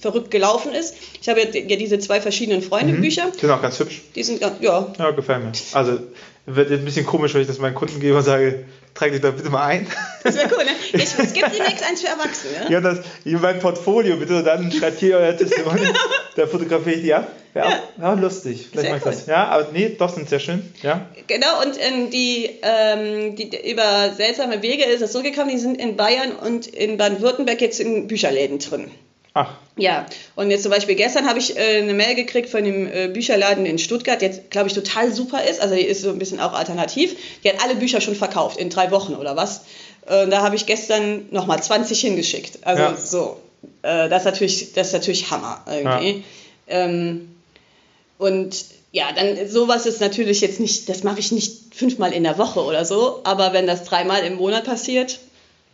verrückt 0.00 0.30
gelaufen 0.30 0.72
ist. 0.72 0.94
Ich 1.20 1.28
habe 1.28 1.40
ja, 1.42 1.48
ja 1.50 1.76
diese 1.76 1.98
zwei 1.98 2.22
verschiedenen 2.22 2.62
Freundebücher. 2.62 3.32
Sind 3.38 3.50
auch 3.50 3.60
ganz 3.60 3.78
hübsch. 3.78 4.00
Die 4.14 4.22
sind, 4.22 4.40
ja, 4.40 4.86
Ja, 4.98 5.10
gefällt 5.10 5.44
mir. 5.44 5.52
Also 5.72 5.98
wird 6.46 6.70
ein 6.70 6.84
bisschen 6.84 7.06
komisch, 7.06 7.34
wenn 7.34 7.40
ich 7.40 7.46
das 7.46 7.58
meinen 7.58 7.74
Kunden 7.74 8.00
gebe 8.00 8.16
und 8.16 8.22
sage, 8.22 8.64
trag 8.94 9.12
dich 9.12 9.20
da 9.20 9.30
bitte 9.30 9.50
mal 9.50 9.64
ein. 9.64 9.86
das 10.22 10.36
wäre 10.36 10.48
cool, 10.54 10.64
ne? 10.64 10.70
Ich, 10.92 11.02
es 11.02 11.32
gibt 11.32 11.52
demnächst 11.52 11.88
eins 11.88 12.02
für 12.02 12.08
Erwachsene. 12.08 12.70
Ja, 12.70 12.80
das 12.80 13.00
hier 13.22 13.38
mein 13.38 13.58
Portfolio 13.58 14.16
bitte 14.16 14.38
und 14.38 14.44
dann 14.44 14.70
schreibt 14.70 15.00
hier 15.00 15.16
euer 15.16 15.36
Testimonial. 15.36 15.92
da 16.36 16.46
fotografiere 16.46 16.96
ich 16.96 17.02
die 17.02 17.14
ab. 17.14 17.28
Ja, 17.54 17.68
ja. 17.68 17.82
ja 18.00 18.12
lustig. 18.14 18.68
Vielleicht 18.70 18.86
Sehr 18.86 18.90
mach 18.90 18.98
ich 18.98 19.06
cool. 19.06 19.12
das. 19.12 19.26
Ja, 19.26 19.46
aber 19.46 19.68
nee, 19.72 19.88
doch 19.96 20.12
sind 20.12 20.28
sehr 20.28 20.40
schön. 20.40 20.72
Ja. 20.82 21.08
Genau, 21.26 21.62
und 21.62 21.76
ähm, 21.80 22.10
die, 22.10 22.50
ähm, 22.62 23.36
die, 23.36 23.70
über 23.70 24.12
seltsame 24.14 24.60
Wege 24.62 24.84
ist 24.84 25.02
es 25.02 25.12
so 25.12 25.22
gekommen, 25.22 25.50
die 25.50 25.58
sind 25.58 25.80
in 25.80 25.96
Bayern 25.96 26.32
und 26.32 26.66
in 26.66 26.96
Baden-Württemberg 26.96 27.60
jetzt 27.60 27.80
in 27.80 28.06
Bücherläden 28.06 28.58
drin. 28.58 28.90
Ach, 29.36 29.50
Ja, 29.76 30.06
und 30.36 30.52
jetzt 30.52 30.62
zum 30.62 30.70
Beispiel 30.70 30.94
gestern 30.94 31.28
habe 31.28 31.40
ich 31.40 31.56
äh, 31.56 31.78
eine 31.82 31.92
Mail 31.92 32.14
gekriegt 32.14 32.48
von 32.48 32.62
dem 32.62 32.86
äh, 32.86 33.08
Bücherladen 33.08 33.66
in 33.66 33.78
Stuttgart, 33.78 34.20
der 34.20 34.28
jetzt, 34.30 34.50
glaube 34.52 34.68
ich, 34.68 34.74
total 34.74 35.12
super 35.12 35.42
ist. 35.42 35.60
Also 35.60 35.74
die 35.74 35.82
ist 35.82 36.02
so 36.02 36.10
ein 36.10 36.20
bisschen 36.20 36.38
auch 36.38 36.52
alternativ. 36.52 37.16
Die 37.42 37.48
hat 37.48 37.60
alle 37.62 37.74
Bücher 37.74 38.00
schon 38.00 38.14
verkauft, 38.14 38.58
in 38.58 38.70
drei 38.70 38.92
Wochen 38.92 39.14
oder 39.14 39.36
was. 39.36 39.62
Äh, 40.06 40.28
da 40.28 40.42
habe 40.42 40.54
ich 40.54 40.66
gestern 40.66 41.26
nochmal 41.32 41.60
20 41.60 42.00
hingeschickt. 42.00 42.58
Also 42.62 42.82
Ja. 42.82 42.96
so. 42.96 43.40
Äh, 43.82 44.08
das, 44.08 44.22
ist 44.22 44.26
natürlich, 44.26 44.72
das 44.74 44.86
ist 44.88 44.92
natürlich 44.92 45.30
Hammer 45.32 45.64
irgendwie. 45.68 46.22
Ähm, 46.68 47.34
und 48.18 48.64
ja, 48.92 49.06
dann 49.12 49.48
sowas 49.48 49.86
ist 49.86 50.00
natürlich 50.00 50.40
jetzt 50.42 50.60
nicht, 50.60 50.88
das 50.88 51.02
mache 51.02 51.18
ich 51.18 51.32
nicht 51.32 51.74
fünfmal 51.74 52.12
in 52.12 52.22
der 52.22 52.38
Woche 52.38 52.62
oder 52.62 52.84
so, 52.84 53.20
aber 53.24 53.52
wenn 53.52 53.66
das 53.66 53.82
dreimal 53.82 54.22
im 54.22 54.36
Monat 54.36 54.64
passiert, 54.64 55.18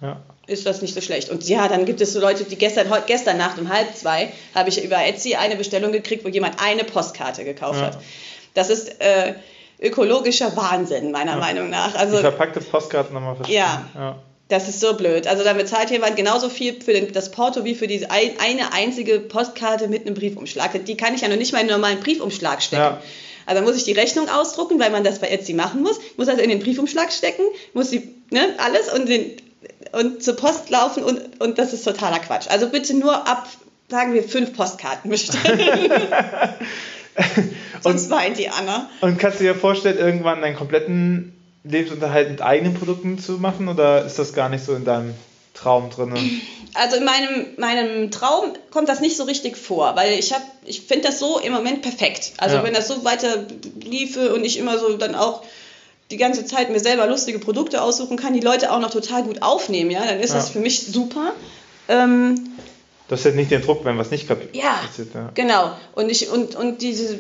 ja. 0.01 0.19
Ist 0.51 0.67
das 0.67 0.83
nicht 0.83 0.95
so 0.95 1.01
schlecht. 1.01 1.31
Und 1.31 1.49
ja, 1.49 1.69
dann 1.69 1.85
gibt 1.87 2.01
es 2.01 2.13
so 2.13 2.21
Leute, 2.21 2.45
die 2.45 2.57
gestern, 2.57 2.87
gestern 3.07 3.39
Nacht 3.39 3.59
um 3.59 3.69
halb 3.69 3.97
zwei 3.97 4.33
habe 4.55 4.69
ich 4.69 4.83
über 4.85 5.05
Etsy 5.05 5.35
eine 5.37 5.57
Bestellung 5.57 5.93
gekriegt, 5.93 6.25
wo 6.25 6.29
jemand 6.29 6.61
eine 6.63 6.85
Postkarte 6.85 7.45
gekauft 7.45 7.81
Ja. 7.81 7.87
hat. 7.87 7.99
Das 8.55 8.69
ist 8.69 9.01
äh, 9.01 9.35
ökologischer 9.81 10.57
Wahnsinn, 10.57 11.11
meiner 11.13 11.37
Meinung 11.37 11.71
nach. 11.71 11.93
Die 11.93 11.99
Also 11.99 12.19
verpackte 12.19 12.61
Postkarte 12.61 13.13
nochmal 13.15 13.37
verschicken. 13.37 13.57
Ja. 13.59 13.89
ja. 13.95 14.19
das 14.49 14.69
ist 14.69 14.81
so 14.81 14.95
blöd. 14.95 15.27
Also 15.27 15.45
da 15.45 15.53
bezahlt 15.53 15.91
jemand 15.91 16.17
genauso 16.17 16.49
viel 16.49 16.81
für 16.83 16.93
den, 16.93 17.13
das 17.13 17.31
Porto 17.31 17.65
wie 17.65 17.75
für 17.75 17.87
diese 17.87 18.11
ein, 18.11 18.33
eine 18.41 18.73
einzige 18.73 19.21
Postkarte 19.21 19.89
mit 19.89 20.05
einem 20.07 20.15
Briefumschlag. 20.15 20.85
Die 20.85 20.97
kann 20.97 21.15
ich 21.15 21.21
ja 21.23 21.29
noch 21.29 21.37
nicht 21.37 21.53
mal 21.53 21.59
in 21.61 21.71
einen 21.71 21.81
normalen 21.81 22.01
Briefumschlag 22.01 22.61
stecken. 22.63 22.83
Ja. 22.83 23.03
Also 23.47 23.63
muss 23.63 23.77
ich 23.77 23.85
die 23.85 23.93
Rechnung 23.93 24.29
ausdrucken, 24.29 24.79
weil 24.79 24.91
man 24.91 25.03
das 25.03 25.19
bei 25.19 25.29
Etsy 25.29 25.55
machen 25.55 25.83
muss. 25.83 25.99
Ich 25.99 26.19
muss 26.19 26.27
das 26.27 26.39
in 26.39 26.51
den 26.51 26.61
Briefumschlag 26.61 27.11
stecken, 27.13 27.43
muss 27.73 27.91
die, 27.91 28.15
ne, 28.31 28.55
alles 28.59 28.93
und, 28.93 29.09
den, 29.09 29.33
und 29.93 30.23
zur 30.23 30.37
Post 30.37 30.71
laufen 30.71 31.03
und, 31.03 31.41
und 31.41 31.59
das 31.59 31.73
ist 31.73 31.85
totaler 31.85 32.19
Quatsch. 32.19 32.47
Also 32.49 32.69
bitte 32.69 32.95
nur 32.95 33.27
ab, 33.27 33.49
sagen 33.89 34.15
wir, 34.15 34.23
fünf 34.23 34.55
Postkarten 34.55 35.11
bestellen. 35.11 35.91
Sonst 37.83 38.11
weint 38.11 38.39
die 38.39 38.49
Anna. 38.49 38.89
Und 39.01 39.19
kannst 39.19 39.41
du 39.41 39.45
dir 39.45 39.55
vorstellen, 39.55 39.99
irgendwann 39.99 40.41
deinen 40.41 40.57
kompletten 40.57 41.37
Lebensunterhalt 41.65 42.31
mit 42.31 42.43
eigenen 42.43 42.75
Produkten 42.75 43.19
zu 43.19 43.33
machen 43.33 43.69
oder 43.69 44.05
ist 44.05 44.19
das 44.19 44.33
gar 44.33 44.49
nicht 44.49 44.65
so 44.65 44.75
in 44.75 44.85
deinem 44.85 45.15
Traum 45.55 45.91
drin? 45.91 46.15
Also 46.75 46.97
in 46.97 47.05
meinem, 47.05 47.47
meinem 47.59 48.11
Traum 48.11 48.53
kommt 48.71 48.89
das 48.89 49.01
nicht 49.01 49.17
so 49.17 49.25
richtig 49.25 49.57
vor, 49.57 49.97
weil 49.97 50.19
ich 50.19 50.33
habe, 50.33 50.45
ich 50.65 50.83
finde 50.83 51.09
das 51.09 51.19
so 51.19 51.39
im 51.39 51.53
Moment 51.53 51.83
perfekt. 51.83 52.33
Also 52.39 52.57
Ja. 52.57 52.65
wenn 52.65 52.73
das 52.73 52.89
so 52.89 53.05
weiter 53.05 53.47
liefe 53.83 54.33
und 54.33 54.45
ich 54.45 54.59
immer 54.59 54.79
so 54.79 54.97
dann 54.97 55.15
auch 55.15 55.43
die 56.11 56.17
ganze 56.17 56.45
Zeit 56.45 56.71
mir 56.71 56.81
selber 56.81 57.07
lustige 57.07 57.39
Produkte 57.39 57.83
aussuchen 57.83 58.17
kann, 58.17 58.35
die 58.35 58.41
Leute 58.41 58.73
auch 58.73 58.81
noch 58.81 58.91
total 58.91 59.23
gut 59.23 59.43
aufnehmen, 59.43 59.91
ja, 59.91 60.05
dann 60.05 60.21
ist 60.21 60.31
Ja. 60.31 60.37
das 60.37 60.51
für 60.51 60.59
mich 60.61 60.87
super. 60.87 61.33
Ähm, 61.89 62.35
Du 63.09 63.17
hast 63.17 63.25
jetzt 63.25 63.35
nicht 63.35 63.51
den 63.51 63.61
Druck, 63.63 63.85
wenn 63.85 63.99
was 63.99 64.11
nicht 64.13 64.29
kapiert. 64.29 64.55
ja, 64.55 64.81
Ja. 65.15 65.31
genau. 65.35 65.73
Und 65.95 66.11
ich 66.11 66.31
und, 66.31 66.55
und 66.55 66.81
diese 66.81 67.19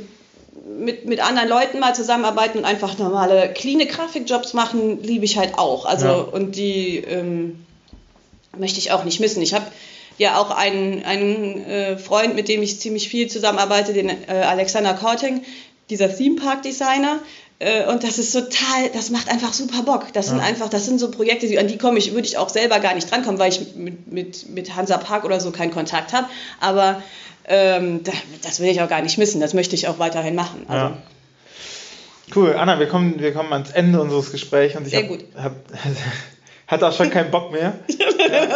mit, 0.78 1.04
mit 1.06 1.18
anderen 1.20 1.48
Leuten 1.48 1.80
mal 1.80 1.94
zusammenarbeiten 1.96 2.58
und 2.58 2.64
einfach 2.64 2.96
normale 2.98 3.52
cleane 3.52 3.86
Grafikjobs 3.86 4.52
machen, 4.52 5.02
liebe 5.02 5.24
ich 5.24 5.36
halt 5.36 5.58
auch. 5.58 5.86
Also 5.86 6.06
Ja. 6.06 6.14
und 6.20 6.54
die 6.54 6.98
ähm, 6.98 7.64
möchte 8.56 8.78
ich 8.78 8.92
auch 8.92 9.02
nicht 9.04 9.18
missen. 9.20 9.42
Ich 9.42 9.52
habe 9.54 9.64
ja 10.18 10.38
auch 10.38 10.50
einen, 10.50 11.02
einen 11.04 11.64
äh, 11.64 11.98
Freund, 11.98 12.34
mit 12.36 12.48
dem 12.48 12.62
ich 12.62 12.78
ziemlich 12.78 13.08
viel 13.08 13.28
zusammenarbeite, 13.28 13.92
den 13.92 14.10
äh, 14.10 14.14
Alexander 14.28 14.94
Korting, 14.94 15.42
dieser 15.88 16.14
Theme 16.14 16.36
Park 16.36 16.62
Designer. 16.62 17.18
Äh, 17.60 17.84
und 17.84 18.02
das 18.02 18.18
ist 18.18 18.32
total, 18.32 18.88
das 18.94 19.10
macht 19.10 19.30
einfach 19.30 19.52
super 19.52 19.82
Bock. 19.82 20.12
Das 20.14 20.28
sind 20.28 20.40
einfach, 20.40 20.70
das 20.70 20.86
sind 20.86 20.98
so 20.98 21.10
Projekte, 21.10 21.46
an 21.60 21.68
die 21.68 21.76
komme 21.76 21.98
ich, 21.98 22.12
würde 22.12 22.26
ich 22.26 22.38
auch 22.38 22.48
selber 22.48 22.80
gar 22.80 22.94
nicht 22.94 23.10
drankommen, 23.10 23.38
weil 23.38 23.50
ich 23.50 23.76
mit, 23.76 24.10
mit, 24.10 24.48
mit 24.48 24.74
Hansa 24.74 24.96
Park 24.96 25.24
oder 25.24 25.40
so 25.40 25.50
keinen 25.50 25.70
Kontakt 25.70 26.14
habe. 26.14 26.26
Aber 26.58 27.02
ähm, 27.44 28.00
das 28.42 28.60
will 28.60 28.70
ich 28.70 28.80
auch 28.80 28.88
gar 28.88 29.02
nicht 29.02 29.18
missen. 29.18 29.42
Das 29.42 29.52
möchte 29.52 29.74
ich 29.74 29.88
auch 29.88 29.98
weiterhin 29.98 30.34
machen. 30.34 30.64
Also. 30.68 30.86
Ja. 30.86 31.02
Cool, 32.34 32.54
Anna, 32.54 32.78
wir 32.78 32.86
kommen, 32.86 33.20
wir 33.20 33.32
kommen 33.34 33.52
ans 33.52 33.72
Ende 33.72 34.00
unseres 34.00 34.32
Gesprächs 34.32 34.76
und 34.76 34.86
ich 34.86 34.92
Sehr 34.92 35.02
hab, 35.02 35.08
gut. 35.08 35.24
Hab, 35.36 35.52
hatte 36.66 36.88
auch 36.88 36.96
schon 36.96 37.10
keinen 37.10 37.30
Bock 37.30 37.52
mehr. 37.52 37.74
ja. 37.88 38.48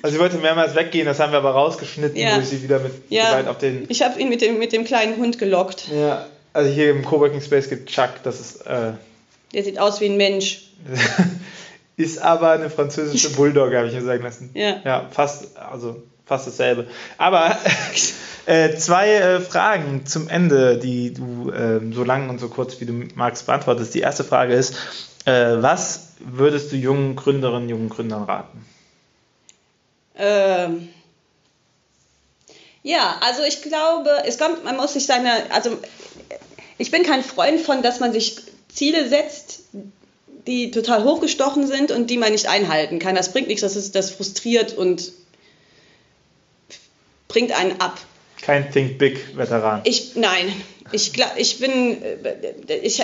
Also 0.00 0.16
sie 0.16 0.20
wollte 0.20 0.38
mehrmals 0.38 0.74
weggehen, 0.74 1.04
das 1.04 1.20
haben 1.20 1.32
wir 1.32 1.38
aber 1.38 1.50
rausgeschnitten, 1.50 2.16
ja. 2.16 2.36
wo 2.36 2.40
ich 2.40 2.48
sie 2.48 2.62
wieder 2.62 2.78
mit 2.78 2.92
ja. 3.10 3.46
auf 3.46 3.58
den. 3.58 3.86
Ich 3.88 4.02
habe 4.02 4.18
ihn 4.20 4.28
mit 4.30 4.40
dem, 4.40 4.58
mit 4.58 4.72
dem 4.72 4.84
kleinen 4.84 5.16
Hund 5.16 5.38
gelockt. 5.38 5.88
Ja, 5.88 6.26
also 6.52 6.70
hier 6.70 6.90
im 6.90 7.04
Coworking 7.04 7.40
Space 7.40 7.68
gibt 7.68 7.88
Chuck, 7.88 8.10
das 8.24 8.40
ist. 8.40 8.66
Äh, 8.66 8.92
Der 9.52 9.64
sieht 9.64 9.78
aus 9.78 10.00
wie 10.00 10.06
ein 10.06 10.16
Mensch. 10.16 10.68
ist 11.96 12.20
aber 12.20 12.52
eine 12.52 12.70
französische 12.70 13.30
Bulldogge, 13.30 13.76
habe 13.76 13.88
ich 13.88 13.94
mir 13.94 14.02
sagen 14.02 14.22
lassen. 14.22 14.50
Ja. 14.54 14.80
Ja, 14.84 15.08
fast, 15.10 15.56
also 15.56 16.02
fast 16.26 16.46
dasselbe. 16.46 16.86
Aber 17.18 17.56
äh, 18.46 18.74
zwei 18.76 19.10
äh, 19.14 19.40
Fragen 19.40 20.06
zum 20.06 20.28
Ende, 20.28 20.78
die 20.78 21.12
du 21.12 21.50
äh, 21.50 21.80
so 21.92 22.04
lang 22.04 22.28
und 22.30 22.38
so 22.38 22.48
kurz 22.48 22.80
wie 22.80 22.86
du 22.86 22.92
magst 23.14 23.46
beantwortest. 23.46 23.94
Die 23.94 24.00
erste 24.00 24.24
Frage 24.24 24.54
ist, 24.54 24.74
äh, 25.24 25.56
was 25.58 26.08
würdest 26.18 26.72
du 26.72 26.76
jungen 26.76 27.16
Gründerinnen, 27.16 27.68
jungen 27.68 27.88
Gründern 27.88 28.24
raten? 28.24 28.64
Ähm. 30.16 30.88
Ja, 32.84 33.16
also 33.20 33.44
ich 33.44 33.62
glaube, 33.62 34.10
es 34.26 34.38
kommt, 34.38 34.64
man 34.64 34.76
muss 34.76 34.94
sich 34.94 35.06
seine, 35.06 35.30
also 35.50 35.78
ich 36.82 36.90
bin 36.90 37.04
kein 37.04 37.22
Freund 37.22 37.60
von, 37.60 37.80
dass 37.80 38.00
man 38.00 38.12
sich 38.12 38.38
Ziele 38.68 39.08
setzt, 39.08 39.60
die 40.48 40.72
total 40.72 41.04
hochgestochen 41.04 41.68
sind 41.68 41.92
und 41.92 42.10
die 42.10 42.16
man 42.16 42.32
nicht 42.32 42.48
einhalten 42.48 42.98
kann. 42.98 43.14
Das 43.14 43.32
bringt 43.32 43.46
nichts, 43.46 43.62
das, 43.62 43.76
ist, 43.76 43.94
das 43.94 44.10
frustriert 44.10 44.76
und 44.76 45.12
bringt 47.28 47.52
einen 47.52 47.80
ab. 47.80 48.00
Kein 48.42 48.70
Think 48.72 48.98
Big 48.98 49.36
Veteran. 49.36 49.80
Ich, 49.84 50.16
nein, 50.16 50.52
ich, 50.90 51.12
ich 51.36 51.58
bin, 51.60 52.02
äh, 52.02 52.76
ich, 52.82 53.00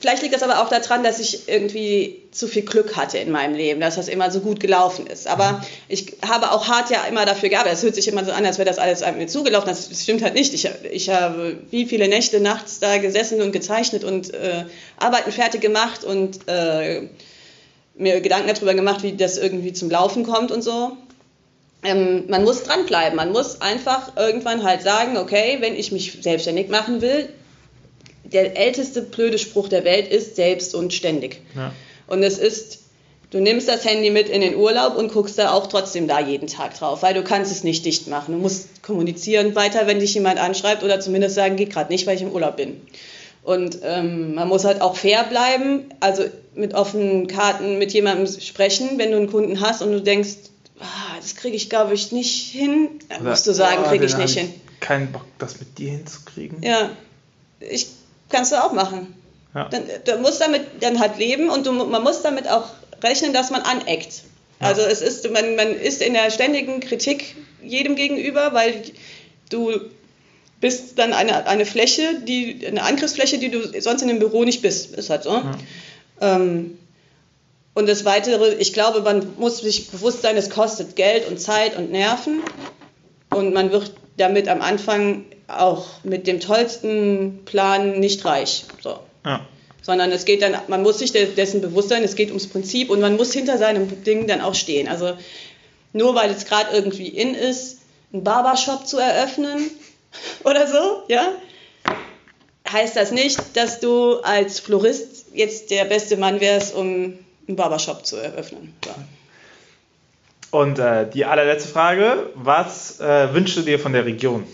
vielleicht 0.00 0.22
liegt 0.22 0.34
das 0.34 0.42
aber 0.42 0.62
auch 0.62 0.70
daran, 0.70 1.04
dass 1.04 1.20
ich 1.20 1.46
irgendwie 1.46 2.22
zu 2.32 2.48
viel 2.48 2.62
Glück 2.62 2.96
hatte 2.96 3.18
in 3.18 3.30
meinem 3.30 3.54
Leben, 3.54 3.80
dass 3.80 3.96
das 3.96 4.08
immer 4.08 4.30
so 4.30 4.40
gut 4.40 4.60
gelaufen 4.60 5.06
ist. 5.06 5.26
Aber 5.26 5.52
mhm. 5.52 5.60
ich 5.88 6.16
habe 6.26 6.52
auch 6.52 6.68
hart 6.68 6.90
ja 6.90 7.04
immer 7.04 7.26
dafür 7.26 7.50
gearbeitet. 7.50 7.78
Es 7.78 7.84
hört 7.84 7.94
sich 7.94 8.08
immer 8.08 8.24
so 8.24 8.32
an, 8.32 8.46
als 8.46 8.56
wäre 8.56 8.68
das 8.68 8.78
alles 8.78 9.04
mir 9.16 9.26
zugelaufen. 9.26 9.68
Das 9.68 9.90
stimmt 10.02 10.22
halt 10.22 10.34
nicht. 10.34 10.54
Ich, 10.54 10.68
ich 10.90 11.10
habe 11.10 11.58
wie 11.70 11.84
viele 11.84 12.08
Nächte 12.08 12.40
nachts 12.40 12.80
da 12.80 12.96
gesessen 12.96 13.42
und 13.42 13.52
gezeichnet 13.52 14.04
und 14.04 14.32
äh, 14.32 14.64
Arbeiten 14.98 15.32
fertig 15.32 15.60
gemacht 15.60 16.02
und 16.02 16.40
äh, 16.48 17.08
mir 17.94 18.20
Gedanken 18.22 18.48
darüber 18.52 18.72
gemacht, 18.72 19.02
wie 19.02 19.16
das 19.16 19.36
irgendwie 19.36 19.74
zum 19.74 19.90
Laufen 19.90 20.24
kommt 20.24 20.50
und 20.50 20.62
so 20.62 20.96
ähm, 21.82 22.24
man 22.28 22.44
muss 22.44 22.64
dranbleiben. 22.64 23.16
Man 23.16 23.32
muss 23.32 23.60
einfach 23.60 24.16
irgendwann 24.16 24.64
halt 24.64 24.82
sagen, 24.82 25.16
okay, 25.16 25.58
wenn 25.60 25.74
ich 25.74 25.92
mich 25.92 26.18
selbstständig 26.20 26.68
machen 26.68 27.00
will, 27.00 27.28
der 28.24 28.56
älteste 28.56 29.02
blöde 29.02 29.38
Spruch 29.38 29.68
der 29.68 29.84
Welt 29.84 30.08
ist 30.08 30.36
selbst 30.36 30.74
und 30.74 30.92
ständig. 30.92 31.40
Ja. 31.54 31.72
Und 32.06 32.22
es 32.22 32.38
ist, 32.38 32.80
du 33.30 33.38
nimmst 33.38 33.68
das 33.68 33.84
Handy 33.84 34.10
mit 34.10 34.28
in 34.28 34.40
den 34.40 34.56
Urlaub 34.56 34.96
und 34.96 35.12
guckst 35.12 35.38
da 35.38 35.52
auch 35.52 35.66
trotzdem 35.66 36.08
da 36.08 36.20
jeden 36.20 36.48
Tag 36.48 36.76
drauf, 36.78 37.02
weil 37.02 37.14
du 37.14 37.22
kannst 37.22 37.52
es 37.52 37.64
nicht 37.64 37.84
dicht 37.84 38.08
machen. 38.08 38.34
Du 38.34 38.40
musst 38.40 38.82
kommunizieren 38.82 39.54
weiter, 39.54 39.86
wenn 39.86 40.00
dich 40.00 40.14
jemand 40.14 40.38
anschreibt 40.38 40.82
oder 40.82 41.00
zumindest 41.00 41.36
sagen, 41.36 41.56
geht 41.56 41.70
gerade 41.70 41.92
nicht, 41.92 42.06
weil 42.06 42.16
ich 42.16 42.22
im 42.22 42.32
Urlaub 42.32 42.56
bin. 42.56 42.80
Und 43.44 43.78
ähm, 43.82 44.34
man 44.34 44.48
muss 44.48 44.64
halt 44.64 44.82
auch 44.82 44.94
fair 44.94 45.24
bleiben, 45.24 45.84
also 46.00 46.24
mit 46.54 46.74
offenen 46.74 47.28
Karten 47.28 47.78
mit 47.78 47.94
jemandem 47.94 48.26
sprechen, 48.26 48.98
wenn 48.98 49.10
du 49.10 49.16
einen 49.16 49.30
Kunden 49.30 49.60
hast 49.60 49.80
und 49.80 49.92
du 49.92 50.02
denkst, 50.02 50.36
ah, 50.80 51.16
das 51.20 51.34
kriege 51.36 51.56
ich, 51.56 51.70
glaube 51.70 51.94
ich, 51.94 52.12
nicht 52.12 52.50
hin. 52.50 53.00
Dann 53.08 53.24
musst 53.24 53.46
du 53.46 53.52
sagen, 53.52 53.84
kriege 53.84 54.04
ich 54.04 54.16
nicht 54.16 54.38
hin. 54.38 54.52
Keinen 54.80 55.10
Bock, 55.12 55.24
das 55.38 55.58
mit 55.58 55.78
dir 55.78 55.90
hinzukriegen. 55.90 56.62
Ja, 56.62 56.90
ich 57.60 57.88
kannst 58.28 58.52
du 58.52 58.56
auch 58.62 58.72
machen. 58.72 59.14
Ja. 59.54 59.68
Dann, 59.68 59.84
du 60.04 60.18
musst 60.18 60.40
damit 60.40 60.62
dann 60.80 61.00
halt 61.00 61.18
leben 61.18 61.48
und 61.48 61.66
du, 61.66 61.72
man 61.72 62.02
muss 62.02 62.22
damit 62.22 62.48
auch 62.48 62.68
rechnen, 63.02 63.32
dass 63.32 63.50
man 63.50 63.62
aneckt. 63.62 64.22
Ja. 64.60 64.68
Also 64.68 64.82
es 64.82 65.00
ist, 65.00 65.30
man, 65.30 65.56
man 65.56 65.74
ist 65.74 66.02
in 66.02 66.14
der 66.14 66.30
ständigen 66.30 66.80
Kritik 66.80 67.36
jedem 67.62 67.96
gegenüber, 67.96 68.52
weil 68.52 68.82
du 69.50 69.72
bist 70.60 70.98
dann 70.98 71.12
eine, 71.12 71.46
eine 71.46 71.66
Fläche, 71.66 72.20
die, 72.26 72.66
eine 72.66 72.82
Angriffsfläche, 72.82 73.38
die 73.38 73.50
du 73.50 73.80
sonst 73.80 74.02
in 74.02 74.10
einem 74.10 74.18
Büro 74.18 74.44
nicht 74.44 74.62
bist. 74.62 74.94
Ist 74.94 75.10
halt 75.10 75.22
so. 75.22 75.30
Ja. 75.30 75.54
Ähm, 76.20 76.78
und 77.78 77.88
das 77.88 78.04
Weitere, 78.04 78.54
ich 78.54 78.72
glaube, 78.72 79.02
man 79.02 79.34
muss 79.38 79.58
sich 79.58 79.88
bewusst 79.92 80.22
sein, 80.22 80.36
es 80.36 80.50
kostet 80.50 80.96
Geld 80.96 81.28
und 81.28 81.40
Zeit 81.40 81.78
und 81.78 81.92
Nerven. 81.92 82.42
Und 83.30 83.54
man 83.54 83.70
wird 83.70 83.92
damit 84.16 84.48
am 84.48 84.62
Anfang 84.62 85.26
auch 85.46 85.86
mit 86.02 86.26
dem 86.26 86.40
tollsten 86.40 87.44
Plan 87.44 88.00
nicht 88.00 88.24
reich. 88.24 88.64
So. 88.82 88.98
Ja. 89.24 89.46
Sondern 89.80 90.10
es 90.10 90.24
geht 90.24 90.42
dann, 90.42 90.56
man 90.66 90.82
muss 90.82 90.98
sich 90.98 91.12
dessen 91.12 91.60
bewusst 91.60 91.90
sein, 91.90 92.02
es 92.02 92.16
geht 92.16 92.30
ums 92.30 92.48
Prinzip 92.48 92.90
und 92.90 93.00
man 93.00 93.16
muss 93.16 93.32
hinter 93.32 93.58
seinem 93.58 94.02
Ding 94.02 94.26
dann 94.26 94.40
auch 94.40 94.56
stehen. 94.56 94.88
Also 94.88 95.16
nur 95.92 96.16
weil 96.16 96.32
es 96.32 96.46
gerade 96.46 96.74
irgendwie 96.74 97.06
in 97.06 97.36
ist, 97.36 97.78
einen 98.12 98.24
Barbershop 98.24 98.88
zu 98.88 98.98
eröffnen 98.98 99.70
oder 100.42 100.66
so, 100.66 101.04
ja, 101.06 101.28
heißt 102.68 102.96
das 102.96 103.12
nicht, 103.12 103.38
dass 103.54 103.78
du 103.78 104.16
als 104.16 104.58
Florist 104.58 105.26
jetzt 105.32 105.70
der 105.70 105.84
beste 105.84 106.16
Mann 106.16 106.40
wärst, 106.40 106.74
um 106.74 107.20
einen 107.48 107.56
Barbershop 107.56 108.06
zu 108.06 108.16
eröffnen. 108.16 108.74
Ja. 108.86 108.94
Und 110.50 110.78
äh, 110.78 111.10
die 111.10 111.24
allerletzte 111.24 111.68
Frage, 111.68 112.30
was 112.34 113.00
äh, 113.00 113.34
wünschst 113.34 113.56
du 113.56 113.62
dir 113.62 113.78
von 113.78 113.92
der 113.92 114.06
Region? 114.06 114.46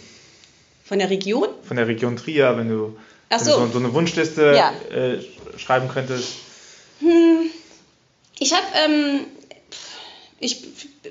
Von 0.84 0.98
der 0.98 1.10
Region? 1.10 1.48
Von 1.62 1.76
der 1.76 1.86
Region 1.86 2.16
Trier, 2.16 2.56
wenn 2.56 2.68
du, 2.68 2.74
so. 2.74 2.96
Wenn 3.30 3.38
du 3.38 3.44
so, 3.44 3.68
so, 3.72 3.78
eine 3.78 3.94
Wunschliste 3.94 4.54
ja. 4.56 4.72
äh, 4.96 5.18
schreiben 5.56 5.88
könntest. 5.88 6.34
Hm. 7.00 7.50
Ich 8.38 8.52
habe, 8.52 8.64
ähm, 8.84 9.20
ich 10.40 10.62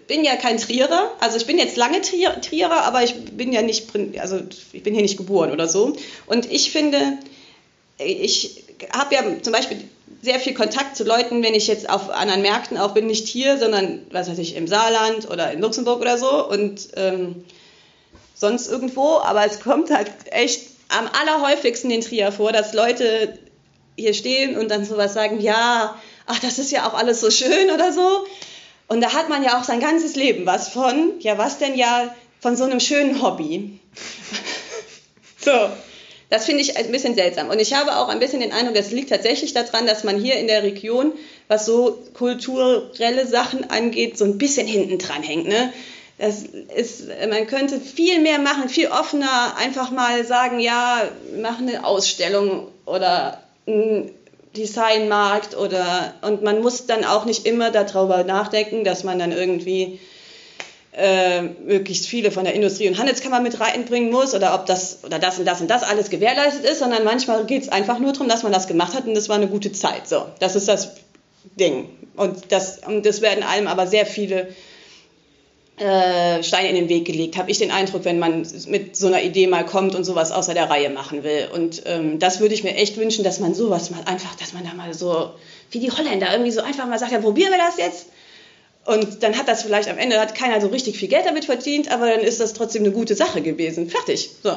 bin 0.08 0.24
ja 0.24 0.36
kein 0.36 0.58
Trierer, 0.58 1.12
also 1.20 1.38
ich 1.38 1.46
bin 1.46 1.58
jetzt 1.58 1.78
lange 1.78 2.02
Trier, 2.02 2.40
Trierer, 2.42 2.84
aber 2.84 3.04
ich 3.04 3.16
bin 3.32 3.54
ja 3.54 3.62
nicht, 3.62 3.88
also 4.20 4.40
ich 4.74 4.84
bin 4.84 4.94
hier 4.94 5.02
nicht 5.02 5.18
geboren 5.18 5.52
oder 5.52 5.68
so. 5.68 5.96
Und 6.26 6.52
ich 6.52 6.72
finde, 6.72 7.00
ich 7.98 8.64
habe 8.92 9.16
ja 9.16 9.24
zum 9.42 9.54
Beispiel 9.54 9.78
sehr 10.24 10.40
viel 10.40 10.54
Kontakt 10.54 10.96
zu 10.96 11.04
Leuten, 11.04 11.44
wenn 11.44 11.54
ich 11.54 11.68
jetzt 11.68 11.90
auf 11.90 12.10
anderen 12.10 12.42
Märkten 12.42 12.78
auch 12.78 12.94
bin, 12.94 13.08
nicht 13.08 13.28
hier, 13.28 13.58
sondern 13.60 14.08
was 14.10 14.30
weiß 14.30 14.38
ich, 14.38 14.56
im 14.56 14.68
Saarland 14.68 15.30
oder 15.30 15.52
in 15.52 15.60
Luxemburg 15.60 16.00
oder 16.00 16.18
so 16.18 16.48
und 16.48 16.88
ähm, 16.96 17.44
sonst 18.34 18.68
irgendwo. 18.68 19.20
Aber 19.20 19.46
es 19.46 19.60
kommt 19.60 19.92
halt 19.92 20.10
echt 20.32 20.62
am 20.88 21.08
allerhäufigsten 21.08 21.92
in 21.92 22.00
Trier 22.00 22.32
vor, 22.32 22.54
dass 22.54 22.74
Leute 22.74 23.38
hier 23.98 24.14
stehen 24.14 24.58
und 24.58 24.72
dann 24.72 24.86
sowas 24.86 25.14
sagen, 25.14 25.42
ja, 25.42 26.00
ach, 26.26 26.40
das 26.40 26.58
ist 26.58 26.72
ja 26.72 26.88
auch 26.88 26.94
alles 26.94 27.20
so 27.20 27.30
schön 27.30 27.70
oder 27.70 27.92
so. 27.92 28.26
Und 28.88 29.02
da 29.02 29.12
hat 29.12 29.28
man 29.28 29.44
ja 29.44 29.60
auch 29.60 29.66
sein 29.66 29.82
ganzes 29.82 30.16
Leben 30.16 30.46
was 30.46 30.70
von, 30.70 31.20
ja, 31.20 31.38
was 31.38 31.58
denn 31.58 31.76
ja 31.76 32.16
von 32.40 32.56
so 32.56 32.64
einem 32.64 32.80
schönen 32.80 33.22
Hobby. 33.22 33.78
so. 35.38 35.70
Das 36.34 36.46
finde 36.46 36.64
ich 36.64 36.76
ein 36.78 36.92
bisschen 36.92 37.14
seltsam. 37.14 37.52
Und 37.52 37.60
ich 37.60 37.76
habe 37.76 37.96
auch 37.96 38.08
ein 38.08 38.18
bisschen 38.18 38.40
den 38.40 38.52
Eindruck, 38.52 38.74
das 38.74 38.90
liegt 38.90 39.12
tatsächlich 39.12 39.54
daran, 39.54 39.86
dass 39.86 40.04
man 40.04 40.20
hier 40.20 40.34
in 40.38 40.48
der 40.48 40.64
Region, 40.64 41.12
was 41.48 41.68
so 41.68 42.00
kulturelle 42.16 43.28
Sachen 43.28 43.70
angeht, 43.70 44.18
so 44.18 44.26
ein 44.26 44.40
bisschen 44.40 44.66
hinten 44.66 44.98
dran 44.98 45.22
hängt. 45.22 45.48
Ne? 45.48 45.72
Das 46.18 46.42
ist, 46.76 47.04
man 47.30 47.46
könnte 47.46 47.80
viel 47.80 48.20
mehr 48.20 48.40
machen, 48.40 48.68
viel 48.68 48.88
offener 48.88 49.58
einfach 49.58 49.92
mal 49.92 50.26
sagen, 50.26 50.60
ja, 50.60 51.04
mach 51.40 51.60
eine 51.60 51.86
Ausstellung 51.86 52.70
oder 52.88 53.44
ein 53.68 54.10
Designmarkt 54.58 55.56
oder 55.56 56.16
und 56.24 56.42
man 56.42 56.64
muss 56.64 56.88
dann 56.88 57.06
auch 57.06 57.26
nicht 57.26 57.46
immer 57.46 57.70
darüber 57.70 58.24
nachdenken, 58.24 58.84
dass 58.84 59.04
man 59.04 59.20
dann 59.20 59.32
irgendwie 59.32 60.00
äh, 60.96 61.42
möglichst 61.42 62.08
viele 62.08 62.32
von 62.32 62.44
der 62.44 62.54
Industrie- 62.54 62.88
und 62.88 62.98
Handelskammer 62.98 63.40
mit 63.40 63.60
reinbringen 63.60 64.12
muss 64.12 64.36
oder 64.36 64.54
ob 64.54 64.66
das 64.66 65.00
oder 65.04 65.20
das 65.20 65.40
und 65.40 65.46
das 65.46 65.62
und 65.62 65.70
das 65.70 65.84
alles 65.84 66.10
gewährleistet 66.10 66.66
ist, 66.66 66.80
sondern 66.80 67.04
manchmal 67.04 67.46
geht 67.46 67.64
es 67.64 67.70
einfach 67.70 68.00
nur 68.00 68.14
darum, 68.14 68.28
dass 68.28 68.44
man 68.44 68.52
das 68.52 68.68
gemacht 68.68 68.94
hat 68.94 69.08
und 69.08 69.16
das 69.16 69.30
war 69.30 69.38
eine 69.38 69.48
gute 69.48 69.72
Zeit. 69.72 70.08
So, 70.08 70.26
das 70.40 70.56
ist 70.56 70.68
das 70.68 70.96
Ding. 71.60 71.90
Und 72.16 72.52
das, 72.52 72.80
und 72.86 73.06
das 73.06 73.22
werden 73.22 73.44
einem 73.44 73.68
aber 73.68 73.88
sehr 73.88 74.06
viele 74.06 74.50
äh, 75.78 76.44
Steine 76.44 76.70
in 76.70 76.76
den 76.76 76.90
Weg 76.90 77.06
gelegt, 77.06 77.38
habe 77.38 77.50
ich 77.50 77.58
den 77.58 77.72
Eindruck, 77.72 78.06
wenn 78.06 78.20
man 78.20 78.46
mit 78.68 78.96
so 78.96 79.08
einer 79.08 79.24
Idee 79.24 79.48
mal 79.48 79.66
kommt 79.66 79.96
und 79.96 80.04
sowas 80.04 80.32
außer 80.32 80.54
der 80.54 80.70
Reihe 80.70 80.92
machen 80.92 81.24
will. 81.24 81.50
Und 81.52 81.82
ähm, 81.88 82.20
das 82.20 82.40
würde 82.40 82.54
ich 82.54 82.64
mir 82.64 82.76
echt 82.76 82.98
wünschen, 82.98 83.24
dass 83.24 83.40
man 83.40 83.56
sowas 83.56 83.90
mal 83.90 84.04
einfach, 84.06 84.36
dass 84.36 84.54
man 84.54 84.64
da 84.64 84.74
mal 84.76 84.94
so, 84.94 85.32
wie 85.72 85.80
die 85.80 85.90
Holländer, 85.90 86.28
irgendwie 86.32 86.52
so 86.52 86.62
einfach 86.62 86.86
mal 86.86 87.00
sagt, 87.00 87.12
ja, 87.12 87.20
probieren 87.20 87.52
wir 87.52 87.58
das 87.58 87.78
jetzt 87.78 88.06
und 88.86 89.24
dann 89.24 89.38
hat 89.38 89.48
das 89.48 89.64
vielleicht 89.64 89.90
am 89.90 89.98
Ende 89.98 90.20
hat 90.20 90.36
keiner 90.36 90.60
so 90.60 90.68
richtig 90.68 90.98
viel 90.98 91.08
Geld 91.08 91.26
damit 91.26 91.46
verdient, 91.46 91.90
aber 91.92 92.08
dann 92.10 92.20
ist 92.20 92.40
das 92.40 92.54
trotzdem 92.54 92.84
eine 92.84 92.92
gute 92.92 93.16
Sache 93.16 93.42
gewesen. 93.42 93.90
Fertig. 93.90 94.30
So. 94.44 94.50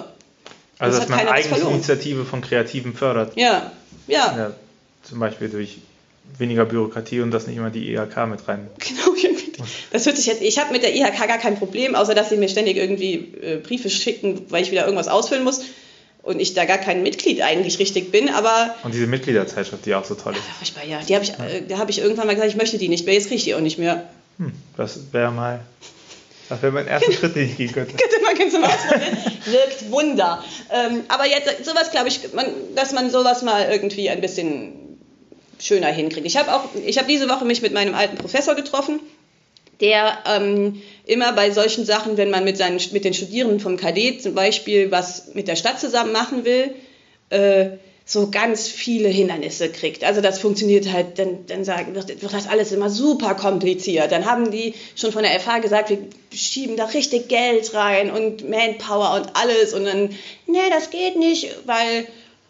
Also, 0.78 0.98
das 0.98 1.06
dass 1.06 1.08
man 1.08 1.28
Eigeninitiative 1.28 2.24
von 2.24 2.40
Kreativen 2.40 2.94
fördert. 2.94 3.36
Ja, 3.36 3.72
ja. 4.08 4.36
ja. 4.36 4.52
Zum 5.02 5.20
Beispiel 5.20 5.48
durch 5.48 5.78
weniger 6.38 6.64
Bürokratie 6.64 7.20
und 7.20 7.30
das 7.30 7.46
nicht 7.46 7.56
immer 7.56 7.70
die 7.70 7.92
IHK 7.92 8.26
mit 8.28 8.46
rein. 8.48 8.68
Genau, 9.58 9.66
das 9.90 10.04
hört 10.04 10.18
sich 10.18 10.26
jetzt. 10.26 10.42
Ich 10.42 10.58
habe 10.58 10.70
mit 10.70 10.82
der 10.82 10.94
IHK 10.94 11.26
gar 11.28 11.38
kein 11.38 11.58
Problem, 11.58 11.94
außer 11.94 12.14
dass 12.14 12.28
sie 12.28 12.36
mir 12.36 12.50
ständig 12.50 12.76
irgendwie 12.76 13.14
äh, 13.40 13.56
Briefe 13.56 13.88
schicken, 13.88 14.44
weil 14.50 14.62
ich 14.62 14.70
wieder 14.70 14.84
irgendwas 14.84 15.08
ausfüllen 15.08 15.44
muss 15.44 15.62
und 16.26 16.40
ich 16.40 16.54
da 16.54 16.64
gar 16.64 16.78
kein 16.78 17.02
Mitglied 17.02 17.40
eigentlich 17.40 17.78
richtig 17.78 18.10
bin, 18.10 18.28
aber... 18.28 18.74
Und 18.82 18.92
diese 18.92 19.06
Mitgliederzeitschrift, 19.06 19.86
die 19.86 19.94
auch 19.94 20.04
so 20.04 20.16
toll 20.16 20.32
ist. 20.34 20.40
Ja, 20.40 20.54
furchtbar, 20.58 20.84
ja. 20.84 21.00
Die 21.00 21.14
hab 21.14 21.22
ich, 21.22 21.28
ja. 21.30 21.46
Äh, 21.46 21.62
da 21.68 21.78
habe 21.78 21.90
ich 21.90 22.00
irgendwann 22.00 22.26
mal 22.26 22.34
gesagt, 22.34 22.50
ich 22.50 22.56
möchte 22.56 22.78
die 22.78 22.88
nicht 22.88 23.06
mehr, 23.06 23.14
jetzt 23.14 23.28
kriege 23.28 23.36
ich 23.36 23.44
die 23.44 23.54
auch 23.54 23.60
nicht 23.60 23.78
mehr. 23.78 24.08
Hm, 24.38 24.52
das 24.76 25.12
wäre 25.12 25.30
mal... 25.30 25.60
Das 26.48 26.62
wäre 26.62 26.72
mein 26.72 26.86
erster 26.86 27.12
Schritt, 27.18 27.34
den 27.34 27.48
ich 27.48 27.56
gehen 27.56 27.72
könnte. 27.72 27.94
könnte 27.96 28.22
man 28.22 28.36
ganz 28.36 28.52
mal 28.52 28.64
ausprobieren. 28.64 29.18
Wirkt 29.46 29.90
Wunder. 29.90 30.44
Ähm, 30.72 31.02
aber 31.08 31.26
jetzt, 31.26 31.64
sowas 31.64 31.90
glaube 31.90 32.08
ich, 32.08 32.32
man, 32.34 32.46
dass 32.74 32.92
man 32.92 33.10
sowas 33.10 33.42
mal 33.42 33.68
irgendwie 33.70 34.10
ein 34.10 34.20
bisschen 34.20 34.72
schöner 35.60 35.88
hinkriegt. 35.88 36.26
Ich 36.26 36.36
habe 36.36 36.54
auch, 36.54 36.64
ich 36.84 36.98
habe 36.98 37.08
diese 37.08 37.28
Woche 37.28 37.44
mich 37.44 37.62
mit 37.62 37.72
meinem 37.72 37.94
alten 37.94 38.16
Professor 38.16 38.54
getroffen, 38.54 39.00
der 39.80 40.18
ähm, 40.26 40.80
immer 41.06 41.32
bei 41.32 41.50
solchen 41.50 41.84
Sachen, 41.84 42.16
wenn 42.16 42.30
man 42.30 42.44
mit, 42.44 42.56
seinen, 42.56 42.80
mit 42.92 43.04
den 43.04 43.14
Studierenden 43.14 43.60
vom 43.60 43.76
KD 43.76 44.18
zum 44.18 44.34
Beispiel 44.34 44.90
was 44.90 45.34
mit 45.34 45.48
der 45.48 45.56
Stadt 45.56 45.80
zusammen 45.80 46.12
machen 46.12 46.44
will, 46.44 46.74
äh, 47.30 47.78
so 48.08 48.30
ganz 48.30 48.68
viele 48.68 49.08
Hindernisse 49.08 49.68
kriegt. 49.68 50.04
Also 50.04 50.20
das 50.20 50.38
funktioniert 50.38 50.92
halt, 50.92 51.18
dann, 51.18 51.44
dann 51.46 51.64
sagen, 51.64 51.94
wird, 51.96 52.22
wird 52.22 52.32
das 52.32 52.46
alles 52.46 52.70
immer 52.70 52.88
super 52.88 53.34
kompliziert. 53.34 54.12
Dann 54.12 54.26
haben 54.26 54.52
die 54.52 54.74
schon 54.94 55.10
von 55.10 55.24
der 55.24 55.40
FH 55.40 55.58
gesagt, 55.58 55.90
wir 55.90 55.98
schieben 56.32 56.76
da 56.76 56.84
richtig 56.84 57.28
Geld 57.28 57.74
rein 57.74 58.12
und 58.12 58.48
Manpower 58.48 59.14
und 59.14 59.34
alles 59.34 59.74
und 59.74 59.86
dann, 59.86 60.10
nee, 60.46 60.70
das 60.70 60.90
geht 60.90 61.16
nicht, 61.16 61.48
weil 61.66 62.06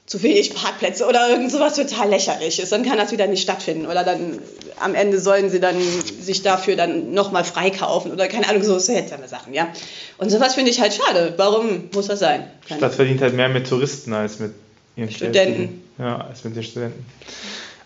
zu 0.07 0.22
wenig 0.22 0.54
Parkplätze 0.54 1.07
oder 1.07 1.28
irgend 1.28 1.50
sowas 1.50 1.74
total 1.74 2.09
lächerliches. 2.11 2.70
Dann 2.70 2.84
kann 2.84 2.96
das 2.96 3.11
wieder 3.11 3.26
nicht 3.26 3.42
stattfinden. 3.42 3.86
Oder 3.86 4.04
dann 4.04 4.38
am 4.78 4.94
Ende 4.94 5.18
sollen 5.18 5.50
sie 5.50 5.59
dann 5.59 5.76
sich 5.80 6.42
dafür 6.42 6.76
dann 6.76 7.12
nochmal 7.12 7.44
freikaufen 7.44 8.12
oder 8.12 8.28
keine 8.28 8.48
Ahnung, 8.48 8.62
so 8.62 8.78
seltsame 8.78 9.26
Sachen, 9.26 9.52
ja. 9.52 9.68
Und 10.18 10.30
sowas 10.30 10.54
finde 10.54 10.70
ich 10.70 10.80
halt 10.80 10.94
schade. 10.94 11.34
Warum 11.36 11.90
muss 11.92 12.07
das 12.07 12.20
sein? 12.20 12.48
Keine 12.68 12.78
Stadt 12.78 12.94
verdient 12.94 13.20
halt 13.20 13.34
mehr 13.34 13.48
mit 13.48 13.68
Touristen 13.68 14.12
als 14.12 14.38
mit 14.38 14.52
ihren 14.94 15.11
Studenten. 15.11 15.82
Ja, 15.98 16.18
als 16.18 16.44
mit 16.44 16.54
den 16.54 16.62
Studenten. 16.62 17.04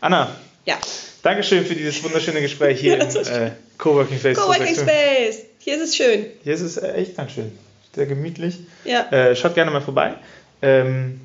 Anna. 0.01 0.35
Ja. 0.67 0.77
Dankeschön 1.23 1.65
für 1.65 1.75
dieses 1.75 2.03
wunderschöne 2.03 2.41
Gespräch 2.41 2.81
hier 2.81 2.99
ja, 2.99 3.05
im 3.05 3.11
äh, 3.11 3.51
Coworking 3.79 4.19
Space. 4.19 4.37
Coworking 4.37 4.75
Space. 4.75 5.39
Hier 5.59 5.77
ist 5.77 5.83
es 5.83 5.97
schön. 5.97 6.27
Hier 6.43 6.55
ist 6.55 6.61
es 6.61 6.77
äh, 6.77 6.93
echt 6.93 7.17
ganz 7.17 7.33
schön. 7.33 7.53
Sehr 7.95 8.07
gemütlich. 8.07 8.59
Ja. 8.85 9.11
Äh, 9.11 9.37
schaut 9.37 9.55
gerne 9.55 9.71
mal 9.71 9.81
vorbei. 9.81 10.15
Ähm, 10.63 11.21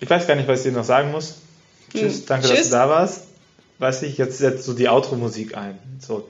ich 0.00 0.10
weiß 0.10 0.26
gar 0.26 0.34
nicht, 0.34 0.48
was 0.48 0.60
ich 0.60 0.72
dir 0.72 0.78
noch 0.78 0.84
sagen 0.84 1.10
muss. 1.12 1.36
Tschüss, 1.92 2.18
hm. 2.18 2.26
danke, 2.26 2.48
Tschüss. 2.48 2.58
dass 2.58 2.68
du 2.70 2.74
da 2.74 2.88
warst. 2.88 3.24
Weiß 3.78 4.02
ich, 4.02 4.18
jetzt 4.18 4.38
setzt 4.38 4.64
so 4.64 4.74
die 4.74 4.88
Outro-Musik 4.88 5.56
ein. 5.56 5.78
So. 6.00 6.26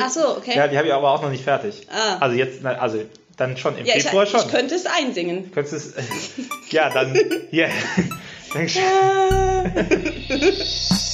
Ach 0.00 0.10
so, 0.10 0.36
okay. 0.36 0.54
Ja, 0.54 0.68
die 0.68 0.76
habe 0.76 0.86
ich 0.86 0.92
aber 0.92 1.10
auch 1.10 1.22
noch 1.22 1.30
nicht 1.30 1.44
fertig. 1.44 1.86
Ah. 1.90 2.18
Also 2.20 2.36
jetzt, 2.36 2.64
also 2.64 3.02
dann 3.36 3.56
schon 3.56 3.78
im 3.78 3.86
ja, 3.86 3.94
Februar 3.94 4.24
ich, 4.24 4.30
schon. 4.30 4.40
Ich 4.40 4.48
könnte 4.48 4.74
es 4.74 4.84
einsingen. 4.86 5.50
Könntest 5.52 5.96
es, 5.96 6.30
ja, 6.70 6.90
dann, 6.90 7.18
ja. 7.50 7.68
Yeah. 8.54 8.66